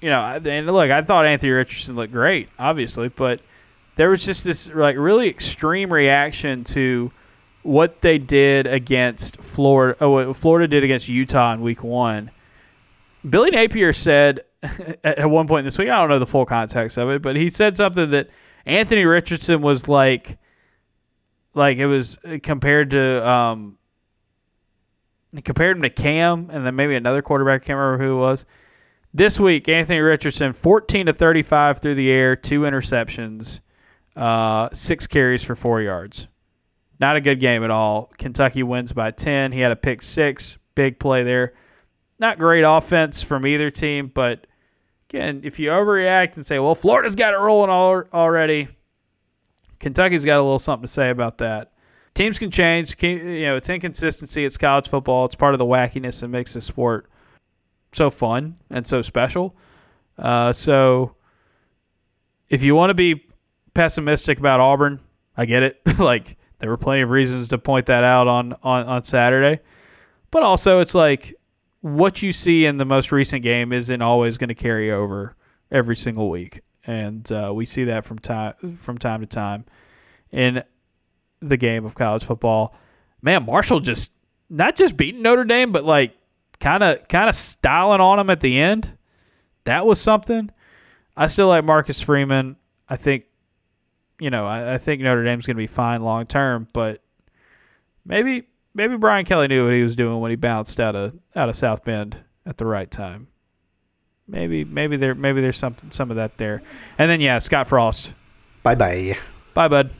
you 0.00 0.10
know, 0.10 0.20
and 0.20 0.66
look, 0.66 0.90
I 0.90 1.02
thought 1.02 1.26
Anthony 1.26 1.50
Richardson 1.50 1.96
looked 1.96 2.12
great, 2.12 2.48
obviously, 2.58 3.08
but 3.08 3.40
there 3.96 4.10
was 4.10 4.24
just 4.24 4.44
this 4.44 4.68
like 4.72 4.96
really 4.96 5.28
extreme 5.28 5.92
reaction 5.92 6.62
to 6.64 7.10
what 7.62 8.00
they 8.00 8.18
did 8.18 8.66
against 8.66 9.38
Florida. 9.38 9.96
Oh, 10.00 10.10
what 10.10 10.36
Florida 10.36 10.68
did 10.68 10.84
against 10.84 11.08
Utah 11.08 11.52
in 11.52 11.62
Week 11.62 11.82
One. 11.82 12.30
Billy 13.28 13.50
Napier 13.50 13.92
said 13.92 14.44
at 15.04 15.28
one 15.28 15.46
point 15.46 15.64
this 15.64 15.78
week. 15.78 15.88
I 15.88 15.96
don't 15.96 16.08
know 16.08 16.18
the 16.18 16.26
full 16.26 16.46
context 16.46 16.98
of 16.98 17.10
it, 17.10 17.22
but 17.22 17.36
he 17.36 17.48
said 17.48 17.76
something 17.76 18.10
that 18.10 18.28
Anthony 18.66 19.04
Richardson 19.04 19.62
was 19.62 19.88
like, 19.88 20.38
like 21.54 21.78
it 21.78 21.86
was 21.86 22.18
compared 22.42 22.90
to 22.90 23.28
um, 23.28 23.78
compared 25.44 25.76
him 25.76 25.82
to 25.82 25.90
Cam, 25.90 26.50
and 26.50 26.66
then 26.66 26.74
maybe 26.76 26.94
another 26.96 27.22
quarterback. 27.22 27.62
I 27.62 27.66
can't 27.66 27.78
remember 27.78 28.04
who 28.04 28.16
it 28.16 28.20
was. 28.20 28.44
This 29.14 29.40
week, 29.40 29.68
Anthony 29.68 30.00
Richardson, 30.00 30.52
fourteen 30.52 31.06
to 31.06 31.12
thirty-five 31.12 31.80
through 31.80 31.94
the 31.94 32.10
air, 32.10 32.36
two 32.36 32.60
interceptions, 32.62 33.60
uh, 34.16 34.68
six 34.72 35.06
carries 35.06 35.44
for 35.44 35.56
four 35.56 35.80
yards. 35.80 36.26
Not 37.00 37.14
a 37.14 37.20
good 37.20 37.38
game 37.38 37.62
at 37.62 37.70
all. 37.70 38.10
Kentucky 38.18 38.64
wins 38.64 38.92
by 38.92 39.12
ten. 39.12 39.52
He 39.52 39.60
had 39.60 39.70
a 39.70 39.76
pick 39.76 40.02
six, 40.02 40.58
big 40.74 40.98
play 40.98 41.22
there. 41.22 41.54
Not 42.18 42.38
great 42.40 42.62
offense 42.62 43.22
from 43.22 43.46
either 43.46 43.70
team, 43.70 44.10
but 44.12 44.47
again, 45.08 45.40
if 45.44 45.58
you 45.58 45.70
overreact 45.70 46.36
and 46.36 46.44
say, 46.44 46.58
well, 46.58 46.74
Florida's 46.74 47.16
got 47.16 47.34
it 47.34 47.38
rolling 47.38 47.70
already, 47.70 48.68
Kentucky's 49.80 50.24
got 50.24 50.38
a 50.38 50.42
little 50.42 50.58
something 50.58 50.86
to 50.86 50.92
say 50.92 51.10
about 51.10 51.38
that. 51.38 51.72
Teams 52.14 52.38
can 52.38 52.50
change. 52.50 53.00
You 53.02 53.42
know, 53.42 53.56
it's 53.56 53.68
inconsistency. 53.68 54.44
It's 54.44 54.56
college 54.56 54.88
football. 54.88 55.24
It's 55.24 55.34
part 55.34 55.54
of 55.54 55.58
the 55.58 55.64
wackiness 55.64 56.20
that 56.20 56.28
makes 56.28 56.54
the 56.54 56.60
sport 56.60 57.08
so 57.92 58.10
fun 58.10 58.56
and 58.70 58.86
so 58.86 59.02
special. 59.02 59.56
Uh, 60.18 60.52
so, 60.52 61.14
if 62.48 62.62
you 62.64 62.74
want 62.74 62.90
to 62.90 62.94
be 62.94 63.24
pessimistic 63.74 64.38
about 64.38 64.58
Auburn, 64.58 64.98
I 65.36 65.46
get 65.46 65.62
it. 65.62 65.80
like 65.98 66.36
there 66.58 66.70
were 66.70 66.76
plenty 66.76 67.02
of 67.02 67.10
reasons 67.10 67.46
to 67.48 67.58
point 67.58 67.86
that 67.86 68.02
out 68.02 68.26
on 68.26 68.54
on 68.64 68.84
on 68.86 69.04
Saturday, 69.04 69.62
but 70.32 70.42
also 70.42 70.80
it's 70.80 70.96
like 70.96 71.37
what 71.80 72.22
you 72.22 72.32
see 72.32 72.66
in 72.66 72.76
the 72.76 72.84
most 72.84 73.12
recent 73.12 73.42
game 73.42 73.72
isn't 73.72 74.02
always 74.02 74.38
going 74.38 74.48
to 74.48 74.54
carry 74.54 74.90
over 74.90 75.36
every 75.70 75.96
single 75.96 76.30
week, 76.30 76.62
and 76.86 77.30
uh, 77.30 77.52
we 77.54 77.64
see 77.64 77.84
that 77.84 78.04
from 78.04 78.18
time 78.18 78.76
from 78.76 78.98
time 78.98 79.20
to 79.20 79.26
time 79.26 79.64
in 80.32 80.62
the 81.40 81.56
game 81.56 81.84
of 81.84 81.94
college 81.94 82.24
football. 82.24 82.74
Man, 83.22 83.46
Marshall 83.46 83.80
just 83.80 84.12
not 84.50 84.76
just 84.76 84.96
beating 84.96 85.22
Notre 85.22 85.44
Dame, 85.44 85.72
but 85.72 85.84
like 85.84 86.16
kind 86.60 86.82
of 86.82 87.06
kind 87.08 87.28
of 87.28 87.34
styling 87.34 88.00
on 88.00 88.18
them 88.18 88.30
at 88.30 88.40
the 88.40 88.58
end. 88.58 88.96
That 89.64 89.86
was 89.86 90.00
something. 90.00 90.50
I 91.16 91.26
still 91.26 91.48
like 91.48 91.64
Marcus 91.64 92.00
Freeman. 92.00 92.56
I 92.88 92.96
think, 92.96 93.24
you 94.18 94.30
know, 94.30 94.46
I, 94.46 94.74
I 94.74 94.78
think 94.78 95.02
Notre 95.02 95.24
Dame's 95.24 95.46
going 95.46 95.56
to 95.56 95.62
be 95.62 95.66
fine 95.66 96.02
long 96.02 96.26
term, 96.26 96.68
but 96.72 97.02
maybe 98.04 98.48
maybe 98.78 98.96
Brian 98.96 99.26
Kelly 99.26 99.48
knew 99.48 99.64
what 99.64 99.74
he 99.74 99.82
was 99.82 99.96
doing 99.96 100.20
when 100.20 100.30
he 100.30 100.36
bounced 100.36 100.80
out 100.80 100.96
of 100.96 101.18
out 101.36 101.50
of 101.50 101.56
South 101.56 101.84
Bend 101.84 102.16
at 102.46 102.56
the 102.56 102.64
right 102.64 102.90
time. 102.90 103.26
Maybe 104.26 104.64
maybe 104.64 104.96
there 104.96 105.14
maybe 105.14 105.42
there's 105.42 105.58
some 105.58 105.76
some 105.90 106.10
of 106.10 106.16
that 106.16 106.38
there. 106.38 106.62
And 106.96 107.10
then 107.10 107.20
yeah, 107.20 107.40
Scott 107.40 107.68
Frost. 107.68 108.14
Bye 108.62 108.76
bye. 108.76 109.18
Bye 109.52 109.68
bud. 109.68 109.90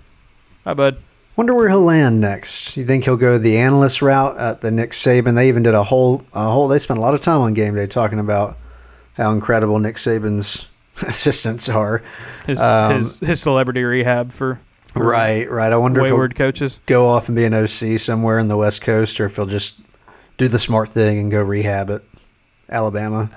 Bye 0.65 0.75
bud. 0.75 1.03
Wonder 1.37 1.55
where 1.55 1.69
he'll 1.69 1.83
land 1.83 2.21
next. 2.21 2.77
You 2.77 2.85
think 2.85 3.05
he'll 3.05 3.17
go 3.17 3.39
the 3.39 3.59
analyst 3.59 4.03
route 4.03 4.37
at 4.39 4.61
the 4.61 4.71
Nick 4.71 4.91
Saban? 4.91 5.35
They 5.35 5.49
even 5.49 5.63
did 5.63 5.75
a 5.75 5.85
whole 5.85 6.25
a 6.33 6.51
whole. 6.51 6.69
They 6.69 6.79
spent 6.79 6.99
a 6.99 7.03
lot 7.03 7.15
of 7.15 7.21
time 7.21 7.41
on 7.41 7.55
game 7.55 7.75
day 7.75 7.87
talking 7.87 8.19
about 8.19 8.57
how 9.15 9.33
incredible 9.33 9.79
Nick 9.79 9.97
Saban's 9.97 10.69
assistants 11.03 11.69
are. 11.69 12.03
His 12.47 12.61
um, 12.61 12.97
his, 12.97 13.19
his 13.19 13.41
celebrity 13.41 13.83
rehab 13.83 14.33
for 14.33 14.61
right, 15.01 15.51
right. 15.51 15.73
I 15.73 15.77
wonder 15.77 16.03
wayward 16.03 16.33
if 16.33 16.39
he'll 16.39 16.47
coaches 16.47 16.79
go 16.87 17.07
off 17.09 17.29
and 17.29 17.37
be 17.37 17.45
an 17.45 17.55
OC 17.55 17.99
somewhere 17.99 18.39
in 18.39 18.49
the 18.49 18.57
West 18.57 18.83
Coast, 18.83 19.21
or 19.21 19.27
if 19.27 19.37
he'll 19.37 19.47
just 19.47 19.79
do 20.37 20.49
the 20.49 20.59
smart 20.59 20.91
thing 20.91 21.19
and 21.19 21.31
go 21.31 21.43
rehab 21.43 21.91
at 21.91 22.03
Alabama. 22.69 23.31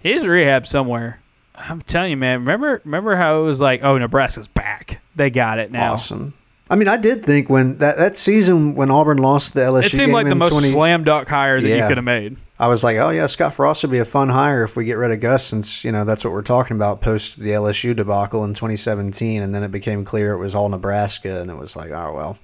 He's 0.00 0.26
rehab 0.26 0.66
somewhere. 0.66 1.20
I'm 1.54 1.82
telling 1.82 2.10
you, 2.10 2.16
man. 2.16 2.40
Remember, 2.40 2.80
remember 2.84 3.16
how 3.16 3.40
it 3.40 3.44
was 3.44 3.60
like, 3.60 3.82
oh, 3.82 3.98
Nebraska's 3.98 4.48
back. 4.48 5.00
They 5.14 5.30
got 5.30 5.58
it 5.58 5.72
now. 5.72 5.94
Awesome. 5.94 6.34
I 6.68 6.76
mean, 6.76 6.88
I 6.88 6.96
did 6.96 7.24
think 7.24 7.48
when 7.48 7.78
that, 7.78 7.96
that 7.96 8.16
season 8.16 8.74
when 8.74 8.90
Auburn 8.90 9.18
lost 9.18 9.54
the 9.54 9.60
LSU, 9.60 9.84
it 9.84 9.90
seemed 9.90 10.12
like 10.12 10.26
the 10.26 10.34
most 10.34 10.52
20, 10.52 10.72
slam 10.72 11.04
dunk 11.04 11.28
hire 11.28 11.60
that 11.60 11.68
yeah, 11.68 11.76
you 11.76 11.88
could 11.88 11.96
have 11.96 12.04
made. 12.04 12.36
I 12.58 12.68
was 12.68 12.82
like, 12.82 12.96
oh 12.96 13.10
yeah, 13.10 13.26
Scott 13.26 13.54
Frost 13.54 13.82
would 13.82 13.90
be 13.90 13.98
a 13.98 14.04
fun 14.04 14.30
hire 14.30 14.64
if 14.64 14.76
we 14.76 14.84
get 14.86 14.96
rid 14.96 15.10
of 15.10 15.20
Gus, 15.20 15.44
since 15.44 15.84
you 15.84 15.92
know 15.92 16.04
that's 16.04 16.24
what 16.24 16.32
we're 16.32 16.42
talking 16.42 16.76
about 16.76 17.02
post 17.02 17.38
the 17.38 17.50
LSU 17.50 17.94
debacle 17.94 18.44
in 18.44 18.54
2017, 18.54 19.42
and 19.42 19.54
then 19.54 19.62
it 19.62 19.70
became 19.70 20.04
clear 20.04 20.32
it 20.32 20.38
was 20.38 20.54
all 20.54 20.68
Nebraska, 20.68 21.40
and 21.40 21.50
it 21.50 21.56
was 21.56 21.76
like, 21.76 21.90
oh 21.90 22.14
well, 22.14 22.38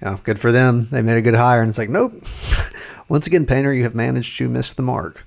you 0.00 0.10
know, 0.10 0.20
good 0.24 0.40
for 0.40 0.50
them, 0.50 0.88
they 0.90 1.02
made 1.02 1.18
a 1.18 1.22
good 1.22 1.34
hire, 1.34 1.60
and 1.60 1.68
it's 1.68 1.78
like, 1.78 1.90
nope. 1.90 2.14
Once 3.08 3.26
again, 3.26 3.44
Painter, 3.44 3.74
you 3.74 3.82
have 3.82 3.94
managed 3.94 4.38
to 4.38 4.48
miss 4.48 4.72
the 4.72 4.82
mark. 4.82 5.26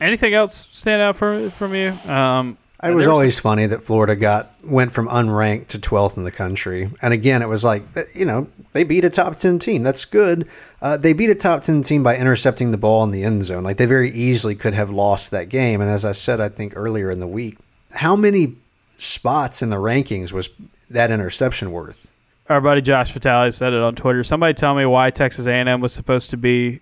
Anything 0.00 0.34
else 0.34 0.66
stand 0.72 1.00
out 1.00 1.16
from 1.16 1.48
from 1.50 1.76
you? 1.76 1.90
Um, 2.10 2.58
it 2.82 2.94
was 2.94 3.06
always 3.06 3.36
some... 3.36 3.42
funny 3.42 3.66
that 3.66 3.82
Florida 3.82 4.16
got 4.16 4.50
went 4.64 4.92
from 4.92 5.08
unranked 5.08 5.68
to 5.68 5.78
12th 5.78 6.16
in 6.16 6.24
the 6.24 6.30
country. 6.30 6.90
And 7.00 7.14
again, 7.14 7.42
it 7.42 7.48
was 7.48 7.62
like, 7.64 7.82
you 8.14 8.24
know, 8.24 8.48
they 8.72 8.84
beat 8.84 9.04
a 9.04 9.10
top 9.10 9.36
10 9.36 9.58
team. 9.58 9.82
That's 9.82 10.04
good. 10.04 10.48
Uh, 10.80 10.96
they 10.96 11.12
beat 11.12 11.30
a 11.30 11.34
top 11.34 11.62
10 11.62 11.82
team 11.82 12.02
by 12.02 12.16
intercepting 12.16 12.70
the 12.70 12.76
ball 12.78 13.04
in 13.04 13.10
the 13.10 13.22
end 13.22 13.44
zone. 13.44 13.62
Like 13.62 13.76
they 13.76 13.86
very 13.86 14.10
easily 14.10 14.54
could 14.54 14.74
have 14.74 14.90
lost 14.90 15.30
that 15.30 15.48
game. 15.48 15.80
And 15.80 15.90
as 15.90 16.04
I 16.04 16.12
said, 16.12 16.40
I 16.40 16.48
think 16.48 16.72
earlier 16.76 17.10
in 17.10 17.20
the 17.20 17.26
week, 17.26 17.58
how 17.92 18.16
many 18.16 18.56
spots 18.98 19.62
in 19.62 19.70
the 19.70 19.76
rankings 19.76 20.32
was 20.32 20.50
that 20.90 21.10
interception 21.10 21.72
worth? 21.72 22.10
Our 22.48 22.60
buddy 22.60 22.82
Josh 22.82 23.12
Vitale 23.12 23.52
said 23.52 23.72
it 23.72 23.80
on 23.80 23.94
Twitter. 23.94 24.24
Somebody 24.24 24.54
tell 24.54 24.74
me 24.74 24.84
why 24.84 25.10
Texas 25.10 25.46
A&M 25.46 25.80
was 25.80 25.92
supposed 25.92 26.30
to 26.30 26.36
be 26.36 26.80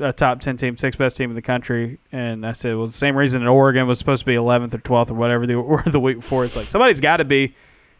a 0.00 0.12
top 0.12 0.40
10 0.40 0.56
team, 0.56 0.76
sixth 0.76 0.98
best 0.98 1.16
team 1.16 1.30
in 1.30 1.36
the 1.36 1.42
country. 1.42 1.98
And 2.12 2.46
I 2.46 2.52
said, 2.52 2.76
well, 2.76 2.86
the 2.86 2.92
same 2.92 3.16
reason 3.16 3.44
that 3.44 3.48
Oregon 3.50 3.86
was 3.86 3.98
supposed 3.98 4.20
to 4.20 4.26
be 4.26 4.34
11th 4.34 4.74
or 4.74 4.78
12th 4.78 5.10
or 5.10 5.14
whatever 5.14 5.62
were 5.62 5.82
the 5.82 6.00
week 6.00 6.16
before. 6.18 6.44
It's 6.44 6.56
like 6.56 6.66
somebody's 6.66 7.00
got 7.00 7.18
to 7.18 7.24
be, 7.24 7.54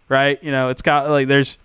right? 0.09 0.43
You 0.43 0.53
know, 0.53 0.69
it's 0.71 0.83
got 0.83 1.09
like 1.09 1.29
there's 1.29 1.59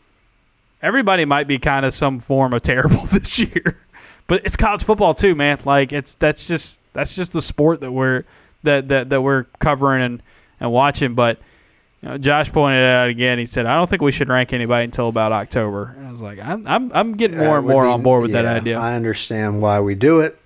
everybody 0.81 1.25
might 1.25 1.47
be 1.47 1.57
kind 1.57 1.85
of 1.85 1.93
some 1.93 2.19
form 2.19 2.53
of 2.53 2.61
terrible 2.61 3.05
this 3.11 3.39
year, 3.39 3.79
but 4.27 4.45
it's 4.45 4.55
college 4.55 4.83
football 4.83 5.13
too, 5.13 5.35
man. 5.35 5.59
Like 5.65 5.91
it's 5.91 6.15
that's 6.15 6.47
just 6.47 6.79
that's 6.93 7.15
just 7.15 7.33
the 7.33 7.41
sport 7.41 7.81
that 7.81 7.91
we're 7.91 8.23
that 8.63 8.87
that, 8.89 9.09
that 9.09 9.21
we're 9.21 9.45
covering 9.59 10.03
and, 10.03 10.23
and 10.59 10.71
watching. 10.71 11.15
But 11.15 11.39
you 12.05 12.11
know, 12.11 12.17
Josh 12.19 12.51
pointed 12.51 12.83
it 12.83 12.85
out 12.85 13.09
again. 13.09 13.39
He 13.39 13.47
said, 13.47 13.65
"I 13.65 13.75
don't 13.75 13.89
think 13.89 14.03
we 14.03 14.11
should 14.11 14.29
rank 14.29 14.53
anybody 14.53 14.85
until 14.85 15.09
about 15.09 15.31
October." 15.31 15.95
And 15.97 16.07
I 16.07 16.11
was 16.11 16.21
like, 16.21 16.37
"I'm 16.37 16.65
I'm, 16.67 16.91
I'm 16.93 17.17
getting 17.17 17.39
more 17.39 17.57
and 17.57 17.67
more 17.67 17.85
be, 17.85 17.89
on 17.89 18.03
board 18.03 18.21
with 18.21 18.29
yeah, 18.29 18.43
that 18.43 18.57
idea." 18.57 18.77
I 18.77 18.93
understand 18.93 19.59
why 19.59 19.79
we 19.79 19.95
do 19.95 20.19
it. 20.19 20.39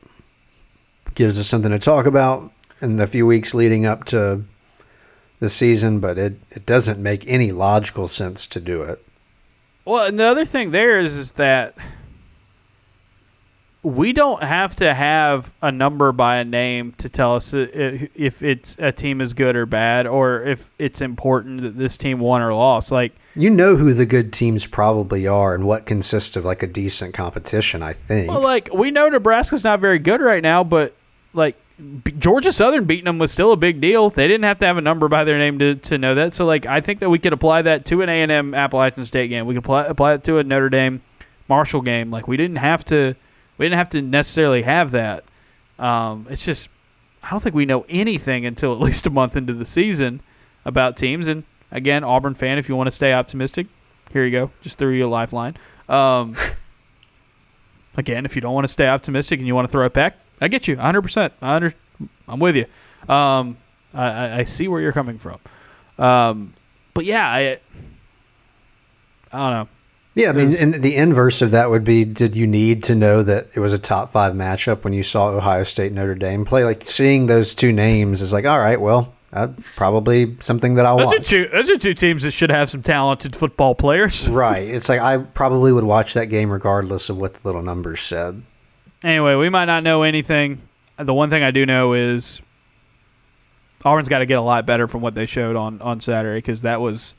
Gives 1.15 1.37
us 1.37 1.47
something 1.47 1.71
to 1.71 1.77
talk 1.77 2.05
about 2.05 2.49
in 2.81 2.95
the 2.95 3.07
few 3.07 3.27
weeks 3.27 3.53
leading 3.53 3.85
up 3.85 4.05
to 4.05 4.45
the 5.41 5.49
season, 5.49 5.99
but 5.99 6.17
it, 6.17 6.39
it 6.49 6.65
doesn't 6.65 7.03
make 7.03 7.27
any 7.27 7.51
logical 7.51 8.07
sense 8.07 8.45
to 8.47 8.61
do 8.61 8.83
it. 8.83 9.05
Well, 9.83 10.05
and 10.05 10.17
the 10.17 10.27
other 10.27 10.45
thing 10.45 10.71
there 10.71 10.97
is, 10.97 11.17
is 11.17 11.33
that 11.33 11.75
we 13.81 14.11
don't 14.11 14.43
have 14.43 14.75
to 14.75 14.93
have 14.93 15.53
a 15.61 15.71
number 15.71 16.11
by 16.11 16.37
a 16.37 16.45
name 16.45 16.93
to 16.97 17.07
tell 17.07 17.35
us 17.35 17.53
uh, 17.53 17.59
uh, 17.73 18.07
if 18.13 18.43
it's 18.43 18.75
a 18.77 18.91
team 18.91 19.21
is 19.21 19.33
good 19.33 19.55
or 19.55 19.65
bad, 19.65 20.05
or 20.05 20.41
if 20.43 20.69
it's 20.79 21.01
important 21.01 21.61
that 21.61 21.77
this 21.77 21.97
team 21.97 22.19
won 22.19 22.41
or 22.41 22.53
lost. 22.53 22.91
Like 22.91 23.13
you 23.35 23.49
know 23.49 23.77
who 23.77 23.93
the 23.93 24.05
good 24.05 24.33
teams 24.33 24.67
probably 24.67 25.27
are 25.27 25.55
and 25.55 25.65
what 25.65 25.85
consists 25.85 26.35
of 26.35 26.43
like 26.43 26.61
a 26.61 26.67
decent 26.67 27.13
competition. 27.13 27.81
I 27.81 27.93
think. 27.93 28.29
Well, 28.29 28.41
like 28.41 28.69
we 28.73 28.91
know 28.91 29.07
Nebraska's 29.07 29.63
not 29.63 29.79
very 29.79 29.99
good 29.99 30.19
right 30.19 30.43
now, 30.43 30.63
but 30.63 30.93
like 31.33 31.55
Georgia 32.17 32.51
Southern 32.51 32.83
beating 32.83 33.05
them 33.05 33.17
was 33.17 33.31
still 33.31 33.53
a 33.53 33.57
big 33.57 33.79
deal. 33.79 34.09
They 34.09 34.27
didn't 34.27 34.43
have 34.43 34.59
to 34.59 34.65
have 34.65 34.77
a 34.77 34.81
number 34.81 35.07
by 35.07 35.23
their 35.23 35.37
name 35.37 35.57
to, 35.59 35.75
to 35.75 35.97
know 35.97 36.15
that. 36.15 36.33
So 36.33 36.45
like 36.45 36.65
I 36.65 36.81
think 36.81 36.99
that 36.99 37.09
we 37.09 37.19
could 37.19 37.31
apply 37.31 37.61
that 37.61 37.85
to 37.85 38.01
an 38.01 38.09
A 38.09 38.21
and 38.21 38.31
M 38.31 38.53
Appalachian 38.53 39.05
State 39.05 39.29
game. 39.29 39.45
We 39.45 39.53
could 39.53 39.63
apply, 39.63 39.85
apply 39.85 40.15
it 40.15 40.25
to 40.25 40.39
a 40.39 40.43
Notre 40.43 40.69
Dame 40.69 41.01
Marshall 41.47 41.81
game. 41.81 42.11
Like 42.11 42.27
we 42.27 42.35
didn't 42.35 42.57
have 42.57 42.83
to 42.85 43.15
we 43.59 43.65
didn't 43.65 43.77
have 43.77 43.89
to 43.89 44.01
necessarily 44.01 44.63
have 44.63 44.91
that. 44.91 45.25
Um, 45.77 46.25
it's 46.29 46.43
just 46.43 46.69
I 47.21 47.29
don't 47.29 47.41
think 47.41 47.53
we 47.53 47.65
know 47.65 47.85
anything 47.89 48.45
until 48.45 48.73
at 48.73 48.79
least 48.81 49.05
a 49.05 49.11
month 49.11 49.35
into 49.35 49.53
the 49.53 49.65
season 49.65 50.21
about 50.65 50.97
teams. 50.97 51.27
And 51.27 51.43
again, 51.71 52.03
Auburn 52.03 52.33
fan, 52.33 52.57
if 52.57 52.67
you 52.67 52.75
want 52.75 52.87
to 52.87 52.91
stay 52.91 53.13
optimistic, 53.13 53.67
here 54.11 54.25
you 54.25 54.31
go. 54.31 54.51
Just 54.61 54.77
threw 54.77 54.91
you 54.91 55.05
a 55.05 55.07
lifeline. 55.07 55.55
Um, 55.87 56.35
again, 57.97 58.25
if 58.25 58.35
you 58.35 58.41
don't 58.41 58.53
want 58.53 58.65
to 58.65 58.71
stay 58.71 58.87
optimistic 58.87 59.39
and 59.39 59.47
you 59.47 59.53
want 59.53 59.67
to 59.67 59.71
throw 59.71 59.85
it 59.85 59.93
back, 59.93 60.17
I 60.41 60.47
get 60.47 60.67
you 60.67 60.77
100%. 60.77 61.31
I 61.41 61.55
under, 61.55 61.73
I'm 62.27 62.39
with 62.39 62.55
you. 62.55 62.65
Um, 63.13 63.57
I, 63.93 64.39
I, 64.41 64.43
see 64.43 64.67
where 64.67 64.79
you're 64.79 64.91
coming 64.91 65.17
from. 65.17 65.39
Um, 65.97 66.53
but 66.93 67.05
yeah, 67.05 67.27
I, 67.27 67.59
I 69.31 69.37
don't 69.39 69.51
know. 69.51 69.67
Yeah, 70.19 70.31
I 70.31 70.33
mean, 70.33 70.53
and 70.59 70.73
the 70.73 70.97
inverse 70.97 71.41
of 71.41 71.51
that 71.51 71.69
would 71.69 71.85
be: 71.85 72.03
Did 72.03 72.35
you 72.35 72.45
need 72.45 72.83
to 72.83 72.95
know 72.95 73.23
that 73.23 73.47
it 73.55 73.59
was 73.59 73.71
a 73.71 73.79
top 73.79 74.11
five 74.11 74.33
matchup 74.33 74.83
when 74.83 74.91
you 74.91 75.01
saw 75.01 75.29
Ohio 75.29 75.63
State 75.63 75.93
Notre 75.93 76.13
Dame 76.15 76.43
play? 76.43 76.65
Like 76.65 76.85
seeing 76.85 77.27
those 77.27 77.53
two 77.55 77.71
names 77.71 78.19
is 78.19 78.33
like, 78.33 78.45
all 78.45 78.59
right, 78.59 78.81
well, 78.81 79.13
uh, 79.31 79.47
probably 79.77 80.35
something 80.41 80.75
that 80.75 80.85
I'll 80.85 80.97
those 80.97 81.07
watch. 81.07 81.19
Are 81.19 81.23
two, 81.23 81.47
those 81.47 81.69
are 81.69 81.77
two 81.77 81.93
teams 81.93 82.23
that 82.23 82.31
should 82.31 82.49
have 82.49 82.69
some 82.69 82.81
talented 82.81 83.33
football 83.33 83.75
players. 83.75 84.27
Right. 84.39 84.67
It's 84.67 84.89
like 84.89 84.99
I 85.01 85.17
probably 85.17 85.71
would 85.71 85.83
watch 85.83 86.13
that 86.15 86.25
game 86.25 86.51
regardless 86.51 87.09
of 87.09 87.17
what 87.17 87.35
the 87.35 87.47
little 87.47 87.61
numbers 87.61 88.01
said. 88.01 88.41
Anyway, 89.03 89.35
we 89.35 89.49
might 89.49 89.65
not 89.65 89.83
know 89.83 90.03
anything. 90.03 90.61
The 90.97 91.13
one 91.13 91.29
thing 91.29 91.43
I 91.43 91.51
do 91.51 91.65
know 91.65 91.93
is 91.93 92.41
Auburn's 93.85 94.09
got 94.09 94.19
to 94.19 94.25
get 94.25 94.37
a 94.37 94.41
lot 94.41 94.65
better 94.65 94.87
from 94.87 95.01
what 95.01 95.15
they 95.15 95.25
showed 95.25 95.55
on 95.55 95.81
on 95.81 96.01
Saturday 96.01 96.39
because 96.39 96.63
that 96.63 96.81
was 96.81 97.15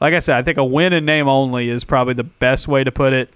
like 0.00 0.14
I 0.14 0.20
said, 0.20 0.36
I 0.36 0.42
think 0.42 0.58
a 0.58 0.64
win 0.64 0.92
in 0.92 1.04
name 1.04 1.28
only 1.28 1.68
is 1.68 1.84
probably 1.84 2.14
the 2.14 2.24
best 2.24 2.68
way 2.68 2.84
to 2.84 2.92
put 2.92 3.12
it. 3.12 3.30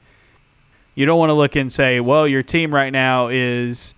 You 0.95 1.07
don't 1.07 1.19
want 1.19 1.31
to 1.31 1.35
look 1.35 1.57
and 1.57 1.73
say, 1.73 2.01
well, 2.01 2.29
your 2.29 2.43
team 2.43 2.73
right 2.73 2.91
now 2.91 3.29
is 3.29 3.95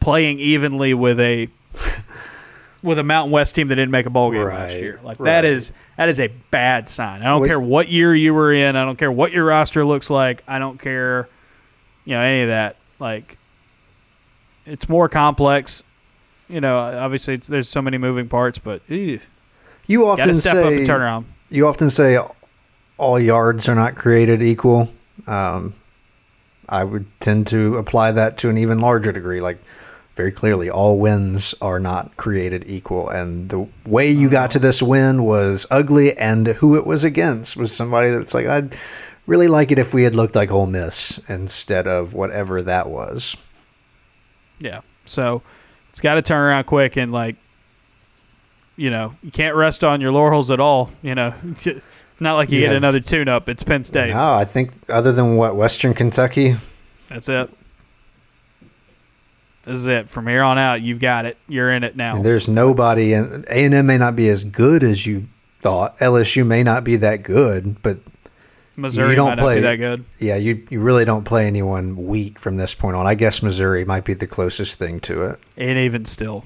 playing 0.00 0.38
evenly 0.38 0.94
with 0.94 1.18
a 1.18 1.48
with 2.82 2.98
a 2.98 3.02
Mountain 3.02 3.32
West 3.32 3.54
team 3.54 3.68
that 3.68 3.76
didn't 3.76 3.90
make 3.90 4.06
a 4.06 4.10
bowl 4.10 4.30
game 4.30 4.42
right, 4.42 4.68
last 4.68 4.76
year. 4.76 5.00
Like 5.02 5.18
right. 5.18 5.26
that 5.26 5.44
is 5.44 5.72
that 5.96 6.08
is 6.08 6.20
a 6.20 6.28
bad 6.50 6.88
sign. 6.88 7.22
I 7.22 7.26
don't 7.26 7.42
Wait. 7.42 7.48
care 7.48 7.60
what 7.60 7.88
year 7.88 8.14
you 8.14 8.34
were 8.34 8.52
in. 8.52 8.76
I 8.76 8.84
don't 8.84 8.96
care 8.96 9.10
what 9.10 9.32
your 9.32 9.46
roster 9.46 9.84
looks 9.84 10.10
like. 10.10 10.44
I 10.46 10.58
don't 10.58 10.78
care, 10.78 11.28
you 12.04 12.14
know, 12.14 12.20
any 12.20 12.42
of 12.42 12.48
that. 12.48 12.76
Like 12.98 13.38
it's 14.66 14.88
more 14.88 15.08
complex. 15.08 15.82
You 16.48 16.60
know, 16.60 16.78
obviously 16.78 17.36
there's 17.36 17.68
so 17.68 17.82
many 17.82 17.98
moving 17.98 18.28
parts, 18.28 18.58
but 18.58 18.82
ew, 18.88 19.20
you 19.86 20.06
often 20.06 20.34
step 20.36 20.54
say 20.54 20.62
up 20.62 20.72
and 20.72 20.86
turn 20.86 21.02
around 21.02 21.26
you 21.50 21.66
often 21.66 21.90
say 21.90 22.18
all 22.96 23.18
yards 23.18 23.68
are 23.68 23.74
not 23.74 23.94
created 23.94 24.42
equal. 24.42 24.88
Um, 25.26 25.74
I 26.68 26.84
would 26.84 27.06
tend 27.20 27.46
to 27.48 27.76
apply 27.76 28.12
that 28.12 28.38
to 28.38 28.50
an 28.50 28.58
even 28.58 28.80
larger 28.80 29.12
degree. 29.12 29.40
Like, 29.40 29.58
very 30.16 30.32
clearly, 30.32 30.68
all 30.68 30.98
wins 30.98 31.54
are 31.62 31.78
not 31.78 32.16
created 32.16 32.64
equal. 32.66 33.08
And 33.08 33.48
the 33.48 33.68
way 33.86 34.10
you 34.10 34.28
got 34.28 34.50
to 34.50 34.58
this 34.58 34.82
win 34.82 35.22
was 35.22 35.64
ugly, 35.70 36.16
and 36.18 36.48
who 36.48 36.76
it 36.76 36.86
was 36.86 37.04
against 37.04 37.56
was 37.56 37.74
somebody 37.74 38.10
that's 38.10 38.34
like, 38.34 38.46
I'd 38.46 38.76
really 39.26 39.46
like 39.46 39.70
it 39.70 39.78
if 39.78 39.94
we 39.94 40.02
had 40.02 40.16
looked 40.16 40.34
like 40.34 40.50
Ole 40.50 40.66
Miss 40.66 41.18
instead 41.28 41.86
of 41.86 42.14
whatever 42.14 42.62
that 42.62 42.88
was. 42.88 43.36
Yeah. 44.58 44.80
So 45.04 45.42
it's 45.90 46.00
got 46.00 46.14
to 46.14 46.22
turn 46.22 46.40
around 46.40 46.64
quick 46.64 46.96
and, 46.96 47.12
like, 47.12 47.36
you 48.78 48.90
know, 48.90 49.14
you 49.22 49.30
can't 49.30 49.56
rest 49.56 49.82
on 49.82 50.00
your 50.00 50.12
laurels 50.12 50.50
at 50.50 50.60
all. 50.60 50.90
You 51.02 51.14
know, 51.14 51.34
it's 51.42 51.84
not 52.20 52.36
like 52.36 52.50
you, 52.50 52.60
you 52.60 52.64
get 52.64 52.72
have, 52.72 52.78
another 52.78 53.00
tune 53.00 53.28
up. 53.28 53.48
It's 53.48 53.62
Penn 53.62 53.84
State. 53.84 54.10
No, 54.10 54.34
I 54.34 54.44
think 54.44 54.72
other 54.88 55.12
than 55.12 55.36
what 55.36 55.56
Western 55.56 55.92
Kentucky, 55.92 56.56
that's 57.08 57.28
it. 57.28 57.50
This 59.64 59.74
is 59.74 59.86
it. 59.86 60.08
From 60.08 60.26
here 60.26 60.42
on 60.42 60.56
out, 60.56 60.80
you've 60.80 61.00
got 61.00 61.26
it. 61.26 61.36
You're 61.48 61.72
in 61.72 61.84
it 61.84 61.94
now. 61.96 62.22
there's 62.22 62.48
nobody, 62.48 63.12
and 63.12 63.44
A 63.46 63.64
and 63.64 63.74
M 63.74 63.86
may 63.86 63.98
not 63.98 64.16
be 64.16 64.28
as 64.28 64.44
good 64.44 64.82
as 64.82 65.04
you 65.04 65.26
thought. 65.60 65.98
LSU 65.98 66.46
may 66.46 66.62
not 66.62 66.84
be 66.84 66.96
that 66.96 67.24
good, 67.24 67.82
but 67.82 67.98
Missouri 68.76 69.10
you 69.10 69.16
don't 69.16 69.38
play 69.38 69.60
that 69.60 69.76
good. 69.76 70.04
Yeah, 70.20 70.36
you 70.36 70.66
you 70.70 70.80
really 70.80 71.04
don't 71.04 71.24
play 71.24 71.48
anyone 71.48 72.06
weak 72.06 72.38
from 72.38 72.56
this 72.56 72.74
point 72.74 72.96
on. 72.96 73.08
I 73.08 73.16
guess 73.16 73.42
Missouri 73.42 73.84
might 73.84 74.04
be 74.04 74.14
the 74.14 74.28
closest 74.28 74.78
thing 74.78 75.00
to 75.00 75.24
it. 75.24 75.40
And 75.56 75.78
even 75.78 76.04
still, 76.04 76.44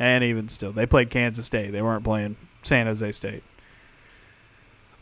and 0.00 0.24
even 0.24 0.48
still, 0.48 0.72
they 0.72 0.86
played 0.86 1.10
Kansas 1.10 1.46
State. 1.46 1.70
They 1.70 1.82
weren't 1.82 2.02
playing 2.02 2.34
San 2.64 2.86
Jose 2.86 3.12
State. 3.12 3.44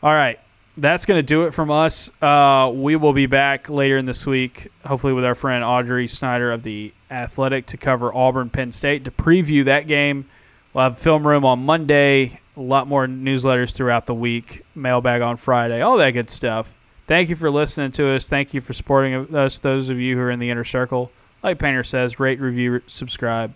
All 0.03 0.13
right. 0.13 0.39
that's 0.77 1.05
going 1.05 1.17
to 1.17 1.23
do 1.23 1.43
it 1.43 1.53
from 1.53 1.71
us. 1.71 2.09
Uh, 2.21 2.71
we 2.73 2.95
will 2.95 3.13
be 3.13 3.25
back 3.25 3.69
later 3.69 3.97
in 3.97 4.05
this 4.05 4.25
week, 4.25 4.67
hopefully 4.85 5.13
with 5.13 5.25
our 5.25 5.35
friend 5.35 5.63
Audrey 5.63 6.07
Snyder 6.07 6.51
of 6.51 6.63
the 6.63 6.93
Athletic 7.11 7.65
to 7.67 7.77
cover 7.77 8.13
Auburn 8.13 8.49
Penn 8.49 8.71
State 8.71 9.03
to 9.05 9.11
preview 9.11 9.65
that 9.65 9.87
game. 9.87 10.29
We'll 10.73 10.83
have 10.83 10.99
film 10.99 11.27
room 11.27 11.43
on 11.43 11.65
Monday. 11.65 12.39
A 12.55 12.61
lot 12.61 12.87
more 12.87 13.07
newsletters 13.07 13.73
throughout 13.73 14.05
the 14.05 14.13
week. 14.13 14.63
Mailbag 14.75 15.21
on 15.21 15.37
Friday. 15.37 15.81
All 15.81 15.97
that 15.97 16.11
good 16.11 16.29
stuff. 16.29 16.73
Thank 17.07 17.29
you 17.29 17.35
for 17.35 17.49
listening 17.49 17.91
to 17.93 18.09
us. 18.09 18.27
Thank 18.27 18.53
you 18.53 18.61
for 18.61 18.73
supporting 18.73 19.35
us. 19.35 19.59
Those 19.59 19.89
of 19.89 19.97
you 19.97 20.15
who 20.15 20.21
are 20.21 20.31
in 20.31 20.39
the 20.39 20.49
inner 20.49 20.63
circle, 20.63 21.11
like 21.41 21.57
Painter 21.57 21.83
says, 21.83 22.19
rate, 22.19 22.39
review, 22.39 22.81
subscribe. 22.85 23.55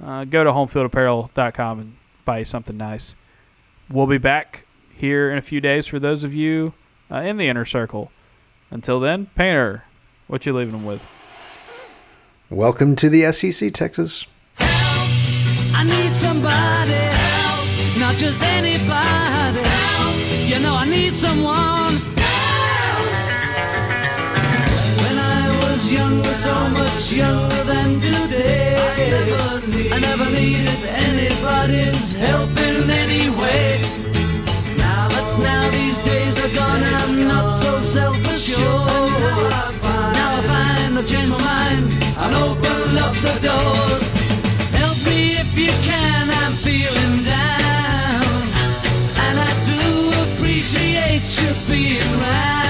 Uh, 0.00 0.24
go 0.24 0.44
to 0.44 0.50
homefieldapparel.com 0.50 1.80
and 1.80 1.96
buy 2.24 2.38
you 2.38 2.44
something 2.44 2.76
nice. 2.76 3.14
We'll 3.90 4.06
be 4.06 4.18
back 4.18 4.64
here 4.94 5.30
in 5.30 5.38
a 5.38 5.42
few 5.42 5.60
days 5.60 5.86
for 5.86 5.98
those 5.98 6.24
of 6.24 6.32
you 6.32 6.74
uh, 7.10 7.16
in 7.16 7.36
the 7.36 7.48
inner 7.48 7.64
circle. 7.64 8.10
Until 8.70 9.00
then, 9.00 9.26
Painter, 9.34 9.84
what 10.28 10.46
you 10.46 10.52
leaving 10.54 10.72
them 10.72 10.84
with? 10.86 11.02
Welcome 12.48 12.96
to 12.96 13.08
the 13.08 13.30
SEC, 13.32 13.72
Texas. 13.72 14.26
Help, 14.54 14.70
I 15.74 15.84
need 15.84 16.14
somebody 16.14 16.92
help, 16.92 17.98
not 17.98 18.14
just 18.16 18.40
anybody. 18.42 19.60
Help, 19.60 20.48
you 20.48 20.58
know 20.60 20.74
I 20.74 20.86
need 20.88 21.14
someone. 21.14 21.94
When 25.02 25.18
I 25.18 25.60
was 25.64 25.92
younger, 25.92 26.34
so 26.34 26.54
much 26.70 27.12
younger 27.12 27.64
than 27.64 27.98
today, 27.98 28.61
I 29.94 29.98
never 30.00 30.26
needed 30.30 30.80
anybody's 31.08 32.12
help 32.12 32.50
in 32.68 32.88
any 32.88 33.30
way. 33.40 33.80
Now, 34.76 35.08
but 35.08 35.38
now 35.38 35.70
these 35.70 35.98
days 36.00 36.34
are 36.44 36.54
gone, 36.54 36.82
I'm 37.00 37.28
not 37.28 37.60
so 37.62 37.82
self-assured. 37.82 39.10
Now 40.18 40.38
I 40.38 40.42
find 40.50 40.98
I've 40.98 41.06
changed 41.06 41.32
my 41.32 41.38
mind 41.38 42.02
opened 42.34 42.98
up 42.98 43.14
the 43.14 43.34
doors. 43.48 44.06
Help 44.80 44.98
me 45.06 45.36
if 45.42 45.58
you 45.58 45.72
can, 45.88 46.30
I'm 46.40 46.54
feeling 46.66 47.24
down, 47.24 48.24
and 49.24 49.36
I 49.48 49.52
do 49.70 49.82
appreciate 50.24 51.26
you 51.40 51.50
being 51.68 52.20
right. 52.20 52.61